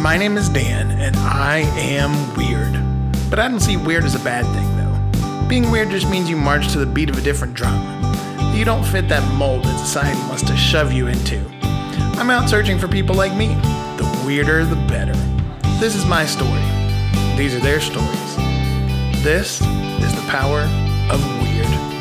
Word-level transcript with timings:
My 0.00 0.16
name 0.16 0.38
is 0.38 0.48
Dan, 0.48 0.92
and 0.92 1.14
I 1.16 1.58
am 1.76 2.34
weird. 2.34 2.72
But 3.28 3.38
I 3.38 3.48
don't 3.48 3.60
see 3.60 3.76
weird 3.76 4.04
as 4.04 4.14
a 4.14 4.18
bad 4.20 4.46
thing, 4.46 4.76
though. 4.78 5.46
Being 5.46 5.70
weird 5.70 5.90
just 5.90 6.08
means 6.08 6.30
you 6.30 6.38
march 6.38 6.72
to 6.72 6.78
the 6.78 6.86
beat 6.86 7.10
of 7.10 7.18
a 7.18 7.20
different 7.20 7.52
drum. 7.52 7.78
You 8.54 8.64
don't 8.64 8.82
fit 8.82 9.10
that 9.10 9.22
mold 9.34 9.64
that 9.64 9.78
society 9.78 10.18
wants 10.20 10.42
to 10.44 10.56
shove 10.56 10.90
you 10.90 11.08
into. 11.08 11.44
I'm 12.18 12.30
out 12.30 12.48
searching 12.48 12.78
for 12.78 12.88
people 12.88 13.14
like 13.14 13.36
me. 13.36 13.48
The 13.98 14.22
weirder, 14.24 14.64
the 14.64 14.76
better. 14.88 15.12
This 15.80 15.94
is 15.94 16.06
my 16.06 16.24
story. 16.24 16.64
These 17.36 17.54
are 17.54 17.60
their 17.60 17.78
stories. 17.78 18.36
This 19.22 19.60
is 19.60 20.14
the 20.14 20.26
power 20.30 20.60
of 21.10 21.20
weird. 21.42 21.99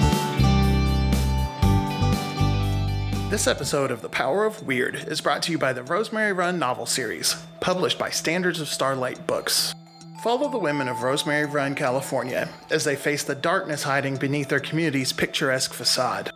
This 3.39 3.47
episode 3.47 3.89
of 3.89 4.01
The 4.01 4.09
Power 4.09 4.43
of 4.43 4.63
Weird 4.63 4.95
is 5.07 5.21
brought 5.21 5.41
to 5.43 5.53
you 5.53 5.57
by 5.57 5.71
the 5.71 5.81
Rosemary 5.81 6.33
Run 6.33 6.59
novel 6.59 6.85
series, 6.85 7.41
published 7.61 7.97
by 7.97 8.09
Standards 8.09 8.59
of 8.59 8.67
Starlight 8.67 9.25
Books. 9.27 9.73
Follow 10.21 10.51
the 10.51 10.57
women 10.57 10.89
of 10.89 11.03
Rosemary 11.03 11.45
Run, 11.45 11.73
California, 11.73 12.49
as 12.69 12.83
they 12.83 12.97
face 12.97 13.23
the 13.23 13.35
darkness 13.35 13.81
hiding 13.81 14.17
beneath 14.17 14.49
their 14.49 14.59
community's 14.59 15.13
picturesque 15.13 15.71
facade. 15.71 16.33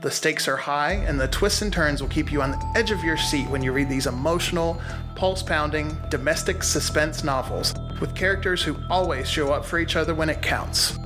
The 0.00 0.10
stakes 0.10 0.48
are 0.48 0.56
high, 0.56 0.94
and 1.06 1.20
the 1.20 1.28
twists 1.28 1.62
and 1.62 1.72
turns 1.72 2.02
will 2.02 2.08
keep 2.08 2.32
you 2.32 2.42
on 2.42 2.50
the 2.50 2.72
edge 2.74 2.90
of 2.90 3.04
your 3.04 3.16
seat 3.16 3.48
when 3.48 3.62
you 3.62 3.70
read 3.70 3.88
these 3.88 4.08
emotional, 4.08 4.82
pulse 5.14 5.44
pounding, 5.44 5.96
domestic 6.10 6.64
suspense 6.64 7.22
novels 7.22 7.72
with 8.00 8.16
characters 8.16 8.64
who 8.64 8.76
always 8.90 9.30
show 9.30 9.52
up 9.52 9.64
for 9.64 9.78
each 9.78 9.94
other 9.94 10.12
when 10.12 10.28
it 10.28 10.42
counts. 10.42 10.98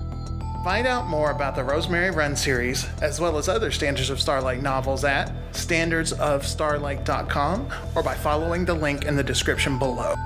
Find 0.67 0.87
out 0.89 1.07
more 1.07 1.31
about 1.31 1.55
the 1.55 1.63
Rosemary 1.63 2.11
Run 2.11 2.35
series, 2.35 2.89
as 3.01 3.21
well 3.21 3.39
as 3.39 3.49
other 3.49 3.71
Standards 3.71 4.11
of 4.11 4.21
Starlight 4.21 4.63
novels 4.63 5.05
at 5.05 5.33
standardsofstarlight.com 5.53 7.69
or 7.95 8.03
by 8.03 8.17
following 8.17 8.65
the 8.65 8.75
link 8.75 9.05
in 9.05 9.15
the 9.15 9.23
description 9.23 9.79
below. 9.79 10.17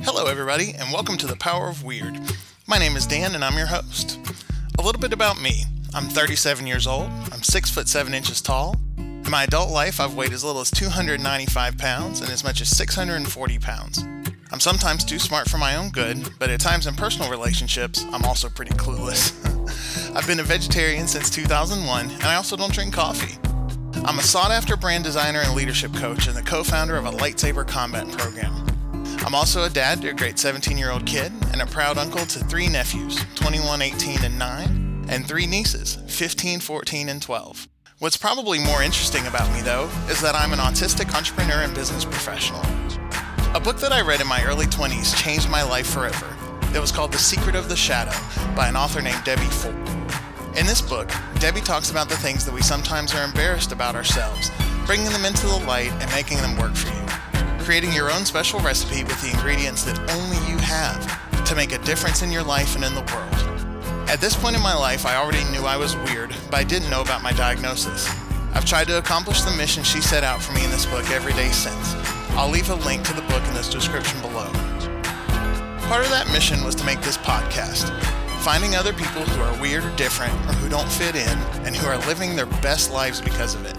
Hello, 0.00 0.26
everybody, 0.26 0.72
and 0.72 0.92
welcome 0.92 1.16
to 1.18 1.28
the 1.28 1.36
Power 1.36 1.68
of 1.68 1.84
Weird. 1.84 2.18
My 2.66 2.78
name 2.78 2.96
is 2.96 3.06
Dan, 3.06 3.36
and 3.36 3.44
I'm 3.44 3.56
your 3.56 3.68
host. 3.68 4.18
A 4.80 4.82
little 4.82 5.00
bit 5.00 5.12
about 5.12 5.40
me. 5.40 5.62
I'm 5.94 6.08
37 6.08 6.66
years 6.66 6.86
old. 6.86 7.10
I'm 7.32 7.42
6 7.42 7.70
foot 7.70 7.88
7 7.88 8.12
inches 8.14 8.40
tall. 8.40 8.76
In 8.98 9.30
my 9.30 9.44
adult 9.44 9.70
life, 9.70 10.00
I've 10.00 10.14
weighed 10.14 10.32
as 10.32 10.44
little 10.44 10.60
as 10.60 10.70
295 10.70 11.78
pounds 11.78 12.20
and 12.20 12.30
as 12.30 12.44
much 12.44 12.60
as 12.60 12.68
640 12.76 13.58
pounds. 13.58 14.04
I'm 14.52 14.60
sometimes 14.60 15.04
too 15.04 15.18
smart 15.18 15.48
for 15.48 15.58
my 15.58 15.76
own 15.76 15.90
good, 15.90 16.30
but 16.38 16.50
at 16.50 16.60
times 16.60 16.86
in 16.86 16.94
personal 16.94 17.30
relationships, 17.30 18.04
I'm 18.12 18.24
also 18.24 18.48
pretty 18.48 18.72
clueless. 18.72 19.34
I've 20.16 20.26
been 20.26 20.40
a 20.40 20.44
vegetarian 20.44 21.08
since 21.08 21.30
2001, 21.30 22.10
and 22.10 22.22
I 22.22 22.36
also 22.36 22.56
don't 22.56 22.72
drink 22.72 22.94
coffee. 22.94 23.38
I'm 24.04 24.18
a 24.18 24.22
sought 24.22 24.52
after 24.52 24.76
brand 24.76 25.02
designer 25.02 25.40
and 25.40 25.54
leadership 25.54 25.92
coach 25.94 26.28
and 26.28 26.36
the 26.36 26.42
co 26.42 26.62
founder 26.62 26.96
of 26.96 27.06
a 27.06 27.10
lightsaber 27.10 27.66
combat 27.66 28.06
program. 28.16 28.64
I'm 29.26 29.34
also 29.34 29.64
a 29.64 29.70
dad 29.70 30.00
to 30.02 30.10
a 30.10 30.14
great 30.14 30.38
17 30.38 30.78
year 30.78 30.92
old 30.92 31.04
kid 31.04 31.32
and 31.50 31.60
a 31.60 31.66
proud 31.66 31.98
uncle 31.98 32.24
to 32.26 32.38
three 32.44 32.68
nephews 32.68 33.18
21, 33.34 33.82
18, 33.82 34.24
and 34.24 34.38
9, 34.38 34.85
and 35.08 35.26
three 35.26 35.46
nieces 35.46 35.96
15, 36.08 36.60
14, 36.60 37.08
and 37.08 37.22
12. 37.22 37.68
What's 37.98 38.16
probably 38.16 38.58
more 38.58 38.82
interesting 38.82 39.26
about 39.26 39.50
me, 39.54 39.62
though, 39.62 39.88
is 40.08 40.20
that 40.20 40.34
I'm 40.34 40.52
an 40.52 40.58
autistic 40.58 41.14
entrepreneur 41.14 41.62
and 41.62 41.74
business 41.74 42.04
professional. 42.04 42.60
A 43.54 43.60
book 43.60 43.78
that 43.78 43.92
I 43.92 44.02
read 44.02 44.20
in 44.20 44.26
my 44.26 44.44
early 44.44 44.66
20s 44.66 45.16
changed 45.16 45.48
my 45.48 45.62
life 45.62 45.86
forever. 45.86 46.26
It 46.74 46.80
was 46.80 46.92
called 46.92 47.12
The 47.12 47.18
Secret 47.18 47.54
of 47.54 47.70
the 47.70 47.76
Shadow 47.76 48.16
by 48.54 48.68
an 48.68 48.76
author 48.76 49.00
named 49.00 49.24
Debbie 49.24 49.44
Ford. 49.46 49.74
In 50.58 50.66
this 50.66 50.82
book, 50.82 51.10
Debbie 51.38 51.62
talks 51.62 51.90
about 51.90 52.08
the 52.08 52.16
things 52.16 52.44
that 52.44 52.52
we 52.52 52.60
sometimes 52.60 53.14
are 53.14 53.24
embarrassed 53.24 53.72
about 53.72 53.94
ourselves, 53.94 54.50
bringing 54.84 55.10
them 55.10 55.24
into 55.24 55.46
the 55.46 55.64
light 55.66 55.90
and 55.92 56.10
making 56.12 56.38
them 56.38 56.58
work 56.58 56.74
for 56.74 56.88
you. 56.94 57.64
Creating 57.64 57.92
your 57.92 58.10
own 58.10 58.26
special 58.26 58.60
recipe 58.60 59.04
with 59.04 59.20
the 59.22 59.30
ingredients 59.30 59.84
that 59.84 59.98
only 60.10 60.36
you 60.50 60.58
have 60.58 61.44
to 61.46 61.54
make 61.54 61.72
a 61.72 61.78
difference 61.78 62.22
in 62.22 62.30
your 62.30 62.42
life 62.42 62.74
and 62.74 62.84
in 62.84 62.94
the 62.94 63.00
world. 63.14 63.55
At 64.08 64.20
this 64.20 64.36
point 64.36 64.54
in 64.54 64.62
my 64.62 64.74
life, 64.74 65.04
I 65.04 65.16
already 65.16 65.42
knew 65.50 65.66
I 65.66 65.76
was 65.76 65.96
weird, 65.96 66.32
but 66.48 66.54
I 66.54 66.64
didn't 66.64 66.90
know 66.90 67.02
about 67.02 67.24
my 67.24 67.32
diagnosis. 67.32 68.08
I've 68.54 68.64
tried 68.64 68.86
to 68.86 68.98
accomplish 68.98 69.42
the 69.42 69.50
mission 69.56 69.82
she 69.82 70.00
set 70.00 70.22
out 70.22 70.40
for 70.40 70.52
me 70.52 70.64
in 70.64 70.70
this 70.70 70.86
book 70.86 71.10
every 71.10 71.32
day 71.32 71.50
since. 71.50 71.94
I'll 72.30 72.48
leave 72.48 72.70
a 72.70 72.76
link 72.76 73.02
to 73.04 73.12
the 73.12 73.22
book 73.22 73.42
in 73.48 73.54
this 73.54 73.68
description 73.68 74.20
below. 74.20 74.48
Part 75.88 76.04
of 76.04 76.10
that 76.10 76.30
mission 76.32 76.62
was 76.62 76.76
to 76.76 76.84
make 76.84 77.00
this 77.00 77.18
podcast, 77.18 77.90
finding 78.42 78.76
other 78.76 78.92
people 78.92 79.22
who 79.22 79.42
are 79.42 79.60
weird 79.60 79.84
or 79.84 79.96
different 79.96 80.32
or 80.32 80.52
who 80.54 80.68
don't 80.68 80.88
fit 80.88 81.16
in 81.16 81.38
and 81.66 81.74
who 81.74 81.88
are 81.88 81.98
living 82.06 82.36
their 82.36 82.46
best 82.46 82.92
lives 82.92 83.20
because 83.20 83.56
of 83.56 83.66
it. 83.66 83.76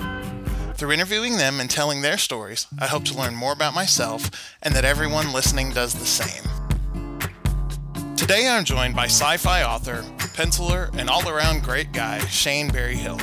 Through 0.75 0.91
interviewing 0.91 1.37
them 1.37 1.61
and 1.61 1.69
telling 1.69 2.01
their 2.01 2.17
stories, 2.17 2.67
I 2.77 2.87
hope 2.87 3.05
to 3.05 3.17
learn 3.17 3.33
more 3.33 3.53
about 3.53 3.73
myself 3.73 4.29
and 4.61 4.75
that 4.75 4.83
everyone 4.83 5.31
listening 5.31 5.71
does 5.71 5.93
the 5.93 6.05
same. 6.05 6.43
Today 8.17 8.49
I'm 8.49 8.65
joined 8.65 8.93
by 8.93 9.05
sci 9.05 9.37
fi 9.37 9.63
author, 9.63 10.03
penciler, 10.37 10.95
and 10.99 11.09
all 11.09 11.27
around 11.27 11.63
great 11.63 11.91
guy, 11.91 12.19
Shane 12.27 12.69
Berryhill. 12.69 13.17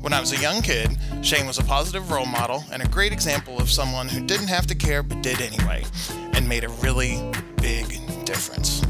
When 0.00 0.12
I 0.12 0.20
was 0.20 0.30
a 0.32 0.40
young 0.40 0.62
kid, 0.62 0.96
Shane 1.20 1.48
was 1.48 1.58
a 1.58 1.64
positive 1.64 2.12
role 2.12 2.26
model 2.26 2.62
and 2.70 2.80
a 2.80 2.86
great 2.86 3.12
example 3.12 3.58
of 3.58 3.68
someone 3.68 4.06
who 4.06 4.24
didn't 4.24 4.46
have 4.46 4.64
to 4.68 4.74
care 4.76 5.02
but 5.02 5.20
did 5.20 5.40
anyway, 5.40 5.84
and 6.34 6.48
made 6.48 6.62
a 6.62 6.68
really 6.68 7.20
big 7.56 7.86
difference. 8.24 8.83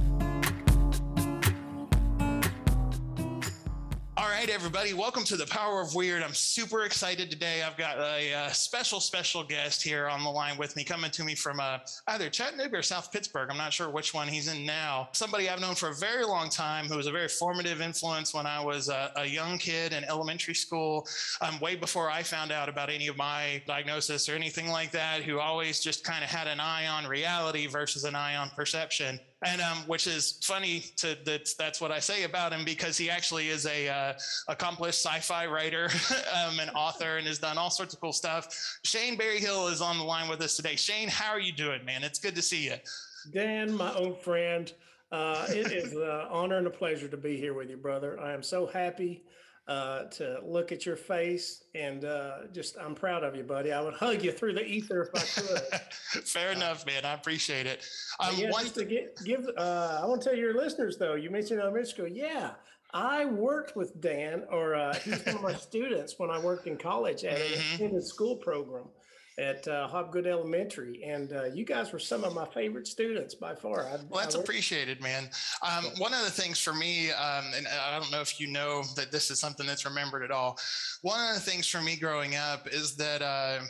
Right, 4.44 4.52
everybody, 4.52 4.92
welcome 4.92 5.24
to 5.24 5.38
the 5.38 5.46
Power 5.46 5.80
of 5.80 5.94
Weird. 5.94 6.22
I'm 6.22 6.34
super 6.34 6.84
excited 6.84 7.30
today. 7.30 7.62
I've 7.62 7.78
got 7.78 7.96
a, 7.98 8.34
uh 8.34 8.50
special, 8.50 9.00
special 9.00 9.42
guest 9.42 9.82
here 9.82 10.06
on 10.06 10.22
the 10.22 10.28
line 10.28 10.58
with 10.58 10.76
me, 10.76 10.84
coming 10.84 11.10
to 11.12 11.24
me 11.24 11.34
from 11.34 11.60
uh, 11.60 11.78
either 12.08 12.28
Chattanooga 12.28 12.76
or 12.76 12.82
South 12.82 13.10
Pittsburgh. 13.10 13.48
I'm 13.50 13.56
not 13.56 13.72
sure 13.72 13.88
which 13.88 14.12
one 14.12 14.28
he's 14.28 14.52
in 14.52 14.66
now. 14.66 15.08
Somebody 15.12 15.48
I've 15.48 15.62
known 15.62 15.74
for 15.74 15.88
a 15.88 15.94
very 15.94 16.26
long 16.26 16.50
time 16.50 16.88
who 16.88 16.98
was 16.98 17.06
a 17.06 17.10
very 17.10 17.28
formative 17.28 17.80
influence 17.80 18.34
when 18.34 18.44
I 18.44 18.62
was 18.62 18.90
a, 18.90 19.12
a 19.16 19.24
young 19.24 19.56
kid 19.56 19.94
in 19.94 20.04
elementary 20.04 20.54
school, 20.54 21.08
um, 21.40 21.58
way 21.60 21.74
before 21.74 22.10
I 22.10 22.22
found 22.22 22.52
out 22.52 22.68
about 22.68 22.90
any 22.90 23.06
of 23.06 23.16
my 23.16 23.62
diagnosis 23.66 24.28
or 24.28 24.34
anything 24.34 24.68
like 24.68 24.90
that, 24.90 25.22
who 25.22 25.40
always 25.40 25.80
just 25.80 26.04
kind 26.04 26.22
of 26.22 26.28
had 26.28 26.48
an 26.48 26.60
eye 26.60 26.86
on 26.86 27.06
reality 27.06 27.66
versus 27.66 28.04
an 28.04 28.14
eye 28.14 28.36
on 28.36 28.50
perception 28.50 29.18
and 29.44 29.60
um, 29.60 29.78
which 29.86 30.06
is 30.06 30.38
funny 30.42 30.80
to 30.96 31.16
that's 31.24 31.54
that's 31.54 31.80
what 31.80 31.92
I 31.92 32.00
say 32.00 32.24
about 32.24 32.52
him 32.52 32.64
because 32.64 32.96
he 32.96 33.10
actually 33.10 33.48
is 33.48 33.66
a 33.66 33.88
uh, 33.88 34.12
accomplished 34.48 35.04
sci-fi 35.04 35.46
writer 35.46 35.90
um, 36.34 36.58
and 36.58 36.70
author 36.74 37.18
and 37.18 37.26
has 37.26 37.38
done 37.38 37.58
all 37.58 37.70
sorts 37.70 37.94
of 37.94 38.00
cool 38.00 38.12
stuff. 38.12 38.78
Shane 38.84 39.16
Berryhill 39.16 39.68
is 39.68 39.80
on 39.80 39.98
the 39.98 40.04
line 40.04 40.28
with 40.28 40.40
us 40.40 40.56
today. 40.56 40.76
Shane, 40.76 41.08
how 41.08 41.30
are 41.30 41.40
you 41.40 41.52
doing, 41.52 41.84
man? 41.84 42.02
It's 42.02 42.18
good 42.18 42.34
to 42.34 42.42
see 42.42 42.64
you. 42.64 42.76
Dan, 43.32 43.74
my 43.74 43.94
old 43.94 44.20
friend, 44.20 44.72
uh, 45.12 45.46
it 45.48 45.72
is 45.72 45.92
an 45.92 46.02
honor 46.30 46.58
and 46.58 46.66
a 46.66 46.70
pleasure 46.70 47.08
to 47.08 47.16
be 47.16 47.36
here 47.36 47.54
with 47.54 47.70
you, 47.70 47.76
brother. 47.76 48.18
I 48.20 48.32
am 48.32 48.42
so 48.42 48.66
happy 48.66 49.22
uh, 49.66 50.04
to 50.04 50.40
look 50.44 50.72
at 50.72 50.84
your 50.84 50.96
face 50.96 51.64
and 51.74 52.04
uh, 52.04 52.46
just, 52.52 52.76
I'm 52.78 52.94
proud 52.94 53.24
of 53.24 53.34
you, 53.34 53.42
buddy. 53.42 53.72
I 53.72 53.80
would 53.80 53.94
hug 53.94 54.22
you 54.22 54.30
through 54.30 54.52
the 54.54 54.64
ether 54.64 55.02
if 55.02 55.08
I 55.14 55.20
could. 55.40 55.80
Fair 56.26 56.52
enough, 56.52 56.84
man. 56.86 57.04
I 57.04 57.14
appreciate 57.14 57.66
it. 57.66 57.86
Um, 58.20 58.34
Um, 58.34 58.40
yeah, 58.40 58.50
one 58.50 58.66
to 58.66 58.84
get, 58.84 59.16
give, 59.24 59.48
uh, 59.56 60.00
I 60.02 60.06
want 60.06 60.20
to 60.22 60.28
tell 60.28 60.38
your 60.38 60.54
listeners 60.54 60.98
though, 60.98 61.14
you 61.14 61.30
mentioned 61.30 61.60
elementary 61.60 61.88
school. 61.90 62.08
Yeah, 62.08 62.50
I 62.92 63.24
worked 63.24 63.74
with 63.74 64.00
Dan, 64.00 64.44
or 64.50 64.74
uh, 64.74 64.94
he's 64.94 65.24
one 65.24 65.36
of 65.36 65.42
my 65.42 65.54
students 65.68 66.18
when 66.18 66.30
I 66.30 66.38
worked 66.38 66.66
in 66.66 66.76
college 66.76 67.24
at 67.24 67.38
an 67.40 67.46
Mhm. 67.46 67.70
extended 67.72 68.04
school 68.06 68.36
program 68.36 68.84
at 69.38 69.66
uh, 69.66 69.88
Hobgood 69.88 70.26
Elementary, 70.26 71.02
and 71.02 71.32
uh, 71.32 71.44
you 71.44 71.64
guys 71.64 71.92
were 71.92 71.98
some 71.98 72.22
of 72.22 72.34
my 72.34 72.44
favorite 72.46 72.86
students 72.86 73.34
by 73.34 73.54
far. 73.54 73.86
I, 73.86 73.96
Well, 74.08 74.20
that's 74.20 74.36
worked- 74.36 74.46
man. 75.02 75.28
Um, 75.62 75.86
one 75.98 76.14
of 76.14 76.24
the 76.24 76.30
things 76.30 76.60
for 76.60 76.72
me, 76.72 77.10
um, 77.10 77.44
and 77.56 77.66
I 77.66 77.98
don't 77.98 78.10
know 78.12 78.20
if 78.20 78.38
you 78.40 78.46
know 78.46 78.82
that 78.96 79.10
this 79.10 79.30
is 79.30 79.40
something 79.40 79.66
that's 79.66 79.84
remembered 79.84 80.22
at 80.22 80.30
all. 80.30 80.58
One 81.02 81.28
of 81.28 81.34
the 81.34 81.40
things 81.40 81.66
for 81.66 81.80
me 81.80 81.96
growing 81.96 82.36
up 82.36 82.68
is 82.68 82.94
that 82.96 83.22
uh, 83.22 83.60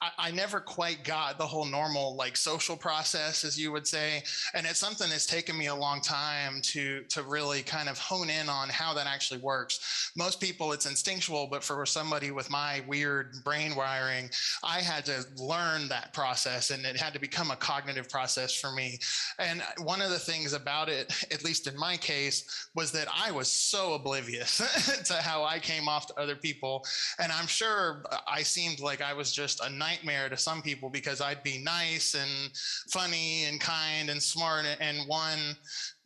I, 0.00 0.10
I 0.18 0.30
never 0.30 0.60
quite 0.60 1.02
got 1.02 1.38
the 1.38 1.46
whole 1.46 1.64
normal 1.64 2.14
like 2.16 2.36
social 2.36 2.76
process, 2.76 3.44
as 3.44 3.58
you 3.58 3.72
would 3.72 3.86
say, 3.86 4.22
and 4.54 4.66
it's 4.66 4.78
something 4.78 5.08
that's 5.10 5.26
taken 5.26 5.58
me 5.58 5.66
a 5.66 5.74
long 5.74 6.00
time 6.00 6.60
to 6.62 7.02
to 7.08 7.22
really 7.22 7.62
kind 7.62 7.88
of 7.88 7.98
hone 7.98 8.30
in 8.30 8.48
on 8.48 8.68
how 8.68 8.94
that 8.94 9.06
actually 9.06 9.40
works. 9.40 10.12
Most 10.16 10.40
people, 10.40 10.72
it's 10.72 10.86
instinctual, 10.86 11.48
but 11.50 11.64
for 11.64 11.84
somebody 11.86 12.30
with 12.30 12.50
my 12.50 12.82
weird 12.86 13.32
brain 13.44 13.74
wiring, 13.74 14.30
I 14.62 14.80
had 14.80 15.04
to 15.06 15.24
learn 15.36 15.88
that 15.88 16.12
process, 16.12 16.70
and 16.70 16.84
it 16.84 16.96
had 16.96 17.12
to 17.14 17.20
become 17.20 17.50
a 17.50 17.56
cognitive 17.56 18.08
process 18.08 18.54
for 18.54 18.70
me. 18.72 18.98
And 19.38 19.62
one 19.78 20.00
of 20.00 20.10
the 20.10 20.18
things 20.18 20.52
about 20.52 20.88
it, 20.88 21.12
at 21.32 21.44
least 21.44 21.66
in 21.66 21.76
my 21.76 21.96
case, 21.96 22.68
was 22.74 22.92
that 22.92 23.08
I 23.14 23.30
was 23.30 23.48
so 23.48 23.94
oblivious 23.94 24.58
to 25.06 25.14
how 25.14 25.44
I 25.44 25.58
came 25.58 25.88
off 25.88 26.06
to 26.08 26.20
other 26.20 26.36
people. 26.36 26.84
And 27.18 27.32
I'm 27.32 27.46
sure 27.46 28.04
I 28.28 28.42
seemed 28.42 28.80
like 28.80 29.00
I 29.00 29.12
was 29.12 29.32
just 29.32 29.60
a 29.60 29.70
nightmare 29.88 30.28
to 30.28 30.36
some 30.36 30.60
people 30.60 30.90
because 30.90 31.20
I'd 31.20 31.42
be 31.42 31.58
nice 31.58 32.14
and 32.14 32.50
funny 32.90 33.44
and 33.44 33.60
kind 33.60 34.10
and 34.10 34.22
smart 34.22 34.66
in 34.80 34.96
one 35.06 35.56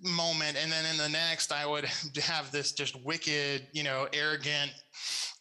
moment. 0.01 0.57
And 0.61 0.71
then 0.71 0.85
in 0.91 0.97
the 0.97 1.09
next, 1.09 1.53
I 1.53 1.67
would 1.67 1.85
have 2.23 2.51
this 2.53 2.73
just 2.73 3.03
wicked, 3.05 3.67
you 3.73 3.83
know, 3.83 4.09
arrogant, 4.13 4.73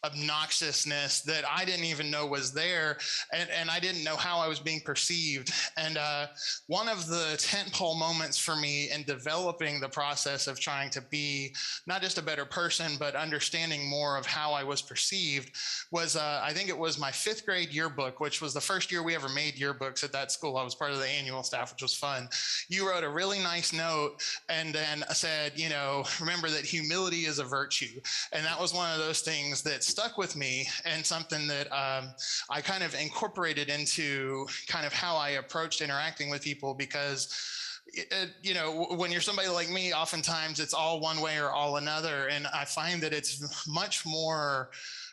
obnoxiousness 0.04 1.22
that 1.22 1.44
I 1.48 1.64
didn't 1.64 1.84
even 1.84 2.10
know 2.10 2.26
was 2.26 2.52
there. 2.52 2.98
And, 3.32 3.48
and 3.50 3.70
I 3.70 3.78
didn't 3.78 4.04
know 4.04 4.16
how 4.16 4.38
I 4.38 4.48
was 4.48 4.58
being 4.58 4.80
perceived. 4.80 5.52
And 5.76 5.96
uh, 5.96 6.26
one 6.66 6.88
of 6.88 7.06
the 7.06 7.36
tentpole 7.38 7.98
moments 7.98 8.38
for 8.38 8.56
me 8.56 8.90
in 8.90 9.04
developing 9.04 9.80
the 9.80 9.88
process 9.88 10.46
of 10.46 10.58
trying 10.58 10.90
to 10.90 11.00
be 11.00 11.54
not 11.86 12.02
just 12.02 12.18
a 12.18 12.22
better 12.22 12.44
person, 12.44 12.92
but 12.98 13.14
understanding 13.14 13.88
more 13.88 14.16
of 14.16 14.26
how 14.26 14.52
I 14.52 14.64
was 14.64 14.82
perceived 14.82 15.52
was 15.90 16.16
uh, 16.16 16.40
I 16.42 16.52
think 16.52 16.68
it 16.68 16.78
was 16.78 16.98
my 16.98 17.10
fifth 17.10 17.46
grade 17.46 17.70
yearbook, 17.70 18.18
which 18.18 18.40
was 18.40 18.54
the 18.54 18.60
first 18.60 18.90
year 18.90 19.02
we 19.02 19.14
ever 19.14 19.28
made 19.28 19.54
yearbooks 19.54 20.02
at 20.02 20.12
that 20.12 20.32
school. 20.32 20.56
I 20.56 20.64
was 20.64 20.74
part 20.74 20.90
of 20.90 20.98
the 20.98 21.08
annual 21.08 21.42
staff, 21.42 21.72
which 21.72 21.82
was 21.82 21.94
fun. 21.94 22.28
You 22.68 22.88
wrote 22.88 23.04
a 23.04 23.08
really 23.08 23.38
nice 23.38 23.72
note 23.72 24.16
and 24.48 24.74
then 24.74 25.04
said, 25.10 25.52
you 25.54 25.68
know, 25.68 26.04
remember 26.20 26.48
that 26.50 26.64
humility 26.64 27.24
is 27.26 27.38
a 27.38 27.44
virtue. 27.44 28.00
And 28.32 28.44
that 28.44 28.60
was 28.60 28.74
one 28.74 28.90
of 28.92 28.98
those 28.98 29.20
things 29.20 29.62
that 29.62 29.84
stuck 29.92 30.18
with 30.18 30.34
me 30.36 30.66
and 30.84 31.04
something 31.04 31.46
that 31.46 31.66
um, 31.72 32.08
I 32.50 32.60
kind 32.60 32.82
of 32.82 32.94
incorporated 32.94 33.68
into 33.68 34.46
kind 34.66 34.86
of 34.86 34.92
how 34.92 35.16
I 35.16 35.30
approached 35.30 35.80
interacting 35.80 36.30
with 36.30 36.42
people 36.42 36.74
because. 36.74 37.58
It, 37.94 38.30
you 38.42 38.54
know, 38.54 38.86
when 38.96 39.10
you're 39.12 39.20
somebody 39.20 39.48
like 39.48 39.68
me, 39.68 39.92
oftentimes 39.92 40.60
it's 40.60 40.72
all 40.72 41.00
one 41.00 41.20
way 41.20 41.36
or 41.38 41.50
all 41.50 41.76
another. 41.76 42.28
And 42.28 42.46
I 42.46 42.64
find 42.64 43.02
that 43.02 43.12
it's 43.12 43.66
much 43.68 44.06
more 44.06 44.70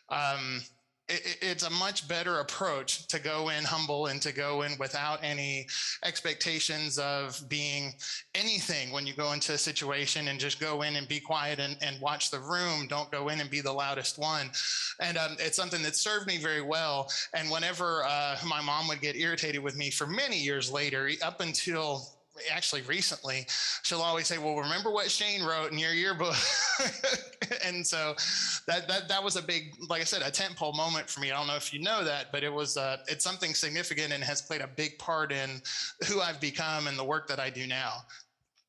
um, 0.08 0.62
it's 1.10 1.64
a 1.64 1.70
much 1.70 2.08
better 2.08 2.40
approach 2.40 3.08
to 3.08 3.20
go 3.20 3.50
in 3.50 3.64
humble 3.64 4.08
and 4.08 4.22
to 4.22 4.32
go 4.32 4.62
in 4.62 4.74
without 4.80 5.20
any 5.24 5.68
expectations 6.04 7.00
of 7.00 7.42
being 7.50 7.94
anything 8.36 8.92
when 8.92 9.08
you 9.08 9.14
go 9.14 9.34
into 9.34 9.54
a 9.54 9.58
situation 9.58 10.28
and 10.28 10.40
just 10.40 10.60
go 10.60 10.84
in 10.84 10.96
and 10.96 11.08
be 11.08 11.20
quiet 11.20 11.60
and, 11.60 11.78
and 11.82 12.00
watch 12.00 12.30
the 12.30 12.40
room. 12.40 12.88
Don't 12.88 13.12
go 13.12 13.30
in 13.30 13.42
and 13.42 13.50
be 13.50 13.62
the 13.62 13.72
loudest 13.72 14.20
one. 14.20 14.52
And 15.00 15.18
um, 15.18 15.36
it's 15.40 15.58
something 15.58 15.82
that 15.84 15.96
served 15.96 16.28
me 16.28 16.38
very 16.38 16.62
well. 16.62 17.10
And 17.34 17.50
whenever 17.50 18.04
uh, 18.06 18.38
my 18.46 18.62
mom 18.62 18.88
would 18.88 19.02
get 19.02 19.16
irritated 19.16 19.64
with 19.64 19.76
me 19.76 19.90
for 19.90 20.06
many 20.06 20.38
years 20.38 20.72
later, 20.72 21.10
up 21.24 21.42
until 21.42 22.19
actually 22.52 22.82
recently, 22.84 23.46
she'll 23.84 24.02
always 24.02 24.28
say, 24.28 24.38
"Well, 24.38 24.56
remember 24.56 24.92
what 24.92 25.10
Shane 25.10 25.44
wrote 25.44 25.72
in 25.72 25.78
your 25.78 25.94
yearbook." 25.94 26.36
and 27.66 27.86
so 27.86 28.16
that 28.68 28.88
that 28.88 29.08
that 29.08 29.24
was 29.24 29.36
a 29.36 29.42
big, 29.42 29.76
like 29.88 30.02
I 30.02 30.06
said, 30.06 30.22
a 30.22 30.32
tentpole 30.32 30.76
moment 30.76 31.10
for 31.10 31.20
me. 31.20 31.32
I 31.32 31.38
don't 31.38 31.48
know 31.48 31.56
if 31.56 31.74
you 31.74 31.80
know 31.80 32.04
that, 32.04 32.32
but 32.32 32.44
it 32.44 32.54
was 32.54 32.78
uh, 32.78 32.98
it's 33.08 33.24
something 33.24 33.54
significant 33.54 34.14
and 34.14 34.24
has 34.24 34.42
played 34.42 34.62
a 34.62 34.68
big 34.68 34.98
part 35.00 35.32
in 35.32 35.62
who 36.08 36.22
I've 36.22 36.40
become 36.40 36.88
and 36.88 36.98
the 36.98 37.04
work 37.04 37.28
that 37.28 37.40
I 37.40 37.50
do 37.50 37.68
now. 37.68 38.04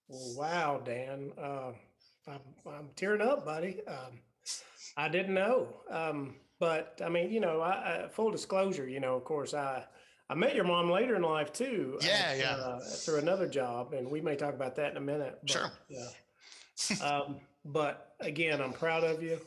Wow, 0.08 0.80
Dan, 0.84 1.32
uh, 1.40 1.70
I'm, 2.26 2.40
I'm 2.66 2.88
tearing 2.96 3.20
up, 3.20 3.44
buddy. 3.44 3.80
Um, 3.86 4.20
I 4.96 5.08
didn't 5.08 5.34
know, 5.34 5.68
um, 5.88 6.34
but 6.58 7.00
I 7.04 7.08
mean, 7.08 7.30
you 7.30 7.38
know, 7.40 7.60
I, 7.60 8.04
I, 8.04 8.08
full 8.08 8.30
disclosure, 8.32 8.88
you 8.88 8.98
know, 8.98 9.14
of 9.14 9.24
course, 9.24 9.54
I 9.54 9.84
I 10.30 10.34
met 10.34 10.54
your 10.54 10.64
mom 10.64 10.88
later 10.88 11.16
in 11.16 11.22
life 11.22 11.52
too. 11.52 11.98
Yeah, 12.00 12.10
at, 12.10 12.38
yeah. 12.38 12.52
Uh, 12.52 12.78
through 12.78 13.18
another 13.18 13.48
job, 13.48 13.94
and 13.94 14.08
we 14.08 14.20
may 14.20 14.36
talk 14.36 14.54
about 14.54 14.76
that 14.76 14.92
in 14.92 14.96
a 14.96 15.00
minute. 15.00 15.36
But, 15.42 15.50
sure. 15.50 15.72
Yeah. 15.88 17.04
um, 17.04 17.40
but 17.64 18.14
again, 18.20 18.62
I'm 18.62 18.72
proud 18.72 19.02
of 19.02 19.24
you. 19.24 19.40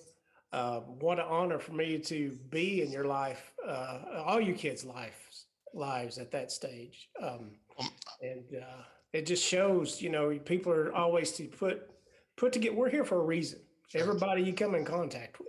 Uh, 0.52 0.82
what 0.82 1.20
an 1.20 1.26
honor 1.28 1.58
for 1.58 1.72
me 1.72 1.98
to 2.00 2.38
be 2.50 2.82
in 2.82 2.92
your 2.92 3.06
life, 3.06 3.54
uh, 3.66 4.00
all 4.26 4.42
you 4.42 4.54
kids' 4.54 4.84
lives, 4.84 5.46
lives 5.74 6.18
at 6.18 6.32
that 6.32 6.52
stage. 6.52 7.10
Um, 7.20 7.52
um 7.80 7.90
and 8.22 8.62
uh, 8.62 8.84
it 9.14 9.26
just 9.26 9.44
shows, 9.44 10.02
you 10.02 10.10
know, 10.10 10.38
people 10.38 10.74
are 10.74 10.94
always 10.94 11.32
to 11.34 11.46
put 11.46 11.90
put 12.36 12.52
to 12.54 12.60
get. 12.60 12.76
We're 12.76 12.90
here 12.90 13.06
for 13.06 13.22
a 13.22 13.26
reason. 13.26 13.60
Everybody 13.96 14.44
you 14.44 14.54
come 14.54 14.76
in 14.76 14.84
contact 14.84 15.40
with, 15.40 15.48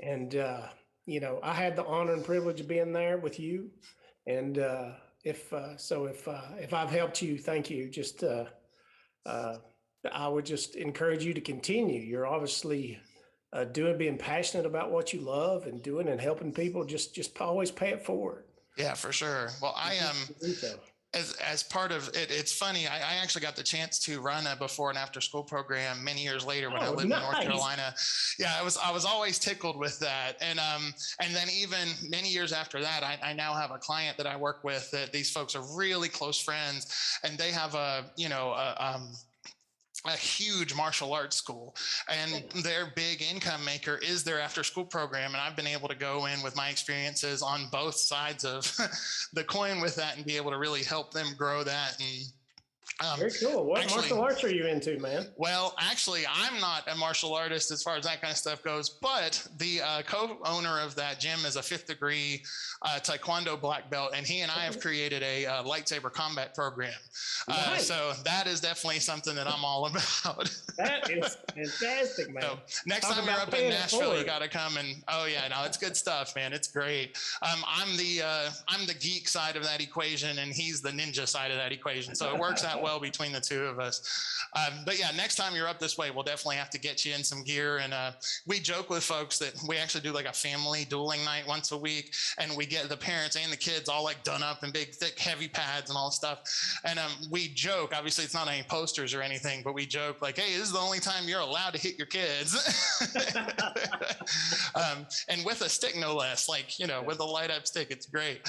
and 0.00 0.34
uh, 0.34 0.62
you 1.06 1.20
know, 1.20 1.38
I 1.44 1.54
had 1.54 1.76
the 1.76 1.84
honor 1.84 2.14
and 2.14 2.24
privilege 2.24 2.60
of 2.60 2.66
being 2.66 2.92
there 2.92 3.18
with 3.18 3.38
you 3.38 3.70
and 4.26 4.58
uh, 4.58 4.90
if 5.24 5.52
uh, 5.52 5.76
so, 5.76 6.06
if 6.06 6.26
uh, 6.26 6.40
if 6.58 6.74
I've 6.74 6.90
helped 6.90 7.22
you, 7.22 7.38
thank 7.38 7.70
you. 7.70 7.88
Just 7.88 8.24
uh, 8.24 8.44
uh, 9.26 9.56
I 10.12 10.28
would 10.28 10.46
just 10.46 10.76
encourage 10.76 11.24
you 11.24 11.34
to 11.34 11.40
continue. 11.40 12.00
You're 12.00 12.26
obviously 12.26 12.98
uh, 13.52 13.64
doing, 13.64 13.98
being 13.98 14.18
passionate 14.18 14.66
about 14.66 14.90
what 14.90 15.12
you 15.12 15.20
love 15.20 15.66
and 15.66 15.82
doing 15.82 16.08
and 16.08 16.20
helping 16.20 16.52
people. 16.52 16.84
Just 16.84 17.14
just 17.14 17.40
always 17.40 17.70
pay 17.70 17.90
it 17.90 18.04
forward. 18.04 18.44
Yeah, 18.76 18.94
for 18.94 19.12
sure. 19.12 19.50
Well, 19.60 19.74
I 19.76 19.94
am. 19.94 20.16
Um, 20.16 20.78
as 21.14 21.32
as 21.46 21.62
part 21.62 21.92
of 21.92 22.08
it, 22.08 22.30
it's 22.30 22.52
funny. 22.52 22.86
I, 22.86 22.96
I, 22.96 23.14
actually 23.22 23.42
got 23.42 23.54
the 23.54 23.62
chance 23.62 23.98
to 24.00 24.20
run 24.20 24.46
a 24.46 24.56
before 24.56 24.88
and 24.88 24.98
after 24.98 25.20
school 25.20 25.42
program 25.42 26.02
many 26.02 26.22
years 26.22 26.44
later 26.44 26.70
when 26.70 26.80
oh, 26.80 26.86
I 26.86 26.88
lived 26.88 27.08
nice. 27.10 27.18
in 27.18 27.24
North 27.24 27.42
Carolina. 27.42 27.94
Yeah, 28.38 28.54
I 28.58 28.62
was 28.62 28.78
I 28.78 28.90
was 28.90 29.04
always 29.04 29.38
tickled 29.38 29.78
with 29.78 29.98
that, 30.00 30.36
and 30.40 30.58
um 30.58 30.94
and 31.20 31.34
then 31.34 31.48
even 31.50 31.88
many 32.08 32.28
years 32.28 32.52
after 32.52 32.80
that, 32.80 33.02
I, 33.02 33.18
I 33.22 33.32
now 33.34 33.52
have 33.52 33.70
a 33.70 33.78
client 33.78 34.16
that 34.16 34.26
I 34.26 34.36
work 34.36 34.64
with 34.64 34.90
that 34.92 35.12
these 35.12 35.30
folks 35.30 35.54
are 35.54 35.62
really 35.76 36.08
close 36.08 36.40
friends, 36.40 37.18
and 37.24 37.36
they 37.36 37.50
have 37.50 37.74
a 37.74 38.06
you 38.16 38.28
know 38.28 38.52
a, 38.52 38.76
um 38.78 39.12
a 40.04 40.12
huge 40.12 40.74
martial 40.74 41.12
arts 41.12 41.36
school 41.36 41.74
and 42.08 42.42
their 42.64 42.92
big 42.96 43.22
income 43.22 43.64
maker 43.64 43.98
is 44.02 44.24
their 44.24 44.40
after 44.40 44.64
school 44.64 44.84
program 44.84 45.32
and 45.32 45.40
i've 45.40 45.54
been 45.54 45.66
able 45.66 45.88
to 45.88 45.94
go 45.94 46.26
in 46.26 46.42
with 46.42 46.56
my 46.56 46.68
experiences 46.68 47.40
on 47.40 47.68
both 47.70 47.94
sides 47.94 48.44
of 48.44 48.64
the 49.32 49.44
coin 49.44 49.80
with 49.80 49.94
that 49.94 50.16
and 50.16 50.26
be 50.26 50.36
able 50.36 50.50
to 50.50 50.58
really 50.58 50.82
help 50.82 51.12
them 51.12 51.28
grow 51.36 51.62
that 51.62 51.96
and 52.00 52.26
um, 53.12 53.18
Very 53.18 53.32
cool. 53.32 53.64
What 53.64 53.82
actually, 53.82 53.96
martial 53.96 54.20
arts 54.20 54.44
are 54.44 54.54
you 54.54 54.66
into, 54.66 54.98
man? 54.98 55.26
Well, 55.36 55.74
actually, 55.78 56.22
I'm 56.32 56.60
not 56.60 56.88
a 56.88 56.96
martial 56.96 57.34
artist 57.34 57.70
as 57.70 57.82
far 57.82 57.96
as 57.96 58.04
that 58.04 58.20
kind 58.20 58.32
of 58.32 58.36
stuff 58.36 58.62
goes, 58.62 58.88
but 58.88 59.46
the 59.58 59.80
uh, 59.82 60.02
co-owner 60.02 60.80
of 60.80 60.94
that 60.96 61.20
gym 61.20 61.44
is 61.44 61.56
a 61.56 61.62
fifth 61.62 61.86
degree 61.86 62.42
uh, 62.82 62.98
Taekwondo 63.00 63.60
black 63.60 63.90
belt, 63.90 64.12
and 64.14 64.26
he 64.26 64.40
and 64.40 64.50
I 64.50 64.64
have 64.64 64.80
created 64.80 65.22
a 65.22 65.46
uh, 65.46 65.62
lightsaber 65.62 66.12
combat 66.12 66.54
program. 66.54 66.92
Uh, 67.46 67.70
nice. 67.72 67.86
so 67.86 68.12
that 68.24 68.46
is 68.46 68.60
definitely 68.60 69.00
something 69.00 69.34
that 69.34 69.46
I'm 69.46 69.64
all 69.64 69.86
about. 69.90 70.50
that 70.76 71.10
is 71.10 71.36
fantastic, 71.54 72.32
man. 72.32 72.42
So 72.42 72.58
next 72.86 73.06
Talk 73.06 73.16
time 73.16 73.26
you're 73.26 73.34
up 73.34 73.54
in 73.54 73.70
Nashville, 73.70 74.18
you 74.18 74.24
got 74.24 74.42
to 74.42 74.48
come 74.48 74.76
and 74.76 75.02
oh 75.08 75.26
yeah, 75.26 75.48
no, 75.48 75.64
it's 75.64 75.76
good 75.76 75.96
stuff, 75.96 76.34
man. 76.34 76.52
It's 76.52 76.68
great. 76.68 77.18
Um, 77.42 77.64
I'm 77.66 77.96
the 77.96 78.22
uh, 78.22 78.50
I'm 78.68 78.86
the 78.86 78.94
geek 78.94 79.28
side 79.28 79.56
of 79.56 79.62
that 79.64 79.80
equation, 79.80 80.38
and 80.38 80.52
he's 80.52 80.80
the 80.80 80.90
ninja 80.90 81.28
side 81.28 81.50
of 81.50 81.56
that 81.58 81.72
equation. 81.72 82.14
So 82.14 82.32
it 82.34 82.38
works 82.38 82.64
out 82.64 82.82
well 82.82 82.98
between 83.02 83.32
the 83.32 83.40
two 83.40 83.62
of 83.64 83.78
us. 83.78 84.00
Um, 84.54 84.80
but 84.84 84.98
yeah, 84.98 85.10
next 85.16 85.36
time 85.36 85.54
you're 85.54 85.68
up 85.68 85.78
this 85.78 85.98
way, 85.98 86.10
we'll 86.10 86.22
definitely 86.22 86.56
have 86.56 86.70
to 86.70 86.78
get 86.78 87.04
you 87.04 87.14
in 87.14 87.24
some 87.24 87.42
gear. 87.42 87.78
And 87.78 87.92
uh, 87.92 88.12
we 88.46 88.58
joke 88.60 88.90
with 88.90 89.02
folks 89.02 89.38
that 89.38 89.54
we 89.68 89.76
actually 89.76 90.02
do 90.02 90.12
like 90.12 90.26
a 90.26 90.32
family 90.32 90.84
dueling 90.88 91.24
night 91.24 91.44
once 91.46 91.72
a 91.72 91.76
week, 91.78 92.14
and 92.38 92.56
we 92.56 92.66
get 92.66 92.88
the 92.88 92.96
parents 92.96 93.36
and 93.36 93.52
the 93.52 93.56
kids 93.56 93.88
all 93.88 94.04
like 94.04 94.22
done 94.24 94.42
up 94.42 94.64
in 94.64 94.70
big, 94.70 94.94
thick, 94.94 95.18
heavy 95.18 95.48
pads 95.48 95.90
and 95.90 95.96
all 95.96 96.10
stuff. 96.10 96.40
And 96.84 96.98
um, 96.98 97.10
we 97.30 97.48
joke. 97.48 97.92
Obviously, 97.96 98.24
it's 98.24 98.34
not 98.34 98.48
any 98.48 98.62
posters 98.64 99.14
or 99.14 99.22
anything, 99.22 99.62
but 99.64 99.74
we 99.74 99.86
joke 99.86 100.22
like, 100.22 100.38
"Hey, 100.38 100.54
this 100.54 100.64
is 100.66 100.72
the 100.72 100.78
only 100.78 101.00
time 101.00 101.28
you're 101.28 101.40
allowed 101.40 101.74
to 101.74 101.78
hit 101.78 101.98
your 101.98 102.06
kids." 102.06 102.54
um, 104.74 105.06
and 105.28 105.44
with 105.44 105.60
a 105.62 105.68
stick, 105.68 105.96
no 105.96 106.14
less. 106.14 106.48
Like 106.48 106.78
you 106.78 106.86
know, 106.86 107.02
with 107.02 107.20
a 107.20 107.24
light 107.24 107.50
up 107.50 107.66
stick, 107.66 107.88
it's 107.90 108.06
great. 108.06 108.40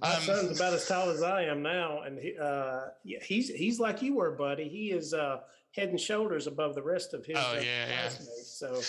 My 0.00 0.14
um, 0.14 0.22
son's 0.22 0.58
about 0.58 0.72
as 0.72 0.86
tall 0.86 1.10
as 1.10 1.22
I 1.22 1.42
am 1.44 1.62
now, 1.62 2.02
and 2.02 2.18
he, 2.18 2.36
uh, 2.38 2.86
he's 3.02 3.48
he's 3.50 3.78
like 3.78 4.00
you 4.00 4.14
were, 4.14 4.30
buddy. 4.30 4.68
He 4.68 4.92
is 4.92 5.12
uh, 5.12 5.40
head 5.72 5.90
and 5.90 6.00
shoulders 6.00 6.46
above 6.46 6.74
the 6.74 6.82
rest 6.82 7.12
of 7.12 7.26
his 7.26 7.36
oh, 7.38 7.56
uh, 7.56 7.60
yeah, 7.62 7.86
classmates. 7.86 8.62
Yeah. 8.62 8.68
So 8.68 8.82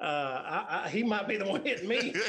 uh, 0.00 0.04
I, 0.04 0.82
I, 0.84 0.88
he 0.88 1.02
might 1.02 1.26
be 1.26 1.36
the 1.36 1.46
one 1.46 1.64
hitting 1.64 1.88
me. 1.88 2.14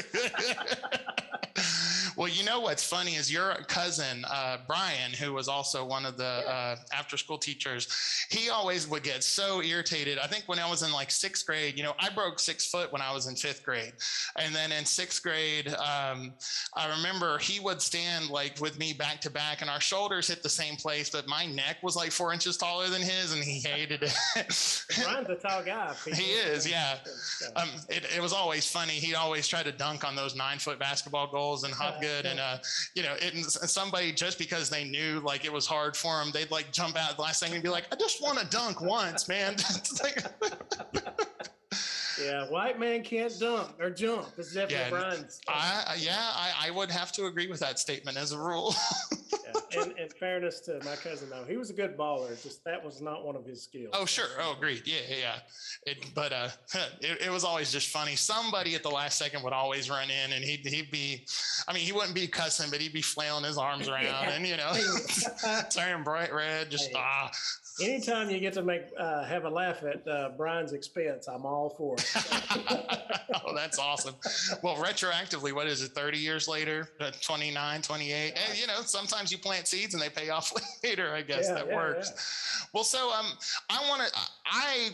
Well, 2.20 2.28
you 2.28 2.44
know 2.44 2.60
what's 2.60 2.84
funny 2.84 3.14
is 3.14 3.32
your 3.32 3.54
cousin 3.66 4.26
uh, 4.30 4.58
Brian, 4.66 5.10
who 5.10 5.32
was 5.32 5.48
also 5.48 5.86
one 5.86 6.04
of 6.04 6.18
the 6.18 6.46
uh, 6.46 6.76
after-school 6.92 7.38
teachers. 7.38 7.88
He 8.28 8.50
always 8.50 8.86
would 8.88 9.02
get 9.02 9.24
so 9.24 9.62
irritated. 9.62 10.18
I 10.18 10.26
think 10.26 10.44
when 10.46 10.58
I 10.58 10.68
was 10.68 10.82
in 10.82 10.92
like 10.92 11.10
sixth 11.10 11.46
grade, 11.46 11.78
you 11.78 11.82
know, 11.82 11.94
I 11.98 12.10
broke 12.10 12.38
six 12.38 12.66
foot 12.66 12.92
when 12.92 13.00
I 13.00 13.10
was 13.14 13.26
in 13.26 13.36
fifth 13.36 13.64
grade, 13.64 13.94
and 14.36 14.54
then 14.54 14.70
in 14.70 14.84
sixth 14.84 15.22
grade, 15.22 15.68
um, 15.68 16.34
I 16.74 16.94
remember 16.94 17.38
he 17.38 17.58
would 17.58 17.80
stand 17.80 18.28
like 18.28 18.60
with 18.60 18.78
me 18.78 18.92
back 18.92 19.22
to 19.22 19.30
back, 19.30 19.62
and 19.62 19.70
our 19.70 19.80
shoulders 19.80 20.28
hit 20.28 20.42
the 20.42 20.50
same 20.50 20.76
place, 20.76 21.08
but 21.08 21.26
my 21.26 21.46
neck 21.46 21.78
was 21.82 21.96
like 21.96 22.12
four 22.12 22.34
inches 22.34 22.58
taller 22.58 22.90
than 22.90 23.00
his, 23.00 23.32
and 23.32 23.42
he 23.42 23.60
hated 23.66 24.02
it. 24.02 24.84
Brian's 25.02 25.30
a 25.30 25.36
tall 25.36 25.64
guy. 25.64 25.94
He 26.12 26.32
is, 26.32 26.68
yeah. 26.68 26.98
Um, 27.56 27.70
it, 27.88 28.04
it 28.14 28.20
was 28.20 28.34
always 28.34 28.70
funny. 28.70 28.92
He'd 28.92 29.14
always 29.14 29.48
try 29.48 29.62
to 29.62 29.72
dunk 29.72 30.04
on 30.04 30.14
those 30.14 30.36
nine 30.36 30.58
foot 30.58 30.78
basketball 30.78 31.28
goals 31.28 31.64
and 31.64 31.72
hop 31.72 32.02
good 32.10 32.20
good. 32.22 32.30
And, 32.30 32.40
uh, 32.40 32.58
you 32.94 33.02
know, 33.02 33.14
it, 33.18 33.34
somebody 33.44 34.12
just 34.12 34.38
because 34.38 34.70
they 34.70 34.84
knew 34.84 35.20
like 35.20 35.44
it 35.44 35.52
was 35.52 35.66
hard 35.66 35.96
for 35.96 36.22
them, 36.22 36.30
they'd 36.32 36.50
like 36.50 36.72
jump 36.72 36.96
out 36.96 37.16
the 37.16 37.22
last 37.22 37.42
thing 37.42 37.52
and 37.52 37.62
be 37.62 37.68
like, 37.68 37.86
I 37.92 37.96
just 37.96 38.22
want 38.22 38.38
to 38.38 38.46
dunk 38.46 38.80
once, 38.80 39.28
man. 39.28 39.56
Yeah, 42.24 42.48
white 42.48 42.78
man 42.78 43.02
can't 43.02 43.32
dunk 43.38 43.70
or 43.80 43.90
jump. 43.90 44.28
It's 44.38 44.52
definitely 44.54 44.76
Yeah, 44.76 44.90
Brian's. 44.90 45.40
I, 45.48 45.96
yeah, 45.98 46.16
I, 46.18 46.68
I 46.68 46.70
would 46.70 46.90
have 46.90 47.12
to 47.12 47.26
agree 47.26 47.46
with 47.48 47.60
that 47.60 47.78
statement 47.78 48.16
as 48.16 48.32
a 48.32 48.38
rule. 48.38 48.74
yeah. 49.72 49.80
And 49.82 49.92
in 49.98 50.08
fairness 50.08 50.60
to 50.60 50.80
my 50.84 50.96
cousin, 50.96 51.30
though, 51.30 51.44
he 51.48 51.56
was 51.56 51.70
a 51.70 51.72
good 51.72 51.96
baller. 51.96 52.40
Just 52.42 52.64
that 52.64 52.84
was 52.84 53.00
not 53.00 53.24
one 53.24 53.36
of 53.36 53.44
his 53.44 53.62
skills. 53.62 53.90
oh, 53.92 54.04
sure. 54.04 54.26
Oh, 54.40 54.54
agreed. 54.56 54.82
Yeah, 54.84 54.96
yeah, 55.08 55.16
yeah. 55.16 55.92
It, 55.92 55.98
but 56.14 56.32
uh, 56.32 56.48
it, 57.00 57.22
it 57.26 57.30
was 57.30 57.44
always 57.44 57.70
just 57.72 57.88
funny. 57.88 58.16
Somebody 58.16 58.74
at 58.74 58.82
the 58.82 58.90
last 58.90 59.18
second 59.18 59.42
would 59.44 59.52
always 59.52 59.88
run 59.88 60.08
in, 60.10 60.32
and 60.32 60.44
he'd 60.44 60.66
he'd 60.66 60.90
be, 60.90 61.24
I 61.68 61.72
mean, 61.72 61.82
he 61.84 61.92
wouldn't 61.92 62.14
be 62.14 62.26
cussing, 62.26 62.70
but 62.70 62.80
he'd 62.80 62.92
be 62.92 63.02
flailing 63.02 63.44
his 63.44 63.58
arms 63.58 63.88
around, 63.88 64.04
Yeah. 64.04 64.30
and 64.30 64.46
you 64.46 64.56
know, 64.56 64.72
turning 65.70 66.02
bright 66.04 66.32
red. 66.34 66.70
Just 66.70 66.88
Hey. 66.88 66.94
ah, 66.96 67.30
Anytime 67.82 68.30
you 68.30 68.38
get 68.40 68.52
to 68.54 68.62
make 68.62 68.82
uh, 68.98 69.24
have 69.24 69.44
a 69.44 69.50
laugh 69.50 69.82
at 69.82 70.06
uh, 70.06 70.30
Brian's 70.36 70.72
expense, 70.72 71.28
I'm 71.28 71.46
all 71.46 71.70
for 71.70 71.94
it. 71.94 72.12
oh, 73.44 73.54
that's 73.54 73.78
awesome. 73.78 74.14
Well, 74.62 74.76
retroactively, 74.76 75.52
what 75.52 75.66
is 75.66 75.82
it, 75.82 75.92
30 75.92 76.18
years 76.18 76.48
later, 76.48 76.88
uh, 77.00 77.10
29, 77.20 77.82
28? 77.82 78.34
And, 78.36 78.58
you 78.58 78.66
know, 78.66 78.80
sometimes 78.82 79.32
you 79.32 79.38
plant 79.38 79.66
seeds 79.66 79.94
and 79.94 80.02
they 80.02 80.08
pay 80.08 80.30
off 80.30 80.52
later, 80.84 81.12
I 81.12 81.22
guess 81.22 81.46
Yeah, 81.48 81.54
that 81.54 81.68
yeah, 81.68 81.76
works. 81.76 82.66
Well, 82.72 82.84
so 82.84 83.12
um, 83.12 83.26
I 83.68 83.88
want 83.88 84.02
to, 84.06 84.20
I, 84.46 84.90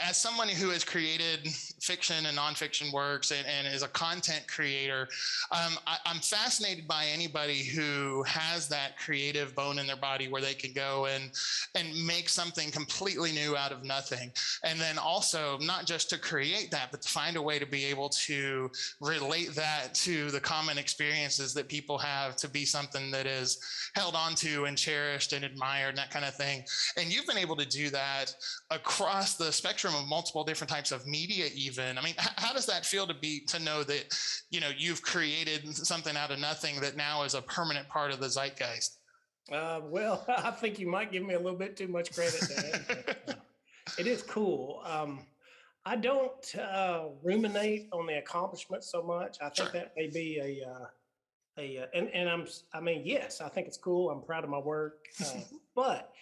as 0.00 0.16
someone 0.16 0.48
who 0.48 0.70
has 0.70 0.84
created 0.84 1.48
fiction 1.80 2.26
and 2.26 2.36
nonfiction 2.36 2.92
works 2.92 3.30
and, 3.30 3.46
and 3.46 3.72
is 3.72 3.82
a 3.82 3.88
content 3.88 4.44
creator, 4.48 5.08
um, 5.50 5.72
I, 5.86 5.98
I'm 6.06 6.20
fascinated 6.20 6.86
by 6.86 7.06
anybody 7.12 7.64
who 7.64 8.22
has 8.24 8.68
that 8.68 8.98
creative 8.98 9.54
bone 9.54 9.78
in 9.78 9.86
their 9.86 9.96
body 9.96 10.28
where 10.28 10.42
they 10.42 10.54
can 10.54 10.72
go 10.72 11.06
and, 11.06 11.30
and 11.74 12.06
make 12.06 12.27
something 12.28 12.70
completely 12.70 13.32
new 13.32 13.56
out 13.56 13.72
of 13.72 13.84
nothing. 13.84 14.30
And 14.64 14.80
then 14.80 14.98
also, 14.98 15.58
not 15.58 15.86
just 15.86 16.10
to 16.10 16.18
create 16.18 16.70
that, 16.70 16.90
but 16.90 17.02
to 17.02 17.08
find 17.08 17.36
a 17.36 17.42
way 17.42 17.58
to 17.58 17.66
be 17.66 17.84
able 17.86 18.08
to 18.10 18.70
relate 19.00 19.54
that 19.54 19.94
to 19.94 20.30
the 20.30 20.40
common 20.40 20.78
experiences 20.78 21.54
that 21.54 21.68
people 21.68 21.98
have 21.98 22.36
to 22.36 22.48
be 22.48 22.64
something 22.64 23.10
that 23.10 23.26
is 23.26 23.58
held 23.94 24.14
onto 24.14 24.64
and 24.64 24.76
cherished 24.76 25.32
and 25.32 25.44
admired 25.44 25.90
and 25.90 25.98
that 25.98 26.10
kind 26.10 26.24
of 26.24 26.34
thing. 26.34 26.64
And 26.96 27.12
you've 27.12 27.26
been 27.26 27.38
able 27.38 27.56
to 27.56 27.66
do 27.66 27.90
that 27.90 28.34
across 28.70 29.36
the 29.36 29.52
spectrum 29.52 29.94
of 29.94 30.06
multiple 30.06 30.44
different 30.44 30.70
types 30.70 30.92
of 30.92 31.06
media, 31.06 31.46
even. 31.54 31.98
I 31.98 32.02
mean, 32.02 32.14
how 32.18 32.52
does 32.52 32.66
that 32.66 32.86
feel 32.86 33.06
to 33.06 33.14
be 33.14 33.40
to 33.46 33.58
know 33.58 33.82
that, 33.84 34.18
you 34.50 34.60
know, 34.60 34.70
you've 34.76 35.02
created 35.02 35.74
something 35.74 36.16
out 36.16 36.30
of 36.30 36.38
nothing 36.38 36.80
that 36.80 36.96
now 36.96 37.22
is 37.22 37.34
a 37.34 37.42
permanent 37.42 37.88
part 37.88 38.12
of 38.12 38.20
the 38.20 38.28
zeitgeist? 38.28 38.97
Uh, 39.50 39.80
well, 39.84 40.24
I 40.28 40.50
think 40.50 40.78
you 40.78 40.86
might 40.86 41.10
give 41.12 41.24
me 41.24 41.34
a 41.34 41.38
little 41.38 41.58
bit 41.58 41.76
too 41.76 41.88
much 41.88 42.12
credit 42.14 42.40
there. 42.48 43.16
uh, 43.28 43.32
it 43.98 44.06
is 44.06 44.22
cool. 44.22 44.82
Um, 44.84 45.20
I 45.84 45.96
don't 45.96 46.54
uh, 46.56 47.06
ruminate 47.22 47.88
on 47.92 48.06
the 48.06 48.18
accomplishments 48.18 48.90
so 48.90 49.02
much. 49.02 49.38
I 49.40 49.48
think 49.48 49.70
Sure. 49.70 49.80
that 49.80 49.92
may 49.96 50.08
be 50.08 50.38
a 50.62 50.68
uh, 50.68 50.86
a 51.58 51.78
uh, 51.78 51.86
and 51.94 52.08
and 52.10 52.28
I'm 52.28 52.46
I 52.74 52.80
mean 52.80 53.02
yes, 53.04 53.40
I 53.40 53.48
think 53.48 53.66
it's 53.66 53.78
cool. 53.78 54.10
I'm 54.10 54.22
proud 54.22 54.44
of 54.44 54.50
my 54.50 54.58
work, 54.58 55.06
uh, 55.24 55.40
but 55.74 56.12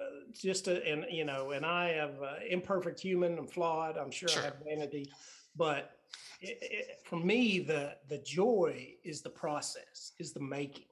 uh, 0.00 0.04
just 0.34 0.64
to, 0.64 0.84
and 0.86 1.04
you 1.10 1.24
know, 1.24 1.52
and 1.52 1.64
I 1.64 1.90
have 1.90 2.20
uh, 2.20 2.34
imperfect 2.48 2.98
human. 2.98 3.38
I'm 3.38 3.46
flawed. 3.46 3.96
I'm 3.96 4.10
sure 4.10 4.28
Sure. 4.28 4.42
I 4.42 4.46
have 4.46 4.56
vanity, 4.66 5.12
but 5.56 5.98
it, 6.40 6.58
it, 6.60 6.86
for 7.04 7.16
me, 7.16 7.60
the 7.60 7.94
the 8.08 8.18
joy 8.18 8.94
is 9.04 9.22
the 9.22 9.30
process, 9.30 10.12
is 10.18 10.32
the 10.32 10.40
making 10.40 10.86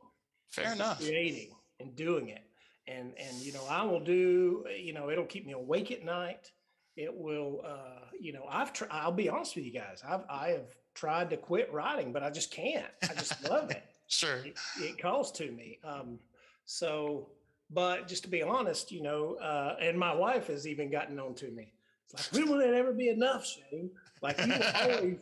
Fair 0.51 0.73
enough. 0.73 1.01
creating 1.01 1.51
and 1.81 1.95
doing 1.97 2.29
it. 2.29 2.43
And 2.87 3.13
and 3.19 3.37
you 3.41 3.53
know 3.53 3.65
i 3.69 3.83
will 3.85 4.01
do 4.01 4.65
you 4.77 4.93
know 4.93 5.11
it'll 5.11 5.27
keep 5.27 5.47
me 5.47 5.53
awake 5.53 5.91
at 5.93 6.05
night. 6.05 6.51
It 6.97 7.15
will 7.15 7.63
uh 7.67 8.07
you 8.19 8.33
know 8.33 8.45
i've 8.51 8.73
tried 8.73 8.89
i'll 8.91 9.13
be 9.13 9.29
honest 9.29 9.55
with 9.57 9.65
you 9.65 9.73
guys 9.73 10.03
i've 10.07 10.25
i 10.29 10.49
have 10.49 10.75
tried 10.95 11.31
to 11.31 11.37
quit 11.37 11.73
writing 11.73 12.13
but 12.13 12.23
i 12.23 12.31
just 12.31 12.51
can't. 12.51 12.87
I 13.03 13.15
just 13.15 13.49
love 13.49 13.71
it. 13.71 13.83
Sure. 14.13 14.39
it, 14.45 14.57
it 14.81 15.01
calls 15.01 15.31
to 15.33 15.53
me. 15.53 15.79
Um 15.85 16.19
so 16.65 17.29
but 17.71 18.09
just 18.09 18.25
to 18.25 18.29
be 18.29 18.43
honest 18.43 18.91
you 18.91 19.03
know 19.03 19.37
uh 19.37 19.77
and 19.81 19.97
my 19.97 20.13
wife 20.13 20.49
has 20.49 20.67
even 20.67 20.91
gotten 20.91 21.21
on 21.21 21.35
to 21.35 21.49
me. 21.53 21.73
It's 22.07 22.15
like 22.15 22.33
when 22.43 22.51
will 22.51 22.61
it 22.61 22.75
ever 22.75 22.93
be 22.93 23.09
enough 23.09 23.47
shane? 23.47 23.91
Like 24.21 24.37
you 24.45 24.53
will 24.53 24.97
always 24.97 25.17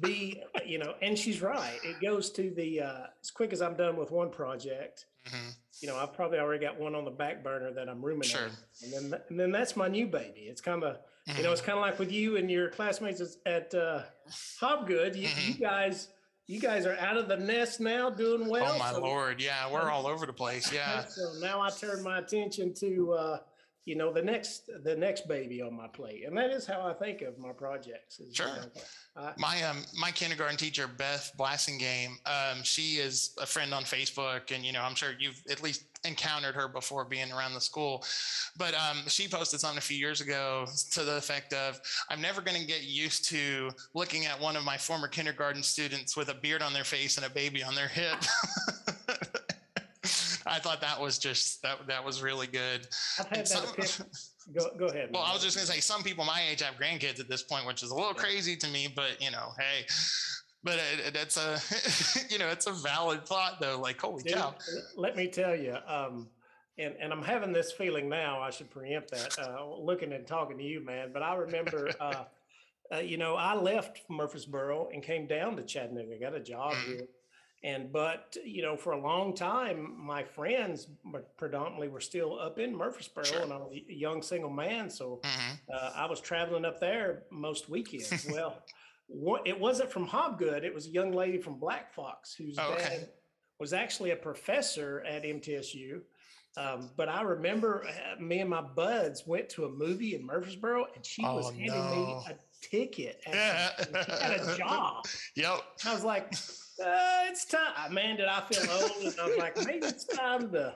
be 0.00 0.42
you 0.64 0.78
know 0.78 0.94
and 1.02 1.18
she's 1.18 1.42
right. 1.42 1.78
It 1.84 2.00
goes 2.00 2.30
to 2.32 2.50
the 2.50 2.80
uh 2.80 3.06
as 3.22 3.30
quick 3.30 3.52
as 3.52 3.60
i'm 3.60 3.76
done 3.76 3.96
with 3.96 4.10
one 4.10 4.30
project 4.30 5.04
Mhm. 5.28 5.54
You 5.80 5.88
know, 5.88 5.96
I've 5.96 6.12
probably 6.14 6.38
already 6.38 6.64
got 6.64 6.78
one 6.78 6.94
on 6.94 7.04
the 7.04 7.10
back 7.10 7.42
burner 7.42 7.72
that 7.72 7.88
I'm 7.88 8.02
ruminating. 8.04 8.36
Sure. 8.36 8.48
And 8.84 9.12
then, 9.12 9.20
and 9.30 9.40
then 9.40 9.50
that's 9.52 9.76
my 9.76 9.88
new 9.88 10.06
baby. 10.06 10.40
It's 10.40 10.60
kind 10.60 10.84
of, 10.84 10.98
you 11.36 11.42
know, 11.42 11.52
it's 11.52 11.60
kind 11.60 11.78
of 11.78 11.82
like 11.82 11.98
with 11.98 12.12
you 12.12 12.36
and 12.36 12.50
your 12.50 12.68
classmates 12.68 13.20
at- 13.20 13.36
at 13.46 13.74
uh, 13.74 14.02
Hobgood. 14.60 15.16
You, 15.16 15.28
you 15.46 15.54
guys, 15.54 16.08
you 16.46 16.60
guys 16.60 16.84
are 16.86 16.96
out 16.96 17.16
of 17.16 17.28
the 17.28 17.36
nest 17.36 17.80
now, 17.80 18.10
doing 18.10 18.48
well. 18.48 18.72
oh 18.74 18.78
my 18.78 18.92
so- 18.92 19.00
lord. 19.00 19.40
Yeah, 19.40 19.70
we're 19.72 19.90
all 19.90 20.06
over 20.06 20.26
the 20.26 20.32
place. 20.32 20.72
Yeah. 20.72 21.04
So 21.08 21.32
now 21.40 21.60
I 21.60 21.70
turn 21.70 22.02
my 22.02 22.18
attention 22.18 22.74
to, 22.74 23.12
uh, 23.12 23.38
you 23.86 23.96
know, 23.96 24.12
the 24.12 24.22
next, 24.22 24.70
the 24.84 24.94
next 24.94 25.26
baby 25.26 25.62
on 25.62 25.74
my 25.74 25.88
plate, 25.88 26.24
and 26.26 26.36
that 26.36 26.50
is 26.50 26.66
how 26.66 26.82
I 26.86 26.92
think 26.92 27.22
of 27.22 27.38
my 27.38 27.52
projects. 27.52 28.20
Sure. 28.32 28.48
I- 29.16 29.32
My 29.36 29.62
um 29.64 29.84
my 29.98 30.10
kindergarten 30.12 30.56
teacher 30.56 30.86
Beth 30.86 31.32
Blassingame, 31.38 32.12
um, 32.26 32.62
she 32.62 32.96
is 32.96 33.34
a 33.40 33.46
friend 33.46 33.72
on 33.74 33.82
Facebook, 33.84 34.54
and 34.54 34.64
you 34.64 34.72
know 34.72 34.82
I'm 34.82 34.94
sure 34.94 35.10
you've 35.18 35.42
at 35.50 35.62
least 35.62 35.84
encountered 36.04 36.54
her 36.54 36.68
before 36.68 37.04
being 37.04 37.30
around 37.32 37.52
the 37.54 37.60
school. 37.60 38.04
But 38.56 38.72
um, 38.74 38.98
she 39.08 39.28
posted 39.28 39.60
something 39.60 39.78
a 39.78 39.82
few 39.82 39.98
years 39.98 40.20
ago 40.20 40.66
to 40.92 41.02
the 41.04 41.16
effect 41.16 41.52
of, 41.52 41.80
"I'm 42.08 42.20
never 42.20 42.40
going 42.40 42.58
to 42.60 42.66
get 42.66 42.82
used 42.84 43.28
to 43.30 43.70
looking 43.94 44.26
at 44.26 44.38
one 44.40 44.56
of 44.56 44.64
my 44.64 44.76
former 44.78 45.08
kindergarten 45.08 45.62
students 45.62 46.16
with 46.16 46.28
a 46.28 46.34
beard 46.34 46.62
on 46.62 46.72
their 46.72 46.84
face 46.84 47.16
and 47.16 47.26
a 47.26 47.30
baby 47.30 47.62
on 47.62 47.74
their 47.74 47.88
hip." 47.88 48.18
I 50.50 50.58
thought 50.58 50.80
that 50.80 51.00
was 51.00 51.18
just 51.18 51.62
that 51.62 51.86
that 51.86 52.04
was 52.04 52.22
really 52.22 52.46
good. 52.48 52.86
I've 53.18 53.26
had 53.28 53.38
And 53.38 53.46
that. 53.46 53.88
some- 53.88 54.06
Go, 54.52 54.68
go 54.76 54.86
ahead. 54.86 55.10
well, 55.12 55.22
I 55.22 55.32
was 55.32 55.42
just 55.44 55.56
gonna 55.56 55.66
say 55.68 55.78
some 55.78 56.02
people 56.02 56.24
my 56.24 56.42
age 56.50 56.60
have 56.62 56.74
grandkids 56.74 57.20
at 57.20 57.28
this 57.28 57.42
point, 57.42 57.66
which 57.66 57.82
is 57.84 57.90
a 57.90 57.94
little 57.94 58.10
Yeah. 58.16 58.20
crazy 58.22 58.56
to 58.56 58.68
me, 58.68 58.88
but 58.94 59.20
you 59.22 59.30
know, 59.30 59.50
hey, 59.58 59.86
but 60.64 60.80
it- 61.06 61.16
a 61.36 61.60
you 62.30 62.38
know 62.38 62.48
it's 62.48 62.66
a 62.66 62.72
valid 62.72 63.24
thought 63.26 63.60
though. 63.60 63.78
Like 63.80 64.00
holy 64.00 64.24
Dude, 64.24 64.34
cow, 64.34 64.54
let 64.96 65.14
me 65.16 65.28
tell 65.28 65.54
you, 65.54 65.76
um, 65.86 66.28
and 66.78 66.94
and 67.00 67.12
I'm 67.12 67.22
having 67.22 67.52
this 67.52 67.70
feeling 67.70 68.08
now. 68.08 68.40
I 68.40 68.50
should 68.50 68.70
preempt 68.70 69.12
that. 69.12 69.38
Uh, 69.38 69.72
looking 69.76 70.12
and 70.12 70.26
talking 70.26 70.58
to 70.58 70.64
you, 70.64 70.84
man. 70.84 71.10
But 71.12 71.22
I 71.22 71.34
remember, 71.36 71.90
uh, 72.00 72.24
uh, 72.92 72.98
you 72.98 73.18
know, 73.18 73.36
I 73.36 73.54
left 73.54 74.00
Murfreesboro 74.08 74.88
and 74.92 75.00
came 75.02 75.28
down 75.28 75.54
to 75.56 75.62
Chattanooga. 75.62 76.18
Got 76.18 76.34
a 76.34 76.40
job 76.40 76.72
Mhm. 76.72 76.84
here, 76.86 77.06
and 77.62 77.92
but 77.92 78.36
you 78.44 78.62
know, 78.62 78.76
for 78.76 78.92
a 78.92 79.00
long 79.00 79.34
time, 79.34 79.94
my 79.98 80.22
friends 80.24 80.88
predominantly 81.36 81.88
were 81.88 82.00
still 82.00 82.38
up 82.38 82.58
in 82.58 82.74
Murfreesboro, 82.74 83.24
Sure. 83.24 83.42
and 83.42 83.52
I 83.52 83.56
was 83.58 83.72
a 83.88 83.92
young 83.92 84.22
single 84.22 84.50
man, 84.50 84.88
so 84.90 85.20
Mhm. 85.22 85.58
uh, 85.74 85.92
I 85.94 86.06
was 86.06 86.20
traveling 86.20 86.64
up 86.64 86.80
there 86.80 87.24
most 87.30 87.68
weekends. 87.68 88.24
well, 88.30 88.62
what, 89.08 89.46
it 89.46 89.58
wasn't 89.58 89.90
from 89.90 90.06
Hobgood. 90.06 90.62
It 90.64 90.72
was 90.72 90.86
a 90.86 90.90
young 90.90 91.12
lady 91.12 91.38
from 91.38 91.58
Black 91.58 91.92
Fox 91.92 92.32
whose 92.34 92.56
Oh, 92.58 92.72
okay. 92.74 92.82
dad 93.00 93.08
was 93.58 93.72
actually 93.72 94.12
a 94.12 94.16
professor 94.16 95.00
at 95.06 95.24
MTSU. 95.24 96.00
Um, 96.56 96.90
but 96.96 97.08
I 97.08 97.22
remember 97.22 97.84
uh, 97.86 98.20
me 98.20 98.40
and 98.40 98.50
my 98.50 98.60
buds 98.62 99.26
went 99.26 99.48
to 99.50 99.66
a 99.66 99.68
movie 99.68 100.14
in 100.16 100.24
Murfreesboro, 100.24 100.86
and 100.96 101.04
she 101.04 101.22
was 101.22 101.46
Oh, 101.48 101.50
handing 101.52 101.90
me 101.90 102.16
a 102.28 102.34
ticket. 102.60 103.20
At 103.26 103.76
she 104.06 104.10
had 104.12 104.40
a 104.40 104.56
job. 104.58 105.04
Yep. 105.36 105.60
I 105.86 105.92
was 105.94 106.04
like, 106.04 106.32
uh, 106.80 107.24
"It's 107.28 107.44
time, 107.44 107.94
man." 107.94 108.16
Did 108.16 108.26
I 108.26 108.40
feel 108.42 108.70
old? 108.70 108.90
And 109.12 109.20
I 109.20 109.26
was 109.26 109.36
like, 109.38 109.56
"Maybe 109.66 109.86
it's 109.86 110.04
time 110.04 110.50
to 110.52 110.74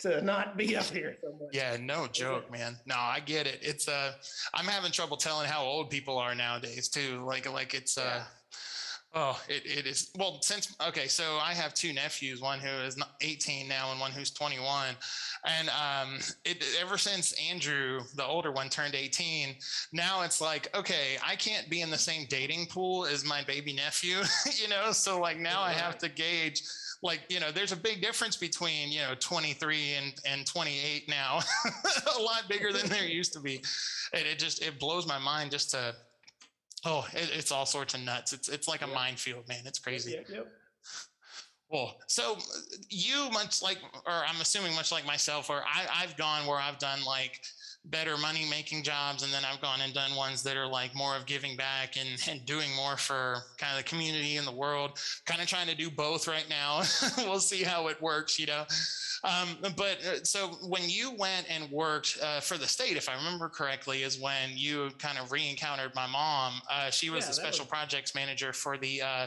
to 0.00 0.22
not 0.22 0.56
be 0.56 0.76
up 0.76 0.84
here 0.86 1.16
so 1.20 1.32
much." 1.32 1.48
Yeah, 1.52 1.76
no 1.80 2.06
joke, 2.06 2.50
man. 2.50 2.76
No, 2.86 2.96
I 2.96 3.20
get 3.20 3.46
it. 3.46 3.58
It's 3.62 3.88
uh 3.88 4.12
I'm 4.54 4.66
having 4.66 4.92
trouble 4.92 5.16
telling 5.16 5.48
how 5.48 5.62
old 5.64 5.90
people 5.90 6.18
are 6.18 6.34
nowadays 6.34 6.88
too. 6.88 7.22
Like 7.26 7.50
like 7.50 7.74
it's 7.74 7.98
uh 7.98 8.02
Yeah. 8.02 8.24
Oh 9.14 9.40
it, 9.48 9.62
it 9.64 9.86
is 9.86 10.10
well 10.18 10.38
since 10.42 10.74
okay, 10.86 11.06
so 11.06 11.38
I 11.42 11.54
have 11.54 11.74
two 11.74 11.92
nephews, 11.92 12.40
one 12.40 12.60
who 12.60 12.68
is 12.68 12.96
18 13.20 13.68
now 13.68 13.90
and 13.90 14.00
one 14.00 14.12
who's 14.12 14.30
21. 14.30 14.88
And 15.44 15.68
um 15.70 16.18
it 16.44 16.64
ever 16.80 16.98
since 16.98 17.32
Andrew, 17.50 18.00
the 18.14 18.24
older 18.24 18.52
one, 18.52 18.68
turned 18.68 18.94
18, 18.94 19.56
now 19.92 20.22
it's 20.22 20.40
like, 20.40 20.74
okay, 20.76 21.16
I 21.26 21.36
can't 21.36 21.68
be 21.68 21.80
in 21.80 21.90
the 21.90 21.98
same 21.98 22.26
dating 22.28 22.66
pool 22.66 23.06
as 23.06 23.24
my 23.24 23.42
baby 23.44 23.72
nephew, 23.72 24.18
you 24.62 24.68
know. 24.68 24.92
So 24.92 25.20
like 25.20 25.38
now 25.38 25.62
I 25.62 25.72
have 25.72 25.98
to 25.98 26.08
gauge 26.08 26.62
like 27.02 27.20
you 27.28 27.40
know 27.40 27.50
there's 27.50 27.72
a 27.72 27.76
big 27.76 28.02
difference 28.02 28.36
between 28.36 28.92
you 28.92 29.00
know 29.00 29.14
23 29.18 29.92
and 29.94 30.14
and 30.26 30.46
28 30.46 31.08
now 31.08 31.40
a 32.18 32.22
lot 32.22 32.42
bigger 32.48 32.72
than 32.72 32.86
there 32.88 33.06
used 33.06 33.32
to 33.32 33.40
be 33.40 33.62
and 34.12 34.26
it 34.26 34.38
just 34.38 34.62
it 34.62 34.78
blows 34.78 35.06
my 35.06 35.18
mind 35.18 35.50
just 35.50 35.70
to 35.70 35.94
oh 36.84 37.06
it, 37.12 37.30
it's 37.34 37.52
all 37.52 37.66
sorts 37.66 37.94
of 37.94 38.00
nuts 38.00 38.32
it's 38.32 38.48
it's 38.48 38.68
like 38.68 38.82
a 38.82 38.88
Yeah. 38.88 38.94
minefield 38.94 39.46
man 39.48 39.62
it's 39.66 39.78
crazy 39.78 40.12
Yep, 40.12 40.26
yep. 40.32 40.46
well 41.68 41.98
so 42.08 42.34
uh, 42.34 42.38
you 42.88 43.28
much 43.30 43.62
like 43.62 43.78
or 44.06 44.12
i'm 44.12 44.40
assuming 44.40 44.74
much 44.74 44.90
like 44.92 45.06
myself 45.06 45.50
or 45.50 45.62
I, 45.62 45.86
i've 46.02 46.16
gone 46.16 46.46
where 46.46 46.58
i've 46.58 46.78
done 46.78 47.04
like 47.04 47.40
better 47.86 48.16
money 48.18 48.46
making 48.50 48.82
jobs 48.82 49.22
and 49.22 49.32
then 49.32 49.42
i've 49.50 49.60
gone 49.62 49.80
and 49.80 49.94
done 49.94 50.14
ones 50.14 50.42
that 50.42 50.54
are 50.56 50.66
like 50.66 50.94
more 50.94 51.16
of 51.16 51.24
giving 51.24 51.56
back 51.56 51.96
and, 51.98 52.08
and 52.28 52.44
doing 52.44 52.68
more 52.76 52.96
for 52.96 53.38
kind 53.56 53.72
of 53.72 53.78
the 53.78 53.88
community 53.88 54.36
and 54.36 54.46
the 54.46 54.52
world 54.52 54.98
kind 55.24 55.40
of 55.40 55.46
trying 55.46 55.66
to 55.66 55.74
do 55.74 55.88
both 55.90 56.28
right 56.28 56.46
now 56.50 56.82
we'll 57.18 57.40
see 57.40 57.62
how 57.62 57.88
it 57.88 58.00
works 58.02 58.38
you 58.38 58.46
know 58.46 58.64
um, 59.22 59.48
but 59.76 59.98
uh, 60.06 60.22
so 60.24 60.48
when 60.68 60.82
you 60.88 61.12
went 61.18 61.46
and 61.50 61.70
worked 61.70 62.18
uh, 62.22 62.40
for 62.40 62.58
the 62.58 62.66
state 62.66 62.96
if 62.98 63.08
i 63.08 63.14
remember 63.14 63.48
correctly 63.48 64.02
is 64.02 64.20
when 64.20 64.50
you 64.54 64.90
kind 64.98 65.18
of 65.18 65.32
re-encountered 65.32 65.94
my 65.94 66.06
mom 66.06 66.60
uh, 66.70 66.90
she 66.90 67.08
was 67.08 67.24
Yeah, 67.24 67.28
the 67.28 67.34
special 67.34 67.64
was- 67.64 67.70
projects 67.70 68.14
manager 68.14 68.52
for 68.52 68.76
the 68.76 69.00
uh, 69.00 69.26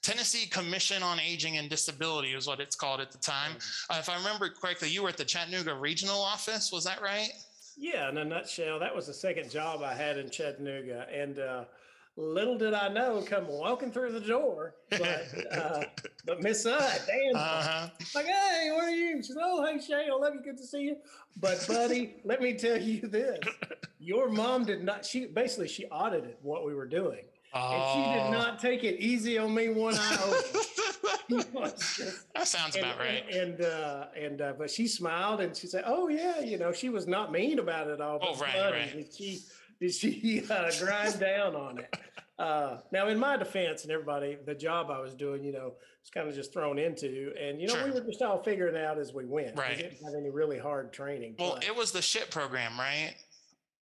Tennessee 0.00 0.46
Commission 0.48 1.02
on 1.02 1.18
Aging 1.18 1.58
and 1.58 1.68
Disability 1.68 2.28
is 2.32 2.46
what 2.46 2.60
it's 2.60 2.76
called 2.76 3.00
at 3.00 3.10
the 3.10 3.18
time. 3.18 3.50
Uh, 3.90 3.96
if 3.98 4.08
I 4.08 4.16
remember 4.16 4.48
correctly, 4.48 4.88
you 4.88 5.02
were 5.02 5.08
at 5.08 5.16
the 5.16 5.24
Chattanooga 5.24 5.74
Regional 5.74 6.20
Office. 6.20 6.70
Was 6.72 6.84
that 6.84 7.02
right? 7.02 7.30
Yeah, 7.80 8.08
in 8.08 8.18
a 8.18 8.24
nutshell, 8.24 8.78
that 8.80 8.94
was 8.94 9.06
the 9.06 9.14
second 9.14 9.50
job 9.50 9.82
I 9.82 9.94
had 9.94 10.18
in 10.18 10.30
Chattanooga. 10.30 11.06
And 11.14 11.38
uh, 11.38 11.64
little 12.16 12.58
did 12.58 12.74
I 12.74 12.88
know, 12.88 13.22
come 13.22 13.46
walking 13.46 13.92
through 13.92 14.12
the 14.12 14.20
door, 14.20 14.74
but 14.90 15.28
uh, 15.52 15.84
but 16.26 16.42
Miss 16.42 16.66
uh, 16.66 16.98
Dan, 17.06 17.36
Uh-huh. 17.36 17.88
like, 18.16 18.26
hey, 18.26 18.70
where 18.72 18.88
are 18.88 18.90
you? 18.90 19.18
She 19.22 19.28
said, 19.28 19.36
oh, 19.40 19.64
hey, 19.64 19.80
Shay, 19.80 20.08
I 20.10 20.14
love 20.14 20.34
you. 20.34 20.42
Good 20.42 20.58
to 20.58 20.66
see 20.66 20.82
you. 20.82 20.96
But 21.40 21.64
buddy, 21.68 22.16
let 22.24 22.42
me 22.42 22.54
tell 22.54 22.80
you 22.80 23.02
this: 23.02 23.38
your 24.00 24.28
mom 24.28 24.64
did 24.64 24.82
not. 24.82 25.04
She 25.04 25.26
basically 25.26 25.68
she 25.68 25.86
audited 25.86 26.36
what 26.42 26.66
we 26.66 26.74
were 26.74 26.86
doing, 26.88 27.26
and 27.54 27.82
she 27.92 28.00
Oh. 28.20 28.22
did 28.24 28.30
not 28.32 28.58
take 28.60 28.84
it 28.84 29.00
easy 29.00 29.38
on 29.38 29.54
me 29.54 29.68
one 29.68 29.94
iota. 29.94 30.44
Just- 31.28 31.52
that 32.34 32.46
sounds 32.46 32.74
and, 32.76 32.84
about 32.84 32.98
right. 32.98 33.24
And 33.30 33.60
uh, 33.60 34.06
and 34.18 34.40
uh, 34.40 34.52
but 34.58 34.70
she 34.70 34.86
smiled 34.86 35.40
and 35.40 35.54
she 35.56 35.66
said, 35.66 35.84
"Oh 35.86 36.08
yeah, 36.08 36.40
you 36.40 36.58
know, 36.58 36.72
she 36.72 36.88
was 36.88 37.06
not 37.06 37.32
mean 37.32 37.58
about 37.58 37.88
it 37.88 38.00
all." 38.00 38.18
Oh, 38.22 38.32
but 38.34 38.40
right, 38.42 38.54
buddy, 38.54 38.78
right. 38.78 38.92
Did 38.92 39.14
she 39.14 39.40
did 39.80 39.94
she 39.94 40.42
uh, 40.50 40.70
grind 40.80 41.20
down 41.20 41.54
on 41.54 41.78
it? 41.78 41.96
Uh, 42.38 42.78
now, 42.92 43.08
in 43.08 43.18
my 43.18 43.36
defense, 43.36 43.82
and 43.82 43.90
everybody, 43.90 44.38
the 44.46 44.54
job 44.54 44.92
I 44.92 45.00
was 45.00 45.12
doing, 45.12 45.42
you 45.42 45.50
know, 45.50 45.72
was 46.00 46.10
kind 46.14 46.28
of 46.28 46.36
just 46.36 46.52
thrown 46.52 46.78
into, 46.78 47.32
and 47.36 47.60
you 47.60 47.66
know, 47.66 47.84
we 47.84 47.90
were 47.90 48.00
just 48.00 48.22
all 48.22 48.40
figuring 48.44 48.76
out 48.76 48.96
as 48.96 49.12
we 49.12 49.24
went. 49.24 49.58
Right. 49.58 49.76
We 49.76 49.82
didn't 49.82 50.04
have 50.04 50.14
any 50.16 50.30
really 50.30 50.56
hard 50.56 50.92
training. 50.92 51.34
Well, 51.36 51.54
but, 51.56 51.64
it 51.64 51.74
was 51.74 51.90
the 51.90 52.00
SHIP 52.00 52.30
program, 52.30 52.78
right? 52.78 53.16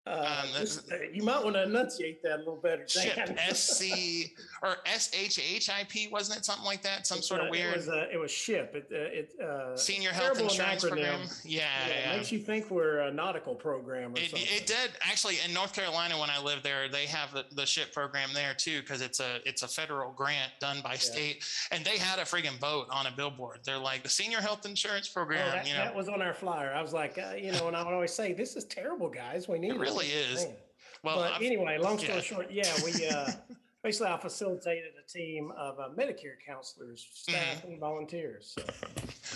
Uh, 0.07 0.41
um, 0.43 0.49
this- 0.59 0.89
uh, 0.91 0.97
you 1.11 1.23
might 1.23 1.43
want 1.43 1.55
to 1.55 1.63
enunciate 1.63 2.21
that 2.23 2.35
a 2.35 2.37
little 2.37 2.55
better. 2.55 2.87
SHIP, 2.87 3.37
SC 3.53 4.31
or 4.63 4.77
SHHIP, 4.85 6.11
wasn't 6.11 6.39
it? 6.39 6.45
Something 6.45 6.65
like 6.65 6.81
that? 6.83 7.05
Some 7.07 7.21
sort 7.21 7.41
Uh, 7.41 7.45
of 7.45 7.51
weird 7.51 7.73
It 7.73 7.77
was, 7.77 7.89
uh, 7.89 8.05
it 8.11 8.17
was 8.17 8.31
SHIP. 8.31 8.75
It, 8.75 8.87
uh, 8.91 8.95
it 8.95 9.41
uh, 9.41 9.75
senior 9.77 10.11
health 10.11 10.39
insurance 10.39 10.83
acronym. 10.83 10.89
program. 10.89 11.21
Yeah, 11.43 11.61
Yeah, 11.87 12.13
it 12.13 12.17
makes 12.17 12.31
you 12.31 12.39
think 12.39 12.69
we're 12.71 12.99
a 12.99 13.11
nautical 13.11 13.55
program 13.55 14.13
or 14.13 14.17
It, 14.17 14.31
something. 14.31 14.47
it 14.49 14.65
did 14.67 14.91
actually 15.01 15.37
in 15.45 15.53
North 15.53 15.73
Carolina 15.73 16.17
when 16.19 16.29
I 16.29 16.41
lived 16.41 16.63
there. 16.63 16.87
They 16.89 17.05
have 17.05 17.33
the, 17.33 17.45
the 17.53 17.65
ship 17.65 17.93
program 17.93 18.29
there 18.33 18.53
too 18.53 18.81
because 18.81 19.01
it's 19.01 19.19
a 19.19 19.39
it's 19.47 19.63
a 19.63 19.67
federal 19.67 20.11
grant 20.11 20.51
done 20.59 20.77
by 20.83 20.95
state, 20.95 21.43
and 21.71 21.83
they 21.85 21.97
had 21.97 22.19
a 22.19 22.23
friggin' 22.23 22.59
boat 22.59 22.87
on 22.89 23.05
a 23.07 23.11
billboard. 23.11 23.59
They're 23.63 23.77
like 23.77 24.03
the 24.03 24.09
senior 24.09 24.41
health 24.41 24.65
insurance 24.65 25.07
Oh, 25.09 25.13
program. 25.13 25.49
that, 25.51 25.67
you 25.67 25.73
know, 25.73 25.79
that 25.83 25.95
was 25.95 26.09
on 26.09 26.21
our 26.21 26.33
flyer. 26.33 26.73
I 26.73 26.81
was 26.81 26.93
like, 26.93 27.17
uh, 27.17 27.35
you 27.35 27.51
know, 27.51 27.67
and 27.67 27.75
I 27.75 27.83
would 27.83 27.93
always 27.93 28.13
say, 28.13 28.33
"This 28.33 28.55
is 28.55 28.65
terrible, 28.65 29.09
guys. 29.09 29.47
We 29.47 29.57
need 29.59 29.71
It 29.71 29.79
really 29.79 29.96
is. 30.05 30.45
Man. 30.45 30.55
well, 31.03 31.15
but 31.17 31.33
I've- 31.33 31.45
anyway, 31.45 31.77
long 31.77 31.97
story 31.97 32.15
yeah. 32.15 32.21
short, 32.21 32.51
yeah, 32.51 32.73
we 32.83 33.07
uh, 33.07 33.31
basically 33.83 34.07
I 34.11 34.17
facilitated 34.19 34.91
a 35.03 35.11
team 35.11 35.51
of 35.57 35.79
uh, 35.79 35.89
Medicare 35.97 36.35
counselors, 36.45 37.07
staff, 37.13 37.35
Mm-hmm. 37.61 37.71
and 37.71 37.79
volunteers. 37.79 38.55
So, 38.57 38.63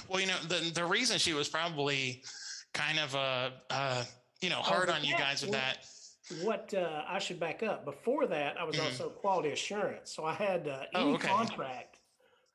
well, 0.10 0.20
you 0.20 0.28
know, 0.28 0.38
the 0.48 0.72
the 0.74 0.86
reason 0.86 1.18
she 1.18 1.34
was 1.34 1.48
probably 1.50 2.24
kind 2.74 3.00
of 3.00 3.16
uh, 3.16 3.50
uh 3.70 4.04
you 4.42 4.50
know 4.50 4.58
hard 4.62 4.88
but 4.88 4.96
on 4.98 5.04
you 5.04 5.16
guys 5.18 5.42
with 5.42 5.52
that. 5.52 5.86
what 6.44 6.74
uh, 6.74 7.04
I 7.08 7.20
should 7.20 7.40
back 7.40 7.62
up. 7.64 7.84
Before 7.86 8.26
that, 8.28 8.58
I 8.60 8.64
was 8.64 8.76
Mhm. 8.78 8.86
also 8.86 9.10
quality 9.10 9.52
assurance. 9.52 10.14
So 10.16 10.24
I 10.26 10.34
had 10.34 10.68
uh, 10.68 10.84
Oh, 10.96 11.02
any 11.02 11.14
okay. 11.16 11.28
contract 11.28 12.00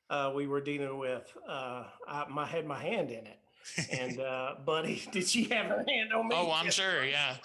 uh, 0.09 0.33
we 0.35 0.47
were 0.47 0.61
dealing 0.61 0.99
with. 0.99 1.31
Uh, 1.49 1.85
I, 2.09 2.25
I 2.37 2.47
had 2.47 2.67
my 2.67 2.79
hand 2.81 3.11
in 3.11 3.27
it. 3.27 3.39
And 3.91 4.21
uh, 4.21 4.55
buddy, 4.65 5.03
did 5.13 5.29
she 5.29 5.45
have 5.45 5.67
her 5.67 5.85
hand 5.87 6.13
on 6.13 6.29
me? 6.29 6.37
Oh, 6.37 6.51
I'm 6.53 6.71
sure. 6.71 7.05
Yeah. 7.05 7.37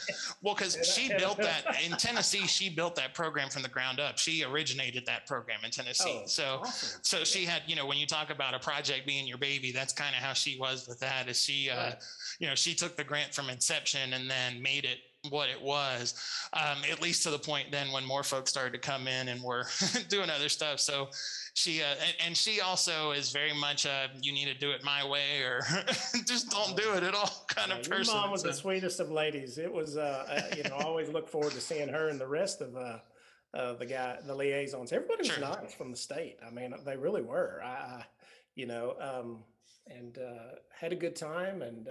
Well, 0.42 0.56
because 0.56 0.78
she 0.88 1.10
built 1.18 1.38
that 1.38 1.64
in 1.86 1.92
Tennessee. 1.98 2.48
She 2.48 2.70
built 2.70 2.96
that 2.96 3.14
program 3.14 3.50
from 3.50 3.62
the 3.64 3.70
ground 3.70 4.00
up. 4.00 4.18
She 4.18 4.44
originated 4.44 5.06
that 5.06 5.26
program 5.28 5.60
in 5.64 5.72
Tennessee. 5.72 6.22
Oh, 6.24 6.28
so, 6.28 6.60
awesome. 6.62 7.00
so 7.04 7.24
she 7.24 7.46
had, 7.46 7.64
you 7.68 7.76
know, 7.76 7.86
when 7.86 7.98
you 7.98 8.06
talk 8.08 8.30
about 8.30 8.54
a 8.54 8.60
project 8.60 9.06
being 9.06 9.28
your 9.28 9.38
baby, 9.38 9.72
that's 9.72 9.94
kind 9.94 10.16
of 10.16 10.22
how 10.22 10.34
she 10.34 10.58
was 10.60 10.88
with 10.88 11.00
that. 11.00 11.28
Is 11.28 11.40
she, 11.42 11.70
uh, 11.70 11.76
Right. 11.82 11.96
you 12.40 12.48
know, 12.48 12.56
she 12.56 12.74
took 12.76 12.96
the 12.96 13.04
grant 13.04 13.34
from 13.34 13.50
inception 13.50 14.14
and 14.14 14.30
then 14.30 14.62
made 14.62 14.86
it 14.86 15.00
what 15.30 15.50
it 15.50 15.62
was. 15.62 16.16
Um, 16.54 16.80
at 16.90 17.02
least 17.02 17.24
to 17.24 17.30
the 17.30 17.38
point 17.40 17.72
then 17.72 17.92
when 17.92 18.04
more 18.06 18.24
folks 18.24 18.50
started 18.50 18.74
to 18.74 18.80
come 18.80 19.08
in 19.08 19.28
and 19.28 19.42
were 19.44 19.66
doing 20.10 20.30
other 20.30 20.50
stuff. 20.50 20.80
So 20.80 21.10
she, 21.54 21.82
uh, 21.82 21.86
and, 21.86 22.16
and 22.28 22.38
she 22.38 22.62
also 22.62 23.12
is 23.12 23.32
very 23.32 23.54
much 23.54 23.86
a 23.86 24.10
you 24.22 24.32
need 24.34 24.46
to 24.46 24.54
do 24.54 24.72
it 24.72 24.84
my 24.84 25.08
way 25.08 25.42
or 25.44 25.62
just 26.26 26.50
don't 26.50 26.76
do 26.76 26.94
it 26.94 27.04
at 27.04 27.14
all 27.14 27.46
kind 27.48 27.70
Yeah, 27.72 27.78
of 27.78 27.88
your 27.88 27.98
person. 27.98 28.16
mom 28.16 28.32
was 28.32 28.44
the 28.44 28.54
sweetest 28.54 29.00
of 29.00 29.12
ladies. 29.12 29.58
It 29.58 29.72
was, 29.72 29.98
uh, 29.98 30.26
uh, 30.52 30.56
you 30.56 30.64
know, 30.64 30.76
I 30.78 30.84
always 30.84 31.10
look 31.10 31.28
forward 31.30 31.52
to 31.54 31.62
seeing 31.62 31.90
her 31.90 32.10
and 32.10 32.20
the 32.20 32.28
rest 32.28 32.62
of 32.62 32.76
uh, 32.76 32.98
uh, 33.54 33.74
the 33.74 33.86
guy, 33.86 34.18
the 34.26 34.34
liaisons. 34.34 34.92
Everybody 34.92 35.20
was 35.20 35.28
Sure. 35.28 35.40
nice 35.42 35.74
from 35.74 35.92
the 35.92 35.98
state. 35.98 36.38
I 36.46 36.50
mean, 36.50 36.74
they 36.86 36.98
really 36.98 37.22
were. 37.22 37.62
I, 37.64 37.68
I 37.68 38.06
you 38.56 38.66
know, 38.66 38.96
um, 39.00 39.44
and 39.88 40.18
uh, 40.18 40.56
had 40.78 40.92
a 40.94 40.96
good 40.96 41.16
time 41.16 41.62
and 41.62 41.88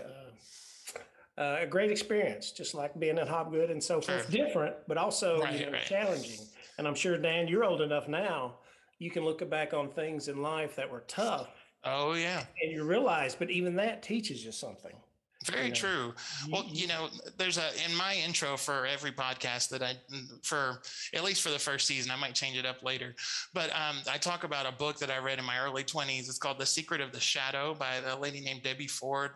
uh, 1.41 1.59
a 1.63 1.67
great 1.67 1.91
experience, 1.91 2.53
just 2.53 2.75
like 2.75 2.99
being 3.01 3.19
at 3.19 3.27
Hobgood 3.27 3.71
and 3.71 3.83
so 3.83 4.01
forth. 4.01 4.31
Sure. 4.31 4.45
Different, 4.47 4.77
but 4.87 4.99
also 4.99 5.41
Right, 5.41 5.59
you 5.59 5.67
know, 5.67 5.73
right. 5.73 5.83
challenging. 5.85 6.41
And 6.79 6.87
I'm 6.87 6.95
sure 6.95 7.17
Dan, 7.17 7.49
you're 7.49 7.65
old 7.65 7.81
enough 7.81 8.07
now. 8.09 8.57
You 8.99 9.11
can 9.11 9.25
look 9.25 9.49
back 9.49 9.73
on 9.73 9.89
things 9.89 10.29
in 10.29 10.43
life 10.43 10.77
that 10.77 10.91
were 10.91 11.05
tough, 11.09 11.49
oh 11.85 12.13
yeah. 12.13 12.45
and 12.63 12.71
you 12.71 12.85
realize, 12.85 13.35
but 13.35 13.51
even 13.51 13.75
that 13.77 14.03
teaches 14.03 14.45
you 14.45 14.53
something. 14.53 14.93
Very 15.47 15.69
know, 15.69 15.75
true. 15.75 16.15
Well, 16.51 16.67
you 16.69 16.87
know, 16.87 17.09
there's 17.39 17.57
a 17.57 17.71
in 17.89 17.97
my 17.97 18.15
intro 18.15 18.59
for 18.59 18.85
every 18.85 19.11
podcast 19.11 19.71
that 19.71 19.83
I 19.83 19.95
for 20.43 20.83
at 21.15 21.25
least 21.25 21.41
for 21.41 21.49
the 21.49 21.59
first 21.59 21.87
season, 21.87 22.11
I 22.11 22.17
might 22.17 22.35
change 22.35 22.59
it 22.59 22.67
up 22.67 22.83
later. 22.83 23.15
But 23.55 23.71
um, 23.71 23.97
I 24.11 24.19
talk 24.19 24.45
about 24.45 24.67
a 24.67 24.73
book 24.73 24.99
that 24.99 25.11
I 25.11 25.19
read 25.19 25.39
in 25.39 25.45
my 25.47 25.59
early 25.59 25.83
20s. 25.83 26.29
It's 26.29 26.39
called 26.39 26.59
The 26.59 26.67
Secret 26.67 27.01
of 27.01 27.13
the 27.13 27.21
Shadow 27.21 27.75
by 27.75 27.97
a 28.07 28.19
lady 28.19 28.41
named 28.41 28.63
Debbie 28.65 28.87
Ford, 28.87 29.31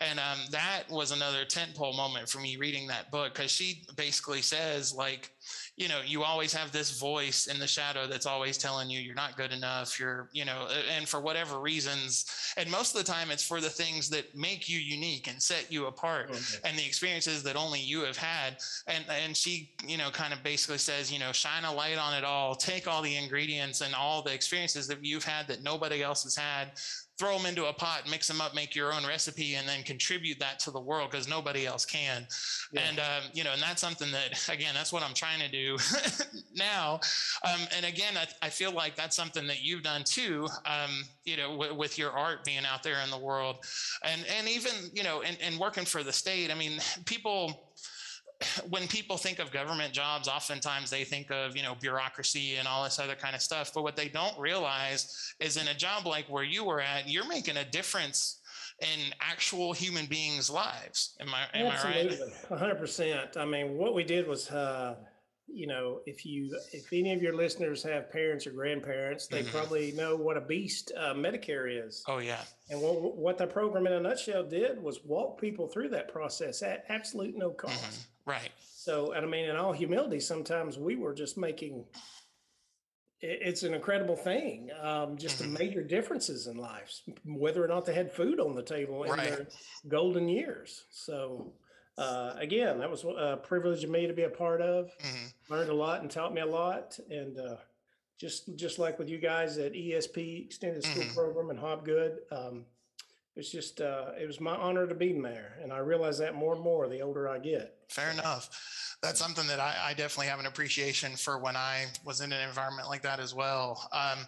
and 0.00 0.20
um, 0.20 0.38
that 0.52 0.84
was 0.90 1.10
another 1.10 1.44
tentpole 1.44 1.96
moment 1.96 2.28
for 2.28 2.38
me 2.38 2.56
reading 2.56 2.86
that 2.88 3.10
book 3.10 3.34
because 3.34 3.50
she 3.50 3.82
basically 3.96 4.42
says 4.42 4.94
like, 4.94 5.32
you 5.78 5.88
know, 5.88 6.00
you 6.04 6.24
always 6.24 6.52
have 6.52 6.72
this 6.72 6.98
voice 6.98 7.46
in 7.46 7.60
the 7.60 7.66
shadow 7.66 8.06
that's 8.08 8.26
always 8.26 8.58
telling 8.58 8.90
you 8.90 8.98
you're 8.98 9.14
not 9.14 9.36
good 9.36 9.52
enough. 9.52 9.98
You're, 9.98 10.28
you 10.32 10.44
know, 10.44 10.66
and 10.94 11.08
for 11.08 11.20
whatever 11.20 11.60
reasons, 11.60 12.26
and 12.56 12.68
most 12.70 12.96
of 12.96 13.04
the 13.04 13.10
time 13.10 13.30
it's 13.30 13.46
for 13.46 13.60
the 13.60 13.70
things 13.70 14.10
that 14.10 14.36
make 14.36 14.68
you 14.68 14.80
unique 14.80 15.28
and 15.28 15.40
set 15.40 15.70
you 15.70 15.86
apart 15.86 16.30
oh, 16.30 16.34
Okay. 16.34 16.68
and 16.68 16.76
the 16.76 16.84
experiences 16.84 17.42
that 17.44 17.54
only 17.56 17.80
you 17.80 18.00
have 18.00 18.16
had 18.16 18.56
and 18.86 19.04
and 19.08 19.36
she 19.36 19.70
you 19.86 19.96
know 19.96 20.10
kind 20.10 20.32
of 20.32 20.42
basically 20.42 20.78
says 20.78 21.12
you 21.12 21.18
know 21.18 21.32
shine 21.32 21.64
a 21.64 21.72
light 21.72 21.98
on 21.98 22.14
it 22.14 22.24
all 22.24 22.54
take 22.54 22.88
all 22.88 23.02
the 23.02 23.16
ingredients 23.16 23.80
and 23.80 23.94
all 23.94 24.22
the 24.22 24.32
experiences 24.32 24.86
that 24.88 25.04
you've 25.04 25.24
had 25.24 25.46
that 25.46 25.62
nobody 25.62 26.02
else 26.02 26.24
has 26.24 26.34
had 26.36 26.72
throw 27.18 27.36
them 27.36 27.46
into 27.46 27.66
a 27.66 27.72
pot 27.72 28.08
mix 28.08 28.28
them 28.28 28.40
up 28.40 28.54
make 28.54 28.74
your 28.74 28.92
own 28.92 29.04
recipe 29.06 29.54
and 29.54 29.68
then 29.68 29.82
contribute 29.82 30.38
that 30.38 30.58
to 30.60 30.70
the 30.70 30.80
world 30.80 31.10
because 31.10 31.28
nobody 31.28 31.66
else 31.66 31.84
can. 31.84 32.26
Yeah. 32.72 32.82
and 32.88 32.98
um, 32.98 33.22
you 33.32 33.44
know 33.44 33.52
and 33.52 33.62
that's 33.62 33.80
something 33.80 34.10
that 34.12 34.48
again 34.48 34.72
that's 34.74 34.92
what 34.92 35.02
i'm 35.02 35.14
trying 35.14 35.40
to 35.40 35.48
do 35.48 35.76
now. 36.54 37.00
Um, 37.44 37.60
and 37.76 37.84
again 37.84 38.14
I, 38.16 38.46
I 38.46 38.48
feel 38.50 38.72
like 38.72 38.94
that's 38.96 39.16
something 39.16 39.46
that 39.48 39.62
you've 39.62 39.82
done 39.82 40.04
too 40.04 40.48
um, 40.64 41.04
you 41.24 41.36
know 41.36 41.50
w- 41.50 41.74
with 41.74 41.98
your 41.98 42.12
art 42.12 42.44
being 42.44 42.64
out 42.64 42.82
there 42.82 43.02
in 43.04 43.10
the 43.10 43.18
world. 43.18 43.56
And 44.02 44.24
and 44.38 44.48
even 44.48 44.72
you 44.92 45.02
know 45.02 45.22
and, 45.22 45.36
and 45.42 45.58
working 45.58 45.84
for 45.84 46.02
the 46.02 46.12
state 46.12 46.50
i 46.50 46.54
mean 46.54 46.78
people 47.04 47.68
when 48.68 48.86
people 48.86 49.16
think 49.16 49.38
of 49.40 49.50
government 49.50 49.92
jobs 49.92 50.28
oftentimes 50.28 50.90
they 50.90 51.02
think 51.04 51.30
of 51.30 51.56
you 51.56 51.62
know 51.62 51.74
bureaucracy 51.80 52.54
and 52.56 52.68
all 52.68 52.84
this 52.84 52.98
other 53.00 53.16
kind 53.16 53.34
of 53.34 53.42
stuff 53.42 53.72
but 53.74 53.82
what 53.82 53.96
they 53.96 54.08
don't 54.08 54.38
realize 54.38 55.34
is 55.40 55.56
in 55.56 55.66
a 55.68 55.74
job 55.74 56.06
like 56.06 56.24
where 56.28 56.44
you 56.44 56.62
were 56.64 56.80
at 56.80 57.08
you're 57.08 57.26
making 57.26 57.56
a 57.56 57.64
difference 57.64 58.40
in 58.80 59.12
actual 59.20 59.72
human 59.72 60.06
beings 60.06 60.48
lives 60.48 61.16
am 61.20 61.34
i 61.34 61.46
am 61.58 61.66
i 61.66 61.82
right 61.84 62.06
Absolutely, 62.06 62.56
hundred 62.56 62.76
percent. 62.78 63.36
I 63.36 63.44
mean, 63.44 63.76
what 63.76 63.92
we 63.94 64.04
did 64.04 64.28
was, 64.28 64.48
uh, 64.52 64.94
you 65.50 65.66
know, 65.66 66.00
if 66.06 66.24
you, 66.26 66.56
if 66.72 66.92
any 66.92 67.12
of 67.14 67.22
your 67.22 67.34
listeners 67.34 67.82
have 67.82 68.12
parents 68.12 68.46
or 68.46 68.50
grandparents, 68.52 69.26
they 69.26 69.42
Mhm. 69.42 69.50
probably 69.50 69.92
know 69.92 70.14
what 70.14 70.36
a 70.36 70.40
beast 70.42 70.92
uh, 70.96 71.14
Medicare 71.14 71.86
is. 71.86 72.04
oh 72.06 72.18
yeah 72.18 72.42
And 72.70 72.80
what, 72.80 73.16
what 73.16 73.38
the 73.38 73.46
program 73.48 73.86
in 73.88 73.94
a 73.94 74.00
nutshell 74.00 74.44
did 74.44 74.80
was 74.80 75.00
walk 75.04 75.40
people 75.40 75.66
through 75.66 75.88
that 75.88 76.06
process 76.12 76.62
at 76.62 76.84
absolute 76.88 77.34
no 77.36 77.50
cost. 77.50 77.74
Mhm. 77.82 78.06
Right 78.28 78.50
So, 78.60 79.12
and 79.12 79.26
I 79.26 79.28
mean, 79.28 79.46
in 79.46 79.56
all 79.56 79.72
humility, 79.72 80.20
sometimes 80.20 80.78
we 80.78 80.94
were 80.96 81.12
just 81.14 81.36
making. 81.36 81.84
It's 83.20 83.64
an 83.64 83.74
incredible 83.74 84.14
thing, 84.14 84.70
um, 84.80 85.18
just 85.18 85.38
the 85.38 85.44
Mhm. 85.44 85.58
major 85.58 85.82
differences 85.82 86.46
in 86.46 86.56
lives, 86.56 87.02
whether 87.24 87.64
or 87.64 87.66
not 87.66 87.84
they 87.84 87.92
had 87.92 88.12
food 88.12 88.38
on 88.38 88.54
the 88.54 88.62
table 88.62 89.02
in 89.02 89.10
Right. 89.10 89.24
their 89.24 89.48
golden 89.88 90.28
years. 90.28 90.84
So, 90.90 91.52
uh, 91.96 92.34
again, 92.36 92.78
that 92.78 92.88
was 92.88 93.02
a 93.04 93.40
privilege 93.42 93.82
of 93.82 93.90
me 93.90 94.06
to 94.06 94.12
be 94.12 94.22
a 94.22 94.30
part 94.30 94.60
of. 94.60 94.92
hmm 95.00 95.26
Learned 95.48 95.70
a 95.70 95.74
lot 95.74 96.02
and 96.02 96.10
taught 96.10 96.32
me 96.32 96.42
a 96.42 96.46
lot. 96.46 96.96
And 97.10 97.38
uh, 97.40 97.56
just 98.18 98.54
just 98.56 98.78
like 98.78 98.98
with 99.00 99.08
you 99.08 99.18
guys 99.18 99.58
at 99.58 99.72
ESP 99.74 100.44
Extended 100.44 100.84
School 100.84 101.02
Mhm. 101.04 101.14
Program 101.14 101.50
and 101.50 101.58
Hobgood, 101.58 102.18
um, 102.30 102.66
it's 103.38 103.50
just 103.50 103.80
uh, 103.80 104.10
it 104.20 104.26
was 104.26 104.40
my 104.40 104.56
honor 104.56 104.86
to 104.86 104.94
be 104.94 105.12
mayor, 105.12 105.54
and 105.62 105.72
I 105.72 105.78
realize 105.78 106.18
that 106.18 106.34
more 106.34 106.54
and 106.54 106.62
more 106.62 106.88
the 106.88 107.02
older 107.02 107.28
I 107.28 107.38
get. 107.38 107.76
Fair 107.88 108.10
enough. 108.10 108.96
That's 109.00 109.20
something 109.20 109.46
that 109.46 109.60
I, 109.60 109.76
I 109.80 109.94
definitely 109.94 110.26
have 110.26 110.40
an 110.40 110.46
appreciation 110.46 111.14
for 111.14 111.38
when 111.38 111.54
I 111.54 111.84
was 112.04 112.20
in 112.20 112.32
an 112.32 112.48
environment 112.48 112.88
like 112.88 113.00
that 113.02 113.20
as 113.20 113.32
well. 113.32 113.88
Um, 113.92 114.18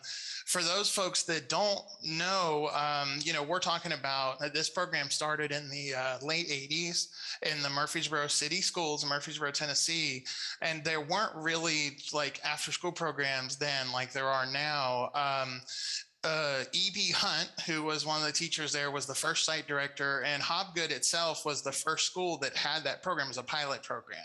for 0.46 0.62
those 0.62 0.88
folks 0.88 1.25
that 1.25 1.49
don't 1.49 1.81
know, 2.05 2.70
um, 2.73 3.18
you 3.23 3.33
know, 3.33 3.42
we're 3.42 3.59
talking 3.59 3.92
about 3.92 4.40
uh, 4.40 4.49
this 4.49 4.70
program 4.70 5.11
started 5.11 5.51
in 5.51 5.68
the 5.68 5.94
uh, 5.96 6.18
late 6.25 6.49
80s 6.49 7.09
in 7.42 7.61
the 7.62 7.68
Murfreesboro 7.68 8.29
City 8.29 8.61
Schools 8.61 9.05
Murfreesboro, 9.05 9.51
Tennessee. 9.51 10.25
And 10.62 10.85
there 10.85 11.01
weren't 11.01 11.35
really 11.35 11.96
like 12.12 12.40
after 12.44 12.70
school 12.70 12.92
programs 12.92 13.57
then 13.57 13.90
like 13.92 14.12
there 14.12 14.29
are 14.29 14.46
now. 14.46 15.11
Um, 15.14 15.61
uh, 16.22 16.64
E.B. 16.72 17.12
Hunt, 17.12 17.50
who 17.66 17.83
was 17.83 18.04
one 18.04 18.20
of 18.20 18.26
the 18.26 18.33
teachers 18.33 18.72
there, 18.72 18.90
was 18.90 19.06
the 19.06 19.14
first 19.14 19.44
site 19.44 19.66
director, 19.66 20.22
and 20.22 20.42
Hobgood 20.42 20.90
itself 20.90 21.46
was 21.46 21.62
the 21.62 21.72
first 21.72 22.06
school 22.06 22.37
that 22.38 22.54
had 22.56 22.85
that 22.85 23.02
program 23.02 23.28
as 23.30 23.38
a 23.38 23.42
pilot 23.42 23.83
program. 23.83 24.18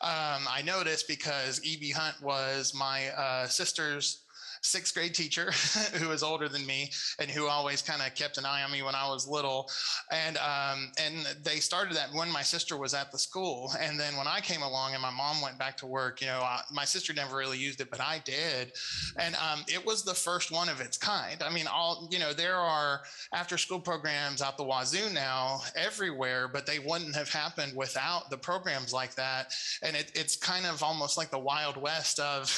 Um, 0.00 0.46
I 0.48 0.62
this 0.82 1.04
because 1.04 1.64
E.B. 1.64 1.90
Hunt 1.90 2.20
was 2.22 2.74
my 2.74 3.08
uh, 3.10 3.46
sister's 3.46 4.24
sixth 4.62 4.94
grade 4.94 5.14
teacher 5.14 5.50
who 5.94 6.08
was 6.08 6.22
older 6.22 6.48
than 6.48 6.64
me 6.66 6.90
and 7.18 7.30
who 7.30 7.46
always 7.46 7.82
kind 7.82 8.02
of 8.02 8.14
kept 8.14 8.38
an 8.38 8.44
eye 8.44 8.62
on 8.62 8.72
me 8.72 8.82
when 8.82 8.94
I 8.94 9.08
was 9.08 9.26
little. 9.26 9.70
And 10.10 10.36
um, 10.38 10.90
and 11.00 11.14
they 11.42 11.56
started 11.56 11.96
that 11.96 12.12
when 12.12 12.30
my 12.30 12.42
sister 12.42 12.76
was 12.76 12.94
at 12.94 13.12
the 13.12 13.18
school. 13.18 13.72
And 13.80 13.98
then 13.98 14.16
when 14.16 14.26
I 14.26 14.40
came 14.40 14.62
along 14.62 14.94
and 14.94 15.02
my 15.02 15.10
mom 15.10 15.40
went 15.40 15.58
back 15.58 15.76
to 15.78 15.86
work, 15.86 16.20
you 16.20 16.26
know, 16.26 16.40
I, 16.40 16.62
my 16.72 16.84
sister 16.84 17.12
never 17.12 17.36
really 17.36 17.58
used 17.58 17.80
it, 17.80 17.90
but 17.90 18.00
I 18.00 18.20
did. 18.24 18.72
And 19.16 19.34
um, 19.36 19.64
it 19.68 19.84
was 19.84 20.02
the 20.02 20.14
first 20.14 20.50
one 20.50 20.68
of 20.68 20.80
its 20.80 20.96
kind. 20.96 21.42
I 21.42 21.50
mean, 21.50 21.66
all 21.66 22.08
you 22.10 22.18
know, 22.18 22.32
there 22.32 22.56
are 22.56 23.02
after 23.32 23.58
school 23.58 23.80
programs 23.80 24.42
out 24.42 24.56
the 24.56 24.64
wazoo 24.64 25.12
now 25.12 25.60
everywhere, 25.76 26.48
but 26.48 26.66
they 26.66 26.78
wouldn't 26.78 27.14
have 27.14 27.30
happened 27.30 27.74
without 27.74 28.30
the 28.30 28.38
programs 28.38 28.92
like 28.92 29.14
that. 29.16 29.54
And 29.82 29.96
it, 29.96 30.12
it's 30.14 30.36
kind 30.36 30.66
of 30.66 30.82
almost 30.82 31.16
like 31.16 31.30
the 31.30 31.38
wild 31.38 31.76
west 31.76 32.20
of 32.20 32.48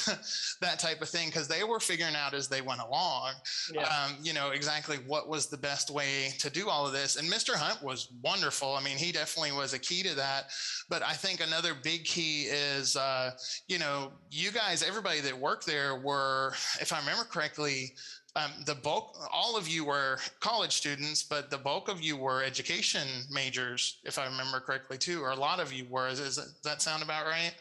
that 0.60 0.78
type 0.78 1.02
of 1.02 1.08
thing 1.08 1.28
because 1.28 1.48
they 1.48 1.64
were 1.64 1.80
figuring 1.90 2.14
out 2.14 2.35
as 2.35 2.46
they 2.48 2.61
went 2.61 2.81
along, 2.81 3.33
Yeah. 3.74 3.83
um, 3.83 4.16
you 4.22 4.33
know, 4.33 4.50
exactly 4.50 4.98
what 5.07 5.29
was 5.29 5.46
the 5.46 5.57
best 5.57 5.90
way 5.90 6.33
to 6.38 6.48
do 6.48 6.68
all 6.68 6.87
of 6.87 6.92
this. 6.92 7.16
And 7.16 7.29
Mr. 7.29 7.55
Hunt 7.55 7.83
was 7.83 8.09
wonderful. 8.22 8.74
I 8.76 8.83
mean, 8.83 8.96
he 8.96 9.11
definitely 9.11 9.53
was 9.53 9.72
a 9.74 9.79
key 9.79 10.03
to 10.05 10.14
that. 10.14 10.50
But 10.88 11.03
I 11.03 11.14
think 11.14 11.40
another 11.40 11.74
big 11.83 12.05
key 12.05 12.44
is, 12.44 12.94
uh, 12.96 13.33
you 13.66 13.79
know, 13.79 14.12
you 14.31 14.50
guys, 14.53 14.83
everybody 14.83 15.20
that 15.20 15.37
worked 15.37 15.66
there 15.66 15.96
were, 15.96 16.53
if 16.81 16.92
I 16.92 17.00
remember 17.00 17.24
correctly, 17.24 17.92
um, 18.37 18.53
the 18.64 18.76
bulk, 18.76 19.16
all 19.33 19.57
of 19.57 19.66
you 19.66 19.85
were 19.85 20.18
college 20.38 20.72
students, 20.72 21.24
but 21.24 21.50
the 21.50 21.59
bulk 21.59 21.88
of 21.88 22.00
you 22.00 22.16
were 22.16 22.44
education 22.44 23.07
majors, 23.33 23.98
if 24.05 24.16
I 24.20 24.26
remember 24.26 24.61
correctly, 24.61 24.98
too, 24.98 25.20
or 25.20 25.31
a 25.31 25.37
lot 25.37 25.59
of 25.59 25.72
you 25.72 25.87
were. 25.90 26.07
Is, 26.07 26.20
is, 26.20 26.37
does 26.37 26.55
that 26.62 26.81
sound 26.81 27.03
about 27.03 27.26
right? 27.26 27.53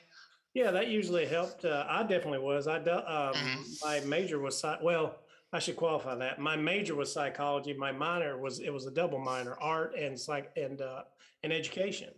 Yeah, 0.53 0.71
that 0.71 0.87
usually 0.87 1.25
helped. 1.25 1.63
Uh, 1.65 1.85
I 1.87 2.01
definitely 2.03 2.39
was. 2.39 2.67
I 2.67 2.77
um, 2.77 3.33
Mhm. 3.35 3.83
my 3.83 3.99
major 4.01 4.39
was 4.39 4.63
well. 4.81 5.19
I 5.51 5.59
should 5.59 5.75
qualify 5.77 6.15
that. 6.15 6.39
My 6.39 6.55
major 6.55 6.95
was 6.95 7.11
psychology. 7.11 7.73
My 7.73 7.91
minor 7.91 8.37
was 8.37 8.59
it 8.59 8.71
was 8.71 8.85
a 8.85 8.91
double 8.91 9.19
minor, 9.19 9.57
art 9.59 9.95
and 9.95 10.19
psych 10.19 10.51
and 10.57 10.81
uh, 10.81 11.03
and 11.43 11.53
education. 11.53 12.13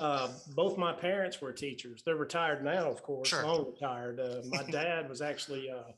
Uh, 0.00 0.28
both 0.54 0.78
my 0.78 0.92
parents 0.92 1.40
were 1.42 1.52
teachers. 1.52 2.02
They're 2.04 2.16
retired 2.16 2.64
now, 2.64 2.90
of 2.90 3.02
course, 3.02 3.28
Sure. 3.28 3.44
long 3.44 3.66
retired. 3.72 4.18
Uh, 4.18 4.40
my 4.46 4.62
dad 4.70 5.08
was 5.10 5.20
actually 5.20 5.70
uh, 5.70 5.92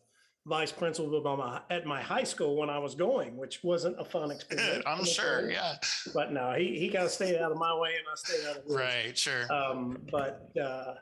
vice 0.44 0.72
principal 0.72 1.16
of 1.16 1.38
my, 1.38 1.60
at 1.70 1.86
my 1.86 2.02
high 2.02 2.24
school 2.24 2.56
when 2.56 2.68
I 2.68 2.78
was 2.78 2.96
going, 2.96 3.36
which 3.36 3.62
wasn't 3.62 3.98
a 4.00 4.04
fun 4.04 4.30
experience. 4.36 4.82
I'm 4.86 5.04
sure. 5.04 5.48
Yeah. 5.50 5.74
But 6.12 6.32
no, 6.32 6.52
he 6.54 6.78
he 6.80 6.88
kind 6.88 7.04
of 7.04 7.10
stayed 7.12 7.36
out 7.40 7.52
of 7.52 7.58
my 7.58 7.74
way, 7.78 7.90
and 7.96 8.06
I 8.10 8.14
stayed 8.16 8.44
out 8.48 8.56
of 8.56 8.64
his. 8.64 8.74
Right. 8.74 9.16
Sure. 9.16 9.52
Um, 9.52 9.98
but 10.10 10.50
uh, 10.60 10.94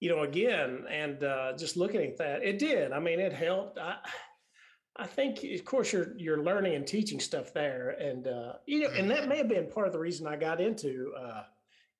you 0.00 0.08
know, 0.08 0.20
again, 0.22 0.84
and 0.90 1.22
uh, 1.24 1.52
just 1.56 1.76
looking 1.76 2.02
at 2.02 2.16
that, 2.18 2.42
it 2.44 2.58
did. 2.58 2.92
I 2.92 2.98
mean, 3.00 3.18
it 3.20 3.32
helped. 3.32 3.78
I, 3.78 3.96
I 4.96 5.06
think, 5.06 5.44
of 5.44 5.64
course, 5.64 5.92
you're 5.92 6.16
you're 6.16 6.42
learning 6.42 6.74
and 6.74 6.86
teaching 6.86 7.20
stuff 7.20 7.52
there, 7.52 7.90
and 7.90 8.26
uh, 8.28 8.54
you 8.66 8.80
know, 8.80 8.90
and 8.90 9.10
that 9.10 9.28
may 9.28 9.36
have 9.38 9.48
been 9.48 9.66
part 9.70 9.86
of 9.86 9.92
the 9.92 9.98
reason 9.98 10.26
I 10.26 10.36
got 10.36 10.60
into 10.60 11.12
uh, 11.18 11.42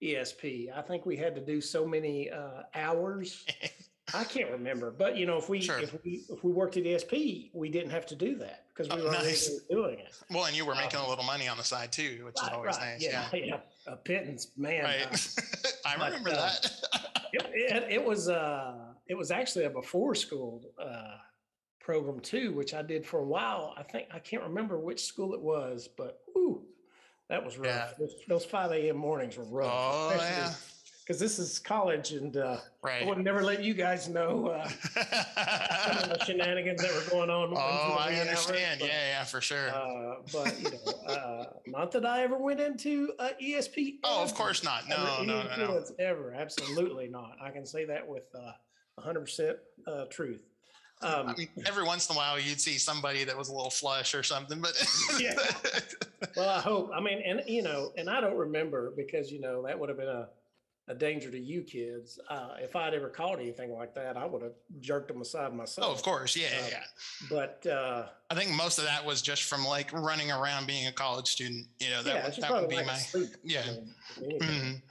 ESP. 0.03 0.69
I 0.77 0.83
think 0.83 1.07
we 1.07 1.17
had 1.17 1.35
to 1.37 1.41
do 1.45 1.61
so 1.61 1.87
many 1.87 2.31
uh, 2.31 2.63
hours. 2.75 3.45
I 4.15 4.25
can't 4.35 4.51
remember, 4.51 4.91
but 4.91 5.17
you 5.17 5.27
know, 5.27 5.37
if 5.39 5.49
we 5.49 5.61
Sure. 5.61 5.79
if 5.79 5.93
we 6.05 6.23
if 6.29 6.43
we 6.45 6.53
worked 6.53 6.77
at 6.77 6.85
ESP, 6.85 7.51
we 7.53 7.69
didn't 7.69 7.91
have 7.91 8.07
to 8.07 8.17
do 8.17 8.37
that 8.39 8.65
because 8.69 8.89
we 8.95 9.01
Oh, 9.01 9.07
were 9.07 9.13
nice. 9.13 9.61
doing 9.71 9.99
it. 9.99 10.13
Well, 10.31 10.45
and 10.47 10.57
you 10.57 10.65
were 10.67 10.75
making 10.75 10.99
Um, 10.99 11.07
a 11.07 11.09
little 11.09 11.25
money 11.25 11.47
on 11.49 11.57
the 11.57 11.65
side 11.65 11.93
too, 11.93 12.23
which 12.25 12.37
is 12.43 12.49
always 12.49 12.77
right. 12.79 12.93
nice. 12.95 13.03
Yeah, 13.03 13.27
Yeah. 13.33 13.45
yeah, 13.45 13.61
a 13.89 13.97
pittance, 13.97 14.49
man. 14.57 14.85
Right. 14.85 15.29
I 15.87 15.97
but, 15.97 16.07
remember 16.07 16.31
uh, 16.31 16.35
that. 16.35 16.71
It, 17.33 17.47
it, 17.55 17.93
it 17.93 18.05
was 18.05 18.29
uh 18.29 18.75
it 19.07 19.15
was 19.15 19.31
actually 19.31 19.65
a 19.65 19.71
before 19.71 20.15
school 20.15 20.63
uh 20.83 21.17
program 21.81 22.21
too, 22.21 22.53
which 22.53 22.75
I 22.75 22.83
did 22.83 23.07
for 23.07 23.21
a 23.21 23.27
while. 23.27 23.75
I 23.77 23.83
think 23.83 24.09
I 24.13 24.19
can't 24.19 24.43
remember 24.43 24.79
which 24.79 25.05
school 25.05 25.35
it 25.35 25.41
was, 25.41 25.89
but 25.97 26.21
ooh, 26.37 26.63
that 27.29 27.45
was 27.45 27.59
rough. 27.59 27.67
Yeah. 27.69 27.91
Those, 27.99 28.15
those 28.29 28.45
five 28.45 28.73
a.m. 28.73 28.97
mornings 28.97 29.37
were 29.37 29.45
rough. 29.45 29.73
Oh, 29.73 30.15
yeah. 30.17 30.53
Because 31.09 31.21
this 31.21 31.39
is 31.39 31.59
college, 31.59 32.13
and 32.13 32.37
uh, 32.37 32.59
I 32.85 33.03
would 33.07 33.17
never 33.17 33.43
let 33.43 33.65
you 33.65 33.73
guys 33.73 34.11
know 34.11 34.49
uh, 34.49 34.69
some 34.69 36.03
of 36.03 36.19
the 36.19 36.25
shenanigans 36.27 36.83
that 36.83 36.93
were 36.93 37.11
going 37.11 37.31
on. 37.31 37.55
oh, 37.57 37.97
I 37.99 38.11
wee 38.11 38.17
hours, 38.17 38.29
understand. 38.29 38.81
but, 38.81 38.89
Yeah, 38.91 39.09
yeah, 39.09 39.25
for 39.25 39.41
sure. 39.41 39.71
Uh, 39.71 40.17
but 40.31 40.61
you 40.61 40.71
know, 40.71 40.93
uh, 41.11 41.45
not 41.67 41.93
that 41.93 42.05
I 42.05 42.25
ever 42.25 42.37
went 42.37 42.61
into 42.61 43.11
uh, 43.19 43.31
ESP. 43.43 44.01
oh, 44.05 44.23
of 44.23 44.35
course 44.35 44.63
not. 44.63 44.87
No, 44.87 45.23
no, 45.23 45.45
no, 45.45 45.57
no. 45.57 45.85
Ever, 45.99 46.35
absolutely 46.35 47.09
not. 47.09 47.39
I 47.41 47.53
can 47.53 47.65
say 47.65 47.87
that 47.87 48.07
with 48.07 48.25
uh, 48.35 48.53
100% 49.03 49.55
uh, 49.87 50.05
truth. 50.11 50.43
Um, 51.01 51.29
I 51.29 51.35
mean, 51.37 51.49
every 51.65 51.85
once 51.85 52.11
in 52.11 52.17
a 52.17 52.19
while 52.19 52.39
you'd 52.39 52.61
see 52.61 52.77
somebody 52.77 53.25
that 53.25 53.37
was 53.39 53.49
a 53.49 53.55
little 53.55 53.71
flush 53.71 54.15
or 54.15 54.23
something, 54.23 54.61
but 54.61 54.75
Yeah. 55.19 55.39
well, 56.37 56.51
I 56.51 56.61
hope. 56.61 56.91
I 56.95 57.01
mean, 57.01 57.23
and 57.25 57.43
you 57.47 57.63
know, 57.63 57.93
and 57.97 58.11
I 58.11 58.21
don't 58.21 58.37
remember 58.37 58.93
because 58.95 59.31
you 59.33 59.41
know 59.41 59.63
that 59.65 59.79
would 59.79 59.89
have 59.89 59.97
been 59.97 60.09
a, 60.09 60.29
a 60.89 60.95
danger 60.95 61.31
to 61.31 61.39
you 61.39 61.63
kids. 61.63 62.19
Uh, 62.29 62.55
if 62.61 62.75
I'd 62.75 62.95
ever 62.95 63.09
caught 63.09 63.39
anything 63.39 63.73
like 63.73 63.95
that, 63.95 64.17
I 64.17 64.25
would 64.25 64.43
have 64.43 64.53
jerked 64.81 65.09
them 65.09 65.21
aside 65.21 65.55
myself. 65.55 65.87
oh, 65.87 65.93
of 65.93 66.03
course. 66.03 66.35
Yeah, 66.35 66.49
yeah, 66.51 66.59
Uh, 66.59 66.69
yeah. 66.71 66.83
But 67.31 67.67
uh, 67.71 68.07
I 68.31 68.35
think 68.35 68.51
most 68.53 68.79
of 68.79 68.85
that 68.85 69.05
was 69.05 69.23
just 69.23 69.45
from 69.45 69.65
like 69.65 69.93
running 69.93 70.31
around 70.31 70.67
being 70.67 70.87
a 70.87 70.93
college 70.93 71.29
student. 71.29 71.67
You 71.79 71.91
know, 71.91 72.03
that 72.03 72.15
yeah, 72.15 72.25
would, 72.25 72.37
that 72.37 72.53
would 72.53 72.69
be 72.69 72.77
like 72.77 72.87
my. 72.87 72.99
yeah. 73.45 73.65
you 73.65 73.73
know, 73.73 73.83
if 74.17 74.23
anything. 74.23 74.49
Mhm. 74.49 74.83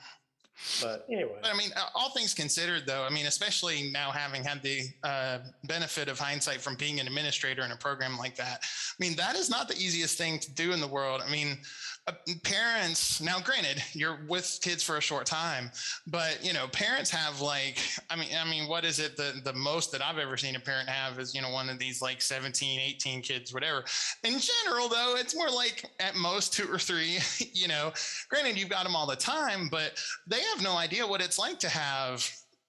But 0.81 1.05
anyway, 1.09 1.37
But 1.41 1.53
I 1.53 1.57
mean, 1.57 1.69
all 1.93 2.09
things 2.09 2.33
considered, 2.33 2.87
though, 2.87 3.03
I 3.03 3.09
mean, 3.09 3.27
especially 3.27 3.91
now 3.91 4.09
having 4.09 4.43
had 4.43 4.63
the 4.63 4.81
uh, 5.03 5.39
benefit 5.65 6.09
of 6.09 6.17
hindsight 6.19 6.61
from 6.61 6.75
being 6.75 6.99
an 6.99 7.05
administrator 7.05 7.63
in 7.63 7.71
a 7.71 7.75
program 7.75 8.17
like 8.17 8.35
that, 8.37 8.61
I 8.63 8.95
mean, 8.99 9.15
that 9.17 9.35
is 9.35 9.51
not 9.51 9.67
the 9.67 9.75
easiest 9.75 10.17
thing 10.17 10.39
to 10.39 10.51
do 10.55 10.71
in 10.73 10.81
the 10.81 10.87
world. 10.87 11.21
I 11.25 11.31
mean, 11.31 11.59
Uh, 12.07 12.13
parents, 12.43 13.19
now 13.19 13.37
granted, 13.41 13.83
you're 13.91 14.19
with 14.29 14.59
kids 14.61 14.81
for 14.81 14.95
a 14.95 15.01
short 15.01 15.25
time, 15.25 15.69
but 16.07 16.39
you 16.41 16.53
know, 16.53 16.65
parents 16.69 17.09
have 17.09 17.41
like, 17.41 17.79
I 18.09 18.15
mean, 18.15 18.29
I 18.39 18.49
mean, 18.49 18.69
what 18.69 18.85
is 18.85 18.99
it? 18.99 19.17
The, 19.17 19.41
the 19.43 19.51
most 19.51 19.91
that 19.91 20.01
I've 20.01 20.17
ever 20.17 20.37
seen 20.37 20.55
a 20.55 20.59
parent 20.59 20.87
have 20.87 21.19
is, 21.19 21.35
you 21.35 21.41
know, 21.41 21.49
one 21.49 21.67
of 21.67 21.79
these 21.79 22.01
like 22.01 22.21
17, 22.21 22.79
18 22.79 23.21
kids, 23.21 23.53
whatever. 23.53 23.83
In 24.23 24.39
general, 24.39 24.87
though, 24.87 25.15
it's 25.17 25.35
more 25.35 25.49
like 25.49 25.83
at 25.99 26.15
most 26.15 26.53
two 26.53 26.71
or 26.71 26.79
three, 26.79 27.19
you 27.53 27.67
know, 27.67 27.91
granted, 28.29 28.57
you've 28.57 28.69
got 28.69 28.85
them 28.85 28.95
all 28.95 29.07
the 29.07 29.15
time, 29.17 29.67
but 29.69 29.99
they 30.27 30.39
have 30.53 30.63
no 30.63 30.77
idea 30.77 31.05
what 31.05 31.21
it's 31.21 31.37
like 31.37 31.59
to 31.59 31.69
have 31.69 32.25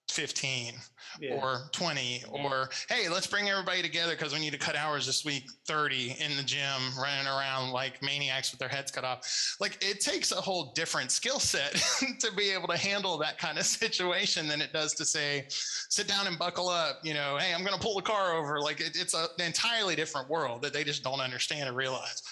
15 0.09 0.75
yeah. 1.21 1.35
or 1.35 1.69
20 1.73 2.25
or 2.31 2.69
hey 2.89 3.09
let's 3.09 3.27
bring 3.27 3.49
everybody 3.49 3.83
together 3.83 4.13
because 4.13 4.33
we 4.33 4.41
need 4.41 4.53
to 4.53 4.59
cut 4.59 4.77
hours 4.77 5.07
this 5.07 5.25
week 5.25 5.45
30 5.67 6.17
in 6.21 6.37
the 6.37 6.43
gym 6.43 6.81
running 7.01 7.27
around 7.27 7.71
like 7.73 8.03
maniacs 8.03 8.51
with 8.51 8.59
their 8.59 8.69
heads 8.69 8.91
cut 8.91 9.05
off 9.05 9.57
like 9.61 9.79
it 9.81 10.01
takes 10.01 10.33
a 10.33 10.37
whole 10.37 10.73
different 10.75 11.11
skill 11.11 11.39
set 11.39 11.73
to 12.19 12.33
be 12.37 12.51
able 12.51 12.69
to 12.69 12.77
handle 12.77 13.19
that 13.19 13.39
kind 13.39 13.59
of 13.59 13.67
situation 13.79 14.47
than 14.47 14.61
it 14.61 14.73
does 14.73 14.95
to 14.95 15.05
say 15.05 15.47
sit 15.49 16.07
down 16.07 16.27
and 16.27 16.39
buckle 16.39 16.69
up 16.69 17.01
you 17.03 17.15
know 17.15 17.37
hey 17.39 17.53
i'm 17.55 17.65
going 17.65 17.77
to 17.77 17.85
pull 17.85 17.97
the 17.97 18.03
car 18.03 18.35
over 18.35 18.61
like 18.61 18.81
it, 18.81 18.97
it's 18.97 19.15
a, 19.15 19.27
an 19.39 19.47
entirely 19.47 19.95
different 19.97 20.29
world 20.29 20.63
that 20.63 20.73
they 20.73 20.85
just 20.85 21.03
don't 21.03 21.21
understand 21.21 21.69
or 21.69 21.73
realize 21.73 22.23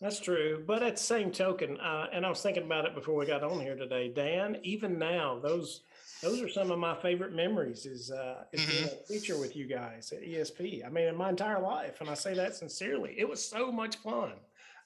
That's 0.00 0.18
true. 0.18 0.64
But 0.66 0.82
at 0.82 0.96
the 0.96 1.02
same 1.02 1.30
token, 1.30 1.78
uh, 1.78 2.08
and 2.12 2.26
I 2.26 2.28
was 2.28 2.42
thinking 2.42 2.64
about 2.64 2.86
it 2.86 2.94
before 2.96 3.14
we 3.14 3.24
got 3.24 3.44
on 3.44 3.60
here 3.60 3.76
today, 3.76 4.08
Dan, 4.08 4.58
even 4.64 4.98
now, 4.98 5.38
those 5.38 5.82
those 6.22 6.40
are 6.40 6.48
some 6.48 6.70
of 6.70 6.78
my 6.78 6.94
favorite 6.94 7.34
memories 7.34 7.84
is, 7.84 8.10
uh, 8.10 8.44
is 8.52 8.64
being 8.64 8.84
a 8.84 9.12
teacher 9.12 9.38
with 9.38 9.56
you 9.56 9.66
guys 9.66 10.12
at 10.12 10.22
ESP. 10.22 10.86
I 10.86 10.88
mean, 10.88 11.08
in 11.08 11.16
my 11.16 11.28
entire 11.28 11.60
life, 11.60 12.00
and 12.00 12.08
I 12.08 12.14
say 12.14 12.32
that 12.34 12.54
sincerely, 12.54 13.14
it 13.18 13.28
was 13.28 13.44
so 13.44 13.72
much 13.72 13.96
fun. 13.96 14.32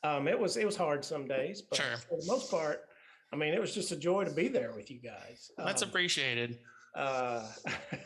Um, 0.02 0.28
it 0.28 0.38
was, 0.38 0.56
it 0.56 0.64
was 0.64 0.76
hard 0.76 1.04
some 1.04 1.28
days, 1.28 1.62
but 1.62 1.76
Sure. 1.76 1.96
for 2.08 2.18
the 2.18 2.26
most 2.26 2.50
part, 2.50 2.88
I 3.32 3.36
mean, 3.36 3.52
it 3.52 3.60
was 3.60 3.74
just 3.74 3.92
a 3.92 3.96
joy 3.96 4.24
to 4.24 4.30
be 4.30 4.48
there 4.48 4.72
with 4.74 4.90
you 4.90 4.98
guys. 4.98 5.50
That's 5.58 5.82
um, 5.82 5.88
appreciated. 5.88 6.58
Uh, 6.94 7.46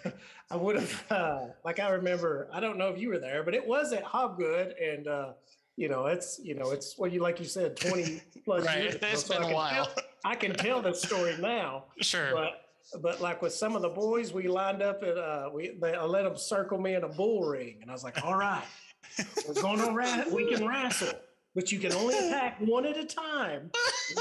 I 0.51 0.57
would 0.57 0.77
have, 0.77 1.05
uh, 1.11 1.47
like, 1.65 1.79
I 1.79 1.91
remember, 1.91 2.49
I 2.53 2.59
don't 2.59 2.79
know 2.79 2.89
if 2.89 2.99
you 2.99 3.11
were 3.11 3.19
there, 3.19 3.45
but 3.45 3.55
it 3.55 3.65
was 3.65 3.93
at 3.93 4.05
Hobgood. 4.05 4.73
And, 4.83 5.07
uh, 5.07 5.33
you 5.77 5.89
know, 5.89 6.07
it's, 6.07 6.41
you 6.43 6.55
know, 6.55 6.71
it's 6.71 6.99
what 6.99 7.13
you, 7.13 7.21
like 7.21 7.39
you 7.39 7.47
said, 7.47 7.77
20 7.77 8.23
plus 8.45 8.65
right. 8.67 8.83
years. 8.83 8.97
It's 9.03 9.27
so 9.27 9.39
been 9.39 9.51
a 9.51 9.55
while. 9.55 9.87
Tell, 9.87 10.05
I 10.25 10.35
can 10.35 10.53
tell 10.55 10.83
the 10.83 10.95
story 10.95 11.37
now. 11.39 11.85
Sure. 12.01 12.33
But, 12.33 12.70
but 13.01 13.21
like 13.21 13.43
with 13.43 13.53
some 13.53 13.77
of 13.77 13.83
the 13.83 13.89
boys, 13.89 14.33
we 14.33 14.49
lined 14.49 14.83
up 14.83 15.03
at, 15.03 15.17
uh, 15.17 15.51
we, 15.53 15.77
they, 15.81 15.95
I 15.95 16.05
let 16.05 16.25
them 16.25 16.37
circle 16.37 16.79
me 16.79 16.95
in 16.95 17.05
a 17.05 17.09
bull 17.09 17.45
ring. 17.45 17.79
And 17.83 17.91
I 17.91 17.95
was 17.95 18.05
like, 18.05 18.25
all 18.25 18.37
right, 18.37 18.65
we're 19.47 19.55
going 19.55 19.79
to 19.79 19.93
rat, 19.93 20.31
we 20.31 20.53
can 20.53 20.67
wrestle 20.67 21.13
but 21.55 21.73
you 21.73 21.79
can 21.79 21.93
only 21.93 22.17
attack 22.17 22.57
one 22.61 22.87
at 22.87 22.97
a 22.97 23.05
time. 23.05 23.71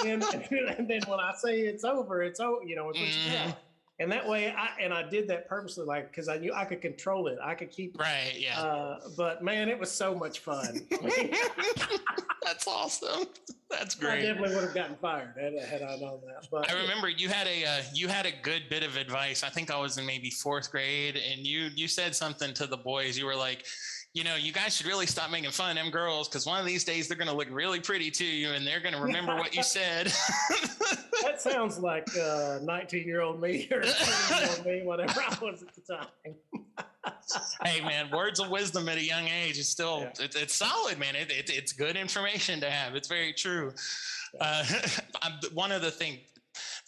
And, 0.05 0.23
and, 0.33 0.87
then 0.87 1.01
when 1.07 1.19
I 1.19 1.31
say 1.37 1.59
it's 1.59 1.83
over, 1.83 2.21
it's 2.21 2.39
over. 2.39 2.63
You 2.63 2.75
know, 2.75 2.89
it's 2.89 2.99
what 2.99 3.07
you 3.07 3.31
got. 3.31 3.57
And 4.01 4.09
that 4.13 4.25
way, 4.25 4.53
I 4.57 4.69
and 4.81 4.93
I 4.93 5.03
did 5.03 5.27
that 5.27 5.49
purposely, 5.49 5.85
like 5.85 6.09
because 6.09 6.29
I 6.29 6.37
knew 6.37 6.53
I 6.53 6.63
could 6.63 6.81
control 6.81 7.27
it. 7.27 7.37
I 7.43 7.53
could 7.53 7.69
keep 7.69 7.99
right, 7.99 8.33
yeah. 8.37 8.59
Uh, 8.59 8.99
but 9.17 9.43
man, 9.43 9.67
it 9.67 9.77
was 9.77 9.91
so 9.91 10.15
much 10.15 10.39
fun. 10.39 10.87
That's 12.43 12.65
awesome. 12.65 13.25
That's 13.69 13.95
great. 13.95 14.19
I 14.19 14.21
definitely 14.21 14.55
would 14.55 14.63
have 14.63 14.73
gotten 14.73 14.95
fired 14.95 15.35
had, 15.39 15.53
had 15.59 15.81
I 15.81 15.97
known 15.97 16.21
that. 16.25 16.47
But 16.49 16.71
I 16.71 16.81
remember 16.81 17.09
you 17.09 17.27
had 17.27 17.45
a 17.45 17.65
uh, 17.65 17.81
you 17.93 18.07
had 18.07 18.25
a 18.25 18.31
good 18.41 18.63
bit 18.69 18.83
of 18.83 18.95
advice. 18.95 19.43
I 19.43 19.49
think 19.49 19.69
I 19.69 19.77
was 19.77 19.97
in 19.97 20.05
maybe 20.05 20.29
fourth 20.29 20.71
grade, 20.71 21.17
and 21.17 21.45
you 21.45 21.69
you 21.75 21.89
said 21.89 22.15
something 22.15 22.53
to 22.53 22.67
the 22.67 22.77
boys. 22.77 23.17
You 23.17 23.25
were 23.25 23.35
like, 23.35 23.65
you 24.13 24.23
know, 24.23 24.35
you 24.35 24.51
guys 24.51 24.75
should 24.75 24.87
really 24.87 25.05
stop 25.05 25.29
making 25.29 25.51
fun 25.51 25.71
of 25.71 25.75
them 25.75 25.91
girls 25.91 26.27
because 26.27 26.45
one 26.45 26.59
of 26.59 26.65
these 26.65 26.83
days 26.83 27.07
they're 27.07 27.17
going 27.17 27.29
to 27.29 27.35
look 27.35 27.47
really 27.51 27.79
pretty 27.79 28.09
to 28.09 28.25
you 28.25 28.51
and 28.51 28.65
they're 28.65 28.79
going 28.79 28.95
to 28.95 29.01
remember 29.01 29.35
what 29.35 29.55
you 29.55 29.61
said. 29.61 30.07
that 31.21 31.39
sounds 31.39 31.77
like 31.77 32.07
19 32.15 32.19
uh, 32.67 33.05
year 33.05 33.21
old 33.21 33.39
me 33.39 33.67
or 33.71 33.81
20 33.81 34.39
year 34.39 34.49
old 34.49 34.65
me, 34.65 34.81
whatever 34.83 35.21
I 35.21 35.37
was 35.41 35.61
at 35.61 35.75
the 35.75 35.81
time. 35.81 36.35
hey, 37.63 37.81
man, 37.81 38.09
words 38.09 38.39
of 38.39 38.49
wisdom 38.49 38.89
at 38.89 38.97
a 38.97 39.03
young 39.03 39.27
age 39.27 39.59
is 39.59 39.69
still, 39.69 39.99
yeah. 39.99 40.25
it, 40.25 40.35
it's 40.35 40.55
solid, 40.55 40.97
man. 40.97 41.15
It, 41.15 41.29
it, 41.29 41.51
it's 41.51 41.71
good 41.71 41.95
information 41.95 42.59
to 42.61 42.69
have. 42.69 42.95
It's 42.95 43.07
very 43.07 43.33
true. 43.33 43.73
Uh, 44.41 44.65
one 45.53 45.71
of 45.71 45.83
the 45.83 45.91
things, 45.91 46.19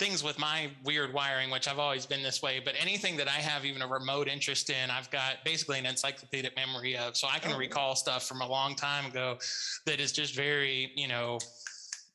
things 0.02 0.24
with 0.24 0.40
my 0.40 0.68
weird 0.84 1.14
wiring, 1.14 1.52
which 1.52 1.68
I've 1.68 1.78
always 1.78 2.08
been 2.08 2.24
this 2.24 2.42
way, 2.42 2.60
but 2.60 2.74
anything 2.82 3.16
that 3.18 3.28
I 3.28 3.40
have 3.40 3.66
even 3.66 3.84
a 3.84 3.88
remote 3.88 4.28
interest 4.28 4.72
in, 4.72 4.90
I've 4.90 5.12
got 5.12 5.36
basically 5.46 5.78
an 5.78 5.86
encyclopedic 5.86 6.56
memory 6.56 6.98
of. 6.98 7.16
So 7.16 7.28
I 7.32 7.38
can 7.38 7.54
oh, 7.54 7.58
recall 7.58 7.96
stuff 7.96 8.28
from 8.28 8.42
a 8.42 8.48
long 8.48 8.74
time 8.74 9.06
ago 9.06 9.38
that 9.86 10.00
is 10.00 10.12
just 10.12 10.36
very, 10.36 10.92
you 10.96 11.08
know, 11.08 11.38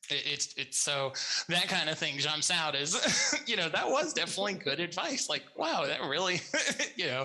it's 0.08 0.52
it's 0.56 0.78
so 0.78 1.12
that 1.48 1.68
kind 1.68 1.88
of 1.88 1.98
thing 1.98 2.18
jumps 2.18 2.48
out 2.48 2.76
as 2.76 3.40
you 3.46 3.56
know 3.56 3.68
that 3.68 3.88
was 3.88 4.12
definitely 4.12 4.54
good 4.54 4.78
advice 4.78 5.28
like 5.28 5.42
wow 5.56 5.84
that 5.84 6.00
really 6.02 6.40
you 6.96 7.06
know 7.06 7.22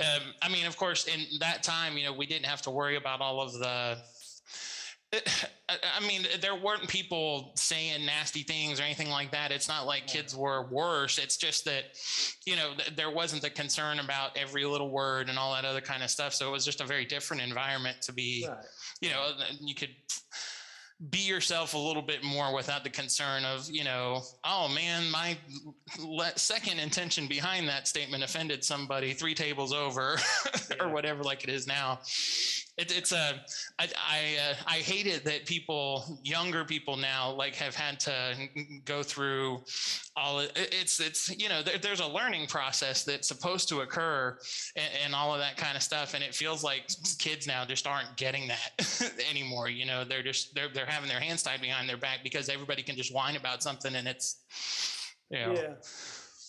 um, 0.00 0.22
i 0.42 0.48
mean 0.48 0.66
of 0.66 0.76
course 0.76 1.06
in 1.06 1.20
that 1.38 1.62
time 1.62 1.96
you 1.96 2.02
know 2.02 2.12
we 2.12 2.26
didn't 2.26 2.44
have 2.44 2.60
to 2.60 2.70
worry 2.70 2.96
about 2.96 3.20
all 3.20 3.40
of 3.40 3.52
the 3.52 3.96
I 5.12 6.06
mean, 6.06 6.26
there 6.42 6.54
weren't 6.54 6.86
people 6.86 7.52
saying 7.54 8.04
nasty 8.04 8.42
things 8.42 8.78
or 8.78 8.82
anything 8.82 9.08
like 9.08 9.32
that. 9.32 9.52
It's 9.52 9.68
not 9.68 9.86
like 9.86 10.06
kids 10.06 10.36
were 10.36 10.68
worse. 10.70 11.18
It's 11.18 11.38
just 11.38 11.64
that, 11.64 11.84
you 12.46 12.56
know, 12.56 12.72
there 12.94 13.10
wasn't 13.10 13.40
the 13.40 13.50
concern 13.50 14.00
about 14.00 14.36
every 14.36 14.66
little 14.66 14.90
word 14.90 15.30
and 15.30 15.38
all 15.38 15.54
that 15.54 15.64
other 15.64 15.80
kind 15.80 16.02
of 16.02 16.10
stuff. 16.10 16.34
So 16.34 16.48
it 16.48 16.52
was 16.52 16.64
just 16.64 16.82
a 16.82 16.84
very 16.84 17.06
different 17.06 17.42
environment 17.42 18.02
to 18.02 18.12
be, 18.12 18.46
right. 18.48 18.58
you 19.00 19.08
know, 19.08 19.30
you 19.60 19.74
could 19.74 19.94
be 21.10 21.20
yourself 21.20 21.74
a 21.74 21.78
little 21.78 22.02
bit 22.02 22.24
more 22.24 22.52
without 22.52 22.82
the 22.82 22.90
concern 22.90 23.44
of 23.44 23.68
you 23.70 23.84
know 23.84 24.20
oh 24.42 24.66
man 24.66 25.08
my 25.12 25.38
second 26.34 26.80
intention 26.80 27.28
behind 27.28 27.68
that 27.68 27.86
statement 27.86 28.24
offended 28.24 28.64
somebody 28.64 29.12
three 29.12 29.32
tables 29.32 29.72
over 29.72 30.18
or 30.80 30.88
whatever 30.88 31.22
like 31.22 31.44
it 31.44 31.50
is 31.50 31.68
now 31.68 32.00
it, 32.78 32.96
it's 32.96 33.12
a 33.12 33.40
I 33.78 33.88
I, 33.96 34.50
uh, 34.50 34.54
I 34.66 34.76
hate 34.76 35.06
it 35.06 35.24
that 35.24 35.44
people 35.44 36.18
younger 36.22 36.64
people 36.64 36.96
now 36.96 37.32
like 37.32 37.54
have 37.56 37.74
had 37.74 37.98
to 38.00 38.34
go 38.84 39.02
through 39.02 39.64
all 40.16 40.38
it, 40.38 40.52
it's 40.54 41.00
it's 41.00 41.28
you 41.36 41.48
know 41.48 41.62
there, 41.62 41.76
there's 41.78 42.00
a 42.00 42.06
learning 42.06 42.46
process 42.46 43.04
that's 43.04 43.26
supposed 43.26 43.68
to 43.70 43.80
occur 43.80 44.38
and, 44.76 44.90
and, 45.04 45.14
all 45.14 45.34
of 45.34 45.40
that 45.40 45.56
kind 45.56 45.76
of 45.76 45.82
stuff 45.82 46.14
and 46.14 46.22
it 46.22 46.34
feels 46.34 46.62
like 46.62 46.82
kids 47.18 47.46
now 47.46 47.64
just 47.64 47.86
aren't 47.86 48.16
getting 48.16 48.48
that 48.48 49.12
anymore 49.30 49.68
you 49.68 49.84
know? 49.84 50.04
They're 50.04 50.22
just 50.22 50.54
they're 50.54 50.68
they're 50.72 50.86
having 50.86 51.08
their 51.08 51.20
hands 51.20 51.42
tied 51.42 51.60
behind 51.60 51.88
their 51.88 51.96
back 51.96 52.20
because 52.22 52.48
everybody 52.48 52.82
can 52.82 52.96
just 52.96 53.12
whine 53.12 53.36
about 53.36 53.62
something 53.62 53.94
and 53.96 54.06
it's 54.06 54.36
you 55.30 55.38
know, 55.40 55.52
yeah 55.52 55.74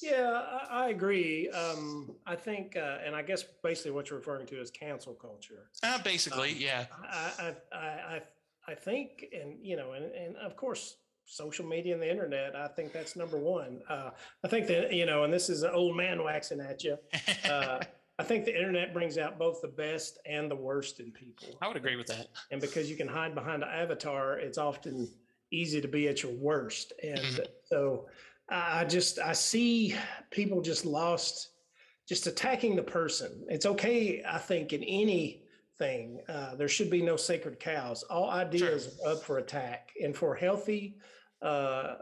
yeah, 0.01 0.41
I, 0.69 0.85
I 0.85 0.89
agree. 0.89 1.49
Um, 1.49 2.15
I 2.25 2.35
think, 2.35 2.75
uh, 2.75 2.97
and 3.05 3.15
I 3.15 3.21
guess 3.21 3.43
basically 3.63 3.91
what 3.91 4.09
you're 4.09 4.19
referring 4.19 4.45
to 4.47 4.59
is 4.59 4.71
cancel 4.71 5.13
culture. 5.13 5.69
Uh, 5.83 5.99
basically, 6.03 6.51
um, 6.51 6.57
yeah. 6.59 6.85
I, 7.03 7.55
I, 7.71 7.77
I, 7.77 8.21
I 8.67 8.75
think, 8.75 9.25
and 9.33 9.57
you 9.61 9.75
know, 9.75 9.93
and, 9.93 10.05
and 10.05 10.35
of 10.37 10.55
course, 10.55 10.97
social 11.25 11.65
media 11.65 11.93
and 11.93 12.01
the 12.01 12.09
internet. 12.09 12.55
I 12.55 12.67
think 12.67 12.91
that's 12.91 13.15
number 13.15 13.37
one. 13.37 13.81
Uh, 13.87 14.11
I 14.43 14.47
think 14.47 14.67
that 14.67 14.93
you 14.93 15.05
know, 15.05 15.23
and 15.23 15.33
this 15.33 15.49
is 15.49 15.63
an 15.63 15.71
old 15.71 15.95
man 15.95 16.23
waxing 16.23 16.59
at 16.59 16.83
you. 16.83 16.97
Uh, 17.49 17.79
I 18.19 18.23
think 18.23 18.43
the 18.43 18.53
internet 18.53 18.93
brings 18.93 19.17
out 19.17 19.39
both 19.39 19.61
the 19.61 19.69
best 19.69 20.19
and 20.25 20.51
the 20.51 20.55
worst 20.55 20.99
in 20.99 21.09
people. 21.09 21.57
I 21.61 21.69
would 21.69 21.77
agree 21.77 21.95
with 21.95 22.07
that. 22.07 22.27
And 22.51 22.59
because 22.59 22.89
you 22.89 22.97
can 22.97 23.07
hide 23.07 23.33
behind 23.33 23.63
an 23.63 23.69
avatar, 23.69 24.37
it's 24.37 24.57
often 24.57 25.09
easy 25.51 25.79
to 25.79 25.87
be 25.87 26.09
at 26.09 26.21
your 26.21 26.33
worst. 26.33 26.91
And 27.01 27.17
mm-hmm. 27.17 27.43
so 27.63 28.07
I 28.49 28.85
just 28.85 29.19
I 29.19 29.33
see 29.33 29.95
people 30.31 30.61
just 30.61 30.85
lost, 30.85 31.49
just 32.07 32.27
attacking 32.27 32.75
the 32.75 32.83
person. 32.83 33.45
It's 33.49 33.65
okay, 33.65 34.23
I 34.27 34.37
think, 34.37 34.73
in 34.73 34.83
anything. 34.83 36.21
Uh, 36.27 36.55
there 36.55 36.67
should 36.67 36.89
be 36.89 37.01
no 37.01 37.15
sacred 37.15 37.59
cows. 37.59 38.03
All 38.03 38.29
ideas 38.29 38.97
sure. 38.97 39.09
are 39.09 39.13
up 39.13 39.23
for 39.23 39.37
attack, 39.37 39.89
and 40.03 40.15
for 40.15 40.35
healthy 40.35 40.97
uh, 41.41 41.95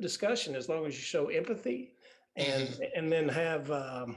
discussion, 0.00 0.54
as 0.54 0.68
long 0.68 0.86
as 0.86 0.94
you 0.94 1.02
show 1.02 1.28
empathy, 1.28 1.94
and 2.36 2.68
mm-hmm. 2.68 2.82
and 2.96 3.10
then 3.10 3.28
have. 3.28 3.70
Um, 3.70 4.16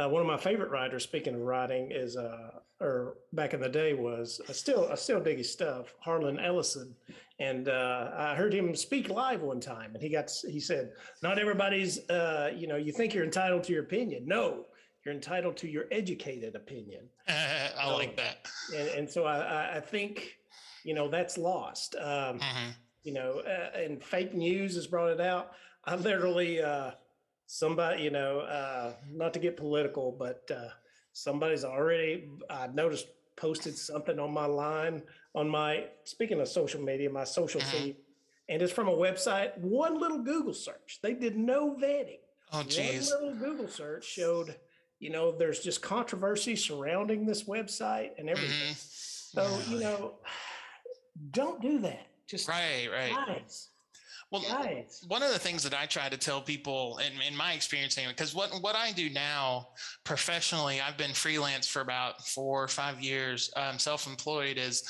uh, 0.00 0.08
one 0.08 0.20
of 0.20 0.26
my 0.26 0.36
favorite 0.36 0.70
writers, 0.70 1.02
speaking 1.02 1.34
of 1.34 1.40
writing, 1.40 1.90
is 1.90 2.16
uh, 2.16 2.50
or 2.80 3.18
back 3.32 3.52
in 3.52 3.60
the 3.60 3.68
day 3.68 3.92
was 3.92 4.40
I 4.48 4.52
still 4.52 4.88
I 4.90 4.94
still 4.94 5.20
dig 5.20 5.38
his 5.38 5.52
stuff, 5.52 5.94
Harlan 6.00 6.38
Ellison, 6.38 6.94
and 7.38 7.68
uh, 7.68 8.10
I 8.14 8.34
heard 8.34 8.54
him 8.54 8.74
speak 8.74 9.10
live 9.10 9.42
one 9.42 9.60
time, 9.60 9.94
and 9.94 10.02
he 10.02 10.08
got 10.08 10.30
he 10.48 10.60
said, 10.60 10.92
"Not 11.22 11.38
everybody's, 11.38 12.08
uh, 12.08 12.52
you 12.56 12.66
know, 12.66 12.76
you 12.76 12.92
think 12.92 13.14
you're 13.14 13.24
entitled 13.24 13.64
to 13.64 13.72
your 13.72 13.82
opinion. 13.82 14.24
No, 14.26 14.66
you're 15.04 15.14
entitled 15.14 15.56
to 15.58 15.68
your 15.68 15.84
educated 15.90 16.54
opinion." 16.54 17.08
I 17.28 17.70
um, 17.82 17.94
like 17.94 18.16
that. 18.16 18.48
And, 18.76 18.88
and 18.88 19.10
so 19.10 19.24
I, 19.24 19.76
I, 19.76 19.80
think, 19.80 20.36
you 20.84 20.94
know, 20.94 21.08
that's 21.08 21.36
lost. 21.36 21.96
Um, 21.96 22.38
mm-hmm. 22.38 22.70
You 23.02 23.14
know, 23.14 23.42
uh, 23.46 23.78
and 23.78 24.02
fake 24.02 24.34
news 24.34 24.74
has 24.74 24.86
brought 24.86 25.10
it 25.10 25.20
out. 25.20 25.52
I 25.84 25.96
literally, 25.96 26.62
uh, 26.62 26.92
somebody, 27.50 28.04
you 28.04 28.10
know, 28.10 28.40
uh, 28.40 28.92
not 29.10 29.32
to 29.34 29.40
get 29.40 29.56
political, 29.56 30.12
but 30.12 30.48
uh, 30.54 30.68
somebody's 31.12 31.64
already 31.64 32.28
I 32.48 32.68
noticed 32.68 33.08
posted 33.36 33.76
something 33.76 34.20
on 34.20 34.32
my 34.32 34.46
line 34.46 35.02
on 35.34 35.48
my 35.48 35.86
speaking 36.04 36.40
of 36.40 36.48
social 36.48 36.80
media, 36.80 37.10
my 37.10 37.24
social 37.24 37.60
mm-hmm. 37.60 37.84
feed, 37.84 37.96
and 38.48 38.62
it's 38.62 38.72
from 38.72 38.86
a 38.86 38.92
website. 38.92 39.58
One 39.58 40.00
little 40.00 40.22
Google 40.22 40.54
search. 40.54 41.00
They 41.02 41.14
did 41.14 41.36
no 41.36 41.74
vetting. 41.74 42.20
Oh, 42.52 42.62
geez. 42.62 43.12
One 43.12 43.34
little 43.34 43.40
Google 43.40 43.68
search 43.68 44.04
showed, 44.04 44.56
you 45.00 45.10
know, 45.10 45.32
there's 45.32 45.60
just 45.60 45.82
controversy 45.82 46.54
surrounding 46.54 47.26
this 47.26 47.44
website 47.44 48.10
and 48.18 48.28
everything. 48.28 48.74
Mm-hmm. 48.74 49.38
So, 49.40 49.72
you 49.72 49.80
know, 49.80 50.14
don't 51.32 51.60
do 51.60 51.78
that. 51.80 52.06
Just 52.28 52.48
right, 52.48 52.88
right. 52.92 53.12
Guys, 53.12 53.70
well, 54.30 54.42
nice. 54.48 55.04
one 55.08 55.22
of 55.22 55.32
the 55.32 55.38
things 55.38 55.62
that 55.64 55.74
I 55.74 55.86
try 55.86 56.08
to 56.08 56.16
tell 56.16 56.40
people 56.40 56.98
in, 56.98 57.20
in 57.20 57.36
my 57.36 57.52
experience, 57.52 57.96
because 57.96 58.34
what, 58.34 58.50
what 58.60 58.76
I 58.76 58.92
do 58.92 59.10
now 59.10 59.68
professionally, 60.04 60.80
I've 60.80 60.96
been 60.96 61.12
freelance 61.12 61.66
for 61.66 61.82
about 61.82 62.26
four 62.26 62.62
or 62.62 62.68
five 62.68 63.00
years, 63.00 63.50
um, 63.56 63.78
self-employed 63.78 64.56
is 64.56 64.84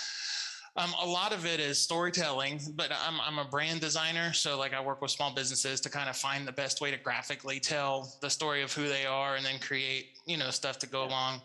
um, 0.77 0.91
a 1.03 1.07
lot 1.07 1.33
of 1.33 1.47
it 1.47 1.59
is 1.59 1.79
storytelling, 1.79 2.61
but 2.75 2.93
I'm, 2.93 3.21
I'm 3.21 3.39
a 3.39 3.49
brand 3.49 3.81
designer. 3.81 4.33
So 4.33 4.59
like 4.59 4.73
I 4.73 4.81
work 4.81 5.03
with 5.03 5.11
small 5.11 5.35
businesses 5.35 5.81
to 5.81 5.91
kind 5.91 6.09
of 6.09 6.17
find 6.17 6.47
the 6.47 6.53
best 6.53 6.81
way 6.81 6.91
to 6.91 6.97
graphically 6.97 7.61
tell 7.61 8.13
the 8.21 8.31
story 8.31 8.63
of 8.63 8.73
who 8.73 8.89
they 8.89 9.05
are 9.05 9.37
and 9.37 9.45
then 9.45 9.59
create, 9.59 10.19
you 10.27 10.37
know, 10.37 10.51
stuff 10.51 10.79
to 10.81 10.87
go 10.87 11.05
along 11.05 11.41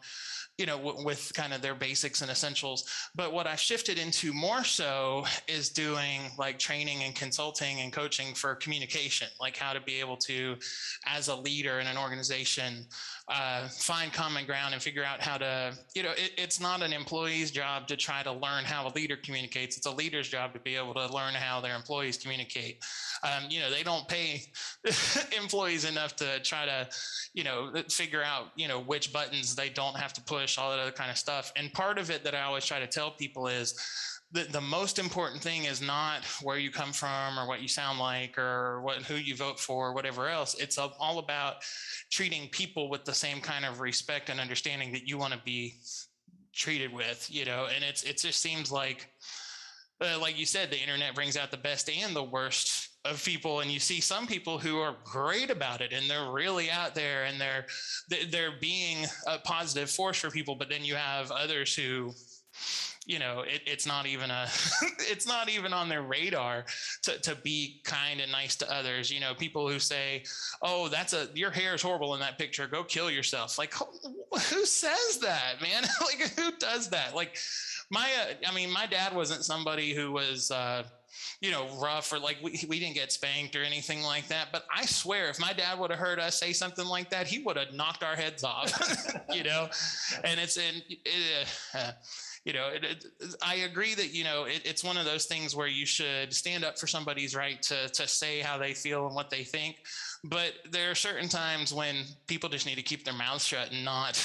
you 0.58 0.66
know, 0.66 0.78
w- 0.78 1.06
with 1.06 1.32
kind 1.34 1.54
of 1.54 1.62
their 1.62 1.76
basics 1.76 2.22
and 2.22 2.32
essentials. 2.32 2.86
But 3.16 3.34
what 3.34 3.48
I 3.48 3.56
shifted 3.56 3.98
into 3.98 4.34
more 4.34 4.64
so 4.64 5.26
is 5.48 5.70
doing 5.70 6.22
like 6.38 6.60
training 6.60 7.04
and 7.04 7.14
consulting 7.16 7.82
and 7.82 7.92
coaching 7.92 8.34
for 8.34 8.56
communication, 8.56 9.28
like 9.40 9.58
how 9.58 9.74
to 9.74 9.82
be 9.82 10.00
able 10.00 10.18
to, 10.18 10.56
as 11.06 11.28
a 11.28 11.36
leader 11.36 11.80
in 11.80 11.88
an 11.88 11.98
organization, 11.98 12.86
uh, 13.28 13.68
find 13.70 14.14
common 14.14 14.46
ground 14.46 14.74
and 14.74 14.84
figure 14.84 15.04
out 15.04 15.20
how 15.20 15.38
to, 15.38 15.74
you 15.96 16.04
know, 16.04 16.12
it, 16.12 16.32
it's 16.38 16.60
not 16.60 16.84
an 16.84 16.94
employee's 16.94 17.50
job 17.50 17.88
to 17.88 17.98
try 17.98 18.22
to 18.22 18.32
learn 18.32 18.64
how 18.64 18.88
a 18.88 18.92
leader 18.96 19.18
communicates. 19.18 19.78
It's 19.78 19.88
a 19.88 19.92
leader's 19.92 20.28
job 20.28 20.54
to 20.54 20.60
be 20.60 20.76
able 20.76 20.94
to 20.94 21.12
learn 21.12 21.34
how 21.34 21.60
their 21.60 21.76
employees 21.76 22.18
communicate. 22.18 22.84
Um, 23.24 23.46
you 23.50 23.60
know, 23.60 23.72
they 23.72 23.82
don't 23.82 24.08
pay 24.08 24.44
employees 25.42 25.86
enough 25.86 26.16
to 26.18 26.40
try 26.42 26.66
to, 26.66 26.88
you 27.34 27.44
know, 27.44 27.72
figure 27.90 28.22
out, 28.22 28.52
you 28.56 28.68
know, 28.68 28.80
which 28.80 29.12
buttons 29.12 29.56
they 29.56 29.70
don't 29.70 29.98
have 29.98 30.14
to 30.14 30.22
push, 30.22 30.45
all 30.58 30.72
that 30.72 30.80
other 30.80 30.92
kind 30.92 31.12
of 31.12 31.18
stuff. 31.18 31.52
And 31.56 31.72
part 31.74 31.98
of 31.98 32.10
it 32.10 32.24
that 32.24 32.36
I 32.36 32.42
always 32.42 32.66
try 32.66 32.80
to 32.80 32.88
tell 32.88 33.12
people 33.12 33.48
is, 33.48 33.76
that 34.32 34.52
the 34.52 34.62
most 34.62 35.00
important 35.00 35.42
thing 35.42 35.64
is 35.64 35.82
not 35.82 36.26
where 36.42 36.58
you 36.58 36.70
come 36.70 36.92
from 36.92 37.40
or 37.40 37.48
what 37.48 37.62
you 37.62 37.68
sound 37.68 38.00
like 38.00 38.38
or 38.38 38.82
what 38.82 38.98
who 38.98 39.16
you 39.16 39.36
vote 39.36 39.60
for 39.60 39.88
or 39.88 39.94
whatever 39.94 40.28
else 40.28 40.56
it's 40.56 40.78
all 40.78 41.20
about 41.20 41.58
treating 42.12 42.50
people 42.50 42.90
with 42.90 43.06
the 43.06 43.14
same 43.14 43.40
kind 43.40 43.66
of 43.66 43.80
respect 43.80 44.30
and 44.30 44.40
understanding 44.40 44.92
that 44.92 45.08
you 45.08 45.18
want 45.18 45.34
to 45.34 45.40
be 45.46 45.76
treated 46.54 46.92
with 46.92 47.28
you 47.32 47.46
know 47.46 47.68
and 47.74 47.84
it's 47.84 48.04
it 48.04 48.18
just 48.18 48.42
seems 48.42 48.72
like 48.72 49.10
uh, 50.02 50.20
like 50.20 50.38
you 50.38 50.46
said 50.46 50.70
the 50.70 50.82
internet 50.82 51.16
brings 51.16 51.38
out 51.38 51.52
the 51.52 51.58
best 51.58 51.90
and 51.90 52.16
the 52.16 52.24
worst 52.24 52.90
of 53.06 53.24
people 53.24 53.60
and 53.60 53.72
you 53.72 53.80
see 53.80 54.02
some 54.02 54.28
people 54.28 54.58
who 54.58 54.80
are 54.80 54.96
great 55.04 55.50
about 55.50 55.82
it 55.82 55.94
and 55.94 56.10
they're 56.10 56.32
really 56.32 56.70
out 56.70 56.96
there 56.96 57.26
and 57.26 57.40
they're 57.40 57.66
they're 58.30 58.54
being 58.60 59.06
a 59.28 59.38
positive 59.40 59.90
force 59.90 60.18
for 60.18 60.30
people 60.30 60.56
but 60.56 60.70
then 60.70 60.84
you 60.84 60.96
have 60.96 61.32
others 61.32 61.76
who 61.76 62.12
you 63.06 63.20
know 63.20 63.42
it, 63.42 63.62
it's 63.66 63.86
not 63.86 64.08
even 64.08 64.32
a 64.32 64.48
it's 65.00 65.28
not 65.28 65.50
even 65.50 65.74
on 65.74 65.88
their 65.88 66.02
radar 66.02 66.66
to, 67.04 67.20
to 67.20 67.36
be 67.36 67.80
kind 67.84 68.20
and 68.20 68.32
nice 68.32 68.56
to 68.56 68.74
others. 68.74 69.12
You 69.12 69.20
know 69.20 69.34
people 69.36 69.70
who 69.70 69.80
say 69.80 70.24
oh 70.62 70.88
that's 70.88 71.14
a 71.14 71.30
your 71.36 71.52
hair 71.52 71.76
is 71.76 71.82
horrible 71.82 72.16
in 72.16 72.20
that 72.22 72.40
picture. 72.40 72.68
Go 72.68 72.84
kill 72.84 73.12
yourself. 73.12 73.58
Like 73.60 73.74
who 73.74 74.66
says 74.66 75.20
that 75.22 75.56
man? 75.62 75.84
Like 76.02 76.32
who 76.36 76.52
does 76.58 76.90
that? 76.90 77.16
Like 77.16 77.38
my 77.92 78.10
uh, 78.20 78.34
i 78.50 78.54
mean 78.54 78.72
my 78.72 78.86
dad 78.86 79.16
wasn't 79.16 79.44
somebody 79.44 79.94
who 79.94 80.12
was 80.12 80.50
uh 80.52 80.84
you 81.42 81.52
know, 81.52 81.68
rough 81.82 82.12
or 82.12 82.20
like 82.20 82.38
we, 82.42 82.60
we 82.68 82.80
didn't 82.80 82.96
get 82.96 83.12
spanked 83.12 83.56
or 83.56 83.64
anything 83.64 84.02
like 84.04 84.28
that. 84.28 84.50
But 84.52 84.66
I 84.74 84.86
swear, 84.86 85.30
if 85.30 85.40
my 85.40 85.54
dad 85.54 85.80
would 85.80 85.92
have 85.92 86.00
heard 86.00 86.20
us 86.20 86.40
say 86.40 86.54
something 86.54 86.86
like 86.86 87.10
that, 87.10 87.28
he 87.28 87.40
would 87.40 87.58
have 87.58 87.74
knocked 87.74 88.04
our 88.04 88.16
heads 88.16 88.44
off, 88.44 88.72
you 89.34 89.44
know. 89.44 89.70
And 90.24 90.40
it's 90.40 90.58
in, 90.58 90.82
it, 90.90 91.48
uh, 91.74 91.92
you 92.46 92.54
know, 92.54 92.68
it, 92.68 92.84
it, 92.84 93.06
I 93.42 93.56
agree 93.56 93.96
that 93.96 94.14
you 94.14 94.24
know 94.24 94.44
it, 94.44 94.62
it's 94.66 94.84
one 94.84 94.98
of 94.98 95.06
those 95.06 95.26
things 95.26 95.56
where 95.56 95.68
you 95.68 95.86
should 95.86 96.32
stand 96.32 96.64
up 96.64 96.78
for 96.78 96.86
somebody's 96.86 97.36
right 97.36 97.60
to 97.64 97.90
to 97.90 98.08
say 98.08 98.40
how 98.40 98.60
they 98.60 98.74
feel 98.74 99.08
and 99.08 99.16
what 99.16 99.32
they 99.32 99.44
think. 99.44 99.78
But 100.24 100.54
there 100.70 100.92
are 100.92 100.96
certain 100.96 101.28
times 101.28 101.74
when 101.74 102.04
people 102.28 102.48
just 102.50 102.68
need 102.68 102.76
to 102.76 102.84
keep 102.84 103.04
their 103.04 103.16
mouths 103.16 103.46
shut 103.46 103.72
and 103.72 103.84
not, 103.84 104.20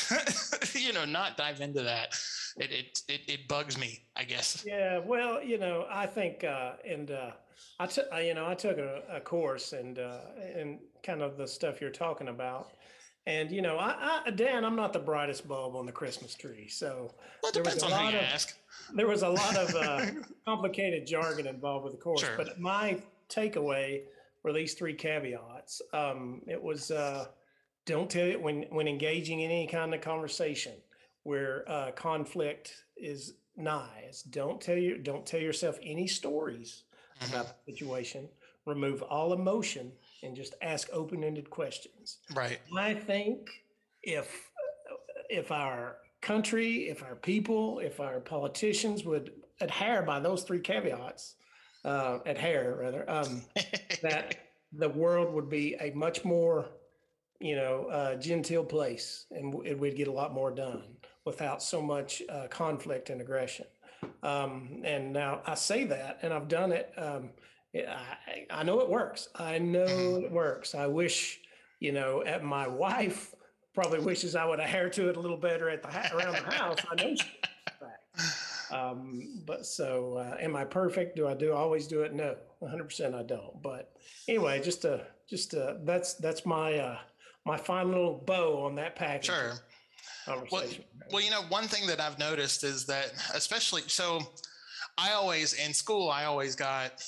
you 0.74 0.92
know, 0.92 1.06
not 1.06 1.38
dive 1.38 1.62
into 1.62 1.82
that. 1.82 2.14
It 2.58 3.00
it 3.08 3.20
it, 3.26 3.48
bugs 3.48 3.78
me, 3.78 4.00
I 4.16 4.24
guess. 4.24 4.64
Yeah, 4.66 4.98
well, 4.98 5.42
you 5.42 5.56
know, 5.56 5.86
I 5.90 6.06
think, 6.06 6.44
uh, 6.44 6.72
and 6.86 7.10
uh, 7.10 7.30
I 7.78 7.86
took, 7.86 8.06
you 8.22 8.34
know, 8.34 8.46
I 8.46 8.54
took 8.54 8.76
a, 8.76 9.02
a 9.10 9.20
course 9.20 9.72
and 9.72 9.98
uh, 9.98 10.20
and 10.54 10.78
kind 11.02 11.22
of 11.22 11.38
the 11.38 11.46
stuff 11.46 11.80
you're 11.80 11.90
talking 11.90 12.28
about 12.28 12.72
and 13.26 13.50
you 13.50 13.62
know, 13.62 13.78
I, 13.78 14.22
I, 14.26 14.30
Dan, 14.30 14.64
I'm 14.64 14.76
not 14.76 14.92
the 14.92 14.98
brightest 14.98 15.46
bulb 15.46 15.76
on 15.76 15.86
the 15.86 15.92
Christmas 15.92 16.34
tree, 16.34 16.68
so 16.68 17.14
well, 17.42 17.52
there 17.52 17.62
was 17.62 17.82
a 17.82 17.88
lot 17.88 18.14
of 18.14 18.20
ask. 18.20 18.56
there 18.94 19.06
was 19.06 19.22
a 19.22 19.28
lot 19.28 19.56
of 19.56 19.74
uh, 19.74 20.06
complicated 20.44 21.06
jargon 21.06 21.46
involved 21.46 21.84
with 21.84 21.92
the 21.92 21.98
course. 21.98 22.20
Sure. 22.20 22.36
But 22.36 22.58
my 22.58 23.02
takeaway 23.28 24.02
were 24.42 24.52
these 24.52 24.74
three 24.74 24.94
caveats. 24.94 25.82
Um, 25.92 26.42
it 26.46 26.60
was 26.60 26.90
uh, 26.90 27.26
don't 27.86 28.10
tell 28.10 28.26
it 28.26 28.40
when 28.40 28.62
when 28.70 28.88
engaging 28.88 29.40
in 29.40 29.50
any 29.50 29.66
kind 29.66 29.94
of 29.94 30.00
conversation 30.00 30.72
where 31.22 31.64
uh, 31.68 31.90
conflict 31.92 32.84
is 32.96 33.34
nigh. 33.56 34.04
It's 34.08 34.22
don't 34.22 34.60
tell 34.60 34.76
you 34.76 34.98
don't 34.98 35.26
tell 35.26 35.40
yourself 35.40 35.78
any 35.82 36.06
stories 36.06 36.84
mm-hmm. 37.20 37.32
about 37.32 37.66
the 37.66 37.72
situation. 37.72 38.28
Remove 38.66 39.02
all 39.02 39.32
emotion 39.32 39.92
and 40.22 40.36
just 40.36 40.54
ask 40.62 40.88
open-ended 40.92 41.50
questions. 41.50 42.18
Right. 42.34 42.58
I 42.76 42.94
think 42.94 43.48
if 44.02 44.50
if 45.28 45.52
our 45.52 45.96
country, 46.20 46.88
if 46.88 47.02
our 47.02 47.14
people, 47.14 47.78
if 47.78 48.00
our 48.00 48.20
politicians 48.20 49.04
would 49.04 49.32
adhere 49.60 50.02
by 50.02 50.20
those 50.20 50.42
three 50.42 50.60
caveats, 50.60 51.36
uh, 51.84 52.18
adhere 52.26 52.78
rather, 52.80 53.08
um, 53.08 53.42
that 54.02 54.36
the 54.72 54.88
world 54.88 55.32
would 55.32 55.48
be 55.48 55.76
a 55.80 55.90
much 55.92 56.24
more, 56.24 56.66
you 57.40 57.56
know, 57.56 57.86
uh, 57.86 58.16
genteel 58.16 58.64
place, 58.64 59.26
and 59.30 59.52
we'd 59.54 59.96
get 59.96 60.08
a 60.08 60.12
lot 60.12 60.32
more 60.32 60.50
done 60.50 60.82
without 61.24 61.62
so 61.62 61.80
much 61.80 62.22
uh, 62.28 62.46
conflict 62.48 63.10
and 63.10 63.20
aggression. 63.20 63.66
Um, 64.22 64.82
and 64.84 65.12
now 65.12 65.42
I 65.46 65.54
say 65.54 65.84
that, 65.84 66.18
and 66.22 66.32
I've 66.32 66.48
done 66.48 66.72
it. 66.72 66.92
Um, 66.96 67.30
I, 67.74 68.46
I 68.50 68.62
know 68.62 68.80
it 68.80 68.88
works. 68.88 69.28
I 69.34 69.58
know 69.58 69.86
mm-hmm. 69.86 70.24
it 70.24 70.32
works. 70.32 70.74
I 70.74 70.86
wish, 70.86 71.40
you 71.78 71.92
know, 71.92 72.22
at 72.24 72.42
my 72.42 72.66
wife 72.66 73.34
probably 73.74 74.00
wishes 74.00 74.34
I 74.34 74.44
would 74.44 74.60
adhere 74.60 74.90
to 74.90 75.08
it 75.08 75.16
a 75.16 75.20
little 75.20 75.36
better 75.36 75.70
at 75.70 75.82
the 75.82 75.88
around 76.16 76.32
the 76.34 76.54
house. 76.54 76.78
I 76.90 76.94
know 76.96 77.14
she 77.14 77.30
um, 78.70 79.42
but 79.46 79.66
so, 79.66 80.14
uh, 80.14 80.36
am 80.40 80.54
I 80.56 80.64
perfect? 80.64 81.16
Do 81.16 81.26
I 81.26 81.34
do 81.34 81.52
always 81.52 81.86
do 81.86 82.02
it? 82.02 82.14
No, 82.14 82.36
100% 82.62 83.14
I 83.14 83.22
don't. 83.22 83.60
But 83.62 83.92
anyway, 84.28 84.60
just 84.62 84.84
a, 84.84 85.06
just 85.28 85.54
a, 85.54 85.78
that's, 85.84 86.14
that's 86.14 86.46
my, 86.46 86.78
uh, 86.78 86.98
my 87.44 87.56
fine 87.56 87.88
little 87.88 88.22
bow 88.26 88.64
on 88.64 88.76
that 88.76 88.96
package. 88.96 89.26
Sure. 89.26 89.52
Well, 90.52 90.64
well, 91.10 91.22
you 91.22 91.30
know, 91.30 91.42
one 91.48 91.64
thing 91.64 91.86
that 91.88 92.00
I've 92.00 92.18
noticed 92.18 92.62
is 92.62 92.86
that, 92.86 93.12
especially, 93.34 93.82
so 93.86 94.20
I 94.96 95.12
always, 95.12 95.54
in 95.54 95.74
school, 95.74 96.08
I 96.08 96.24
always 96.24 96.54
got, 96.54 97.02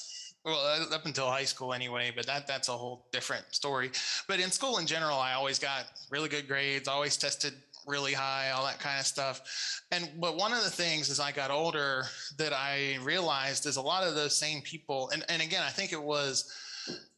well 0.44 0.86
up 0.92 1.06
until 1.06 1.26
high 1.26 1.44
school 1.44 1.72
anyway 1.72 2.12
but 2.14 2.26
that 2.26 2.46
that's 2.46 2.68
a 2.68 2.72
whole 2.72 3.06
different 3.12 3.44
story. 3.54 3.90
But 4.26 4.40
in 4.40 4.50
school 4.50 4.78
in 4.78 4.86
general 4.86 5.18
i 5.18 5.32
always 5.34 5.58
got 5.58 5.86
really 6.10 6.28
good 6.28 6.48
grades 6.48 6.88
always 6.88 7.16
tested 7.16 7.54
really 7.86 8.12
high 8.12 8.50
all 8.50 8.64
that 8.64 8.78
kind 8.78 9.00
of 9.00 9.06
stuff. 9.06 9.80
And 9.90 10.08
but 10.20 10.36
one 10.36 10.52
of 10.52 10.62
the 10.62 10.70
things 10.70 11.10
as 11.10 11.20
i 11.20 11.32
got 11.32 11.50
older 11.50 12.04
that 12.38 12.52
i 12.52 12.98
realized 13.02 13.66
is 13.66 13.76
a 13.76 13.82
lot 13.82 14.06
of 14.06 14.14
those 14.14 14.36
same 14.36 14.62
people 14.62 15.10
and, 15.12 15.24
and 15.28 15.42
again 15.42 15.62
i 15.62 15.70
think 15.70 15.92
it 15.92 16.02
was 16.02 16.52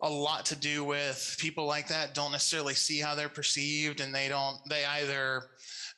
a 0.03 0.09
lot 0.09 0.45
to 0.47 0.57
do 0.57 0.85
with 0.85 1.37
people 1.41 1.67
like 1.67 1.89
that 1.89 2.15
don't 2.15 2.33
necessarily 2.33 2.75
see 2.75 3.01
how 3.01 3.15
they're 3.15 3.29
perceived 3.29 4.01
and 4.01 4.15
they 4.15 4.29
don't 4.29 4.59
they 4.69 4.85
either 4.85 5.45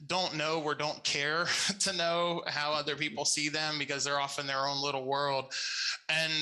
don't 0.05 0.37
know 0.37 0.61
or 0.63 0.75
don't 0.75 1.03
care 1.05 1.47
to 1.81 1.93
know 1.95 2.43
how 2.47 2.73
other 2.73 2.97
people 2.97 3.25
see 3.25 3.49
them 3.49 3.79
because 3.79 4.05
they're 4.05 4.21
off 4.21 4.39
in 4.39 4.47
their 4.47 4.67
own 4.67 4.83
little 4.83 5.05
world. 5.05 5.53
And 6.09 6.33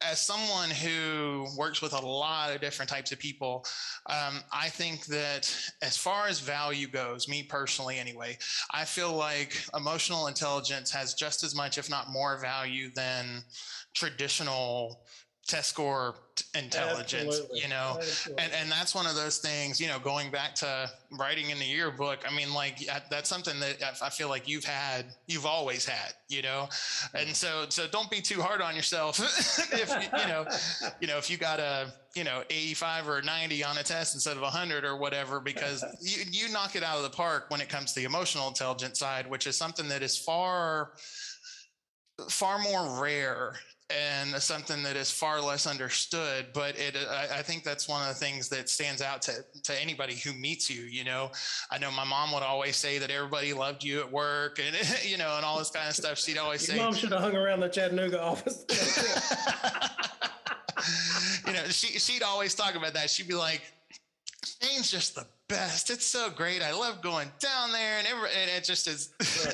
as 0.00 0.24
someone 0.24 0.70
who 0.70 1.46
works 1.56 1.82
with 1.82 1.92
a 1.92 2.06
lot 2.06 2.54
of 2.54 2.60
different 2.60 2.88
types 2.88 3.12
of 3.12 3.18
people, 3.18 3.64
um, 4.06 4.40
I 4.52 4.68
think 4.68 5.06
that 5.06 5.52
as 5.82 5.96
far 5.96 6.28
as 6.28 6.38
value 6.38 6.86
goes, 6.86 7.28
me 7.28 7.42
personally 7.42 7.98
anyway, 7.98 8.38
I 8.70 8.84
feel 8.84 9.12
like 9.12 9.56
emotional 9.74 10.28
intelligence 10.28 10.90
has 10.92 11.14
just 11.14 11.42
as 11.42 11.54
much, 11.54 11.78
if 11.78 11.90
not 11.90 12.10
more, 12.10 12.38
value 12.38 12.90
than 12.94 13.42
traditional 13.94 15.00
test 15.46 15.68
score 15.68 16.14
intelligence 16.54 17.36
Absolutely. 17.36 17.60
you 17.60 17.68
know 17.68 17.94
Absolutely. 17.98 18.44
and 18.44 18.52
and 18.52 18.70
that's 18.70 18.94
one 18.94 19.06
of 19.06 19.14
those 19.14 19.38
things 19.38 19.80
you 19.80 19.86
know 19.86 19.98
going 19.98 20.30
back 20.30 20.54
to 20.56 20.90
writing 21.18 21.50
in 21.50 21.58
the 21.58 21.64
yearbook 21.64 22.18
i 22.28 22.34
mean 22.34 22.52
like 22.52 22.80
that's 23.10 23.28
something 23.28 23.58
that 23.60 23.76
i 24.02 24.10
feel 24.10 24.28
like 24.28 24.48
you've 24.48 24.64
had 24.64 25.06
you've 25.28 25.46
always 25.46 25.86
had 25.86 26.12
you 26.28 26.42
know 26.42 26.68
and 27.14 27.28
so 27.28 27.64
so 27.68 27.86
don't 27.86 28.10
be 28.10 28.20
too 28.20 28.40
hard 28.42 28.60
on 28.60 28.74
yourself 28.74 29.18
if 29.72 29.88
you 29.90 30.28
know 30.28 30.44
you 31.00 31.06
know 31.06 31.16
if 31.16 31.30
you 31.30 31.36
got 31.36 31.60
a 31.60 31.92
you 32.14 32.24
know 32.24 32.42
85 32.50 33.08
or 33.08 33.22
90 33.22 33.64
on 33.64 33.78
a 33.78 33.82
test 33.82 34.14
instead 34.14 34.36
of 34.36 34.42
100 34.42 34.84
or 34.84 34.96
whatever 34.96 35.38
because 35.38 35.84
you 36.00 36.24
you 36.30 36.52
knock 36.52 36.74
it 36.74 36.82
out 36.82 36.96
of 36.96 37.02
the 37.04 37.10
park 37.10 37.46
when 37.48 37.60
it 37.60 37.68
comes 37.68 37.92
to 37.92 38.00
the 38.00 38.06
emotional 38.06 38.48
intelligence 38.48 38.98
side 38.98 39.30
which 39.30 39.46
is 39.46 39.56
something 39.56 39.88
that 39.88 40.02
is 40.02 40.18
far 40.18 40.92
far 42.28 42.58
more 42.58 43.00
rare 43.00 43.54
and 43.90 44.30
something 44.42 44.82
that 44.82 44.96
is 44.96 45.10
far 45.10 45.40
less 45.40 45.66
understood. 45.66 46.46
But 46.52 46.78
it, 46.78 46.96
I, 46.96 47.38
I, 47.38 47.42
think 47.42 47.62
that's 47.62 47.88
one 47.88 48.02
of 48.02 48.08
the 48.08 48.14
things 48.14 48.48
that 48.48 48.68
stands 48.68 49.00
out 49.00 49.22
to, 49.22 49.32
to 49.64 49.80
anybody 49.80 50.14
who 50.14 50.32
meets 50.32 50.68
you. 50.68 50.82
You 50.82 51.04
know, 51.04 51.30
I 51.70 51.78
know 51.78 51.90
my 51.90 52.04
mom 52.04 52.32
would 52.32 52.42
always 52.42 52.76
say 52.76 52.98
that 52.98 53.10
everybody 53.10 53.52
loved 53.52 53.84
you 53.84 54.00
at 54.00 54.10
work, 54.10 54.58
and 54.58 54.76
you 55.04 55.18
know, 55.18 55.36
and 55.36 55.44
all 55.44 55.58
this 55.58 55.70
kind 55.70 55.88
of 55.88 55.94
stuff. 55.94 56.18
She'd 56.18 56.38
always 56.38 56.66
Your 56.66 56.76
say, 56.76 56.82
"Mom 56.82 56.94
should 56.94 57.12
have 57.12 57.20
hung 57.20 57.36
around 57.36 57.60
the 57.60 57.68
Chattanooga 57.68 58.20
office." 58.20 58.64
you 61.46 61.52
know, 61.52 61.64
she 61.68 61.98
she'd 61.98 62.22
always 62.22 62.54
talk 62.54 62.74
about 62.74 62.94
that. 62.94 63.10
She'd 63.10 63.28
be 63.28 63.34
like 63.34 63.62
Shane's 64.44 64.90
just 64.90 65.14
the 65.14 65.26
best. 65.48 65.90
It's 65.90 66.06
so 66.06 66.30
great. 66.30 66.62
I 66.62 66.72
love 66.72 67.02
going 67.02 67.30
down 67.38 67.72
there, 67.72 67.98
and, 67.98 68.06
every, 68.06 68.28
and 68.40 68.50
it 68.50 68.64
just 68.64 68.86
is. 68.86 69.10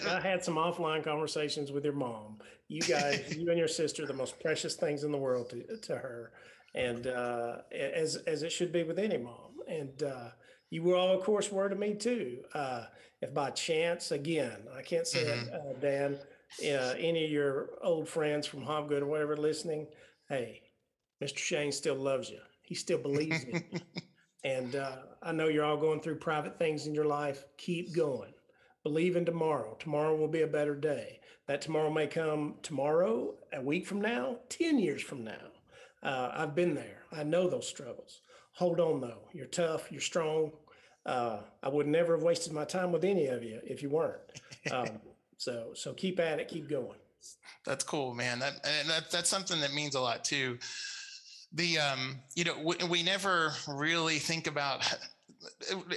I 0.06 0.20
had 0.20 0.44
some 0.44 0.56
offline 0.56 1.02
conversations 1.02 1.72
with 1.72 1.84
your 1.84 1.94
mom. 1.94 2.38
You 2.72 2.80
guys, 2.80 3.36
you 3.36 3.50
and 3.50 3.58
your 3.58 3.68
sister, 3.68 4.06
the 4.06 4.14
most 4.14 4.40
precious 4.40 4.76
things 4.76 5.04
in 5.04 5.12
the 5.12 5.18
world 5.18 5.50
to, 5.50 5.76
to 5.76 5.96
her, 5.96 6.32
and 6.74 7.06
uh, 7.06 7.58
as 7.70 8.16
as 8.26 8.42
it 8.42 8.50
should 8.50 8.72
be 8.72 8.82
with 8.82 8.98
any 8.98 9.18
mom. 9.18 9.60
And 9.68 10.02
uh, 10.02 10.30
you 10.70 10.82
were 10.82 10.96
all, 10.96 11.14
of 11.14 11.22
course, 11.22 11.52
were 11.52 11.68
to 11.68 11.76
me 11.76 11.94
too. 11.94 12.38
Uh, 12.54 12.84
if 13.20 13.34
by 13.34 13.50
chance, 13.50 14.10
again, 14.10 14.62
I 14.74 14.80
can't 14.80 15.06
say 15.06 15.22
mm-hmm. 15.22 15.48
it, 15.48 15.54
uh, 15.54 15.80
Dan, 15.80 16.18
uh, 16.64 16.94
any 16.98 17.26
of 17.26 17.30
your 17.30 17.70
old 17.82 18.08
friends 18.08 18.46
from 18.46 18.64
Hobgood 18.64 19.02
or 19.02 19.06
whatever 19.06 19.36
listening, 19.36 19.86
hey, 20.30 20.62
Mr. 21.22 21.38
Shane 21.38 21.72
still 21.72 21.96
loves 21.96 22.30
you. 22.30 22.40
He 22.62 22.74
still 22.74 22.98
believes 22.98 23.44
in 23.44 23.64
you. 23.70 23.80
And 24.44 24.74
uh, 24.74 24.96
I 25.22 25.30
know 25.30 25.46
you're 25.46 25.64
all 25.64 25.76
going 25.76 26.00
through 26.00 26.16
private 26.16 26.58
things 26.58 26.88
in 26.88 26.94
your 26.96 27.04
life. 27.04 27.44
Keep 27.58 27.94
going. 27.94 28.32
Believe 28.82 29.14
in 29.14 29.24
tomorrow. 29.24 29.76
Tomorrow 29.78 30.16
will 30.16 30.26
be 30.26 30.42
a 30.42 30.48
better 30.48 30.74
day. 30.74 31.20
That 31.48 31.60
tomorrow 31.60 31.90
may 31.90 32.06
come 32.06 32.54
tomorrow, 32.62 33.34
a 33.52 33.60
week 33.60 33.86
from 33.86 34.00
now, 34.00 34.38
10 34.48 34.78
years 34.78 35.02
from 35.02 35.24
now. 35.24 35.50
Uh, 36.02 36.30
I've 36.32 36.54
been 36.54 36.74
there. 36.74 37.02
I 37.12 37.24
know 37.24 37.48
those 37.48 37.68
struggles. 37.68 38.20
Hold 38.54 38.80
on, 38.80 39.00
though. 39.00 39.28
You're 39.32 39.46
tough. 39.46 39.90
You're 39.90 40.00
strong. 40.00 40.52
Uh, 41.04 41.40
I 41.62 41.68
would 41.68 41.88
never 41.88 42.14
have 42.14 42.22
wasted 42.22 42.52
my 42.52 42.64
time 42.64 42.92
with 42.92 43.04
any 43.04 43.26
of 43.26 43.42
you 43.42 43.60
if 43.64 43.82
you 43.82 43.90
weren't. 43.90 44.20
Um, 44.70 45.00
so, 45.36 45.70
so 45.74 45.92
keep 45.92 46.20
at 46.20 46.38
it. 46.38 46.48
Keep 46.48 46.70
going. 46.70 46.98
That's 47.64 47.84
cool, 47.84 48.14
man. 48.14 48.38
That 48.40 48.54
and 48.64 48.90
that, 48.90 49.10
that's 49.10 49.28
something 49.28 49.60
that 49.60 49.72
means 49.72 49.94
a 49.94 50.00
lot 50.00 50.24
too 50.24 50.58
the 51.54 51.78
um, 51.78 52.18
you 52.34 52.44
know 52.44 52.54
we, 52.62 52.76
we 52.88 53.02
never 53.02 53.52
really 53.68 54.18
think 54.18 54.46
about 54.46 54.82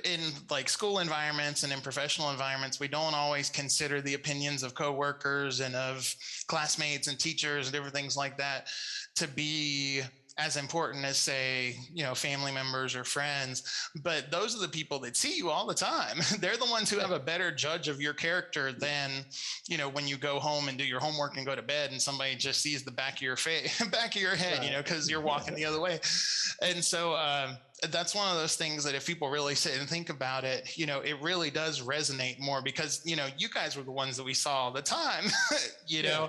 in 0.03 0.19
like 0.49 0.69
school 0.69 0.99
environments 0.99 1.63
and 1.63 1.71
in 1.71 1.81
professional 1.81 2.31
environments 2.31 2.79
we 2.79 2.87
don't 2.87 3.13
always 3.13 3.49
consider 3.49 4.01
the 4.01 4.13
opinions 4.13 4.63
of 4.63 4.73
coworkers 4.73 5.59
and 5.59 5.75
of 5.75 6.15
classmates 6.47 7.07
and 7.07 7.19
teachers 7.19 7.67
and 7.67 7.73
different 7.73 7.93
things 7.93 8.17
like 8.17 8.37
that 8.37 8.67
to 9.15 9.27
be 9.27 10.01
as 10.37 10.57
important 10.57 11.05
as 11.05 11.17
say 11.17 11.75
you 11.93 12.03
know 12.03 12.13
family 12.13 12.51
members 12.51 12.95
or 12.95 13.03
friends. 13.03 13.89
But 14.03 14.31
those 14.31 14.55
are 14.55 14.59
the 14.59 14.67
people 14.67 14.99
that 14.99 15.15
see 15.15 15.35
you 15.37 15.49
all 15.49 15.65
the 15.65 15.73
time. 15.73 16.17
They're 16.39 16.57
the 16.57 16.65
ones 16.65 16.89
who 16.89 16.99
have 16.99 17.11
a 17.11 17.19
better 17.19 17.51
judge 17.51 17.87
of 17.87 18.01
your 18.01 18.13
character 18.13 18.73
than 18.73 19.11
you 19.67 19.77
know 19.77 19.89
when 19.89 20.07
you 20.07 20.17
go 20.17 20.39
home 20.39 20.67
and 20.67 20.77
do 20.77 20.83
your 20.83 20.99
homework 20.99 21.37
and 21.37 21.45
go 21.45 21.55
to 21.55 21.61
bed 21.61 21.91
and 21.91 22.01
somebody 22.01 22.35
just 22.35 22.61
sees 22.61 22.83
the 22.83 22.91
back 22.91 23.15
of 23.15 23.21
your 23.21 23.37
face 23.37 23.83
back 23.91 24.15
of 24.15 24.21
your 24.21 24.35
head 24.35 24.63
you 24.63 24.71
know 24.71 24.81
because 24.81 25.09
you're 25.09 25.21
walking 25.21 25.55
the 25.55 25.65
other 25.65 25.79
way. 25.79 25.99
And 26.61 26.83
so 26.83 27.13
uh, 27.13 27.55
that's 27.91 28.15
one 28.15 28.27
of 28.29 28.36
those 28.36 28.55
things 28.55 28.83
that 28.83 28.95
if 28.95 29.05
people 29.05 29.29
really 29.29 29.55
sit 29.55 29.77
and 29.79 29.89
think 29.89 30.09
about 30.09 30.43
it, 30.43 30.77
you 30.77 30.86
know, 30.86 31.01
it 31.01 31.15
really 31.21 31.49
does 31.49 31.81
resonate 31.81 32.39
more 32.39 32.61
because, 32.61 33.01
you 33.05 33.15
know, 33.15 33.27
you 33.38 33.49
guys 33.49 33.75
were 33.75 33.83
the 33.83 33.91
ones 33.91 34.17
that 34.17 34.23
we 34.23 34.33
saw 34.33 34.65
all 34.65 34.71
the 34.71 34.81
time, 34.81 35.25
you 35.88 36.01
yeah. 36.01 36.09
know, 36.09 36.23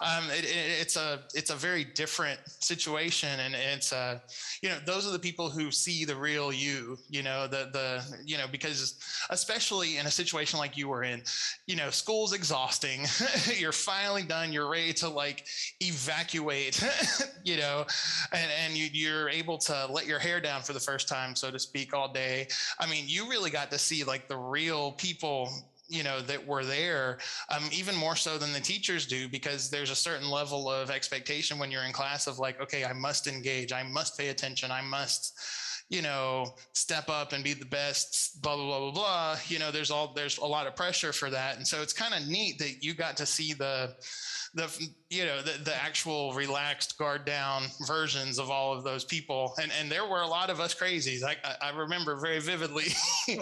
um, 0.00 0.24
it, 0.30 0.44
it, 0.44 0.80
it's 0.80 0.96
a, 0.96 1.20
it's 1.34 1.50
a 1.50 1.54
very 1.54 1.84
different 1.84 2.40
situation 2.46 3.40
and 3.40 3.54
it's, 3.54 3.92
uh, 3.92 4.18
you 4.62 4.68
know, 4.68 4.78
those 4.84 5.06
are 5.06 5.12
the 5.12 5.18
people 5.18 5.48
who 5.48 5.70
see 5.70 6.04
the 6.04 6.16
real 6.16 6.52
you, 6.52 6.98
you 7.08 7.22
know, 7.22 7.46
the, 7.46 7.68
the, 7.72 8.18
you 8.24 8.36
know, 8.36 8.46
because 8.50 8.98
especially 9.30 9.98
in 9.98 10.06
a 10.06 10.10
situation 10.10 10.58
like 10.58 10.76
you 10.76 10.88
were 10.88 11.04
in, 11.04 11.22
you 11.66 11.76
know, 11.76 11.90
school's 11.90 12.32
exhausting, 12.32 13.00
you're 13.58 13.72
finally 13.72 14.22
done, 14.22 14.52
you're 14.52 14.70
ready 14.70 14.92
to 14.94 15.08
like 15.08 15.44
evacuate, 15.80 16.82
you 17.44 17.56
know, 17.56 17.86
and, 18.32 18.50
and 18.64 18.76
you, 18.76 18.88
you're 18.92 19.28
able 19.28 19.58
to 19.58 19.86
let 19.90 20.06
your 20.06 20.18
hair 20.18 20.40
down 20.40 20.62
for 20.62 20.72
the 20.72 20.80
first 20.90 21.08
time, 21.08 21.36
so 21.36 21.52
to 21.52 21.58
speak, 21.58 21.94
all 21.94 22.12
day. 22.12 22.48
I 22.80 22.86
mean, 22.90 23.04
you 23.06 23.28
really 23.28 23.50
got 23.50 23.70
to 23.70 23.78
see 23.78 24.02
like 24.02 24.26
the 24.26 24.36
real 24.36 24.92
people 24.92 25.48
you 25.88 26.04
know 26.04 26.20
that 26.20 26.46
were 26.46 26.64
there 26.64 27.18
um, 27.48 27.64
even 27.72 27.96
more 27.96 28.14
so 28.14 28.38
than 28.38 28.52
the 28.52 28.60
teachers 28.60 29.06
do 29.06 29.28
because 29.28 29.70
there's 29.70 29.90
a 29.90 29.94
certain 29.96 30.30
level 30.30 30.70
of 30.70 30.88
expectation 30.88 31.58
when 31.58 31.68
you're 31.68 31.82
in 31.82 31.92
class 31.92 32.28
of 32.28 32.38
like 32.38 32.60
okay 32.60 32.84
i 32.84 32.92
must 32.92 33.26
engage 33.26 33.72
i 33.72 33.82
must 33.82 34.16
pay 34.16 34.28
attention 34.28 34.70
i 34.70 34.80
must 34.80 35.36
you 35.90 36.02
know 36.02 36.54
step 36.72 37.10
up 37.10 37.32
and 37.32 37.44
be 37.44 37.52
the 37.52 37.66
best 37.66 38.40
blah 38.40 38.56
blah 38.56 38.64
blah 38.64 38.78
blah 38.78 38.92
blah. 38.92 39.36
You 39.48 39.58
know 39.58 39.70
there's 39.70 39.90
all 39.90 40.12
there's 40.14 40.38
a 40.38 40.46
lot 40.46 40.66
of 40.66 40.74
pressure 40.74 41.12
for 41.12 41.28
that. 41.30 41.56
And 41.56 41.66
so 41.66 41.82
it's 41.82 41.92
kind 41.92 42.14
of 42.14 42.26
neat 42.26 42.58
that 42.60 42.82
you 42.82 42.94
got 42.94 43.16
to 43.18 43.26
see 43.26 43.52
the 43.52 43.94
the 44.54 44.88
you 45.10 45.26
know 45.26 45.42
the, 45.42 45.62
the 45.64 45.74
actual 45.74 46.32
relaxed 46.32 46.96
guard 46.96 47.24
down 47.24 47.64
versions 47.86 48.38
of 48.38 48.50
all 48.50 48.72
of 48.72 48.84
those 48.84 49.04
people. 49.04 49.52
And 49.60 49.70
and 49.78 49.90
there 49.90 50.06
were 50.06 50.22
a 50.22 50.28
lot 50.28 50.48
of 50.48 50.60
us 50.60 50.74
crazies. 50.74 51.22
I 51.24 51.36
i 51.60 51.76
remember 51.76 52.16
very 52.16 52.40
vividly. 52.40 52.86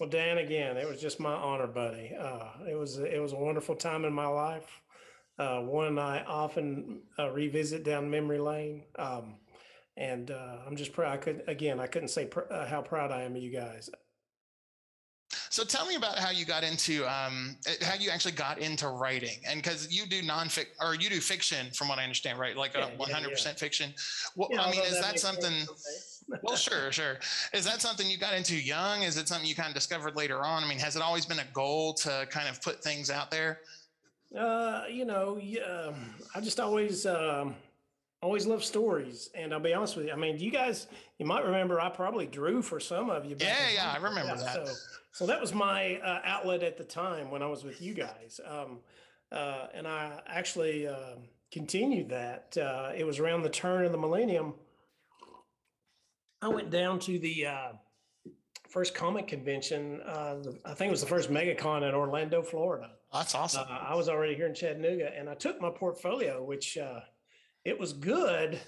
Well 0.00 0.08
dan 0.08 0.38
again 0.38 0.76
it 0.76 0.88
was 0.88 1.00
just 1.00 1.20
my 1.20 1.32
honor 1.32 1.68
buddy. 1.68 2.12
Uh, 2.18 2.48
it 2.68 2.74
was 2.76 2.98
it 2.98 3.22
was 3.22 3.32
a 3.32 3.36
wonderful 3.36 3.76
time 3.76 4.04
in 4.04 4.12
my 4.12 4.26
life. 4.26 4.80
Uh, 5.38 5.60
one 5.60 6.00
i 6.00 6.22
often 6.24 7.02
uh, 7.16 7.30
revisit 7.30 7.84
down 7.84 8.10
memory 8.10 8.40
lane. 8.40 8.82
Um, 8.98 9.36
and 9.96 10.30
uh, 10.30 10.56
i'm 10.66 10.76
just 10.76 10.92
proud 10.92 11.12
i 11.12 11.16
could 11.16 11.42
again 11.46 11.80
i 11.80 11.86
couldn't 11.86 12.08
say 12.08 12.26
pr- 12.26 12.50
uh, 12.50 12.66
how 12.66 12.82
proud 12.82 13.10
i 13.10 13.22
am 13.22 13.36
of 13.36 13.42
you 13.42 13.50
guys 13.50 13.90
so 15.54 15.64
tell 15.64 15.86
me 15.86 15.94
about 15.94 16.18
how 16.18 16.30
you 16.30 16.44
got 16.44 16.64
into 16.64 17.04
um, 17.04 17.56
eh, 17.66 17.74
how 17.82 17.94
you 17.94 18.10
actually 18.10 18.32
got 18.32 18.58
into 18.58 18.88
writing, 18.88 19.38
and 19.46 19.62
because 19.62 19.92
you 19.92 20.06
do 20.06 20.20
nonfic 20.22 20.66
or 20.80 20.94
you 20.94 21.08
do 21.08 21.20
fiction, 21.20 21.68
from 21.72 21.88
what 21.88 21.98
I 21.98 22.02
understand, 22.02 22.38
right? 22.38 22.56
Like 22.56 22.74
a 22.74 22.86
one 22.96 23.10
hundred 23.10 23.30
percent 23.30 23.58
fiction. 23.58 23.94
Well, 24.36 24.48
I 24.58 24.70
mean, 24.70 24.82
is 24.82 25.00
that, 25.00 25.12
that 25.12 25.20
something? 25.20 25.52
well, 26.42 26.56
sure, 26.56 26.90
sure. 26.90 27.18
Is 27.52 27.64
that 27.64 27.80
something 27.80 28.08
you 28.10 28.18
got 28.18 28.34
into 28.34 28.56
young? 28.56 29.02
Is 29.02 29.16
it 29.16 29.28
something 29.28 29.48
you 29.48 29.54
kind 29.54 29.68
of 29.68 29.74
discovered 29.74 30.16
later 30.16 30.44
on? 30.44 30.64
I 30.64 30.68
mean, 30.68 30.78
has 30.78 30.96
it 30.96 31.02
always 31.02 31.24
been 31.24 31.38
a 31.38 31.46
goal 31.52 31.94
to 31.94 32.26
kind 32.30 32.48
of 32.48 32.60
put 32.60 32.82
things 32.82 33.10
out 33.10 33.30
there? 33.30 33.60
Uh, 34.36 34.84
you 34.90 35.04
know, 35.04 35.38
yeah, 35.40 35.92
I 36.34 36.40
just 36.40 36.58
always. 36.58 37.06
Um, 37.06 37.54
always 38.24 38.46
love 38.46 38.64
stories. 38.64 39.28
And 39.34 39.52
I'll 39.52 39.60
be 39.60 39.74
honest 39.74 39.96
with 39.96 40.06
you. 40.06 40.12
I 40.12 40.16
mean, 40.16 40.38
you 40.38 40.50
guys, 40.50 40.86
you 41.18 41.26
might 41.26 41.44
remember 41.44 41.78
I 41.80 41.90
probably 41.90 42.26
drew 42.26 42.62
for 42.62 42.80
some 42.80 43.10
of 43.10 43.26
you. 43.26 43.36
Yeah, 43.38 43.54
yeah, 43.74 43.92
I 43.94 44.02
remember 44.02 44.36
that. 44.36 44.66
So, 44.66 44.74
so 45.12 45.26
that 45.26 45.40
was 45.40 45.52
my 45.52 45.96
uh, 45.96 46.20
outlet 46.24 46.62
at 46.62 46.78
the 46.78 46.84
time 46.84 47.30
when 47.30 47.42
I 47.42 47.46
was 47.46 47.62
with 47.64 47.82
you 47.82 47.92
guys. 47.92 48.40
Um, 48.48 48.78
uh, 49.30 49.66
and 49.74 49.86
I 49.86 50.20
actually 50.26 50.88
uh, 50.88 51.16
continued 51.52 52.08
that. 52.08 52.56
Uh, 52.56 52.92
it 52.96 53.04
was 53.04 53.18
around 53.18 53.42
the 53.42 53.50
turn 53.50 53.84
of 53.84 53.92
the 53.92 53.98
millennium. 53.98 54.54
I 56.40 56.48
went 56.48 56.70
down 56.70 57.00
to 57.00 57.18
the 57.18 57.46
uh, 57.46 57.72
first 58.70 58.94
comic 58.94 59.28
convention. 59.28 60.00
Uh, 60.00 60.36
I 60.64 60.72
think 60.72 60.88
it 60.88 60.92
was 60.92 61.02
the 61.02 61.06
first 61.06 61.30
MegaCon 61.30 61.86
in 61.86 61.94
Orlando, 61.94 62.42
Florida. 62.42 62.90
That's 63.12 63.34
awesome. 63.34 63.66
I 63.68 63.94
was 63.94 64.08
already 64.08 64.34
here 64.34 64.46
in 64.46 64.54
Chattanooga, 64.54 65.10
and 65.16 65.28
I 65.28 65.34
took 65.34 65.60
my 65.60 65.70
portfolio, 65.70 66.42
which 66.42 66.76
it 67.64 67.78
was 67.78 67.92
good 67.92 68.60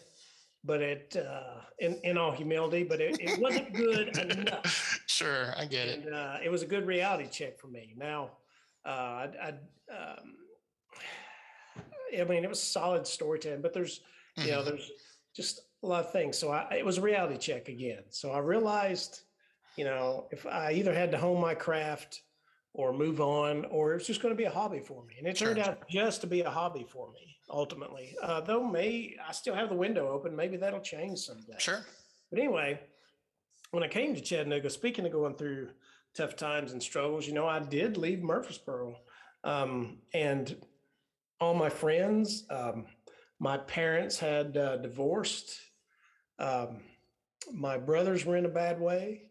but 0.67 0.83
it 0.83 1.17
uh, 1.17 1.61
in 1.79 1.95
in 2.03 2.19
all 2.19 2.33
humility, 2.33 2.83
but 2.83 3.01
it, 3.01 3.17
it 3.21 3.41
wasn't 3.41 3.73
good 3.73 4.19
enough. 4.19 4.93
Sure, 5.07 5.55
I 5.57 5.65
get 5.65 5.89
and, 5.89 6.05
it. 6.05 6.13
Uh, 6.13 6.37
it 6.45 6.51
was 6.51 6.63
a 6.63 6.67
good 6.67 6.87
reality 6.87 7.27
check 7.31 7.59
for 7.59 7.69
me. 7.69 7.95
Now, 7.97 8.33
uh, 8.85 8.89
I, 8.89 9.29
I, 9.41 9.49
um, 9.97 10.35
I 12.21 12.25
mean, 12.25 12.45
it 12.45 12.51
was 12.51 12.61
solid 12.61 13.07
storytelling, 13.07 13.63
but 13.63 13.73
there's 13.73 14.01
mm-hmm. 14.37 14.49
you 14.49 14.53
know 14.53 14.59
mm-hmm. 14.59 14.71
there's 14.71 14.91
just 15.35 15.61
a 15.83 15.87
lot 15.87 16.05
of 16.05 16.13
things. 16.13 16.37
So 16.37 16.51
I, 16.51 16.75
it 16.75 16.85
was 16.85 16.99
a 16.99 17.01
reality 17.01 17.39
check 17.39 17.69
again. 17.69 18.03
So 18.11 18.33
I 18.33 18.41
realized, 18.41 19.23
you 19.77 19.85
know, 19.85 20.27
if 20.33 20.45
I 20.45 20.73
either 20.73 20.93
had 20.93 21.11
to 21.13 21.19
hone 21.19 21.41
my 21.41 21.55
craft 21.55 22.23
or 22.75 22.93
move 22.93 23.21
on, 23.23 23.65
or 23.67 23.93
it 23.93 23.95
was 23.95 24.07
just 24.07 24.21
going 24.21 24.35
to 24.35 24.39
be 24.39 24.45
a 24.45 24.51
hobby 24.51 24.81
for 24.81 25.03
me, 25.05 25.15
and 25.19 25.27
it 25.27 25.37
turned 25.37 25.59
out 25.59 25.89
just 25.89 26.21
to 26.23 26.27
be 26.27 26.43
a 26.43 26.51
hobby 26.51 26.85
for 26.87 27.11
me 27.13 27.36
ultimately. 27.51 28.17
Uh, 28.23 28.41
though 28.41 28.65
may 28.65 29.17
I 29.27 29.33
still 29.33 29.55
have 29.55 29.69
the 29.69 29.77
window 29.77 30.09
open, 30.09 30.35
maybe 30.35 30.57
that'll 30.57 30.81
change 30.81 31.21
someday. 31.21 31.55
Sure. 31.59 31.85
But 32.31 32.39
anyway, 32.39 32.81
when 33.71 33.83
I 33.83 33.89
came 33.89 34.15
to 34.15 34.21
Chattanooga, 34.21 34.71
speaking 34.71 35.07
of 35.07 35.13
going 35.13 35.35
through 35.35 35.69
tough 36.15 36.37
times 36.37 36.73
and 36.73 36.83
struggles, 36.83 37.27
you 37.27 37.35
know, 37.35 37.47
I 37.47 37.61
did 37.61 37.97
leave 37.97 38.23
Murfreesboro, 38.23 38.97
um, 39.45 39.99
and 40.13 40.57
all 41.41 41.55
my 41.55 41.69
friends, 41.69 42.45
um, 42.51 42.87
my 43.39 43.59
parents 43.59 44.19
had 44.19 44.57
uh, 44.57 44.79
divorced. 44.79 45.61
Um, 46.39 46.81
my 47.53 47.79
brothers 47.79 48.25
were 48.25 48.37
in 48.37 48.47
a 48.47 48.51
bad 48.51 48.81
way. 48.81 49.23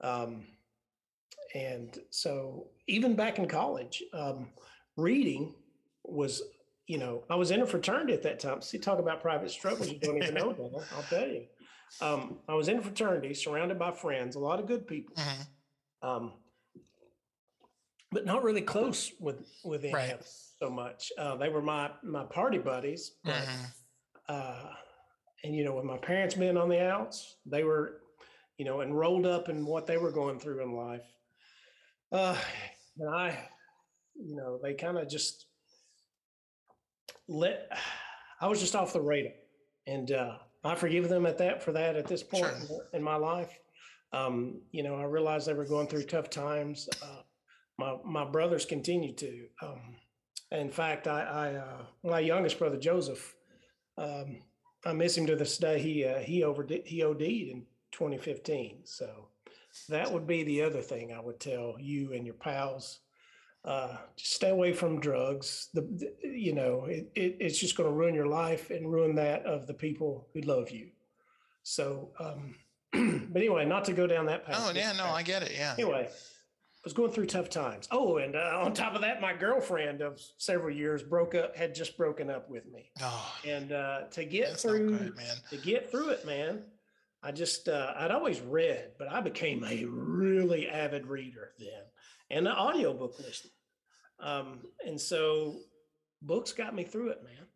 Um, 0.00 0.44
and 1.54 1.98
so 2.10 2.68
even 2.86 3.16
back 3.16 3.38
in 3.38 3.48
college, 3.48 4.02
um, 4.12 4.50
reading 4.96 5.54
was 6.04 6.42
you 6.86 6.98
know, 6.98 7.24
I 7.30 7.36
was 7.36 7.50
in 7.50 7.62
a 7.62 7.66
fraternity 7.66 8.12
at 8.12 8.22
that 8.22 8.40
time. 8.40 8.60
See, 8.60 8.78
talk 8.78 8.98
about 8.98 9.22
private 9.22 9.50
struggles 9.50 9.90
you 9.90 9.98
don't 9.98 10.22
even 10.22 10.34
know, 10.34 10.52
brother. 10.54 10.84
I'll 10.94 11.02
tell 11.04 11.26
you. 11.26 11.44
Um, 12.00 12.38
I 12.48 12.54
was 12.54 12.68
in 12.68 12.78
a 12.78 12.82
fraternity, 12.82 13.34
surrounded 13.34 13.78
by 13.78 13.92
friends, 13.92 14.36
a 14.36 14.40
lot 14.40 14.58
of 14.58 14.66
good 14.66 14.86
people, 14.86 15.14
mm-hmm. 15.16 16.08
um, 16.08 16.32
but 18.10 18.26
not 18.26 18.42
really 18.42 18.62
close 18.62 19.12
with 19.20 19.46
with 19.64 19.84
any 19.84 19.94
right. 19.94 20.18
so 20.58 20.70
much. 20.70 21.12
Uh, 21.16 21.36
they 21.36 21.48
were 21.48 21.62
my 21.62 21.90
my 22.02 22.24
party 22.24 22.58
buddies, 22.58 23.12
but 23.22 23.34
mm-hmm. 23.34 23.64
uh, 24.28 24.70
and 25.44 25.54
you 25.54 25.64
know, 25.64 25.74
with 25.74 25.84
my 25.84 25.98
parents 25.98 26.34
being 26.34 26.56
on 26.56 26.68
the 26.68 26.84
outs, 26.84 27.36
they 27.46 27.64
were 27.64 28.00
you 28.56 28.64
know, 28.64 28.82
enrolled 28.82 29.26
up 29.26 29.48
in 29.48 29.66
what 29.66 29.86
they 29.86 29.96
were 29.96 30.12
going 30.12 30.38
through 30.38 30.62
in 30.62 30.72
life. 30.72 31.02
Uh, 32.12 32.36
and 32.98 33.14
I, 33.14 33.38
you 34.14 34.36
know, 34.36 34.58
they 34.62 34.74
kind 34.74 34.98
of 34.98 35.08
just 35.08 35.46
let, 37.28 37.70
I 38.40 38.48
was 38.48 38.60
just 38.60 38.76
off 38.76 38.92
the 38.92 39.00
radar. 39.00 39.32
And 39.86 40.10
uh, 40.12 40.38
I 40.64 40.74
forgive 40.74 41.08
them 41.08 41.26
at 41.26 41.38
that 41.38 41.62
for 41.62 41.72
that 41.72 41.96
at 41.96 42.06
this 42.06 42.22
point 42.22 42.46
sure. 42.66 42.86
in 42.92 43.02
my 43.02 43.16
life. 43.16 43.58
Um, 44.12 44.62
you 44.70 44.82
know, 44.82 44.96
I 44.96 45.04
realized 45.04 45.46
they 45.46 45.54
were 45.54 45.66
going 45.66 45.88
through 45.88 46.04
tough 46.04 46.30
times. 46.30 46.88
Uh, 47.02 47.22
my 47.78 47.96
my 48.04 48.24
brothers 48.24 48.64
continued 48.64 49.18
to. 49.18 49.46
Um, 49.60 49.96
in 50.52 50.70
fact, 50.70 51.08
I, 51.08 51.22
I 51.22 51.54
uh, 51.54 51.84
my 52.04 52.20
youngest 52.20 52.58
brother 52.58 52.76
Joseph, 52.76 53.34
um, 53.98 54.38
I 54.86 54.92
miss 54.92 55.16
him 55.16 55.26
to 55.26 55.36
this 55.36 55.58
day. 55.58 55.80
He 55.80 56.04
uh, 56.04 56.20
he 56.20 56.44
overdid 56.44 56.86
he 56.86 57.02
OD'd 57.02 57.22
in 57.22 57.66
2015. 57.92 58.82
So 58.84 59.28
that 59.88 60.12
would 60.12 60.26
be 60.26 60.44
the 60.44 60.62
other 60.62 60.80
thing 60.80 61.12
I 61.12 61.20
would 61.20 61.40
tell 61.40 61.74
you 61.80 62.12
and 62.12 62.24
your 62.24 62.36
pals. 62.36 63.00
Uh, 63.64 63.96
just 64.16 64.34
stay 64.34 64.50
away 64.50 64.72
from 64.74 65.00
drugs. 65.00 65.68
The, 65.72 65.80
the 65.82 66.28
you 66.28 66.52
know 66.52 66.84
it, 66.84 67.10
it, 67.14 67.36
it's 67.40 67.58
just 67.58 67.76
going 67.76 67.88
to 67.88 67.94
ruin 67.94 68.14
your 68.14 68.26
life 68.26 68.70
and 68.70 68.92
ruin 68.92 69.14
that 69.14 69.46
of 69.46 69.66
the 69.66 69.74
people 69.74 70.28
who 70.34 70.42
love 70.42 70.70
you. 70.70 70.88
So, 71.62 72.10
um, 72.20 72.54
but 72.92 73.40
anyway, 73.40 73.64
not 73.64 73.86
to 73.86 73.94
go 73.94 74.06
down 74.06 74.26
that 74.26 74.44
path. 74.44 74.56
Oh 74.58 74.72
yeah, 74.74 74.92
no, 74.92 75.06
I 75.06 75.22
get 75.22 75.42
it. 75.42 75.52
Yeah. 75.56 75.74
Anyway, 75.78 76.06
I 76.06 76.80
was 76.84 76.92
going 76.92 77.10
through 77.10 77.26
tough 77.26 77.48
times. 77.48 77.88
Oh, 77.90 78.18
and 78.18 78.36
uh, 78.36 78.60
on 78.62 78.74
top 78.74 78.94
of 78.94 79.00
that, 79.00 79.22
my 79.22 79.32
girlfriend 79.32 80.02
of 80.02 80.20
several 80.36 80.74
years 80.74 81.02
broke 81.02 81.34
up, 81.34 81.56
had 81.56 81.74
just 81.74 81.96
broken 81.96 82.28
up 82.28 82.50
with 82.50 82.70
me. 82.70 82.90
Oh, 83.00 83.34
and 83.46 83.72
uh, 83.72 84.02
to 84.10 84.26
get 84.26 84.60
through, 84.60 84.98
good, 84.98 85.14
to 85.50 85.56
get 85.56 85.90
through 85.90 86.10
it, 86.10 86.26
man, 86.26 86.64
I 87.22 87.32
just 87.32 87.70
uh, 87.70 87.94
I'd 87.96 88.10
always 88.10 88.42
read, 88.42 88.90
but 88.98 89.10
I 89.10 89.22
became 89.22 89.64
a 89.64 89.86
really 89.86 90.68
avid 90.68 91.06
reader 91.06 91.52
then, 91.58 91.80
and 92.30 92.46
an 92.46 92.54
audiobook 92.54 93.18
listener. 93.18 93.50
Um, 94.20 94.60
and 94.86 95.00
so, 95.00 95.60
books 96.22 96.52
got 96.52 96.74
me 96.74 96.84
through 96.84 97.10
it, 97.10 97.22
man. 97.24 97.46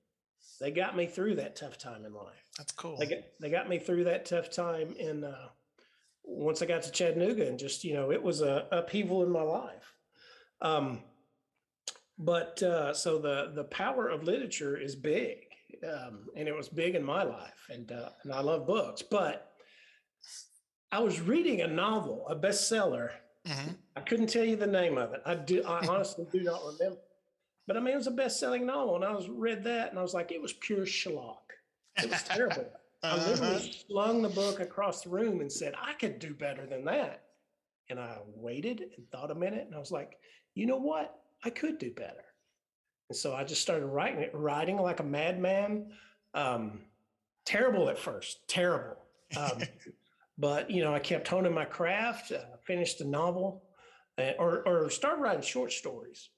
They 0.61 0.71
got 0.71 0.97
me 0.97 1.07
through 1.07 1.37
that 1.37 1.57
tough 1.57 1.79
time 1.79 2.05
in 2.05 2.13
life. 2.13 2.45
That's 2.57 2.73
cool. 2.73 2.97
They 2.99 3.07
got 3.07 3.19
they 3.41 3.51
got 3.51 3.69
me 3.69 3.79
through 3.79 4.05
that 4.05 4.27
tough 4.27 4.51
time 4.51 4.95
in 4.99 5.25
uh, 5.25 5.49
once 6.29 6.61
I 6.61 6.67
got 6.67 6.83
to 6.83 6.91
Chattanooga 6.91 7.47
and 7.47 7.59
just, 7.59 7.85
you 7.85 7.95
know, 7.95 8.13
it 8.13 8.23
was 8.23 8.43
a 8.43 8.67
upheaval 8.71 9.23
in 9.23 9.31
my 9.31 9.43
life. 9.43 9.95
Um, 10.61 11.03
but 12.19 12.63
uh, 12.63 12.93
so 12.93 13.19
the 13.19 13.53
the 13.55 13.65
power 13.65 14.09
of 14.09 14.25
literature 14.25 14.77
is 14.77 14.97
big, 14.97 15.37
um, 15.85 16.27
and 16.37 16.49
it 16.49 16.57
was 16.57 16.69
big 16.69 16.97
in 16.97 17.05
my 17.05 17.23
life, 17.23 17.69
and 17.71 17.91
uh, 17.93 18.11
and 18.25 18.33
I 18.33 18.41
love 18.41 18.67
books. 18.67 19.03
But 19.03 19.53
I 20.91 20.99
was 20.99 21.21
reading 21.21 21.61
a 21.61 21.69
novel, 21.69 22.27
a 22.29 22.35
bestseller. 22.35 23.11
Mm-hmm. 23.47 23.71
I 23.99 24.01
couldn't 24.03 24.29
tell 24.29 24.45
you 24.45 24.57
the 24.57 24.67
name 24.67 24.97
of 24.97 25.13
it. 25.13 25.23
I 25.27 25.35
do. 25.35 25.65
I 25.65 25.87
honestly 25.89 26.27
do 26.31 26.41
not 26.41 26.61
remember. 26.65 27.01
But 27.67 27.77
I 27.77 27.81
mean, 27.81 27.95
it 27.95 27.99
was 27.99 28.07
a 28.07 28.13
best-selling 28.13 28.65
novel, 28.65 28.95
and 28.97 29.05
I 29.05 29.13
was 29.13 29.29
read 29.29 29.65
that, 29.65 29.91
and 29.91 29.99
I 29.99 30.03
was 30.03 30.15
like, 30.15 30.33
it 30.33 30.41
was 30.41 30.55
pure 30.55 30.87
schlock. 30.87 31.37
It 32.03 32.11
was 32.11 32.23
terrible. 32.29 32.67
I 33.03 33.17
literally 33.17 33.57
uh-huh. 33.57 33.69
slung 33.89 34.23
the 34.23 34.29
book 34.29 34.61
across 34.61 35.03
the 35.03 35.11
room 35.11 35.41
and 35.41 35.51
said, 35.51 35.75
I 35.81 35.93
could 35.95 36.19
do 36.19 36.35
better 36.35 36.67
than 36.67 36.85
that. 36.87 37.25
And 37.91 37.99
I 37.99 38.19
waited 38.35 38.81
and 38.97 39.11
thought 39.11 39.31
a 39.31 39.35
minute 39.35 39.65
and 39.67 39.75
I 39.75 39.79
was 39.79 39.93
like, 39.93 40.19
you 40.55 40.67
know 40.67 40.77
what? 40.77 41.21
I 41.45 41.51
could 41.51 41.79
do 41.79 41.93
better. 41.93 42.25
And 43.09 43.17
so 43.17 43.35
I 43.35 43.45
just 43.45 43.63
started 43.63 43.87
writing 43.87 44.21
it, 44.21 44.31
writing 44.35 44.79
like 44.79 45.01
a 45.01 45.05
madman. 45.05 45.93
Um, 46.35 46.81
terrible 47.47 47.89
at 47.89 47.99
first, 47.99 48.47
terrible. 48.49 48.97
Um, 49.37 49.63
but 50.39 50.71
you 50.71 50.83
know, 50.83 50.93
I 50.93 50.99
kept 50.99 51.29
honing 51.29 51.55
my 51.55 51.65
craft. 51.65 52.33
Uh, 52.33 52.41
finished 52.67 53.01
a 53.01 53.05
novel, 53.05 53.63
or 54.39 54.67
or 54.67 54.91
started 54.91 55.23
writing 55.23 55.43
short 55.43 55.73
stories. 55.73 56.31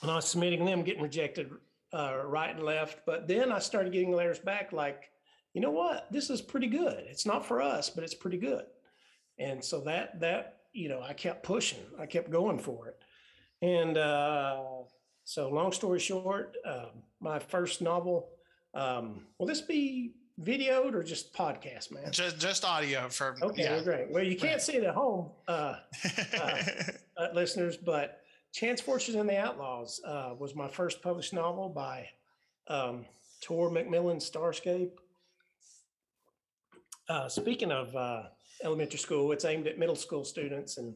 And 0.00 0.10
I 0.10 0.16
was 0.16 0.28
submitting 0.28 0.64
them, 0.64 0.82
getting 0.82 1.02
rejected 1.02 1.50
uh, 1.92 2.22
right 2.24 2.54
and 2.54 2.64
left. 2.64 3.00
But 3.04 3.28
then 3.28 3.52
I 3.52 3.58
started 3.58 3.92
getting 3.92 4.12
letters 4.12 4.38
back 4.38 4.72
like, 4.72 5.10
you 5.52 5.60
know 5.60 5.70
what, 5.70 6.10
this 6.10 6.30
is 6.30 6.40
pretty 6.40 6.68
good. 6.68 7.04
It's 7.08 7.26
not 7.26 7.44
for 7.44 7.60
us, 7.60 7.90
but 7.90 8.04
it's 8.04 8.14
pretty 8.14 8.38
good. 8.38 8.64
And 9.38 9.62
so 9.62 9.80
that 9.80 10.20
that 10.20 10.62
you 10.72 10.88
know, 10.88 11.02
I 11.02 11.12
kept 11.12 11.42
pushing. 11.42 11.80
I 11.98 12.06
kept 12.06 12.30
going 12.30 12.58
for 12.58 12.88
it. 12.88 12.98
And 13.60 13.96
uh, 13.96 14.62
so, 15.24 15.48
long 15.48 15.72
story 15.72 15.98
short, 15.98 16.56
uh, 16.66 16.86
my 17.20 17.38
first 17.38 17.82
novel. 17.82 18.30
Um, 18.74 19.26
will 19.38 19.46
this 19.46 19.60
be 19.60 20.14
videoed 20.40 20.94
or 20.94 21.02
just 21.02 21.34
podcast, 21.34 21.92
man? 21.92 22.10
Just 22.10 22.38
just 22.38 22.64
audio 22.64 23.08
for. 23.08 23.36
Okay, 23.42 23.62
yeah. 23.62 23.82
great. 23.82 24.10
Well, 24.10 24.22
you 24.22 24.36
can't 24.36 24.60
see 24.60 24.74
it 24.76 24.84
at 24.84 24.94
home, 24.94 25.30
uh, 25.48 25.76
uh, 26.40 26.62
uh, 27.16 27.28
listeners, 27.34 27.76
but 27.76 28.20
Chance 28.52 28.80
Fortune 28.80 29.18
and 29.18 29.28
the 29.28 29.38
Outlaws 29.38 30.00
uh, 30.06 30.34
was 30.38 30.54
my 30.54 30.68
first 30.68 31.02
published 31.02 31.32
novel 31.32 31.68
by 31.68 32.08
um, 32.68 33.04
Tor 33.40 33.70
Macmillan 33.70 34.18
Starscape. 34.18 34.90
Uh, 37.08 37.28
speaking 37.28 37.72
of 37.72 37.94
uh, 37.96 38.22
elementary 38.62 38.98
school, 38.98 39.32
it's 39.32 39.44
aimed 39.44 39.66
at 39.66 39.78
middle 39.78 39.96
school 39.96 40.24
students 40.24 40.78
and 40.78 40.94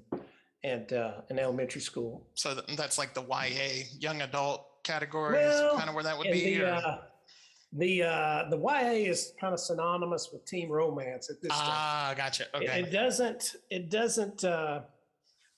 and 0.64 0.92
uh, 0.92 1.20
an 1.28 1.38
elementary 1.38 1.80
school. 1.80 2.26
So 2.34 2.54
that's 2.76 2.98
like 2.98 3.14
the 3.14 3.22
YA 3.22 3.84
young 3.98 4.22
adult 4.22 4.82
category, 4.82 5.34
well, 5.34 5.76
kind 5.76 5.88
of 5.88 5.94
where 5.94 6.04
that 6.04 6.16
would 6.16 6.30
be. 6.30 6.58
The, 6.58 7.00
the 7.76 8.02
uh, 8.02 8.44
the 8.50 8.58
YA 8.58 9.10
is 9.10 9.32
kind 9.40 9.52
of 9.52 9.60
synonymous 9.60 10.30
with 10.32 10.44
teen 10.44 10.68
romance 10.68 11.30
at 11.30 11.40
this 11.40 11.50
time. 11.50 11.60
ah, 11.62 12.14
gotcha. 12.16 12.46
Okay. 12.54 12.80
It, 12.80 12.86
it, 12.86 12.90
doesn't. 12.90 13.56
It 13.70 13.90
doesn't. 13.90 14.44
Uh, 14.44 14.80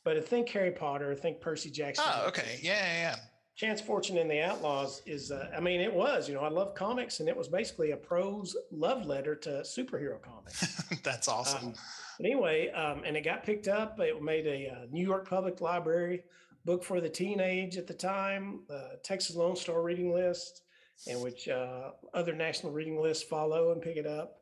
but 0.05 0.17
I 0.17 0.21
think 0.21 0.49
Harry 0.51 0.73
Potter. 0.73 1.13
I 1.13 1.15
think 1.15 1.41
Percy 1.41 1.71
Jackson. 1.71 2.05
Oh, 2.07 2.27
okay. 2.29 2.59
Yeah, 2.63 2.75
yeah, 2.75 3.01
yeah. 3.01 3.17
Chance 3.57 3.81
Fortune 3.81 4.19
and 4.19 4.31
the 4.31 4.41
Outlaws 4.41 5.03
is, 5.05 5.33
uh, 5.33 5.51
I 5.55 5.59
mean, 5.59 5.81
it 5.81 5.93
was, 5.93 6.29
you 6.29 6.35
know, 6.37 6.43
I 6.43 6.49
love 6.49 6.77
comics 6.77 7.19
and 7.19 7.29
it 7.29 7.37
was 7.37 7.49
basically 7.49 7.91
a 7.91 7.97
prose 7.97 8.57
love 8.71 9.05
letter 9.05 9.35
to 9.35 9.49
superhero 9.63 10.23
comics. 10.23 10.85
That's 11.03 11.27
awesome. 11.27 11.67
Um, 11.67 11.75
but 12.19 12.27
anyway, 12.27 12.71
um, 12.71 13.03
and 13.05 13.17
it 13.17 13.23
got 13.23 13.43
picked 13.43 13.67
up. 13.67 13.99
It 13.99 14.23
made 14.23 14.47
a, 14.47 14.67
a, 14.67 14.71
uh, 14.71 14.87
New 14.93 15.05
York 15.05 15.29
Public 15.29 15.61
Library 15.61 16.23
book 16.65 16.85
for 16.85 17.01
the 17.01 17.09
teenage 17.09 17.77
at 17.77 17.89
the 17.89 17.95
time, 17.95 18.61
uh, 18.73 18.97
Texas 19.03 19.35
Lone 19.35 19.57
Star 19.57 19.83
reading 19.83 20.13
list, 20.13 20.63
and 21.07 21.23
which 21.23 21.49
uh, 21.49 21.91
other 22.15 22.35
national 22.35 22.73
reading 22.73 23.01
lists 23.01 23.23
follow 23.23 23.73
and 23.73 23.83
pick 23.83 23.97
it 23.97 24.07
up. 24.07 24.39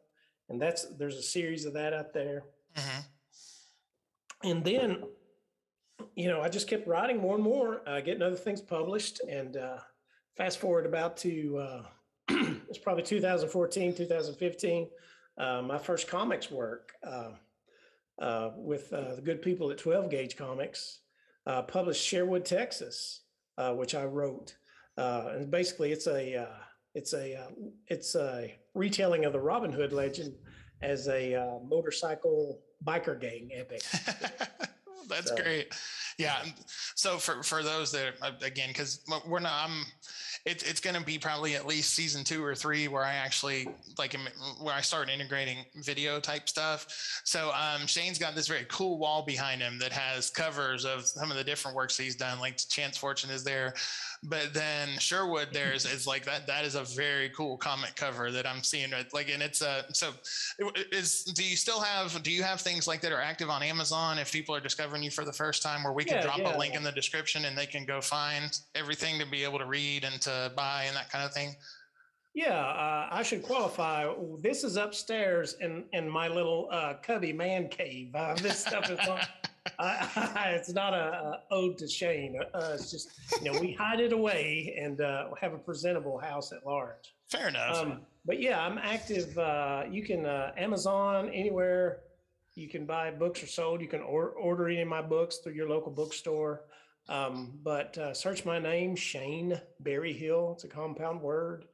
And 0.48 0.60
that's, 0.60 0.86
there's 0.96 1.16
a 1.16 1.22
series 1.22 1.64
of 1.64 1.74
that 1.74 1.92
out 1.92 2.12
there. 2.12 2.44
Mm-hmm. 2.76 3.00
And 4.48 4.64
then 4.64 5.02
you 6.14 6.28
know, 6.28 6.40
I 6.40 6.48
just 6.48 6.68
kept 6.68 6.86
writing 6.86 7.18
more 7.18 7.34
and 7.34 7.44
more, 7.44 7.82
uh, 7.86 8.00
getting 8.00 8.22
other 8.22 8.36
things 8.36 8.60
published. 8.60 9.20
And 9.28 9.56
uh, 9.56 9.78
fast 10.36 10.58
forward 10.58 10.86
about 10.86 11.16
to, 11.18 11.58
uh, 11.58 11.82
it's 12.68 12.78
probably 12.78 13.02
2014, 13.02 13.94
2015, 13.94 14.88
uh, 15.38 15.62
my 15.62 15.78
first 15.78 16.08
comics 16.08 16.50
work 16.50 16.92
uh, 17.06 17.32
uh, 18.20 18.50
with 18.56 18.90
the 18.90 19.20
good 19.22 19.42
people 19.42 19.70
at 19.70 19.78
12 19.78 20.10
Gauge 20.10 20.36
Comics, 20.36 21.00
published 21.68 22.04
Sherwood, 22.04 22.44
Texas, 22.44 23.22
which 23.72 23.94
I 23.94 24.04
wrote. 24.04 24.56
And 24.96 25.50
basically, 25.50 25.92
it's 25.92 26.06
a 26.06 26.48
it's 26.94 27.12
a 27.14 27.48
it's 27.88 28.14
a 28.14 28.54
retelling 28.74 29.24
of 29.24 29.32
the 29.32 29.40
Robin 29.40 29.72
Hood 29.72 29.92
legend 29.92 30.34
as 30.82 31.08
a 31.08 31.60
motorcycle 31.66 32.60
biker 32.84 33.20
gang 33.20 33.50
epic. 33.54 33.82
That's 35.08 35.28
so. 35.28 35.36
great. 35.36 35.74
Yeah. 36.18 36.42
So 36.94 37.18
for 37.18 37.42
for 37.42 37.62
those 37.62 37.92
that 37.92 38.14
uh, 38.22 38.32
again, 38.42 38.68
because 38.68 39.04
we're 39.26 39.40
not, 39.40 39.68
I'm 39.68 39.84
it, 40.46 40.62
it's 40.68 40.80
going 40.80 40.94
to 40.96 41.04
be 41.04 41.18
probably 41.18 41.56
at 41.56 41.66
least 41.66 41.92
season 41.92 42.22
two 42.22 42.42
or 42.42 42.54
three 42.54 42.86
where 42.88 43.02
I 43.02 43.14
actually 43.14 43.68
like 43.98 44.16
where 44.60 44.74
I 44.74 44.80
start 44.80 45.10
integrating 45.10 45.58
video 45.84 46.20
type 46.20 46.48
stuff. 46.48 46.86
So 47.24 47.52
um, 47.52 47.86
Shane's 47.86 48.18
got 48.18 48.34
this 48.34 48.46
very 48.46 48.64
cool 48.68 48.98
wall 48.98 49.22
behind 49.22 49.60
him 49.60 49.78
that 49.80 49.92
has 49.92 50.30
covers 50.30 50.84
of 50.84 51.04
some 51.04 51.30
of 51.30 51.36
the 51.36 51.44
different 51.44 51.76
works 51.76 51.98
he's 51.98 52.16
done. 52.16 52.38
Like 52.38 52.58
Chance 52.68 52.96
Fortune 52.96 53.30
is 53.30 53.42
there, 53.44 53.74
but 54.28 54.52
then 54.52 54.88
Sherwood 54.98 55.48
there 55.52 55.72
is, 55.72 56.06
like 56.06 56.24
that. 56.24 56.46
That 56.46 56.64
is 56.64 56.74
a 56.74 56.82
very 56.82 57.28
cool 57.30 57.56
comic 57.56 57.94
cover 57.94 58.30
that 58.32 58.46
I'm 58.46 58.62
seeing. 58.62 58.90
Like, 59.12 59.30
and 59.30 59.42
it's 59.42 59.62
a 59.62 59.84
so 59.92 60.12
is. 60.92 61.24
Do 61.24 61.44
you 61.44 61.56
still 61.56 61.80
have? 61.80 62.22
Do 62.22 62.30
you 62.30 62.42
have 62.42 62.60
things 62.60 62.86
like 62.86 63.00
that 63.02 63.12
are 63.12 63.20
active 63.20 63.50
on 63.50 63.62
Amazon? 63.62 64.18
If 64.18 64.32
people 64.32 64.54
are 64.54 64.60
discovering 64.60 65.02
you 65.02 65.10
for 65.10 65.24
the 65.24 65.32
first 65.32 65.62
time, 65.62 65.84
where 65.84 65.92
we 65.92 66.04
can 66.04 66.16
yeah, 66.16 66.22
drop 66.22 66.38
yeah. 66.38 66.56
a 66.56 66.58
link 66.58 66.74
in 66.74 66.82
the 66.82 66.92
description 66.92 67.44
and 67.44 67.56
they 67.56 67.66
can 67.66 67.84
go 67.84 68.00
find 68.00 68.58
everything 68.74 69.18
to 69.20 69.26
be 69.26 69.44
able 69.44 69.58
to 69.58 69.66
read 69.66 70.04
and 70.04 70.20
to 70.22 70.52
buy 70.56 70.84
and 70.88 70.96
that 70.96 71.10
kind 71.10 71.24
of 71.24 71.32
thing? 71.32 71.54
Yeah, 72.34 72.58
uh, 72.58 73.08
I 73.10 73.22
should 73.22 73.42
qualify. 73.42 74.12
This 74.40 74.64
is 74.64 74.76
upstairs 74.76 75.56
in 75.60 75.84
in 75.92 76.10
my 76.10 76.28
little 76.28 76.68
uh, 76.70 76.94
cubby 77.02 77.32
man 77.32 77.68
cave. 77.68 78.14
Uh, 78.14 78.34
this 78.34 78.58
stuff 78.58 78.90
is 78.90 78.98
not. 79.78 80.10
it's 80.48 80.72
not 80.72 80.94
a, 80.94 80.96
a, 80.96 81.42
ode 81.50 81.78
to 81.78 81.88
Shane. 81.88 82.38
Uh, 82.54 82.70
it's 82.74 82.90
just 82.90 83.10
you 83.40 83.50
know 83.50 83.60
we 83.60 83.72
hide 83.72 84.00
it 84.00 84.12
away 84.12 84.76
and 84.80 85.00
uh, 85.00 85.28
have 85.40 85.52
a 85.52 85.58
presentable 85.58 86.18
house 86.18 86.52
at 86.52 86.64
large. 86.66 87.14
Fair 87.28 87.48
enough. 87.48 87.76
Um, 87.76 88.00
but 88.24 88.40
yeah, 88.40 88.60
I'm 88.60 88.78
active. 88.78 89.36
Uh, 89.38 89.84
you 89.90 90.02
can 90.02 90.26
Amazon 90.26 91.30
anywhere 91.30 92.00
You 92.54 92.68
can 92.68 92.86
buy 92.86 93.10
books 93.10 93.42
or 93.42 93.46
sold. 93.46 93.80
You 93.80 93.88
can 93.88 94.00
or, 94.00 94.30
order 94.30 94.68
any 94.68 94.80
of 94.80 94.88
my 94.88 95.02
books 95.02 95.38
through 95.38 95.54
your 95.54 95.68
local 95.68 95.92
bookstore. 95.92 96.62
Um, 97.08 97.58
but 97.62 97.96
uh, 97.98 98.14
search 98.14 98.44
my 98.44 98.58
name, 98.58 98.96
Shane 98.96 99.60
Berryhill. 99.80 100.52
It's 100.54 100.64
a 100.64 100.68
compound 100.68 101.20
word. 101.20 101.66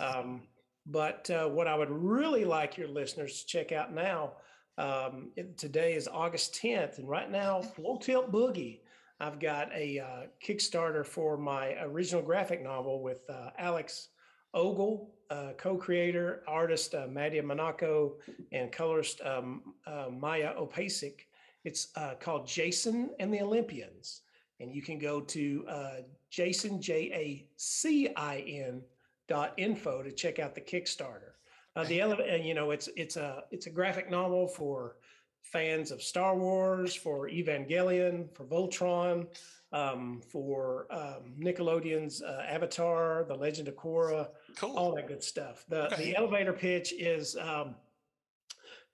Um, 0.00 0.42
but 0.86 1.28
uh, 1.30 1.48
what 1.48 1.66
I 1.66 1.74
would 1.74 1.90
really 1.90 2.44
like 2.44 2.76
your 2.76 2.88
listeners 2.88 3.40
to 3.40 3.46
check 3.46 3.72
out 3.72 3.92
now, 3.92 4.34
um, 4.78 5.30
it, 5.36 5.56
today 5.56 5.94
is 5.94 6.08
August 6.08 6.54
10th, 6.54 6.98
and 6.98 7.08
right 7.08 7.30
now, 7.30 7.62
Full 7.62 7.98
Tilt 7.98 8.30
Boogie. 8.30 8.80
I've 9.18 9.40
got 9.40 9.72
a 9.72 9.98
uh, 9.98 10.26
Kickstarter 10.44 11.04
for 11.04 11.38
my 11.38 11.74
original 11.82 12.22
graphic 12.22 12.62
novel 12.62 13.02
with 13.02 13.22
uh, 13.30 13.50
Alex 13.58 14.08
Ogle, 14.52 15.14
uh, 15.30 15.52
co-creator, 15.56 16.42
artist 16.46 16.94
uh, 16.94 17.06
Mattia 17.08 17.42
Monaco, 17.42 18.16
and 18.52 18.70
colorist 18.70 19.20
um, 19.22 19.74
uh, 19.86 20.06
Maya 20.10 20.54
Opasic. 20.58 21.20
It's 21.64 21.88
uh, 21.96 22.14
called 22.20 22.46
Jacin 22.46 23.08
and 23.18 23.32
the 23.32 23.40
Olympians, 23.40 24.20
and 24.60 24.70
you 24.72 24.82
can 24.82 24.98
go 24.98 25.20
to 25.20 25.64
uh, 25.68 25.94
Jacin 26.30 26.80
J 26.80 27.10
A 27.12 27.48
C 27.56 28.08
I 28.16 28.38
N 28.46 28.82
dot 29.28 29.54
info 29.56 30.02
to 30.02 30.12
check 30.12 30.38
out 30.38 30.54
the 30.54 30.60
Kickstarter. 30.60 31.35
Uh, 31.76 31.84
the 31.84 32.00
ele- 32.00 32.38
you 32.40 32.54
know, 32.54 32.70
it's 32.70 32.88
it's 32.96 33.16
a 33.16 33.44
it's 33.50 33.66
a 33.66 33.70
graphic 33.70 34.10
novel 34.10 34.48
for 34.48 34.96
fans 35.42 35.90
of 35.90 36.02
Star 36.02 36.34
Wars, 36.36 36.94
for 36.94 37.28
Evangelion, 37.28 38.34
for 38.34 38.44
Voltron, 38.44 39.26
um, 39.72 40.20
for 40.32 40.86
um, 40.90 41.34
Nickelodeon's 41.38 42.22
uh, 42.22 42.44
Avatar, 42.48 43.24
The 43.28 43.34
Legend 43.34 43.68
of 43.68 43.76
Korra, 43.76 44.28
Cool. 44.56 44.76
all 44.76 44.94
that 44.96 45.06
good 45.06 45.22
stuff. 45.22 45.64
The 45.68 45.86
Okay. 45.92 46.04
the 46.06 46.16
elevator 46.16 46.54
pitch 46.54 46.94
is 46.94 47.36
um, 47.36 47.74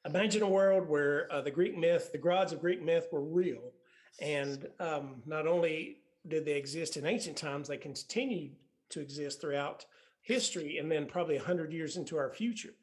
imagine 0.04 0.42
a 0.42 0.48
world 0.48 0.88
where 0.88 1.32
uh, 1.32 1.40
the 1.40 1.50
Greek 1.52 1.78
myth, 1.78 2.10
the 2.10 2.18
gods 2.18 2.52
of 2.52 2.60
Greek 2.60 2.82
myth, 2.82 3.06
were 3.12 3.22
real, 3.22 3.72
and 4.20 4.66
um, 4.80 5.22
not 5.24 5.46
only 5.46 5.98
did 6.26 6.44
they 6.44 6.52
exist 6.54 6.96
in 6.96 7.06
ancient 7.06 7.36
times, 7.36 7.68
they 7.68 7.76
continued 7.76 8.52
to 8.90 9.00
exist 9.00 9.40
throughout 9.40 9.86
history, 10.22 10.78
and 10.78 10.90
then 10.90 11.06
probably 11.06 11.36
hundred 11.36 11.72
years 11.72 11.96
into 11.96 12.16
our 12.16 12.30
future. 12.30 12.74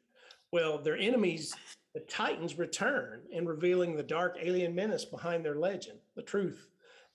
Well, 0.52 0.78
their 0.78 0.96
enemies, 0.96 1.54
the 1.94 2.00
Titans, 2.00 2.58
return 2.58 3.22
and 3.34 3.48
revealing 3.48 3.96
the 3.96 4.02
dark 4.02 4.38
alien 4.40 4.74
menace 4.74 5.04
behind 5.04 5.44
their 5.44 5.56
legend, 5.56 5.98
the 6.16 6.22
truth, 6.22 6.68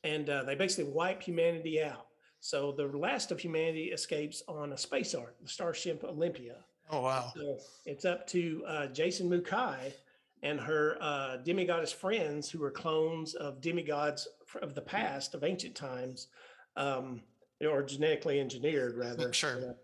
and 0.04 0.30
uh, 0.30 0.44
they 0.44 0.56
basically 0.56 0.92
wipe 0.92 1.22
humanity 1.22 1.82
out. 1.82 2.08
So 2.40 2.72
the 2.72 2.86
last 2.86 3.32
of 3.32 3.40
humanity 3.40 3.86
escapes 3.86 4.44
on 4.48 4.74
a 4.74 4.78
space 4.78 5.16
ark, 5.16 5.36
the 5.42 5.50
Starship 5.50 6.04
Olympia. 6.04 6.58
Oh 6.92 7.02
wow. 7.02 7.32
So 7.36 7.58
it's 7.86 8.06
up 8.06 8.28
to 8.28 8.64
uh, 8.68 8.88
Jacin 8.88 9.28
Mukai 9.28 9.94
and 10.44 10.60
her 10.60 10.98
uh, 11.02 11.38
demigoddess 11.44 11.94
friends, 11.94 12.50
who 12.50 12.64
are 12.64 12.70
clones 12.72 13.34
of 13.34 13.62
demigods 13.62 14.28
of 14.62 14.76
the 14.76 14.82
past, 14.82 15.34
of 15.34 15.44
ancient 15.44 15.74
times, 15.76 16.28
um, 16.78 17.22
or 17.68 17.82
genetically 17.82 18.40
engineered, 18.40 18.96
rather. 18.96 19.34
Sure. 19.34 19.76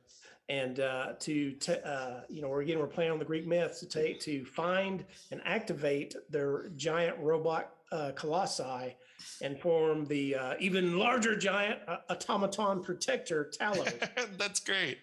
And 0.49 0.79
uh, 0.79 1.13
to, 1.19 1.51
t- 1.53 1.73
uh, 1.85 2.21
you 2.29 2.41
know, 2.41 2.49
we're 2.49 2.61
again, 2.61 2.79
we're 2.79 2.87
playing 2.87 3.11
on 3.11 3.19
the 3.19 3.25
Greek 3.25 3.47
myths 3.47 3.79
to 3.79 3.87
take 3.87 4.19
to 4.21 4.43
find 4.43 5.05
and 5.31 5.41
activate 5.45 6.15
their 6.29 6.69
giant 6.75 7.17
robot 7.19 7.73
uh, 7.91 8.11
colossi 8.15 8.95
and 9.41 9.59
form 9.59 10.05
the 10.05 10.35
uh, 10.35 10.53
even 10.59 10.97
larger 10.97 11.35
giant 11.35 11.79
uh, 11.87 11.97
automaton 12.09 12.83
protector 12.83 13.51
Talos. 13.57 14.09
That's 14.37 14.59
great. 14.59 14.97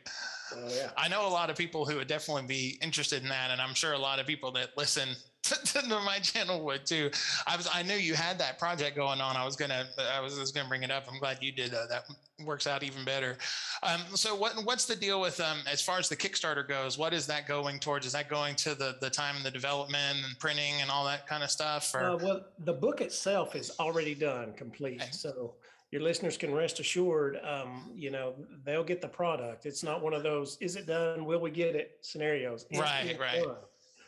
Yeah. 0.69 0.91
I 0.97 1.09
know 1.09 1.27
a 1.27 1.31
lot 1.31 1.51
of 1.51 1.57
people 1.57 1.85
who 1.85 1.97
would 1.97 2.09
definitely 2.09 2.47
be 2.47 2.79
interested 2.83 3.23
in 3.23 3.29
that, 3.29 3.51
and 3.51 3.61
I'm 3.61 3.75
sure 3.75 3.93
a 3.93 3.99
lot 3.99 4.19
of 4.19 4.27
people 4.27 4.51
that 4.53 4.71
listen 4.77 5.11
to, 5.43 5.83
my 6.05 6.19
channel 6.19 6.65
would 6.65 6.87
too. 6.87 7.11
I 7.47 7.57
was, 7.57 7.69
I 7.73 7.83
knew 7.83 7.95
you 7.95 8.15
had 8.15 8.39
that 8.39 8.59
project 8.59 8.97
going 8.97 9.21
on. 9.21 9.37
I 9.37 9.45
was 9.45 9.57
gonna, 9.57 9.87
I 10.13 10.21
was 10.21 10.39
just 10.39 10.55
gonna 10.55 10.69
bring 10.69 10.83
it 10.83 10.91
up. 10.91 11.05
I'm 11.11 11.19
glad 11.19 11.39
you 11.41 11.53
did. 11.53 11.75
Uh, 11.75 11.87
that 11.91 12.05
works 12.45 12.67
out 12.67 12.83
even 12.83 13.05
better. 13.05 13.37
Um, 13.83 14.01
so 14.15 14.35
what, 14.35 14.53
what's 14.65 14.85
the 14.85 14.97
deal 14.97 15.21
with 15.21 15.41
um, 15.41 15.59
as 15.71 15.83
far 15.83 15.99
as 15.99 16.09
the 16.09 16.17
Kickstarter 16.17 16.67
goes? 16.67 16.99
What 16.99 17.13
is 17.13 17.27
that 17.27 17.47
going 17.47 17.79
towards? 17.79 18.07
Is 18.07 18.13
that 18.13 18.29
going 18.29 18.55
to 18.57 18.75
the 18.75 18.97
the 19.01 19.11
time 19.11 19.37
and 19.37 19.45
the 19.45 19.51
development 19.51 20.19
and 20.25 20.39
printing 20.39 20.81
and 20.81 20.91
all 20.91 21.05
that 21.07 21.27
kind 21.27 21.43
of 21.43 21.51
stuff? 21.51 21.95
Or 21.95 22.03
Uh, 22.03 22.17
well, 22.17 22.45
the 22.61 22.73
book 22.73 23.01
itself 23.01 23.55
is 23.55 23.71
already 23.79 24.15
done, 24.15 24.53
complete. 24.55 25.03
Okay. 25.03 25.11
So 25.11 25.55
your 25.91 26.03
listeners 26.03 26.37
can 26.37 26.53
rest 26.53 26.81
assured, 26.81 27.39
um, 27.43 27.91
you 27.95 28.11
know, 28.11 28.35
they'll 28.65 28.85
get 28.85 29.01
the 29.01 29.09
product. 29.09 29.65
It's 29.67 29.83
not 29.83 30.03
one 30.03 30.15
of 30.15 30.23
those 30.23 30.59
"is 30.61 30.77
it 30.77 30.87
done? 30.87 31.25
Will 31.25 31.41
we 31.41 31.51
get 31.51 31.75
it?" 31.75 31.99
scenarios. 32.03 32.67
It 32.71 32.79
Right, 32.79 33.19
right. 33.19 33.43
done. 33.43 33.57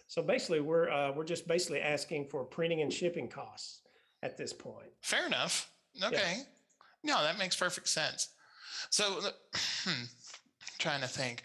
So 0.06 0.22
basically, 0.22 0.60
we're 0.60 0.90
uh, 0.90 1.12
we're 1.12 1.24
just 1.24 1.48
basically 1.48 1.80
asking 1.80 2.26
for 2.26 2.44
printing 2.44 2.82
and 2.82 2.92
shipping 2.92 3.28
costs 3.28 3.82
at 4.22 4.36
this 4.36 4.52
point. 4.52 4.90
Fair 5.00 5.26
enough. 5.26 5.70
Okay. 6.02 6.42
No, 7.02 7.22
that 7.22 7.38
makes 7.38 7.56
perfect 7.56 7.88
sense. 7.88 8.28
So, 8.90 9.20
hmm, 9.84 10.04
trying 10.78 11.00
to 11.00 11.08
think. 11.08 11.42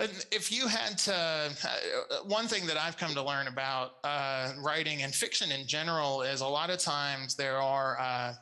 If 0.00 0.50
you 0.50 0.66
had 0.66 0.98
to, 0.98 1.14
uh, 1.14 2.16
one 2.24 2.46
thing 2.48 2.66
that 2.66 2.76
I've 2.76 2.96
come 2.96 3.12
to 3.12 3.22
learn 3.22 3.46
about 3.46 3.92
uh, 4.02 4.52
writing 4.58 5.02
and 5.02 5.14
fiction 5.14 5.52
in 5.52 5.66
general 5.66 6.22
is 6.22 6.40
a 6.40 6.46
lot 6.46 6.70
of 6.70 6.78
times 6.78 7.36
there 7.36 7.58
are, 7.58 8.00
uh, 8.00 8.34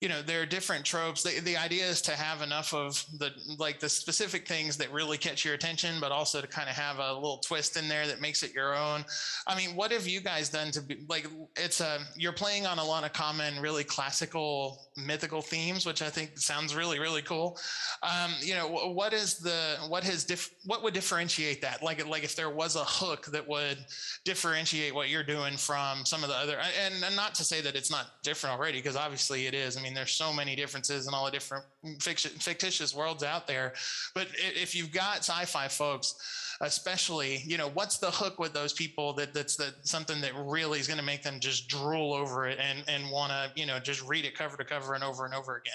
you 0.00 0.08
know, 0.08 0.22
there 0.22 0.40
are 0.40 0.46
different 0.46 0.84
tropes. 0.84 1.22
The, 1.22 1.40
the 1.40 1.58
idea 1.58 1.84
is 1.84 2.00
to 2.02 2.12
have 2.12 2.40
enough 2.40 2.72
of 2.72 3.04
the, 3.18 3.32
like 3.58 3.80
the 3.80 3.88
specific 3.88 4.48
things 4.48 4.78
that 4.78 4.90
really 4.90 5.18
catch 5.18 5.44
your 5.44 5.52
attention, 5.52 6.00
but 6.00 6.10
also 6.10 6.40
to 6.40 6.46
kind 6.46 6.70
of 6.70 6.74
have 6.74 6.98
a 6.98 7.12
little 7.12 7.36
twist 7.38 7.76
in 7.76 7.86
there 7.86 8.06
that 8.06 8.18
makes 8.18 8.42
it 8.42 8.54
your 8.54 8.74
own. 8.74 9.04
I 9.46 9.54
mean, 9.54 9.76
what 9.76 9.92
have 9.92 10.08
you 10.08 10.22
guys 10.22 10.48
done 10.48 10.70
to 10.70 10.80
be 10.80 11.04
like? 11.06 11.26
It's 11.54 11.82
a 11.82 11.98
you're 12.16 12.32
playing 12.32 12.64
on 12.64 12.78
a 12.78 12.84
lot 12.84 13.04
of 13.04 13.12
common, 13.12 13.60
really 13.60 13.84
classical, 13.84 14.88
mythical 15.06 15.42
themes, 15.42 15.86
which 15.86 16.02
I 16.02 16.08
think 16.08 16.38
sounds 16.38 16.74
really, 16.74 16.98
really 16.98 17.22
cool. 17.22 17.58
Um, 18.02 18.32
you 18.40 18.54
know, 18.54 18.68
what 18.68 19.12
is 19.12 19.38
the 19.38 19.76
what 19.88 20.04
has 20.04 20.24
diff, 20.24 20.50
what 20.64 20.82
would 20.82 20.94
differentiate 20.94 21.60
that? 21.62 21.82
Like, 21.82 22.06
like 22.06 22.24
if 22.24 22.36
there 22.36 22.50
was 22.50 22.76
a 22.76 22.84
hook 22.84 23.26
that 23.26 23.46
would 23.46 23.78
differentiate 24.24 24.94
what 24.94 25.08
you're 25.08 25.22
doing 25.22 25.56
from 25.56 26.04
some 26.04 26.22
of 26.22 26.28
the 26.28 26.36
other, 26.36 26.58
and, 26.84 26.94
and 27.04 27.16
not 27.16 27.34
to 27.36 27.44
say 27.44 27.60
that 27.60 27.76
it's 27.76 27.90
not 27.90 28.22
different 28.22 28.56
already, 28.56 28.78
because 28.78 28.96
obviously 28.96 29.46
it 29.46 29.54
is. 29.54 29.76
I 29.76 29.82
mean, 29.82 29.94
there's 29.94 30.12
so 30.12 30.32
many 30.32 30.56
differences 30.56 31.06
in 31.06 31.14
all 31.14 31.24
the 31.24 31.30
different 31.30 31.64
fiction, 32.00 32.30
fictitious 32.32 32.94
worlds 32.94 33.22
out 33.22 33.46
there. 33.46 33.74
But 34.14 34.28
if 34.36 34.74
you've 34.74 34.92
got 34.92 35.18
sci-fi 35.18 35.68
folks 35.68 36.14
especially 36.62 37.38
you 37.46 37.56
know 37.56 37.70
what's 37.72 37.98
the 37.98 38.10
hook 38.10 38.38
with 38.38 38.52
those 38.52 38.72
people 38.72 39.14
that 39.14 39.32
that's 39.32 39.56
the 39.56 39.74
something 39.82 40.20
that 40.20 40.32
really 40.36 40.78
is 40.78 40.86
going 40.86 40.98
to 40.98 41.04
make 41.04 41.22
them 41.22 41.40
just 41.40 41.68
drool 41.68 42.12
over 42.12 42.46
it 42.46 42.58
and 42.60 42.84
and 42.86 43.10
want 43.10 43.32
to 43.32 43.50
you 43.58 43.66
know 43.66 43.78
just 43.78 44.06
read 44.06 44.24
it 44.24 44.34
cover 44.34 44.56
to 44.56 44.64
cover 44.64 44.89
and 44.94 45.04
over 45.04 45.24
and 45.24 45.34
over 45.34 45.56
again 45.56 45.72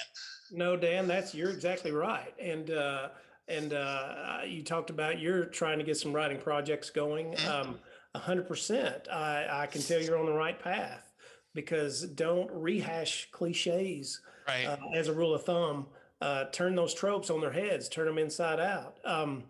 No, 0.52 0.78
Dan, 0.78 1.08
that's 1.08 1.34
you're 1.34 1.50
exactly 1.50 1.92
right. 1.92 2.34
And 2.40 2.70
uh, 2.72 3.10
and 3.48 3.74
uh, 3.74 4.40
you 4.46 4.64
talked 4.64 4.90
about 4.90 5.20
you're 5.20 5.46
trying 5.46 5.78
to 5.80 5.84
get 5.84 5.98
some 5.98 6.14
writing 6.14 6.40
projects 6.40 6.90
going. 6.90 7.34
Mhm. 7.34 7.50
Um, 7.50 7.80
a 8.14 8.20
hundred 8.20 8.48
percent. 8.48 9.08
I 9.12 9.48
I 9.64 9.68
can 9.68 9.82
tell 9.82 10.02
you're 10.02 10.18
on 10.18 10.26
the 10.26 10.34
right 10.34 10.60
path 10.60 11.12
because 11.54 12.04
don't 12.04 12.50
rehash 12.52 13.30
cliches 13.32 14.22
right 14.48 14.66
uh, 14.66 14.78
as 14.94 15.08
a 15.08 15.14
rule 15.14 15.34
of 15.34 15.44
thumb. 15.44 15.88
Uh, 16.22 16.46
turn 16.46 16.76
those 16.76 16.94
tropes 16.94 17.30
on 17.30 17.42
their 17.42 17.52
heads. 17.52 17.90
Turn 17.90 18.06
them 18.06 18.18
inside 18.18 18.60
out. 18.60 18.98
Um, 19.04 19.44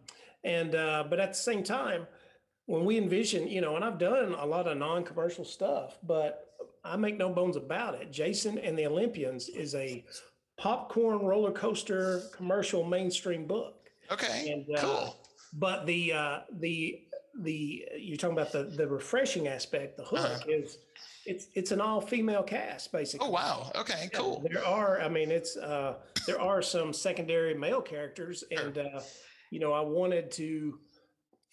and 0.43 0.75
uh, 0.75 1.03
but 1.09 1.19
at 1.19 1.29
the 1.29 1.37
same 1.37 1.63
time, 1.63 2.07
when 2.65 2.85
we 2.85 2.97
envision, 2.97 3.47
you 3.47 3.61
know, 3.61 3.75
and 3.75 3.85
I've 3.85 3.99
done 3.99 4.33
a 4.33 4.45
lot 4.45 4.67
of 4.67 4.77
non-commercial 4.77 5.45
stuff, 5.45 5.97
but 6.03 6.54
I 6.85 6.95
make 6.95 7.17
no 7.17 7.29
bones 7.29 7.55
about 7.55 7.95
it. 7.95 8.11
Jacin 8.11 8.57
and 8.63 8.77
the 8.77 8.85
Olympians 8.85 9.49
is 9.49 9.73
a 9.75 10.05
popcorn 10.57 11.19
roller 11.19 11.51
coaster 11.51 12.21
commercial 12.33 12.83
mainstream 12.83 13.45
book. 13.47 13.75
okay 14.11 14.49
And 14.51 14.77
uh, 14.77 14.81
cool 14.81 15.17
but 15.53 15.85
the 15.85 16.13
uh, 16.13 16.39
the 16.59 16.99
the 17.41 17.85
you're 17.97 18.17
talking 18.17 18.37
about 18.37 18.51
the 18.51 18.63
the 18.63 18.87
refreshing 18.87 19.47
aspect. 19.47 19.97
The 19.97 20.03
hook 20.03 20.19
Uh-huh. 20.19 20.43
is 20.47 20.77
it's 21.25 21.47
it's 21.55 21.71
an 21.71 21.81
all 21.81 21.99
female 22.01 22.43
cast 22.43 22.91
basically. 22.91 23.27
oh 23.27 23.31
wow 23.31 23.71
okay 23.75 24.01
Yeah, 24.13 24.19
cool 24.19 24.43
There 24.49 24.63
are, 24.63 25.01
I 25.01 25.09
mean, 25.09 25.31
it's 25.31 25.57
uh, 25.57 25.95
there 26.27 26.39
are 26.39 26.61
some 26.61 26.93
secondary 26.93 27.53
male 27.55 27.81
characters, 27.81 28.43
Sure. 28.51 28.67
and 28.67 28.77
uh, 28.77 29.01
you 29.51 29.59
know, 29.59 29.73
I 29.73 29.81
wanted 29.81 30.31
to, 30.31 30.79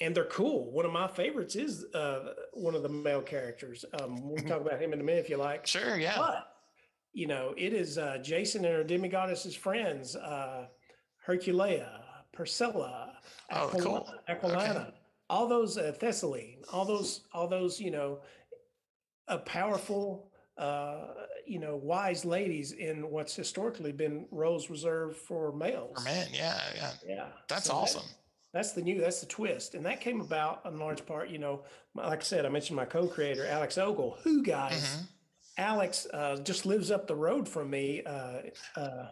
and 0.01 0.15
they're 0.15 0.25
cool. 0.27 0.73
One 0.73 0.85
of 0.85 0.93
my 0.93 1.07
favorites 1.09 1.55
is 1.57 1.85
uh, 1.95 2.33
one 2.55 2.75
of 2.75 2.83
the 2.83 2.89
male 2.89 3.23
characters. 3.23 3.85
Um, 4.01 4.29
we 4.31 4.39
can 4.39 4.49
talk 4.49 4.61
about 4.61 4.81
him 4.81 4.93
in 4.93 5.01
a 5.01 5.05
minute 5.05 5.25
if 5.25 5.31
you 5.31 5.37
like. 5.37 5.67
sure 5.67 5.97
yeah 5.99 6.15
But 6.17 6.49
you 7.13 7.27
know, 7.27 7.55
it 7.59 7.73
is 7.75 7.99
uh, 7.99 8.19
Jacin 8.23 8.57
and 8.65 8.67
her 8.67 8.83
demigoddess's 8.85 9.55
friends, 9.55 10.17
uh, 10.17 10.67
Herculea, 11.27 12.01
Priscilla, 12.33 13.13
Oh, 13.53 13.69
Aquila- 13.69 13.83
cool. 13.83 14.15
Aquilana, 14.29 14.93
all 15.29 15.47
those 15.47 15.77
uh, 15.77 15.93
Thessaly, 16.01 16.57
all 16.73 16.85
those, 16.87 17.27
all 17.35 17.47
those, 17.47 17.79
you 17.79 17.91
know, 17.91 18.21
uh, 19.29 19.39
powerful, 19.39 20.31
uh, 20.59 21.09
you 21.47 21.59
know, 21.59 21.77
wise 21.77 22.25
ladies 22.25 22.73
in 22.73 23.09
what's 23.11 23.35
historically 23.37 23.93
been 23.93 24.27
roles 24.31 24.71
reserved 24.71 25.17
for 25.17 25.53
males. 25.55 25.93
for 25.99 26.05
men 26.05 26.29
yeah 26.33 26.61
yeah 26.75 26.91
Yeah, 27.07 27.27
that's 27.49 27.67
so 27.67 27.73
that- 27.75 27.79
awesome 27.79 28.03
That's 28.53 28.73
the 28.73 28.83
new, 28.83 29.01
that's 29.01 29.21
the 29.21 29.27
twist. 29.27 29.75
And 29.75 29.85
that 29.87 30.01
came 30.01 30.21
about 30.21 30.61
in 30.67 30.79
large 30.79 31.05
part, 31.07 31.31
you 31.31 31.39
know, 31.39 31.63
like 31.95 32.21
I 32.21 32.23
said, 32.23 32.45
I 32.45 32.51
mentioned 32.51 32.77
my 32.77 32.85
co-creator, 32.85 33.47
Alex 33.47 33.79
Ogle, 33.79 34.19
who 34.23 34.43
guys, 34.43 34.83
Mhm. 34.85 35.07
Alex 35.59 36.07
uh, 36.13 36.37
just 36.37 36.67
lives 36.67 36.91
up 36.91 37.07
the 37.07 37.15
road 37.15 37.49
from 37.49 37.71
me. 37.71 38.03
Uh, 38.05 38.41
uh, 38.77 39.09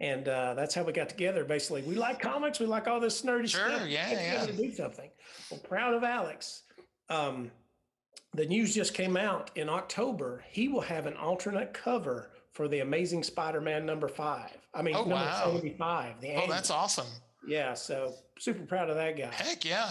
and 0.00 0.28
uh, 0.28 0.54
that's 0.54 0.74
how 0.74 0.82
we 0.82 0.92
got 0.92 1.08
together. 1.08 1.44
Basically, 1.44 1.82
we 1.82 1.94
like 1.94 2.20
comics. 2.20 2.60
We 2.60 2.66
like 2.66 2.86
all 2.86 3.00
this 3.00 3.22
nerdy 3.22 3.48
Sure, 3.48 3.68
stuff. 3.68 3.88
yeah, 3.88 4.10
yeah. 4.10 4.46
To 4.46 4.52
do 4.52 4.72
something. 4.72 5.10
Well, 5.50 5.60
proud 5.60 5.94
of 5.94 6.04
Alex. 6.04 6.62
Um, 7.08 7.50
the 8.34 8.44
news 8.46 8.74
just 8.74 8.94
came 8.94 9.16
out 9.16 9.50
in 9.56 9.68
October. 9.68 10.44
He 10.48 10.68
will 10.68 10.82
have 10.82 11.06
an 11.06 11.14
alternate 11.16 11.72
cover 11.72 12.30
for 12.52 12.68
the 12.68 12.80
Amazing 12.80 13.22
Spider-Man 13.22 13.86
number 13.86 14.08
five. 14.08 14.50
I 14.74 14.82
mean, 14.82 14.94
Oh, 14.94 15.00
number 15.00 15.14
wow. 15.14 15.44
seventy-five. 15.46 16.20
The 16.20 16.28
Oh, 16.28 16.32
annual. 16.32 16.48
that's 16.48 16.70
awesome. 16.70 17.06
Yeah. 17.46 17.74
So 17.74 18.14
super 18.38 18.64
proud 18.64 18.90
of 18.90 18.96
that 18.96 19.16
guy. 19.16 19.30
Heck 19.32 19.64
yeah. 19.64 19.90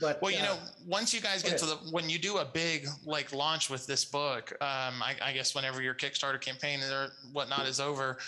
But 0.00 0.20
Well, 0.20 0.30
you 0.30 0.38
uh, 0.38 0.42
know, 0.42 0.58
once 0.86 1.14
you 1.14 1.20
guys 1.20 1.42
get 1.42 1.56
to 1.58 1.66
the 1.66 1.76
when 1.90 2.10
you 2.10 2.18
do 2.18 2.38
a 2.38 2.44
big 2.44 2.86
like 3.06 3.32
launch 3.32 3.70
with 3.70 3.86
this 3.86 4.04
book, 4.04 4.52
um, 4.60 5.02
I, 5.02 5.16
I 5.22 5.32
guess 5.32 5.54
whenever 5.54 5.80
your 5.80 5.94
Kickstarter 5.94 6.38
campaign 6.38 6.80
or 6.82 7.08
whatnot 7.32 7.66
is 7.66 7.80
over, 7.80 8.18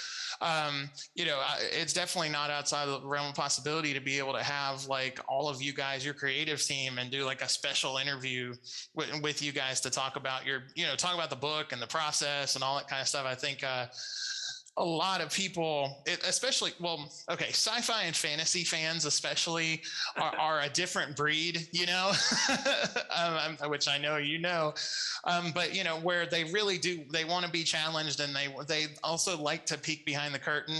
um, 0.41 0.89
you 1.14 1.27
know, 1.27 1.37
I- 1.37 1.59
it's 1.71 1.93
definitely 1.93 2.31
not 2.31 2.51
outside 2.51 2.89
of 2.89 3.03
the 3.03 3.07
realm 3.07 3.29
of 3.29 3.35
possibility 3.35 3.93
to 3.93 4.01
be 4.01 4.16
able 4.18 4.33
to 4.33 4.43
have 4.43 4.87
like 4.87 5.21
all 5.29 5.51
of 5.51 5.61
you 5.61 5.75
guys, 5.75 6.03
your 6.03 6.14
creative 6.14 6.62
team, 6.62 6.99
and 6.99 7.11
do 7.11 7.25
like 7.25 7.43
a 7.43 7.49
special 7.49 7.99
interview 7.99 8.55
with, 8.95 9.21
with 9.23 9.43
you 9.43 9.53
guys 9.53 9.83
to 9.83 9.91
talk 9.91 10.16
about 10.16 10.47
your, 10.47 10.62
you 10.75 10.87
know, 10.87 10.97
talk 10.97 11.14
about 11.14 11.29
the 11.29 11.37
book 11.37 11.73
and 11.73 11.83
the 11.83 11.87
process 11.87 12.55
and 12.55 12.64
all 12.64 12.77
that 12.77 12.89
kind 12.89 13.03
of 13.03 13.09
stuff. 13.09 13.27
I 13.27 13.35
think. 13.35 13.62
Uh, 13.62 13.87
a 14.81 14.85
lot 14.85 15.20
of 15.20 15.31
people, 15.31 16.03
especially, 16.26 16.72
well, 16.81 17.12
okay, 17.31 17.51
sci-fi 17.51 18.05
and 18.05 18.16
fantasy 18.16 18.64
fans, 18.64 19.05
especially, 19.05 19.83
are, 20.16 20.35
are 20.39 20.61
a 20.62 20.70
different 20.70 21.14
breed, 21.14 21.68
you 21.72 21.85
know, 21.85 22.12
um, 23.14 23.59
um, 23.61 23.70
which 23.70 23.89
I 23.89 23.99
know 23.99 24.16
you 24.16 24.39
know, 24.39 24.72
um, 25.24 25.53
but 25.55 25.74
you 25.74 25.85
know 25.85 25.99
where 25.99 26.24
they 26.24 26.45
really 26.45 26.78
do, 26.78 27.03
they 27.12 27.26
want 27.26 27.45
to 27.45 27.51
be 27.51 27.62
challenged, 27.62 28.20
and 28.20 28.35
they 28.35 28.49
they 28.66 28.87
also 29.05 29.37
like 29.41 29.66
to 29.66 29.76
peek 29.76 30.07
behind 30.07 30.35
the 30.35 30.39
curtain, 30.39 30.78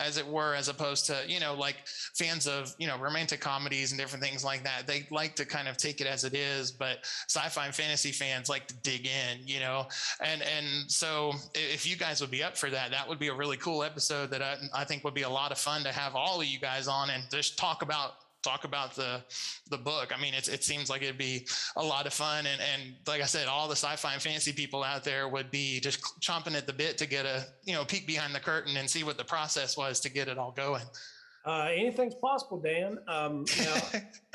as 0.00 0.16
it 0.16 0.26
were, 0.26 0.54
as 0.54 0.68
opposed 0.68 1.04
to 1.06 1.16
you 1.28 1.38
know 1.38 1.54
like 1.54 1.76
fans 2.14 2.48
of 2.48 2.74
you 2.78 2.86
know 2.86 2.96
romantic 2.98 3.40
comedies 3.40 3.92
and 3.92 4.00
different 4.00 4.24
things 4.24 4.42
like 4.42 4.64
that. 4.64 4.86
They 4.86 5.06
like 5.10 5.36
to 5.36 5.44
kind 5.44 5.68
of 5.68 5.76
take 5.76 6.00
it 6.00 6.06
as 6.06 6.24
it 6.24 6.34
is, 6.34 6.70
but 6.70 7.00
sci-fi 7.28 7.66
and 7.66 7.74
fantasy 7.74 8.12
fans 8.12 8.48
like 8.48 8.66
to 8.68 8.74
dig 8.76 9.06
in, 9.06 9.46
you 9.46 9.60
know, 9.60 9.88
and 10.20 10.40
and 10.40 10.90
so 10.90 11.34
if 11.54 11.86
you 11.86 11.96
guys 11.96 12.22
would 12.22 12.30
be 12.30 12.42
up 12.42 12.56
for 12.56 12.70
that, 12.70 12.90
that 12.92 13.06
would 13.06 13.18
be 13.18 13.28
a 13.28 13.41
really 13.42 13.56
cool 13.56 13.82
episode 13.82 14.30
that 14.30 14.40
I, 14.40 14.54
I 14.72 14.84
think 14.84 15.02
would 15.02 15.14
be 15.14 15.22
a 15.22 15.28
lot 15.28 15.50
of 15.50 15.58
fun 15.58 15.82
to 15.82 15.90
have 15.90 16.14
all 16.14 16.40
of 16.40 16.46
you 16.46 16.60
guys 16.60 16.86
on 16.86 17.10
and 17.10 17.24
just 17.28 17.58
talk 17.58 17.82
about 17.82 18.12
talk 18.40 18.62
about 18.62 18.94
the 18.94 19.20
the 19.68 19.78
book. 19.78 20.12
I 20.16 20.20
mean, 20.20 20.32
it's, 20.32 20.48
it 20.48 20.62
seems 20.62 20.88
like 20.88 21.02
it'd 21.02 21.18
be 21.18 21.44
a 21.74 21.82
lot 21.82 22.06
of 22.06 22.12
fun, 22.12 22.46
and 22.46 22.60
and 22.60 22.94
like 23.08 23.20
I 23.20 23.24
said, 23.26 23.48
all 23.48 23.66
the 23.66 23.74
sci-fi 23.74 24.12
and 24.12 24.22
fantasy 24.22 24.52
people 24.52 24.84
out 24.84 25.02
there 25.02 25.28
would 25.28 25.50
be 25.50 25.80
just 25.80 26.00
chomping 26.20 26.56
at 26.56 26.68
the 26.68 26.72
bit 26.72 26.96
to 26.98 27.06
get 27.06 27.26
a 27.26 27.44
you 27.64 27.74
know 27.74 27.84
peek 27.84 28.06
behind 28.06 28.32
the 28.32 28.40
curtain 28.40 28.76
and 28.76 28.88
see 28.88 29.02
what 29.02 29.18
the 29.18 29.24
process 29.24 29.76
was 29.76 29.98
to 30.00 30.08
get 30.08 30.28
it 30.28 30.38
all 30.38 30.52
going. 30.52 30.84
Uh, 31.44 31.68
anything's 31.74 32.14
possible, 32.14 32.60
Dan. 32.60 32.98
Um, 33.08 33.44
now, 33.58 33.74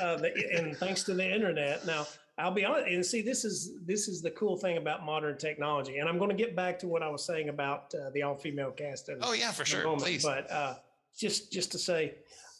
uh, 0.00 0.16
the, 0.16 0.30
and 0.54 0.76
thanks 0.76 1.02
to 1.04 1.14
the 1.14 1.26
internet. 1.26 1.86
Now, 1.86 2.06
I'll 2.38 2.52
be 2.52 2.64
honest, 2.64 2.86
and 2.86 3.04
see, 3.04 3.20
this 3.20 3.44
is 3.44 3.72
this 3.84 4.06
is 4.06 4.22
the 4.22 4.30
cool 4.30 4.56
thing 4.56 4.76
about 4.76 5.04
modern 5.04 5.36
technology. 5.38 5.98
And 5.98 6.08
I'm 6.08 6.18
going 6.18 6.30
to 6.30 6.36
get 6.36 6.54
back 6.54 6.78
to 6.80 6.86
what 6.86 7.02
I 7.02 7.08
was 7.08 7.24
saying 7.24 7.48
about 7.48 7.92
uh, 7.94 8.10
the 8.10 8.22
all-female 8.22 8.70
cast. 8.72 9.08
in- 9.08 9.18
oh 9.22 9.32
yeah, 9.32 9.50
for 9.50 9.64
sure. 9.64 9.82
moment, 9.82 10.02
Please. 10.04 10.22
But 10.24 10.50
uh, 10.50 10.74
just 11.16 11.50
just 11.52 11.72
to 11.72 11.78
say, 11.78 12.14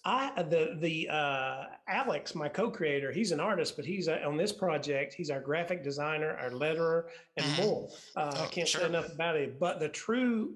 I 0.05 0.43
the 0.43 0.77
the 0.81 1.09
uh, 1.09 1.65
Alex, 1.87 2.35
my 2.35 2.49
co-creator, 2.49 3.13
he's 3.13 3.31
an 3.31 3.39
artist, 3.39 3.77
but 3.77 3.85
he's 3.85 4.09
uh, 4.09 4.19
on 4.27 4.37
this 4.37 4.53
project. 4.53 5.15
He's 5.15 5.31
our 5.31 5.41
graphic 5.41 5.85
designer, 5.85 6.37
our 6.41 6.51
letterer, 6.51 7.05
and 7.37 7.47
Mhm. 7.47 7.65
more. 7.65 7.89
Uh, 8.17 8.33
I 8.35 8.45
Oh, 8.47 8.49
can't 8.51 8.67
sure. 8.67 8.81
say 8.81 8.87
enough 8.89 9.13
about 9.13 9.37
it. 9.37 9.61
But 9.61 9.79
the 9.79 9.89
true 9.89 10.55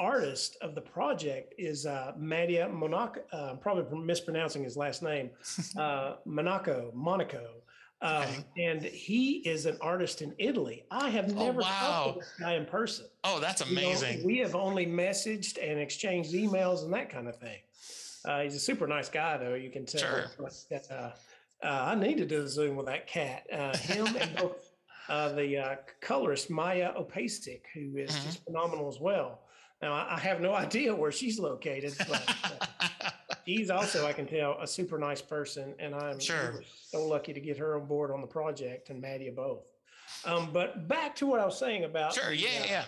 artist 0.00 0.56
of 0.62 0.74
the 0.74 0.80
project 0.80 1.54
is 1.58 1.86
uh, 1.86 2.12
Mattia 2.18 2.68
Monaco. 2.68 3.20
Uh, 3.32 3.50
I'm 3.52 3.58
probably 3.58 4.00
mispronouncing 4.00 4.64
his 4.64 4.76
last 4.76 5.00
name. 5.02 5.30
Uh, 5.78 6.16
Monaco, 6.24 6.90
Monaco. 6.92 7.50
Um. 8.00 8.44
And 8.56 8.82
he 8.82 9.38
is 9.38 9.66
an 9.66 9.76
artist 9.80 10.22
in 10.22 10.34
Italy. 10.38 10.84
I 10.90 11.10
have 11.10 11.30
Oh, 11.36 11.46
never 11.46 11.60
wow. 11.62 11.68
talked 11.80 12.14
to 12.14 12.20
this 12.20 12.34
guy 12.40 12.54
in 12.54 12.64
person. 12.66 13.06
oh, 13.24 13.40
that's 13.40 13.68
You 13.68 13.74
know, 13.74 13.82
amazing. 13.88 14.24
we 14.24 14.38
have 14.38 14.54
only 14.54 14.86
messaged 14.86 15.58
and 15.60 15.80
exchanged 15.80 16.32
emails 16.32 16.84
and 16.84 16.92
that 16.94 17.10
kind 17.10 17.26
of 17.28 17.36
thing. 17.38 17.58
Uh, 18.24 18.42
he's 18.42 18.54
a 18.54 18.60
super 18.60 18.86
nice 18.86 19.08
guy, 19.08 19.36
though. 19.36 19.54
You 19.54 19.70
can 19.70 19.84
tell. 19.86 20.00
Sure. 20.00 20.24
Uh, 20.90 20.94
uh, 20.94 21.10
I 21.62 21.94
need 21.96 22.18
to 22.18 22.26
do 22.26 22.42
the 22.42 22.48
Zoom 22.48 22.76
with 22.76 22.86
that 22.86 23.06
cat. 23.08 23.46
Uh, 23.52 23.76
him 23.76 24.06
and 24.16 24.36
both 24.40 24.70
uh, 25.08 25.32
the 25.32 25.56
uh, 25.56 25.76
colorist 26.00 26.50
Maya 26.50 26.92
Opasic, 26.96 27.62
who 27.74 27.96
is 27.96 28.10
Mhm. 28.10 28.24
just 28.26 28.44
phenomenal 28.44 28.88
as 28.88 29.00
well. 29.00 29.40
Now 29.82 29.92
I, 29.92 30.14
I 30.14 30.18
have 30.20 30.40
no 30.40 30.52
idea 30.66 30.94
where 30.94 31.10
she's 31.10 31.38
located, 31.40 31.94
but 31.98 32.34
uh, 32.60 33.10
she's 33.48 33.70
also, 33.70 34.04
I 34.06 34.12
can 34.12 34.26
tell, 34.26 34.58
a 34.60 34.66
super 34.66 34.98
nice 34.98 35.22
person, 35.22 35.74
and 35.78 35.94
I'm 35.94 36.20
Sure. 36.20 36.62
so 36.90 37.06
lucky 37.06 37.32
to 37.32 37.40
get 37.40 37.56
her 37.56 37.80
on 37.80 37.86
board 37.86 38.10
on 38.10 38.20
the 38.20 38.26
project 38.26 38.90
and 38.90 39.00
Maddie 39.00 39.30
both. 39.30 39.64
Um, 40.26 40.52
but 40.52 40.86
back 40.86 41.16
to 41.16 41.26
what 41.26 41.40
I 41.40 41.46
was 41.46 41.58
saying 41.58 41.84
about 41.84 42.12
sure. 42.14 42.30
the, 42.30 42.36
Yeah. 42.36 42.48
uh, 42.60 42.66
Yeah. 42.66 42.84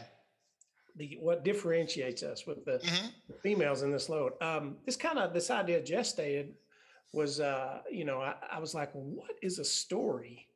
the 0.97 1.17
what 1.21 1.45
differentiates 1.45 2.23
us 2.23 2.47
with 2.47 2.65
the, 2.65 2.79
hmm 2.79 3.07
the 3.29 3.37
females 3.39 3.83
in 3.83 3.91
this 3.93 4.09
load. 4.09 4.33
Um, 4.43 4.77
this 4.85 4.97
kind 4.97 5.17
of 5.19 5.33
this 5.33 5.51
idea 5.51 5.81
gestated 5.81 6.55
was 7.13 7.39
uh, 7.41 7.81
you 7.91 8.05
know 8.05 8.21
I, 8.21 8.35
I 8.51 8.59
was 8.59 8.75
like, 8.75 8.91
what 8.93 9.37
is 9.41 9.61
a 9.61 9.65
story 9.65 10.49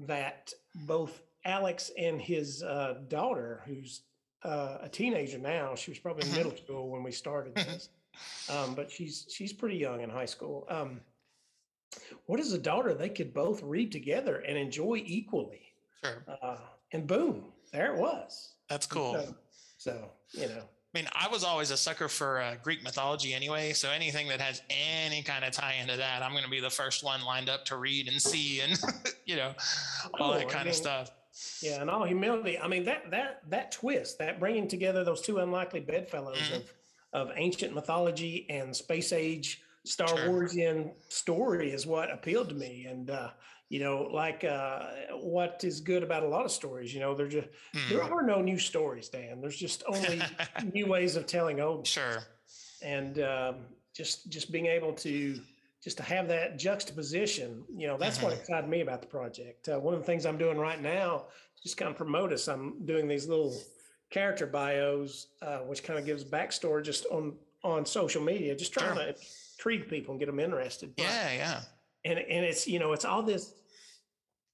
that 0.00 0.52
both 0.74 1.22
Alex 1.44 1.92
and 1.96 2.20
his 2.20 2.62
uh, 2.64 2.94
daughter, 3.08 3.62
who's 3.64 4.02
uh, 4.42 4.78
a 4.82 4.88
teenager 4.88 5.38
now, 5.38 5.74
she 5.76 5.90
was 5.92 5.98
probably 6.00 6.24
in 6.24 6.30
Mhm. 6.30 6.34
middle 6.34 6.56
school 6.56 6.90
when 6.90 7.02
we 7.04 7.12
started 7.12 7.54
Mhm. 7.54 7.64
this, 7.66 7.88
um, 8.50 8.74
but 8.74 8.90
she's 8.90 9.26
she's 9.30 9.52
pretty 9.52 9.76
young 9.76 10.00
in 10.02 10.10
high 10.10 10.26
school. 10.26 10.66
Um, 10.68 11.00
what 12.26 12.40
is 12.40 12.52
a 12.52 12.58
daughter 12.58 12.94
they 12.94 13.08
could 13.08 13.32
both 13.32 13.62
read 13.62 13.92
together 13.92 14.40
and 14.40 14.58
enjoy 14.58 15.02
equally? 15.06 15.62
Sure. 16.02 16.24
Uh, 16.42 16.56
and 16.92 17.06
boom, 17.06 17.52
there 17.72 17.94
it 17.94 17.98
was. 17.98 18.54
That's 18.68 18.86
cool. 18.86 19.14
So, 19.14 19.34
so 19.78 20.10
you 20.32 20.48
know. 20.48 20.62
I 20.94 20.98
mean, 20.98 21.08
I 21.12 21.28
was 21.28 21.44
always 21.44 21.70
a 21.70 21.76
sucker 21.76 22.08
for 22.08 22.40
uh, 22.40 22.54
Greek 22.62 22.82
mythology 22.82 23.34
anyway. 23.34 23.74
So 23.74 23.90
anything 23.90 24.28
that 24.28 24.40
has 24.40 24.62
any 24.70 25.22
kind 25.22 25.44
of 25.44 25.52
tie 25.52 25.74
into 25.80 25.94
that, 25.96 26.22
I'm 26.22 26.30
going 26.32 26.44
to 26.44 26.50
be 26.50 26.60
the 26.60 26.70
first 26.70 27.04
one 27.04 27.22
lined 27.22 27.50
up 27.50 27.66
to 27.66 27.76
read 27.76 28.08
and 28.08 28.20
see 28.20 28.60
and, 28.62 28.80
you 29.26 29.36
know, 29.36 29.52
all 30.18 30.32
that 30.32 30.40
Cool. 30.42 30.50
I 30.50 30.52
kind 30.54 30.68
of 30.70 30.74
stuff. 30.74 31.10
Yeah, 31.60 31.82
and 31.82 31.90
all 31.90 32.04
humility. 32.04 32.58
I 32.58 32.66
mean 32.66 32.84
that 32.84 33.10
that 33.10 33.42
that 33.50 33.72
twist, 33.72 34.18
that 34.20 34.40
bringing 34.40 34.68
together 34.68 35.04
those 35.04 35.20
two 35.20 35.36
unlikely 35.38 35.80
bedfellows 35.80 36.38
Mhm. 36.38 36.56
of 36.56 36.72
of 37.12 37.30
ancient 37.36 37.74
mythology 37.74 38.46
and 38.50 38.74
space 38.74 39.12
age 39.12 39.62
Star 39.84 40.08
Sure. 40.08 40.18
Warsian 40.28 40.90
story 41.08 41.70
is 41.70 41.86
what 41.86 42.10
appealed 42.10 42.48
to 42.48 42.54
me. 42.56 42.86
And 42.86 43.08
uh, 43.08 43.30
you 43.68 43.78
know, 43.80 44.02
like 44.12 44.42
uh, 44.44 44.86
what 45.20 45.62
is 45.64 45.80
good 45.80 46.02
about 46.02 46.22
a 46.24 46.28
lot 46.28 46.44
of 46.44 46.50
stories, 46.50 46.92
you 46.92 46.98
know, 47.00 47.14
they're 47.14 47.28
just 47.28 47.48
there 47.88 47.98
Mm. 48.00 48.10
are 48.10 48.22
no 48.22 48.40
new 48.42 48.58
stories, 48.58 49.08
Dan. 49.08 49.40
There's 49.40 49.56
just 49.56 49.84
only 49.86 50.20
new 50.74 50.86
ways 50.86 51.14
of 51.16 51.26
telling 51.26 51.60
old. 51.60 51.86
sure. 51.86 52.22
and 52.82 53.20
um, 53.20 53.56
just 53.94 54.28
just 54.28 54.50
being 54.52 54.66
able 54.66 54.92
to 54.92 55.40
just 55.82 55.96
to 55.98 56.02
have 56.02 56.26
that 56.28 56.58
juxtaposition 56.58 57.62
you 57.76 57.86
know 57.86 57.96
that's 57.96 58.20
what 58.20 58.32
Mhm. 58.34 58.40
excited 58.40 58.68
me 58.68 58.80
about 58.80 59.00
the 59.00 59.06
project 59.06 59.68
uh, 59.68 59.78
one 59.78 59.94
of 59.94 60.00
the 60.00 60.06
things 60.06 60.26
i'm 60.26 60.36
doing 60.36 60.58
right 60.58 60.82
now 60.82 61.26
just 61.62 61.76
kind 61.76 61.90
of 61.90 61.96
promote 61.96 62.32
us 62.32 62.48
i'm 62.48 62.84
doing 62.84 63.06
these 63.08 63.28
little 63.28 63.54
character 64.16 64.46
bios 64.46 65.26
uh, 65.42 65.58
which 65.58 65.82
kind 65.82 65.98
of 65.98 66.06
gives 66.06 66.24
backstory 66.24 66.82
just 66.82 67.04
on 67.10 67.34
on 67.62 67.84
social 67.84 68.22
media 68.22 68.54
just 68.56 68.72
trying 68.72 68.94
Sure. 68.96 69.12
to 69.12 69.14
intrigue 69.58 69.88
people 69.90 70.12
and 70.12 70.18
get 70.20 70.26
them 70.26 70.40
interested 70.40 70.94
But- 70.96 71.02
Yeah. 71.04 71.32
Yeah. 71.34 71.60
and 72.06 72.18
and 72.18 72.44
it's 72.46 72.66
you 72.66 72.78
know 72.78 72.92
it's 72.94 73.04
all 73.04 73.22
this 73.22 73.52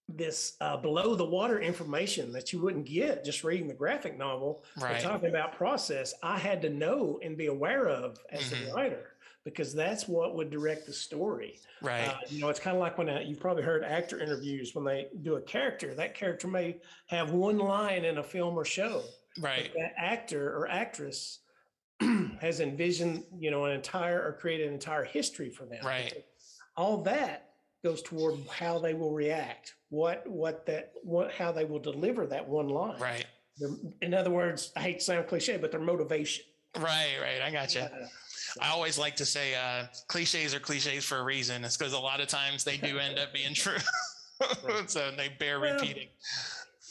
this 0.09 0.57
uh, 0.61 0.77
below 0.77 1.15
the 1.15 1.25
water 1.25 1.61
information 1.61 2.33
that 2.33 2.53
you 2.53 2.61
wouldn't 2.61 2.87
get 2.87 3.25
just 3.25 3.45
reading 3.45 3.69
the 3.69 3.75
graphic 3.75 4.19
novel 4.19 4.65
Right. 4.77 5.01
talking 5.01 5.29
about 5.29 5.53
process 5.57 6.13
i 6.25 6.37
had 6.39 6.61
to 6.63 6.71
know 6.71 7.21
and 7.23 7.37
be 7.37 7.47
aware 7.47 7.89
of 7.89 8.19
as 8.31 8.43
Mhm. 8.53 8.71
a 8.71 8.75
writer 8.75 9.07
because 9.45 9.73
that's 9.75 10.07
what 10.09 10.35
would 10.37 10.51
direct 10.51 10.87
the 10.87 10.93
story 10.93 11.61
Right. 11.81 12.09
uh, 12.09 12.19
you 12.29 12.41
know 12.41 12.49
it's 12.49 12.59
kind 12.61 12.77
of 12.77 12.81
like 12.81 12.99
when 12.99 13.09
uh, 13.09 13.21
you've 13.21 13.41
probably 13.41 13.63
heard 13.63 13.85
actor 13.85 14.19
interviews 14.21 14.75
when 14.75 14.85
they 14.85 15.09
do 15.23 15.37
a 15.37 15.41
character 15.41 15.95
that 15.95 16.15
character 16.17 16.49
may 16.49 16.81
have 17.07 17.31
one 17.31 17.59
line 17.59 18.05
in 18.05 18.19
a 18.19 18.25
film 18.25 18.55
or 18.59 18.65
show 18.65 19.03
right. 19.41 19.73
that 19.75 19.95
actor 19.97 20.57
or 20.57 20.69
actress 20.69 21.41
has 22.41 22.61
envisioned 22.61 23.25
you 23.39 23.51
know 23.51 23.65
an 23.65 23.73
entire 23.73 24.21
or 24.23 24.33
created 24.33 24.69
an 24.69 24.75
entire 24.75 25.05
history 25.05 25.51
for 25.51 25.65
them 25.65 25.85
Right. 25.85 26.25
all 26.77 26.99
that 27.03 27.51
goes 27.85 28.03
toward 28.03 28.39
how 28.51 28.79
they 28.79 28.95
will 28.95 29.13
react 29.13 29.75
what 29.89 30.27
what 30.29 30.67
that 30.67 30.93
what 31.03 31.33
how 31.33 31.53
they 31.53 31.65
will 31.65 31.81
deliver 31.81 32.27
that 32.27 32.49
one 32.49 32.69
line 32.69 32.99
Right. 33.01 33.27
In 34.01 34.15
other 34.15 34.31
words 34.31 34.73
i 34.77 34.81
hate 34.81 34.99
to 35.01 35.05
sound 35.05 35.27
cliche 35.29 35.57
but 35.57 35.71
their 35.71 35.81
motivation 35.81 36.45
Right. 36.79 37.17
Right. 37.21 37.43
I 37.43 37.51
got 37.51 37.75
you. 37.75 37.83
Uh, 37.83 37.89
I 38.61 38.71
always 38.71 38.99
like 38.99 39.17
to 39.17 39.27
say 39.27 39.55
uh, 39.55 39.87
cliches 40.09 40.55
are 40.55 40.61
cliches 40.61 41.05
for 41.05 41.19
a 41.19 41.23
reason. 41.23 41.65
It's 41.65 41.77
because 41.77 41.93
a 41.93 41.99
lot 41.99 42.21
of 42.21 42.29
times 42.29 42.65
they 42.65 42.77
do 42.77 42.99
end 42.99 43.19
up 43.19 43.33
being 43.33 43.55
true. 43.55 43.77
so 44.87 45.11
they 45.17 45.29
bear 45.39 45.61
well, 45.61 45.75
repeating. 45.75 46.09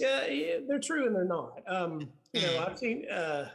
Yeah, 0.01 0.27
yeah, 0.27 0.57
they're 0.67 0.79
true 0.79 1.05
and 1.05 1.15
they're 1.15 1.25
not. 1.25 1.61
Um, 1.67 2.09
you 2.33 2.41
know, 2.41 2.65
I've 2.67 2.77
seen 2.79 3.09
uh, 3.09 3.49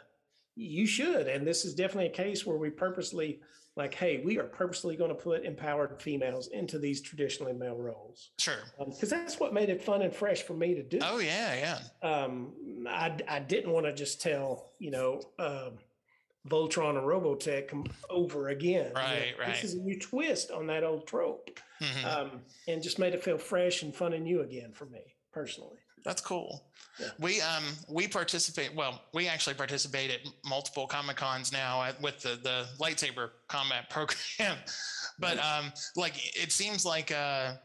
you 0.55 0.87
should, 0.87 1.29
and 1.29 1.47
this 1.47 1.65
is 1.65 1.75
definitely 1.75 2.07
a 2.07 2.11
case 2.11 2.47
where 2.47 2.57
we 2.57 2.71
purposely 2.71 3.41
like, 3.77 3.95
hey, 3.95 4.23
we 4.25 4.39
are 4.39 4.45
purposely 4.45 4.97
going 4.97 5.11
to 5.11 5.15
put 5.15 5.45
empowered 5.45 6.01
females 6.01 6.49
into 6.49 6.79
these 6.79 7.03
traditionally 7.03 7.53
male 7.53 7.77
roles. 7.77 8.31
Sure. 8.39 8.55
Because 8.79 9.13
um, 9.13 9.19
that's 9.19 9.39
what 9.39 9.53
made 9.53 9.69
it 9.69 9.83
fun 9.83 10.01
and 10.01 10.15
fresh 10.15 10.43
for 10.43 10.55
me 10.55 10.75
to 10.75 10.83
do. 10.83 10.99
Oh 11.03 11.19
yeah, 11.19 11.79
yeah. 12.03 12.09
Um, 12.09 12.53
I 12.89 13.17
I 13.29 13.41
didn't 13.41 13.73
want 13.73 13.87
to 13.87 13.93
just 13.93 14.21
tell 14.21 14.73
you 14.79 14.91
know. 14.91 15.21
Um, 15.39 15.79
Voltron 16.49 16.91
and 16.91 17.05
Robotech 17.05 17.91
over 18.09 18.51
again. 18.51 18.93
Right, 18.95 19.15
you 19.15 19.33
know, 19.33 19.39
right. 19.41 19.49
This 19.49 19.65
is 19.65 19.75
a 19.75 19.81
new 19.81 19.99
twist 19.99 20.53
on 20.53 20.69
that 20.69 20.85
old 20.85 21.05
trope, 21.09 21.59
mm-hmm. 21.83 22.07
um, 22.07 22.41
and 22.69 22.81
just 22.81 23.01
made 23.01 23.15
it 23.15 23.25
feel 23.25 23.37
fresh 23.37 23.83
and 23.83 23.93
fun 23.93 24.13
and 24.13 24.23
new 24.23 24.43
again 24.43 24.71
for 24.73 24.87
me 24.87 25.17
personally. 25.33 25.79
That's 26.07 26.23
cool. 26.23 26.63
Yeah. 27.01 27.09
We 27.19 27.41
um 27.43 27.65
we 27.91 28.07
participate. 28.07 28.75
Well, 28.75 29.03
we 29.13 29.27
actually 29.29 29.55
participate 29.55 30.11
at 30.11 30.21
multiple 30.49 30.87
comic 30.87 31.17
cons 31.17 31.53
now 31.53 31.83
at, 31.83 32.01
with 32.01 32.21
the 32.21 32.39
the 32.43 32.67
lightsaber 32.79 33.31
combat 33.49 33.91
program. 33.97 34.57
but 35.19 35.39
um 35.39 35.73
like 35.97 36.15
it 36.37 36.53
seems 36.53 36.87
like 36.87 37.13
uh 37.13 37.15
uh, 37.15 37.57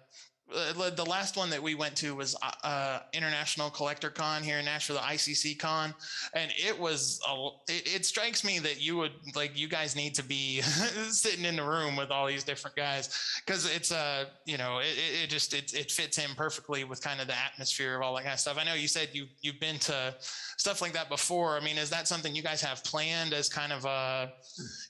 the 0.51 1.05
last 1.07 1.37
one 1.37 1.49
that 1.49 1.61
we 1.61 1.75
went 1.75 1.95
to 1.97 2.15
was 2.15 2.35
uh, 2.41 2.51
uh, 2.63 2.99
International 3.13 3.69
Collector 3.69 4.09
Con 4.09 4.43
here 4.43 4.59
in 4.59 4.65
Nashville, 4.65 4.97
the 4.97 5.01
ICC 5.01 5.59
Con, 5.59 5.93
and 6.33 6.51
it 6.57 6.77
was. 6.77 7.19
A, 7.27 7.49
it, 7.69 7.95
it, 7.95 8.05
strikes 8.05 8.43
me 8.43 8.59
that 8.59 8.81
you 8.81 8.97
would 8.97 9.13
like 9.35 9.57
you 9.57 9.67
guys 9.67 9.95
need 9.95 10.13
to 10.15 10.23
be 10.23 10.61
sitting 11.09 11.45
in 11.45 11.55
the 11.55 11.63
room 11.63 11.95
with 11.95 12.11
all 12.11 12.27
these 12.27 12.43
different 12.43 12.75
guys 12.75 13.39
because 13.45 13.73
it's 13.73 13.91
a 13.91 13.95
uh, 13.95 14.25
you 14.45 14.57
know 14.57 14.79
it, 14.79 14.97
it 15.23 15.29
just 15.29 15.53
it, 15.53 15.73
it 15.73 15.91
fits 15.91 16.17
in 16.17 16.29
perfectly 16.35 16.83
with 16.83 17.01
kind 17.01 17.21
of 17.21 17.27
the 17.27 17.35
atmosphere 17.37 17.95
of 17.95 18.01
all 18.01 18.15
that 18.15 18.23
kind 18.23 18.33
of 18.33 18.39
stuff. 18.39 18.57
I 18.59 18.63
know 18.63 18.73
you 18.73 18.87
said 18.87 19.09
you 19.13 19.27
you've 19.41 19.59
been 19.59 19.79
to 19.79 20.15
stuff 20.57 20.81
like 20.81 20.93
that 20.93 21.09
before. 21.09 21.57
I 21.57 21.61
mean, 21.61 21.77
is 21.77 21.89
that 21.91 22.07
something 22.07 22.35
you 22.35 22.43
guys 22.43 22.61
have 22.61 22.83
planned 22.83 23.33
as 23.33 23.47
kind 23.47 23.71
of 23.71 23.85
a 23.85 24.33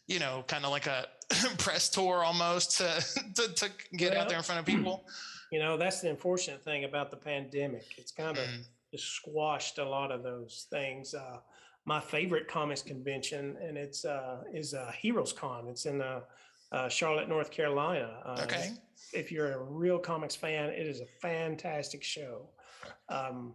you 0.08 0.20
know 0.20 0.44
kind 0.48 0.66
of 0.66 0.72
like 0.72 0.88
a 0.88 1.06
press 1.58 1.90
tour 1.90 2.24
almost 2.24 2.78
to 2.78 3.04
to, 3.36 3.54
to 3.54 3.70
get 3.96 4.12
well, 4.12 4.22
out 4.22 4.30
there 4.30 4.38
in 4.38 4.44
front 4.44 4.60
of 4.60 4.66
people? 4.66 5.06
You 5.54 5.60
know, 5.60 5.76
that's 5.76 6.00
the 6.00 6.10
unfortunate 6.10 6.64
thing 6.64 6.86
about 6.86 7.12
the 7.12 7.18
pandemic. 7.18 7.84
It's 7.98 8.14
kind 8.14 8.38
of 8.38 8.46
mm. 8.46 8.98
squashed 8.98 9.80
a 9.80 9.84
lot 9.84 10.10
of 10.10 10.24
those 10.24 10.66
things. 10.70 11.14
Uh, 11.14 11.40
my 11.84 12.00
favorite 12.00 12.48
comics 12.48 12.82
convention, 12.82 13.58
and 13.62 13.78
it's 13.78 14.06
uh, 14.06 14.44
is 14.54 14.74
uh, 14.74 14.94
Heroes 14.98 15.34
Con. 15.34 15.68
It's 15.68 15.86
in 15.86 16.02
uh, 16.02 16.22
uh, 16.72 16.88
Charlotte, 16.88 17.28
North 17.28 17.52
Carolina. 17.52 18.22
Uh, 18.26 18.40
okay. 18.44 18.72
If 19.12 19.30
you're 19.30 19.52
a 19.52 19.62
real 19.62 20.00
comics 20.00 20.38
fan, 20.38 20.70
it 20.70 20.88
is 20.88 21.02
a 21.02 21.06
fantastic 21.22 22.02
show. 22.02 22.48
Um, 23.10 23.54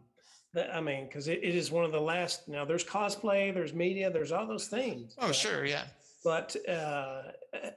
I 0.70 0.82
mean, 0.82 1.06
because 1.06 1.28
it, 1.28 1.42
it 1.42 1.54
is 1.54 1.70
one 1.70 1.86
of 1.86 1.92
the 1.92 2.00
last. 2.00 2.46
Now, 2.46 2.66
there's 2.66 2.84
cosplay, 2.84 3.54
there's 3.54 3.72
media, 3.72 4.10
there's 4.10 4.32
all 4.32 4.46
those 4.46 4.68
things. 4.68 5.16
Oh, 5.18 5.32
sure, 5.32 5.64
yeah 5.64 5.84
but 6.26 6.56
uh, 6.68 7.22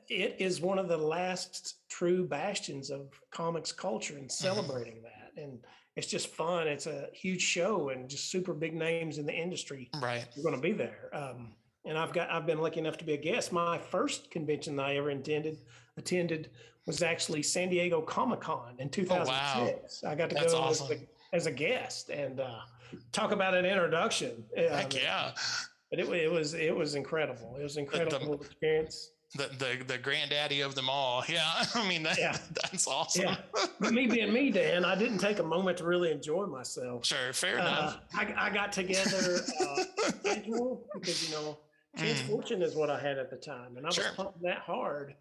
it 0.08 0.36
is 0.40 0.60
one 0.60 0.80
of 0.80 0.88
the 0.88 0.98
last 0.98 1.76
true 1.88 2.26
bastions 2.26 2.90
of 2.90 3.12
comics 3.30 3.72
culture 3.72 4.16
and 4.16 4.28
mm-hmm. 4.28 4.44
celebrating 4.44 4.96
mm-hmm. 4.96 5.04
that 5.04 5.44
and 5.44 5.60
it's 5.96 6.08
just 6.08 6.30
fun 6.30 6.68
it's 6.68 6.88
a 6.88 7.10
huge 7.14 7.44
show 7.44 7.90
and 7.90 8.10
just 8.10 8.32
super 8.32 8.56
big 8.56 8.74
names 8.74 9.20
in 9.20 9.28
the 9.28 9.34
industry 9.34 9.88
right 10.02 10.26
You're 10.34 10.42
going 10.42 10.56
to 10.56 10.62
be 10.62 10.72
there 10.72 11.12
um, 11.14 11.54
and 11.86 11.96
i've 11.96 12.12
got 12.12 12.32
i've 12.32 12.48
been 12.48 12.58
lucky 12.58 12.80
enough 12.80 12.98
to 12.98 13.06
be 13.06 13.14
a 13.14 13.18
guest 13.18 13.52
my 13.52 13.78
first 13.78 14.32
convention 14.32 14.76
that 14.78 14.88
i 14.88 14.96
ever 14.96 15.12
attended 15.12 15.60
attended 15.98 16.50
was 16.88 17.04
actually 17.04 17.44
san 17.44 17.70
diego 17.70 18.02
comic-con 18.02 18.78
in 18.80 18.90
2006 18.90 20.02
oh, 20.04 20.08
wow. 20.08 20.12
i 20.12 20.16
got 20.16 20.30
to 20.32 20.36
That's 20.36 20.54
go 20.54 20.60
awesome. 20.60 20.92
as, 20.92 20.98
a, 20.98 21.36
as, 21.36 21.46
a, 21.46 21.52
guest 21.52 22.10
and 22.10 22.40
uh, 22.40 22.62
talk 23.12 23.32
about 23.32 23.54
an 23.54 23.66
introduction 23.66 24.44
Heck 24.58 24.86
um, 24.86 25.00
yeah 25.04 25.32
but 25.90 26.00
it, 26.00 26.08
it 26.10 26.32
was 26.32 26.54
it 26.54 26.76
was 26.76 26.96
incredible. 26.96 27.56
It 27.60 27.64
was 27.64 27.78
incredible 27.78 28.38
the, 28.38 28.46
experience. 28.46 29.12
The, 29.36 29.50
the 29.60 29.84
the 29.86 29.98
granddaddy 29.98 30.62
of 30.62 30.76
them 30.76 30.90
all. 30.90 31.24
Yeah, 31.30 31.44
I 31.76 31.88
mean 31.88 32.04
that, 32.04 32.18
yeah. 32.18 32.38
that's 32.56 32.88
awesome. 32.88 33.26
Yeah. 33.26 33.38
But 33.80 33.92
me 33.94 34.08
being 34.08 34.34
me, 34.34 34.52
Dan, 34.52 34.86
I 34.86 34.96
didn't 34.96 35.20
take 35.20 35.40
a 35.40 35.44
moment 35.44 35.78
to 35.80 35.86
really 35.86 36.12
enjoy 36.12 36.46
myself. 36.48 37.06
Sure, 37.06 37.34
fair 37.34 37.60
uh, 37.60 37.62
enough. 37.62 38.00
I, 38.14 38.34
I 38.38 38.50
got 38.50 38.72
together 38.72 39.42
uh, 39.62 39.84
schedule 40.20 40.86
because 40.94 41.28
you 41.28 41.36
know 41.36 41.58
Chance 41.98 42.22
mm. 42.22 42.28
Fortune 42.28 42.62
is 42.62 42.76
what 42.76 42.90
I 42.90 43.00
had 43.00 43.18
at 43.18 43.30
the 43.30 43.38
time, 43.38 43.78
and 43.78 43.86
I 43.86 43.90
was 43.90 43.96
sure. 43.96 44.06
pumping 44.16 44.42
that 44.44 44.60
hard. 44.60 45.16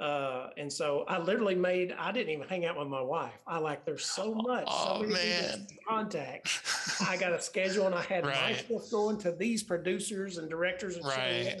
Uh, 0.00 0.48
and 0.56 0.72
so 0.72 1.04
I 1.06 1.18
literally 1.18 1.54
made, 1.54 1.94
I 1.96 2.10
didn't 2.10 2.32
even 2.32 2.48
hang 2.48 2.66
out 2.66 2.76
with 2.76 2.88
my 2.88 3.00
wife. 3.00 3.32
I 3.46 3.58
like, 3.58 3.84
there's 3.84 4.04
so 4.04 4.34
much, 4.46 4.64
oh, 4.66 5.02
so 5.02 5.08
many 5.08 5.30
man. 5.30 5.66
contact. 5.88 6.60
I 7.06 7.16
got 7.16 7.32
a 7.32 7.40
schedule 7.42 7.86
and 7.86 7.94
I 7.94 8.02
had 8.02 8.26
right. 8.26 8.50
my 8.70 8.78
stuff 8.78 8.90
going 8.90 9.18
to 9.18 9.32
these 9.32 9.62
producers 9.62 10.38
and 10.38 10.50
directors 10.50 10.96
and 10.96 11.04
right. 11.04 11.56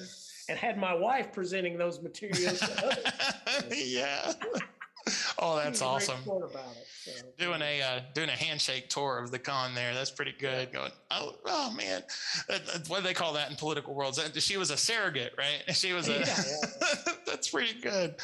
and 0.48 0.58
had 0.58 0.78
my 0.78 0.94
wife 0.94 1.32
presenting 1.32 1.78
those 1.78 2.02
materials 2.02 2.58
to 2.58 2.86
others. 2.86 3.72
yeah. 3.92 4.32
oh, 5.38 5.56
that's 5.56 5.80
awesome. 5.80 6.18
It, 6.18 6.24
so. 6.24 7.12
Doing 7.38 7.60
a 7.60 7.82
uh, 7.82 8.00
doing 8.14 8.30
a 8.30 8.32
handshake 8.32 8.88
tour 8.88 9.18
of 9.18 9.30
the 9.30 9.38
con 9.38 9.74
there. 9.74 9.92
That's 9.92 10.10
pretty 10.10 10.34
good. 10.38 10.72
Going, 10.72 10.90
oh, 11.10 11.34
oh 11.44 11.70
man, 11.72 12.02
what 12.88 12.98
do 12.98 13.02
they 13.02 13.12
call 13.12 13.34
that 13.34 13.50
in 13.50 13.56
political 13.56 13.94
worlds? 13.94 14.18
She 14.38 14.56
was 14.56 14.70
a 14.70 14.76
surrogate, 14.76 15.34
right? 15.36 15.62
She 15.76 15.92
was 15.92 16.08
a. 16.08 16.20
Yeah, 16.20 16.24
yeah. 16.26 17.12
That's 17.44 17.50
pretty 17.50 17.80
good. 17.80 18.14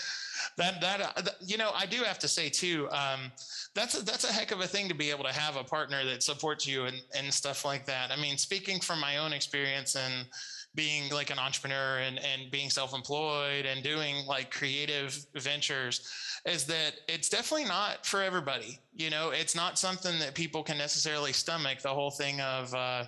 That 0.56 0.80
that 0.80 1.12
uh, 1.16 1.30
you 1.44 1.58
know, 1.58 1.70
I 1.74 1.86
do 1.86 1.98
have 1.98 2.18
to 2.20 2.28
say 2.28 2.48
too. 2.48 2.88
Um, 2.90 3.32
that's 3.74 4.00
a, 4.00 4.04
that's 4.04 4.24
a 4.24 4.32
heck 4.32 4.50
of 4.50 4.60
a 4.60 4.66
thing 4.66 4.88
to 4.88 4.94
be 4.94 5.10
able 5.10 5.24
to 5.24 5.32
have 5.32 5.56
a 5.56 5.64
partner 5.64 6.04
that 6.04 6.22
supports 6.22 6.66
you 6.66 6.84
and 6.84 6.96
and 7.16 7.32
stuff 7.32 7.64
like 7.64 7.86
that. 7.86 8.10
I 8.10 8.20
mean, 8.20 8.36
speaking 8.36 8.80
from 8.80 9.00
my 9.00 9.18
own 9.18 9.32
experience 9.32 9.96
and 9.96 10.26
being 10.74 11.10
like 11.10 11.30
an 11.30 11.38
entrepreneur 11.38 11.98
and, 11.98 12.18
and 12.18 12.48
being 12.52 12.70
self-employed 12.70 13.66
and 13.66 13.82
doing 13.82 14.24
like 14.28 14.52
creative 14.52 15.26
ventures 15.34 16.08
is 16.46 16.64
that 16.64 16.92
it's 17.08 17.28
definitely 17.28 17.66
not 17.66 18.06
for 18.06 18.22
everybody 18.22 18.78
you 18.94 19.10
know 19.10 19.30
it's 19.30 19.56
not 19.56 19.80
something 19.80 20.16
that 20.20 20.32
people 20.32 20.62
can 20.62 20.78
necessarily 20.78 21.32
stomach 21.32 21.80
the 21.80 21.88
whole 21.88 22.12
thing 22.12 22.40
of 22.40 22.72
uh, 22.72 23.02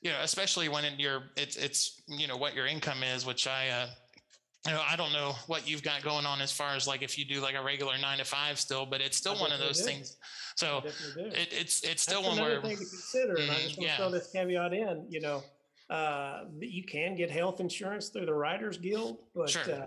you 0.00 0.10
know 0.10 0.18
especially 0.22 0.68
when 0.68 0.84
it, 0.84 0.92
you're 0.96 1.24
it's 1.36 1.56
it's 1.56 2.02
you 2.06 2.28
know 2.28 2.36
what 2.36 2.54
your 2.54 2.68
income 2.68 3.02
is 3.02 3.26
which 3.26 3.48
i 3.48 3.68
uh, 3.68 3.88
you 4.66 4.72
know, 4.72 4.82
I 4.88 4.94
don't 4.94 5.12
know 5.12 5.34
what 5.48 5.68
you've 5.68 5.82
got 5.82 6.02
going 6.02 6.24
on 6.24 6.40
as 6.40 6.52
far 6.52 6.76
as 6.76 6.86
like 6.86 7.02
if 7.02 7.18
you 7.18 7.24
do 7.24 7.40
like 7.40 7.56
a 7.56 7.62
regular 7.62 7.98
nine 7.98 8.18
to 8.18 8.24
five 8.24 8.60
still, 8.60 8.86
but 8.86 9.00
it's 9.00 9.16
still 9.16 9.36
I 9.36 9.40
one 9.40 9.52
of 9.52 9.58
those 9.58 9.78
do. 9.78 9.86
things. 9.86 10.16
So 10.54 10.82
it, 11.16 11.48
it's 11.50 11.82
it's 11.82 12.02
still 12.02 12.22
That's 12.22 12.36
one 12.36 12.44
where 12.44 12.62
thing 12.62 12.76
to 12.76 12.76
consider. 12.76 13.34
Mm, 13.34 13.42
and 13.42 13.50
I 13.50 13.54
mm-hmm, 13.54 13.66
just 13.66 13.78
want 13.78 13.88
yeah. 13.88 13.96
to 13.96 14.02
throw 14.02 14.10
this 14.10 14.30
caveat 14.30 14.72
in. 14.72 15.06
You 15.08 15.20
know, 15.20 15.42
uh, 15.90 16.44
you 16.60 16.84
can 16.84 17.16
get 17.16 17.30
health 17.30 17.58
insurance 17.58 18.08
through 18.08 18.26
the 18.26 18.34
Writers 18.34 18.78
Guild, 18.78 19.18
but 19.34 19.50
sure. 19.50 19.72
uh, 19.72 19.86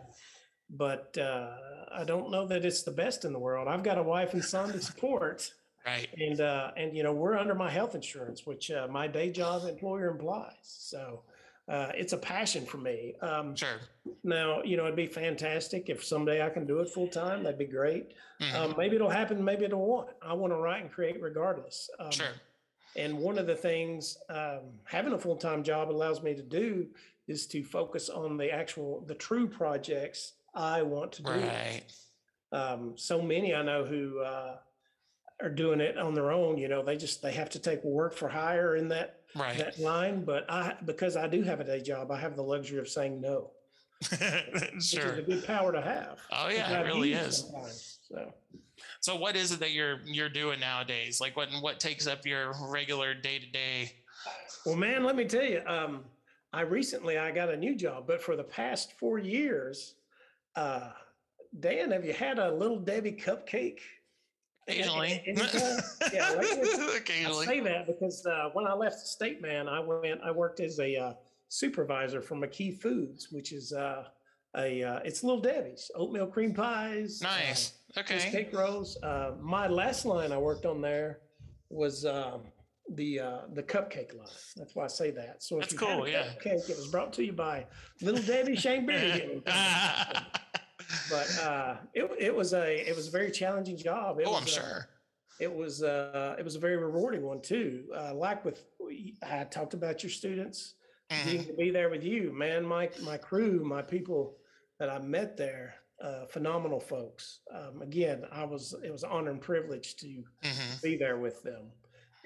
but 0.70 1.18
uh, 1.18 1.52
I 1.94 2.04
don't 2.04 2.30
know 2.30 2.46
that 2.48 2.66
it's 2.66 2.84
the 2.84 2.92
best 2.92 3.24
in 3.24 3.32
the 3.32 3.40
world. 3.40 3.70
I've 3.70 3.84
got 3.84 3.98
a 3.98 4.04
wife 4.04 4.34
and 4.34 4.44
son 4.44 4.74
to 4.74 4.82
support, 4.82 5.54
right? 5.86 6.10
And 6.20 6.42
uh, 6.42 6.72
and 6.76 6.98
you 6.98 7.04
know 7.04 7.14
we're 7.14 7.38
under 7.38 7.56
my 7.56 7.72
health 7.72 7.96
insurance, 7.96 8.46
which 8.46 8.72
uh, 8.72 8.88
my 8.90 9.08
day 9.08 9.32
job 9.32 9.64
employer 9.66 10.10
implies. 10.10 10.54
So 10.64 11.22
uh, 11.68 11.91
it's 11.95 12.13
a 12.13 12.18
passion 12.18 12.66
for 12.66 12.78
me. 12.78 13.16
Um, 13.22 13.55
sure. 13.55 13.80
Now 14.24 14.61
you 14.63 14.78
know 14.78 14.84
it'd 14.84 14.95
be 14.95 15.07
fantastic 15.07 15.89
if 15.89 16.03
someday 16.03 16.45
I 16.45 16.49
can 16.49 16.66
do 16.66 16.80
it 16.80 16.89
full 16.89 17.07
time. 17.07 17.43
That'd 17.43 17.59
be 17.59 17.66
great. 17.66 18.13
Mm-hmm. 18.41 18.55
Um, 18.55 18.76
maybe 18.78 18.95
it'll 18.95 19.09
happen. 19.09 19.43
Maybe 19.43 19.66
it 19.66 19.74
won't. 19.74 20.09
I 20.22 20.34
want 20.34 20.51
to 20.53 20.57
write 20.57 20.82
and 20.82 20.91
create 20.91 21.22
regardless. 21.22 21.89
Um, 21.99 22.11
sure 22.11 22.28
and 22.95 23.18
one 23.18 23.38
of 23.38 23.47
the 23.47 23.55
things 23.55 24.18
um, 24.30 24.61
having 24.86 25.13
a 25.13 25.20
full 25.20 25.36
time 25.36 25.63
job 25.63 25.89
allows 25.89 26.24
me 26.24 26.34
to 26.34 26.41
do 26.41 26.88
is 27.28 27.45
to 27.47 27.63
focus 27.63 28.09
on 28.09 28.38
the 28.38 28.51
actual, 28.51 29.03
the 29.07 29.16
true 29.16 29.47
projects 29.47 30.34
I 30.53 30.82
want 30.82 31.11
to 31.13 31.24
do. 31.24 31.32
Right. 31.32 31.84
Um, 32.51 32.93
so 32.95 33.22
many 33.22 33.53
I 33.53 33.63
know 33.63 33.84
who 33.84 34.20
uh, 34.22 34.57
are 35.41 35.49
doing 35.49 35.82
it 35.82 35.97
on 35.97 36.13
their 36.13 36.32
own. 36.32 36.57
You 36.57 36.70
know, 36.70 36.84
they 36.84 36.95
just 36.95 37.22
they 37.22 37.34
have 37.34 37.49
to 37.51 37.59
take 37.59 37.84
work 37.84 38.13
for 38.13 38.30
hire 38.30 38.76
in 38.76 38.88
that 38.89 39.22
right. 39.36 39.58
that 39.58 39.80
line. 39.80 40.24
But 40.24 40.50
I, 40.50 40.76
because 40.86 41.16
I 41.16 41.28
do 41.28 41.44
have 41.44 41.60
a 41.60 41.64
day 41.64 41.82
job, 41.82 42.12
I 42.12 42.20
have 42.20 42.36
the 42.36 42.44
luxury 42.44 42.80
of 42.80 42.90
saying 42.90 43.22
no. 43.22 43.52
sure. 44.02 44.18
Which 44.52 44.94
is 44.96 45.20
a 45.20 45.22
good 45.22 45.46
power 45.46 45.72
to 45.72 45.82
have. 45.82 46.20
Oh 46.32 46.50
yeah, 46.50 46.82
it 46.82 46.86
really 46.86 47.14
is. 47.14 47.52
So. 48.10 48.34
So 49.00 49.16
what 49.16 49.36
is 49.36 49.52
it 49.52 49.60
that 49.60 49.72
you're 49.72 50.00
you're 50.04 50.30
doing 50.30 50.60
nowadays? 50.60 51.22
Like 51.22 51.38
what 51.38 51.50
what 51.62 51.80
takes 51.80 52.08
up 52.08 52.26
your 52.26 52.54
regular 52.70 53.14
day 53.14 53.40
to 53.40 53.46
day? 53.46 53.94
Well, 54.66 54.76
man, 54.76 55.04
let 55.04 55.16
me 55.16 55.26
tell 55.26 55.44
you. 55.44 55.62
Um, 55.68 56.06
I 56.52 56.62
recently 56.62 57.18
I 57.18 57.32
got 57.32 57.50
a 57.50 57.58
new 57.58 57.76
job, 57.76 58.06
but 58.08 58.22
for 58.22 58.36
the 58.36 58.44
past 58.44 58.94
four 58.94 59.20
years, 59.20 59.96
uh, 60.56 60.92
Dan, 61.60 61.92
have 61.92 62.06
you 62.06 62.14
had 62.14 62.40
a 62.40 62.52
little 62.52 62.80
Debbie 62.80 63.12
cupcake? 63.12 63.80
Occasionally. 64.68 65.22
yeah, 66.13 66.32
occasionally. 66.95 67.45
I 67.45 67.45
say 67.45 67.59
that 67.59 67.86
because 67.86 68.26
uh, 68.26 68.49
when 68.53 68.66
I 68.66 68.74
left 68.74 69.01
the 69.01 69.07
state, 69.07 69.41
man, 69.41 69.68
I 69.68 69.80
went. 69.80 70.22
I 70.24 70.32
worked 70.32 70.59
as 70.59 70.80
a 70.80 70.95
uh, 70.95 71.13
supervisor 71.49 72.22
for 72.22 72.36
McKee 72.36 72.80
Foods, 72.82 73.32
which 73.32 73.51
is 73.51 73.74
uh, 73.74 74.05
a 74.57 74.84
uh, 74.84 74.99
it's 75.03 75.24
Little 75.24 75.41
Debbie's 75.41 75.91
oatmeal 75.95 76.28
cream 76.28 76.53
pies. 76.53 77.22
Nice. 77.22 77.74
Uh, 77.95 77.99
okay. 78.01 78.30
Cake 78.32 78.49
rolls. 78.53 78.97
Uh, 79.03 79.34
my 79.39 79.68
last 79.68 80.05
line 80.05 80.32
I 80.32 80.38
worked 80.38 80.66
on 80.66 80.82
there 80.82 81.20
was 81.70 82.05
um, 82.05 82.41
the 82.93 83.20
uh, 83.20 83.38
the 83.53 83.63
cupcake 83.63 84.18
line. 84.18 84.28
That's 84.55 84.76
why 84.76 84.86
I 84.86 84.88
say 84.88 85.11
that. 85.11 85.43
So 85.43 85.57
if 85.57 85.70
That's 85.70 85.74
you 85.74 85.80
cool. 85.80 86.07
yeah. 86.07 86.30
Cupcake, 86.43 86.70
it 86.70 86.78
was 86.78 86.88
brought 86.88 87.13
to 87.13 87.24
you 87.26 87.34
by 87.34 87.66
Little 88.01 88.24
Debbie 88.24 88.55
Shane 88.55 88.86
Berry. 88.86 89.43
but 91.10 91.40
uh, 91.44 91.76
it 91.94 92.10
it 92.20 92.36
was 92.36 92.54
a 92.54 92.88
it 92.88 92.96
was 92.96 93.08
a 93.08 93.12
very 93.12 93.32
challenging 93.32 93.78
job. 93.78 94.20
It 94.20 94.26
oh, 94.28 94.32
was, 94.32 94.42
I'm 94.42 94.48
sure. 94.48 94.90
it 95.40 95.54
was 95.54 95.84
uh, 95.84 96.36
it 96.38 96.44
was 96.44 96.56
a 96.56 96.60
very 96.60 96.78
rewarding 96.78 97.24
one 97.24 97.42
too. 97.42 97.86
Uh, 97.96 98.14
like 98.14 98.44
with 98.44 98.66
I 99.28 99.44
talked 99.46 99.74
about 99.74 100.04
your 100.04 100.10
students 100.10 100.76
mm-hmm. 101.10 101.30
getting 101.30 101.48
to 101.48 101.54
be 101.54 101.72
there 101.72 101.90
with 101.90 102.04
you, 102.04 102.34
man. 102.34 102.66
My 102.66 102.90
my 103.04 103.18
crew, 103.18 103.64
my 103.64 103.82
people 103.82 104.38
that 104.80 104.90
I 104.90 105.00
met 105.00 105.38
there, 105.38 105.76
uh, 106.02 106.26
phenomenal 106.26 106.80
folks. 106.80 107.40
Um, 107.54 107.82
again, 107.82 108.26
I 108.32 108.44
was 108.44 108.76
it 108.84 108.92
was 108.92 109.04
an 109.04 109.10
honor 109.12 109.32
and 109.32 109.42
privilege 109.42 109.96
to 109.98 110.08
mm-hmm. 110.08 110.76
be 110.84 110.98
there 110.98 111.18
with 111.18 111.42
them, 111.44 111.72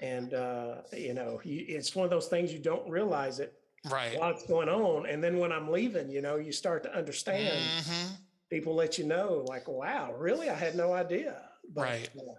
and 0.00 0.34
uh, 0.34 0.76
you 0.92 1.14
know, 1.14 1.40
you, 1.44 1.64
it's 1.68 1.94
one 1.94 2.04
of 2.04 2.10
those 2.10 2.26
things 2.26 2.52
you 2.52 2.58
don't 2.58 2.88
realize 2.88 3.38
it 3.38 3.54
right 3.90 4.18
what's 4.18 4.46
going 4.46 4.68
on, 4.68 5.06
and 5.06 5.22
then 5.22 5.38
when 5.38 5.52
I'm 5.52 5.70
leaving, 5.70 6.10
you 6.10 6.20
know, 6.20 6.36
you 6.36 6.52
start 6.52 6.82
to 6.84 6.96
understand. 6.96 7.58
Mm-hmm. 7.58 8.14
People 8.50 8.74
let 8.74 8.98
you 8.98 9.04
know, 9.04 9.44
like, 9.48 9.68
wow, 9.68 10.12
really, 10.18 10.50
I 10.50 10.54
had 10.54 10.74
no 10.74 10.92
idea. 10.92 11.40
But, 11.72 11.82
right. 11.82 12.10
Uh, 12.18 12.34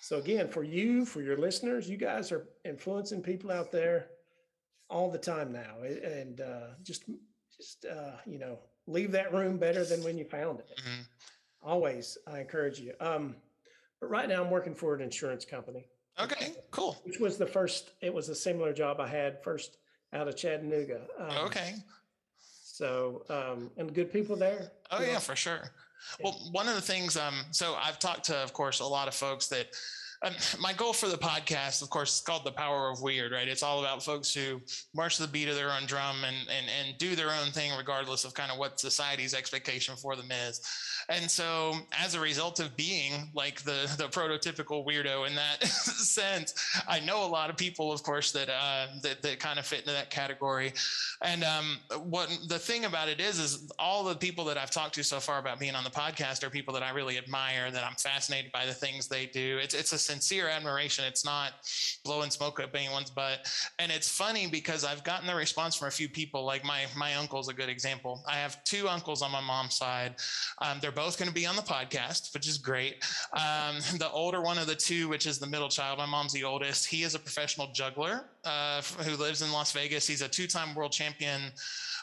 so 0.00 0.16
again, 0.18 0.48
for 0.48 0.64
you, 0.64 1.04
for 1.04 1.22
your 1.22 1.36
listeners, 1.36 1.88
you 1.88 1.96
guys 1.96 2.32
are 2.32 2.48
influencing 2.64 3.22
people 3.22 3.52
out 3.52 3.70
there 3.70 4.08
all 4.90 5.10
the 5.10 5.18
time 5.18 5.52
now, 5.52 5.76
and 5.82 6.40
uh, 6.40 6.66
just 6.82 7.04
just 7.56 7.86
uh, 7.86 8.16
you 8.26 8.38
know 8.38 8.58
leave 8.86 9.12
that 9.12 9.32
room 9.32 9.58
better 9.58 9.84
than 9.84 10.02
when 10.02 10.18
you 10.18 10.24
found 10.24 10.58
it. 10.58 10.70
Mm-hmm. 10.80 11.02
Always, 11.62 12.18
I 12.26 12.40
encourage 12.40 12.80
you. 12.80 12.94
Um, 13.00 13.36
but 14.00 14.10
right 14.10 14.28
now, 14.28 14.42
I'm 14.42 14.50
working 14.50 14.74
for 14.74 14.94
an 14.94 15.00
insurance 15.00 15.44
company. 15.44 15.86
Okay, 16.20 16.52
cool. 16.72 17.00
Which 17.04 17.20
was 17.20 17.38
the 17.38 17.46
first? 17.46 17.92
It 18.00 18.12
was 18.12 18.28
a 18.28 18.34
similar 18.34 18.72
job 18.72 19.00
I 19.00 19.06
had 19.06 19.42
first 19.44 19.78
out 20.12 20.26
of 20.26 20.36
Chattanooga. 20.36 21.02
Um, 21.18 21.46
okay. 21.46 21.74
So, 22.72 23.22
um, 23.28 23.70
and 23.76 23.92
good 23.92 24.10
people 24.10 24.34
there. 24.34 24.70
Oh 24.90 25.02
yeah, 25.02 25.12
know? 25.12 25.18
for 25.18 25.36
sure. 25.36 25.70
Well, 26.24 26.40
one 26.52 26.66
of 26.68 26.74
the 26.74 26.80
things, 26.80 27.18
um, 27.18 27.34
so 27.50 27.74
I've 27.74 27.98
talked 27.98 28.24
to, 28.24 28.36
of 28.36 28.54
course, 28.54 28.80
a 28.80 28.86
lot 28.86 29.08
of 29.08 29.14
folks 29.14 29.46
that 29.48 29.66
um, 30.24 30.34
my 30.60 30.72
goal 30.72 30.92
for 30.92 31.08
the 31.08 31.18
podcast, 31.18 31.82
of 31.82 31.90
course, 31.90 32.16
is 32.16 32.20
called 32.20 32.44
the 32.44 32.52
power 32.52 32.90
of 32.90 33.02
weird, 33.02 33.32
right? 33.32 33.48
It's 33.48 33.62
all 33.62 33.80
about 33.80 34.02
folks 34.02 34.32
who 34.32 34.60
march 34.94 35.18
the 35.18 35.26
beat 35.26 35.48
of 35.48 35.56
their 35.56 35.72
own 35.72 35.86
drum 35.86 36.24
and 36.24 36.36
and 36.48 36.66
and 36.86 36.98
do 36.98 37.16
their 37.16 37.30
own 37.30 37.50
thing, 37.50 37.72
regardless 37.76 38.24
of 38.24 38.34
kind 38.34 38.52
of 38.52 38.58
what 38.58 38.78
society's 38.78 39.34
expectation 39.34 39.96
for 39.96 40.14
them 40.14 40.30
is. 40.30 40.60
And 41.08 41.28
so, 41.28 41.74
as 41.98 42.14
a 42.14 42.20
result 42.20 42.60
of 42.60 42.76
being 42.76 43.30
like 43.34 43.62
the 43.62 43.92
the 43.98 44.04
prototypical 44.04 44.86
weirdo 44.86 45.26
in 45.26 45.34
that 45.34 45.64
sense, 45.66 46.54
I 46.86 47.00
know 47.00 47.24
a 47.24 47.26
lot 47.26 47.50
of 47.50 47.56
people, 47.56 47.92
of 47.92 48.02
course, 48.02 48.30
that 48.32 48.48
uh, 48.48 48.86
that 49.02 49.22
that 49.22 49.40
kind 49.40 49.58
of 49.58 49.66
fit 49.66 49.80
into 49.80 49.92
that 49.92 50.10
category. 50.10 50.72
And 51.22 51.42
um, 51.42 51.78
what 52.04 52.30
the 52.48 52.58
thing 52.58 52.84
about 52.84 53.08
it 53.08 53.20
is, 53.20 53.38
is 53.38 53.70
all 53.78 54.04
the 54.04 54.14
people 54.14 54.44
that 54.46 54.58
I've 54.58 54.70
talked 54.70 54.94
to 54.94 55.04
so 55.04 55.18
far 55.18 55.38
about 55.38 55.58
being 55.58 55.74
on 55.74 55.84
the 55.84 55.90
podcast 55.90 56.44
are 56.44 56.50
people 56.50 56.74
that 56.74 56.82
I 56.82 56.90
really 56.90 57.18
admire, 57.18 57.70
that 57.70 57.84
I'm 57.84 57.96
fascinated 57.96 58.52
by 58.52 58.66
the 58.66 58.74
things 58.74 59.08
they 59.08 59.26
do. 59.26 59.58
It's 59.60 59.74
it's 59.74 59.92
a 59.92 59.98
sincere 60.12 60.48
admiration. 60.48 61.04
It's 61.06 61.24
not 61.24 61.52
blowing 62.04 62.30
smoke 62.30 62.60
up 62.60 62.74
anyone's 62.74 63.10
butt. 63.10 63.38
And 63.78 63.90
it's 63.90 64.08
funny 64.08 64.46
because 64.46 64.84
I've 64.84 65.04
gotten 65.04 65.26
the 65.26 65.34
response 65.34 65.74
from 65.76 65.88
a 65.88 65.90
few 65.90 66.08
people. 66.08 66.44
Like 66.44 66.64
my 66.64 66.80
my 66.96 67.14
uncle's 67.14 67.48
a 67.48 67.54
good 67.54 67.70
example. 67.70 68.22
I 68.28 68.36
have 68.36 68.62
two 68.64 68.88
uncles 68.88 69.22
on 69.22 69.30
my 69.30 69.40
mom's 69.40 69.76
side. 69.76 70.16
Um, 70.60 70.78
they're 70.80 70.92
both 70.92 71.18
going 71.18 71.28
to 71.28 71.34
be 71.34 71.46
on 71.46 71.56
the 71.56 71.62
podcast, 71.62 72.34
which 72.34 72.46
is 72.46 72.58
great. 72.58 73.04
Um, 73.32 73.76
the 73.98 74.10
older 74.12 74.42
one 74.42 74.58
of 74.58 74.66
the 74.66 74.74
two, 74.74 75.08
which 75.08 75.26
is 75.26 75.38
the 75.38 75.46
middle 75.46 75.68
child, 75.68 75.98
my 75.98 76.06
mom's 76.06 76.32
the 76.32 76.44
oldest. 76.44 76.86
He 76.86 77.02
is 77.02 77.14
a 77.14 77.18
professional 77.18 77.68
juggler 77.72 78.26
uh, 78.44 78.82
who 79.04 79.16
lives 79.16 79.40
in 79.42 79.50
Las 79.52 79.72
Vegas. 79.72 80.06
He's 80.06 80.22
a 80.22 80.28
two-time 80.28 80.74
world 80.74 80.92
champion. 80.92 81.40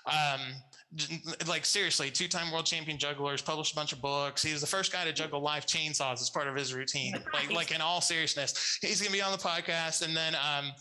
Um, 0.05 0.41
like 1.47 1.65
seriously, 1.65 2.09
two-time 2.09 2.51
world 2.51 2.65
champion 2.65 2.97
jugglers, 2.97 3.41
published 3.41 3.73
a 3.73 3.75
bunch 3.75 3.93
of 3.93 4.01
books. 4.01 4.41
He 4.41 4.51
was 4.51 4.61
the 4.61 4.67
first 4.67 4.91
guy 4.91 5.03
to 5.03 5.13
juggle 5.13 5.39
live 5.39 5.65
chainsaws 5.65 6.21
as 6.21 6.29
part 6.29 6.47
of 6.47 6.55
his 6.55 6.73
routine. 6.73 7.13
Like, 7.33 7.51
like 7.51 7.71
in 7.71 7.79
all 7.79 8.01
seriousness, 8.01 8.79
he's 8.81 8.99
gonna 8.99 9.11
be 9.11 9.21
on 9.21 9.31
the 9.31 9.37
podcast. 9.37 10.03
And 10.03 10.17
then, 10.17 10.35
um, 10.35 10.71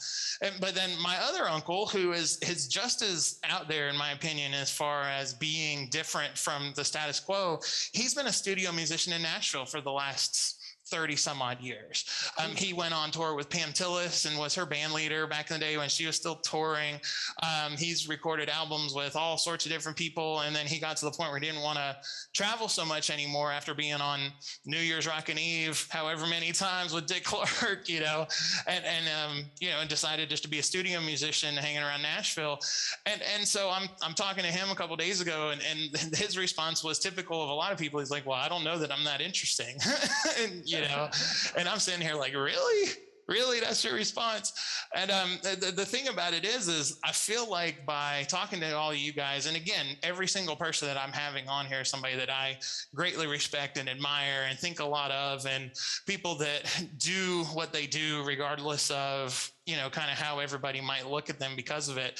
and, 0.40 0.54
but 0.60 0.74
then 0.74 0.90
my 1.02 1.16
other 1.20 1.46
uncle, 1.48 1.86
who 1.86 2.12
is 2.12 2.38
is 2.38 2.68
just 2.68 3.02
as 3.02 3.38
out 3.44 3.68
there, 3.68 3.88
in 3.88 3.96
my 3.96 4.12
opinion, 4.12 4.54
as 4.54 4.70
far 4.70 5.02
as 5.02 5.34
being 5.34 5.88
different 5.90 6.36
from 6.38 6.72
the 6.74 6.84
status 6.84 7.20
quo. 7.20 7.60
He's 7.92 8.14
been 8.14 8.26
a 8.26 8.32
studio 8.32 8.72
musician 8.72 9.12
in 9.12 9.22
Nashville 9.22 9.66
for 9.66 9.80
the 9.80 9.92
last 9.92 10.57
30 10.88 11.16
some 11.16 11.42
odd 11.42 11.60
years. 11.60 12.04
Um, 12.42 12.52
he 12.54 12.72
went 12.72 12.94
on 12.94 13.10
tour 13.10 13.34
with 13.34 13.48
Pam 13.48 13.70
Tillis 13.70 14.26
and 14.26 14.38
was 14.38 14.54
her 14.54 14.66
band 14.66 14.92
leader 14.92 15.26
back 15.26 15.50
in 15.50 15.58
the 15.58 15.64
day 15.64 15.76
when 15.76 15.88
she 15.88 16.06
was 16.06 16.16
still 16.16 16.36
touring. 16.36 16.96
Um, 17.42 17.72
he's 17.76 18.08
recorded 18.08 18.48
albums 18.48 18.94
with 18.94 19.16
all 19.16 19.38
sorts 19.38 19.66
of 19.66 19.72
different 19.72 19.96
people. 19.96 20.40
And 20.40 20.54
then 20.54 20.66
he 20.66 20.78
got 20.78 20.96
to 20.98 21.04
the 21.04 21.10
point 21.10 21.30
where 21.30 21.38
he 21.38 21.46
didn't 21.46 21.62
want 21.62 21.78
to 21.78 21.96
travel 22.34 22.68
so 22.68 22.84
much 22.84 23.10
anymore 23.10 23.52
after 23.52 23.74
being 23.74 23.94
on 23.94 24.20
New 24.64 24.78
Year's 24.78 25.06
Rockin' 25.06 25.38
Eve, 25.38 25.86
however 25.90 26.26
many 26.26 26.52
times 26.52 26.92
with 26.92 27.06
Dick 27.06 27.24
Clark, 27.28 27.88
you 27.88 28.00
know, 28.00 28.26
and, 28.66 28.84
and 28.84 29.06
um, 29.08 29.44
you 29.60 29.70
know, 29.70 29.80
and 29.80 29.88
decided 29.88 30.28
just 30.28 30.42
to 30.42 30.48
be 30.48 30.58
a 30.58 30.62
studio 30.62 31.00
musician 31.00 31.56
hanging 31.56 31.82
around 31.82 32.02
Nashville. 32.02 32.58
And, 33.06 33.20
and 33.34 33.46
so 33.46 33.70
I'm, 33.70 33.88
I'm 34.02 34.14
talking 34.14 34.44
to 34.44 34.50
him 34.50 34.70
a 34.70 34.74
couple 34.74 34.96
days 34.96 35.20
ago 35.20 35.50
and, 35.50 35.60
and 35.62 35.96
his 36.16 36.36
response 36.36 36.82
was 36.82 36.98
typical 36.98 37.42
of 37.42 37.48
a 37.48 37.52
lot 37.52 37.72
of 37.72 37.78
people. 37.78 38.00
He's 38.00 38.10
like, 38.10 38.26
well, 38.26 38.36
I 38.36 38.48
don't 38.48 38.64
know 38.64 38.78
that 38.78 38.92
I'm 38.92 39.04
that 39.04 39.20
interesting. 39.20 39.76
and, 40.42 40.62
you 40.64 40.77
you 40.82 40.88
know? 40.88 41.10
And 41.56 41.68
I'm 41.68 41.78
sitting 41.78 42.00
here 42.00 42.14
like, 42.14 42.34
really? 42.34 42.92
Really? 43.28 43.60
That's 43.60 43.84
your 43.84 43.94
response? 43.94 44.54
And 44.96 45.10
um, 45.10 45.38
the, 45.42 45.70
the 45.70 45.84
thing 45.84 46.08
about 46.08 46.32
it 46.32 46.46
is, 46.46 46.66
is 46.66 46.98
I 47.04 47.12
feel 47.12 47.48
like 47.48 47.84
by 47.84 48.24
talking 48.26 48.58
to 48.60 48.74
all 48.74 48.94
you 48.94 49.12
guys, 49.12 49.46
and 49.46 49.54
again, 49.54 49.86
every 50.02 50.26
single 50.26 50.56
person 50.56 50.88
that 50.88 50.96
I'm 50.96 51.12
having 51.12 51.46
on 51.46 51.66
here 51.66 51.82
is 51.82 51.90
somebody 51.90 52.16
that 52.16 52.30
I 52.30 52.58
greatly 52.94 53.26
respect 53.26 53.76
and 53.76 53.86
admire 53.86 54.46
and 54.48 54.58
think 54.58 54.80
a 54.80 54.84
lot 54.84 55.10
of, 55.10 55.46
and 55.46 55.70
people 56.06 56.36
that 56.36 56.62
do 56.98 57.44
what 57.52 57.70
they 57.70 57.86
do 57.86 58.24
regardless 58.24 58.90
of 58.90 59.52
you 59.68 59.76
know 59.76 59.90
kind 59.90 60.10
of 60.10 60.18
how 60.18 60.38
everybody 60.38 60.80
might 60.80 61.06
look 61.06 61.28
at 61.28 61.38
them 61.38 61.52
because 61.54 61.90
of 61.90 61.98
it 61.98 62.18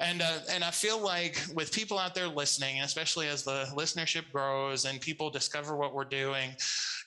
and 0.00 0.20
uh, 0.20 0.38
and 0.50 0.62
i 0.62 0.70
feel 0.70 1.02
like 1.02 1.40
with 1.54 1.72
people 1.72 1.98
out 1.98 2.14
there 2.14 2.28
listening 2.28 2.76
and 2.76 2.84
especially 2.84 3.26
as 3.26 3.42
the 3.42 3.64
listenership 3.74 4.30
grows 4.30 4.84
and 4.84 5.00
people 5.00 5.30
discover 5.30 5.76
what 5.76 5.94
we're 5.94 6.04
doing 6.04 6.50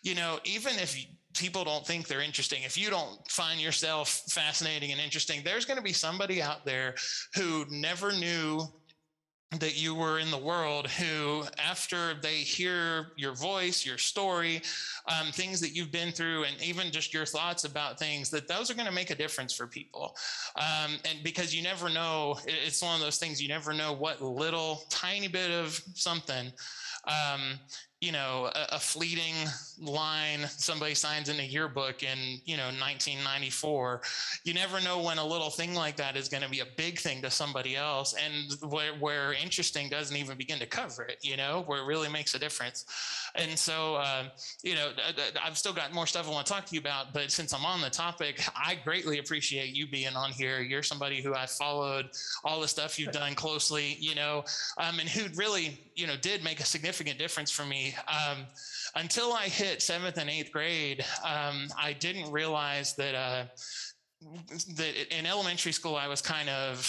you 0.02 0.16
know 0.16 0.40
even 0.46 0.74
if 0.80 0.98
people 1.34 1.64
don't 1.64 1.86
think 1.86 2.08
they're 2.08 2.22
interesting 2.22 2.64
if 2.64 2.78
you 2.78 2.90
don't 2.90 3.20
find 3.30 3.60
yourself 3.60 4.24
fascinating 4.28 4.92
and 4.92 5.02
interesting 5.02 5.42
there's 5.44 5.66
going 5.66 5.78
to 5.78 5.84
be 5.84 5.94
somebody 5.94 6.42
out 6.42 6.66
there 6.66 6.96
who 7.36 7.66
never 7.70 8.12
knew 8.12 8.68
that 9.60 9.80
you 9.80 9.94
were 9.96 10.20
in 10.20 10.32
the 10.32 10.38
world 10.38 10.88
who, 10.88 11.44
after 11.58 12.16
they 12.22 12.38
hear 12.38 13.12
your 13.18 13.34
voice, 13.34 13.86
your 13.86 13.98
story, 13.98 14.62
um, 15.08 15.32
things 15.32 15.60
that 15.62 15.76
you've 15.76 15.92
been 15.92 16.12
through, 16.12 16.44
and 16.44 16.62
even 16.62 16.92
just 16.92 17.14
your 17.14 17.26
thoughts 17.26 17.64
about 17.64 18.00
things, 18.00 18.30
that 18.30 18.48
those 18.48 18.72
are 18.72 18.74
going 18.74 18.88
to 18.88 18.94
make 18.94 19.10
a 19.10 19.16
difference 19.16 19.54
for 19.54 19.68
people. 19.68 20.16
Um, 20.56 20.98
and 21.10 21.24
because 21.24 21.54
you 21.54 21.62
never 21.62 21.90
know, 21.90 22.38
it's 22.46 22.82
one 22.82 22.96
of 22.96 23.02
those 23.02 23.18
things 23.18 23.42
you 23.42 23.48
never 23.48 23.74
know 23.74 23.94
what 23.94 24.22
little 24.22 24.84
tiny 24.90 25.28
bit 25.28 25.52
of 25.52 25.80
something 25.94 26.52
um, 27.06 27.60
you 28.00 28.12
know, 28.12 28.50
a, 28.54 28.76
a, 28.76 28.80
fleeting 28.80 29.34
line 29.82 30.42
somebody 30.50 30.94
signs 30.94 31.30
in 31.30 31.40
a 31.40 31.44
yearbook 31.44 32.04
in, 32.04 32.40
you 32.46 32.58
know, 32.58 32.66
1994. 32.66 34.02
You 34.44 34.54
never 34.54 34.80
know 34.82 35.02
when 35.02 35.18
a 35.18 35.26
little 35.26 35.50
thing 35.50 35.74
like 35.74 35.96
that 35.98 36.16
is 36.16 36.30
going 36.30 36.44
to 36.44 36.50
be 36.50 36.60
a 36.60 36.68
big 36.78 37.00
thing 37.00 37.22
to 37.22 37.30
somebody 37.30 37.76
else. 37.76 38.14
And 38.14 38.72
where, 38.72 38.94
where, 38.96 39.34
interesting 39.34 39.90
doesn't 39.90 40.16
even 40.16 40.38
begin 40.38 40.60
to 40.60 40.66
cover 40.66 41.04
it, 41.04 41.18
you 41.22 41.38
know, 41.38 41.64
where 41.66 41.80
it 41.80 41.86
really 41.86 42.10
makes 42.10 42.34
a 42.36 42.40
difference. 42.40 42.86
And 43.36 43.58
so, 43.58 43.96
uh, 43.96 44.26
you 44.62 44.76
know, 44.76 44.92
I've 45.44 45.58
still 45.58 45.74
got 45.74 45.94
more 45.94 46.08
stuff 46.08 46.28
I 46.28 46.32
want 46.32 46.46
to 46.46 46.54
talk 46.54 46.66
to 46.68 46.76
you 46.76 46.82
about, 46.82 47.14
but 47.14 47.32
since 47.32 47.54
I'm 47.54 47.66
on 47.66 47.82
the 47.82 47.90
topic, 47.90 48.42
I 48.56 48.76
greatly 48.84 49.20
appreciate 49.20 49.76
you 49.76 49.88
being 49.88 50.16
on 50.16 50.32
here. 50.32 50.62
You're 50.62 50.84
somebody 50.84 51.22
who 51.22 51.34
I 51.34 51.46
followed 51.46 52.10
all 52.44 52.62
the 52.62 52.68
stuff 52.68 53.00
you've 53.00 53.12
done 53.12 53.36
closely, 53.36 53.98
you 54.00 54.16
know, 54.16 54.44
um, 54.78 55.00
and 55.00 55.10
who 55.10 55.28
really, 55.36 55.80
you 55.96 56.08
know, 56.08 56.16
did 56.18 56.44
make 56.44 56.60
a 56.60 56.66
significant 56.66 57.18
difference 57.18 57.52
for 57.52 57.66
me 57.66 57.96
um, 58.08 58.46
until 58.96 59.34
I 59.34 59.46
hit 59.46 59.82
seventh 59.82 60.18
and 60.18 60.30
eighth 60.30 60.52
grade, 60.52 61.04
um, 61.24 61.68
I 61.78 61.94
didn't 61.94 62.32
realize 62.32 62.96
that 62.96 63.16
uh, 63.16 63.46
that 64.76 65.18
in 65.18 65.26
elementary 65.26 65.72
school 65.72 65.96
I 65.96 66.08
was 66.08 66.22
kind 66.22 66.50
of 66.50 66.86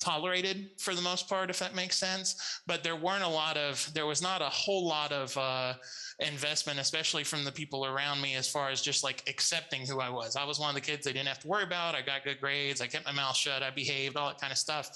tolerated 0.00 0.70
for 0.78 0.94
the 0.94 1.02
most 1.02 1.28
part, 1.28 1.50
if 1.50 1.58
that 1.58 1.74
makes 1.74 1.96
sense. 1.96 2.60
But 2.66 2.82
there 2.82 2.96
weren't 2.96 3.24
a 3.24 3.28
lot 3.28 3.56
of, 3.56 3.90
there 3.94 4.06
was 4.06 4.22
not 4.22 4.42
a 4.42 4.48
whole 4.48 4.86
lot 4.86 5.12
of 5.12 5.36
uh, 5.36 5.74
investment, 6.20 6.80
especially 6.80 7.22
from 7.22 7.44
the 7.44 7.52
people 7.52 7.86
around 7.86 8.20
me, 8.20 8.34
as 8.34 8.48
far 8.48 8.70
as 8.70 8.82
just 8.82 9.04
like 9.04 9.22
accepting 9.28 9.86
who 9.86 10.00
I 10.00 10.10
was. 10.10 10.34
I 10.34 10.44
was 10.44 10.58
one 10.58 10.68
of 10.68 10.74
the 10.74 10.80
kids 10.80 11.04
they 11.04 11.12
didn't 11.12 11.28
have 11.28 11.38
to 11.40 11.48
worry 11.48 11.62
about. 11.62 11.94
I 11.94 12.02
got 12.02 12.24
good 12.24 12.40
grades. 12.40 12.80
I 12.80 12.86
kept 12.88 13.06
my 13.06 13.12
mouth 13.12 13.36
shut. 13.36 13.62
I 13.62 13.70
behaved, 13.70 14.16
all 14.16 14.28
that 14.28 14.40
kind 14.40 14.52
of 14.52 14.58
stuff. 14.58 14.90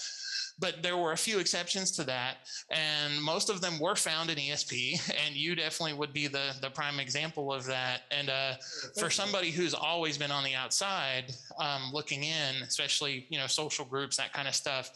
But 0.59 0.83
there 0.83 0.97
were 0.97 1.13
a 1.13 1.17
few 1.17 1.39
exceptions 1.39 1.91
to 1.93 2.05
that, 2.05 2.39
and 2.71 3.21
most 3.23 3.51
of 3.51 3.61
them 3.61 3.79
were 3.79 3.97
found 3.97 4.31
in 4.31 4.37
ESP. 4.37 5.01
And 5.27 5.35
you 5.35 5.55
definitely 5.55 5.95
would 5.95 6.13
be 6.13 6.27
the 6.27 6.55
the 6.61 6.71
prime 6.71 6.99
example 7.01 7.53
of 7.53 7.65
that. 7.67 8.03
And 8.11 8.29
uh, 8.29 8.55
for 8.99 9.09
somebody 9.09 9.51
who's 9.51 9.75
always 9.75 10.19
been 10.19 10.31
on 10.31 10.45
the 10.45 10.55
outside, 10.55 11.33
um, 11.59 11.91
looking 11.93 12.25
in, 12.25 12.63
especially 12.63 13.27
you 13.31 13.39
know 13.39 13.47
social 13.47 13.85
groups, 13.85 14.17
that 14.17 14.33
kind 14.33 14.49
of 14.49 14.55
stuff, 14.55 14.91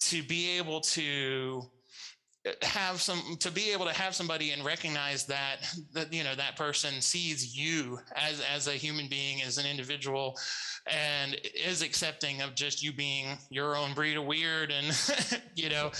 to 0.00 0.22
be 0.22 0.58
able 0.58 0.80
to 0.80 1.62
have 2.62 3.02
some 3.02 3.36
to 3.38 3.50
be 3.50 3.70
able 3.70 3.84
to 3.84 3.92
have 3.92 4.14
somebody 4.14 4.52
and 4.52 4.64
recognize 4.64 5.26
that 5.26 5.56
that 5.92 6.10
you 6.12 6.24
know 6.24 6.34
that 6.34 6.56
person 6.56 7.00
sees 7.00 7.56
you 7.56 7.98
as 8.16 8.40
as 8.40 8.66
a 8.66 8.72
human 8.72 9.08
being 9.08 9.42
as 9.42 9.58
an 9.58 9.66
individual 9.66 10.38
and 10.86 11.36
is 11.54 11.82
accepting 11.82 12.40
of 12.40 12.54
just 12.54 12.82
you 12.82 12.92
being 12.92 13.36
your 13.50 13.76
own 13.76 13.92
breed 13.92 14.16
of 14.16 14.24
weird 14.24 14.70
and 14.70 15.42
you 15.54 15.68
know 15.68 15.90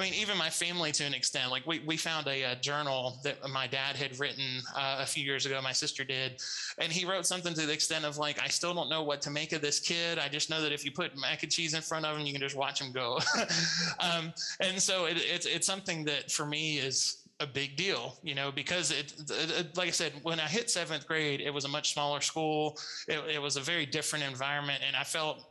I 0.00 0.04
mean, 0.04 0.14
even 0.14 0.38
my 0.38 0.48
family 0.48 0.92
to 0.92 1.04
an 1.04 1.12
extent. 1.12 1.50
Like 1.50 1.66
we 1.66 1.80
we 1.80 1.98
found 1.98 2.26
a, 2.26 2.52
a 2.52 2.56
journal 2.56 3.18
that 3.22 3.36
my 3.50 3.66
dad 3.66 3.96
had 3.96 4.18
written 4.18 4.62
uh, 4.74 4.98
a 5.00 5.06
few 5.06 5.22
years 5.22 5.44
ago. 5.44 5.60
My 5.62 5.72
sister 5.72 6.04
did, 6.04 6.40
and 6.78 6.90
he 6.90 7.04
wrote 7.04 7.26
something 7.26 7.52
to 7.52 7.66
the 7.66 7.72
extent 7.72 8.06
of 8.06 8.16
like, 8.16 8.40
I 8.42 8.48
still 8.48 8.72
don't 8.72 8.88
know 8.88 9.02
what 9.02 9.20
to 9.22 9.30
make 9.30 9.52
of 9.52 9.60
this 9.60 9.78
kid. 9.78 10.18
I 10.18 10.28
just 10.28 10.48
know 10.48 10.62
that 10.62 10.72
if 10.72 10.86
you 10.86 10.90
put 10.90 11.18
mac 11.18 11.42
and 11.42 11.52
cheese 11.52 11.74
in 11.74 11.82
front 11.82 12.06
of 12.06 12.16
him, 12.16 12.24
you 12.24 12.32
can 12.32 12.40
just 12.40 12.56
watch 12.56 12.80
him 12.80 12.92
go. 12.92 13.18
um, 14.00 14.32
and 14.60 14.80
so 14.80 15.04
it, 15.04 15.18
it's 15.18 15.44
it's 15.44 15.66
something 15.66 16.04
that 16.06 16.30
for 16.30 16.46
me 16.46 16.78
is 16.78 17.18
a 17.40 17.46
big 17.46 17.76
deal, 17.76 18.16
you 18.22 18.34
know, 18.34 18.50
because 18.50 18.90
it, 18.90 19.12
it, 19.30 19.76
like 19.76 19.88
I 19.88 19.92
said, 19.92 20.12
when 20.22 20.40
I 20.40 20.46
hit 20.46 20.70
seventh 20.70 21.06
grade, 21.06 21.40
it 21.42 21.52
was 21.52 21.66
a 21.66 21.68
much 21.68 21.92
smaller 21.92 22.20
school. 22.22 22.78
It, 23.06 23.20
it 23.34 23.42
was 23.42 23.56
a 23.56 23.60
very 23.60 23.84
different 23.84 24.24
environment, 24.24 24.82
and 24.86 24.96
I 24.96 25.04
felt 25.04 25.44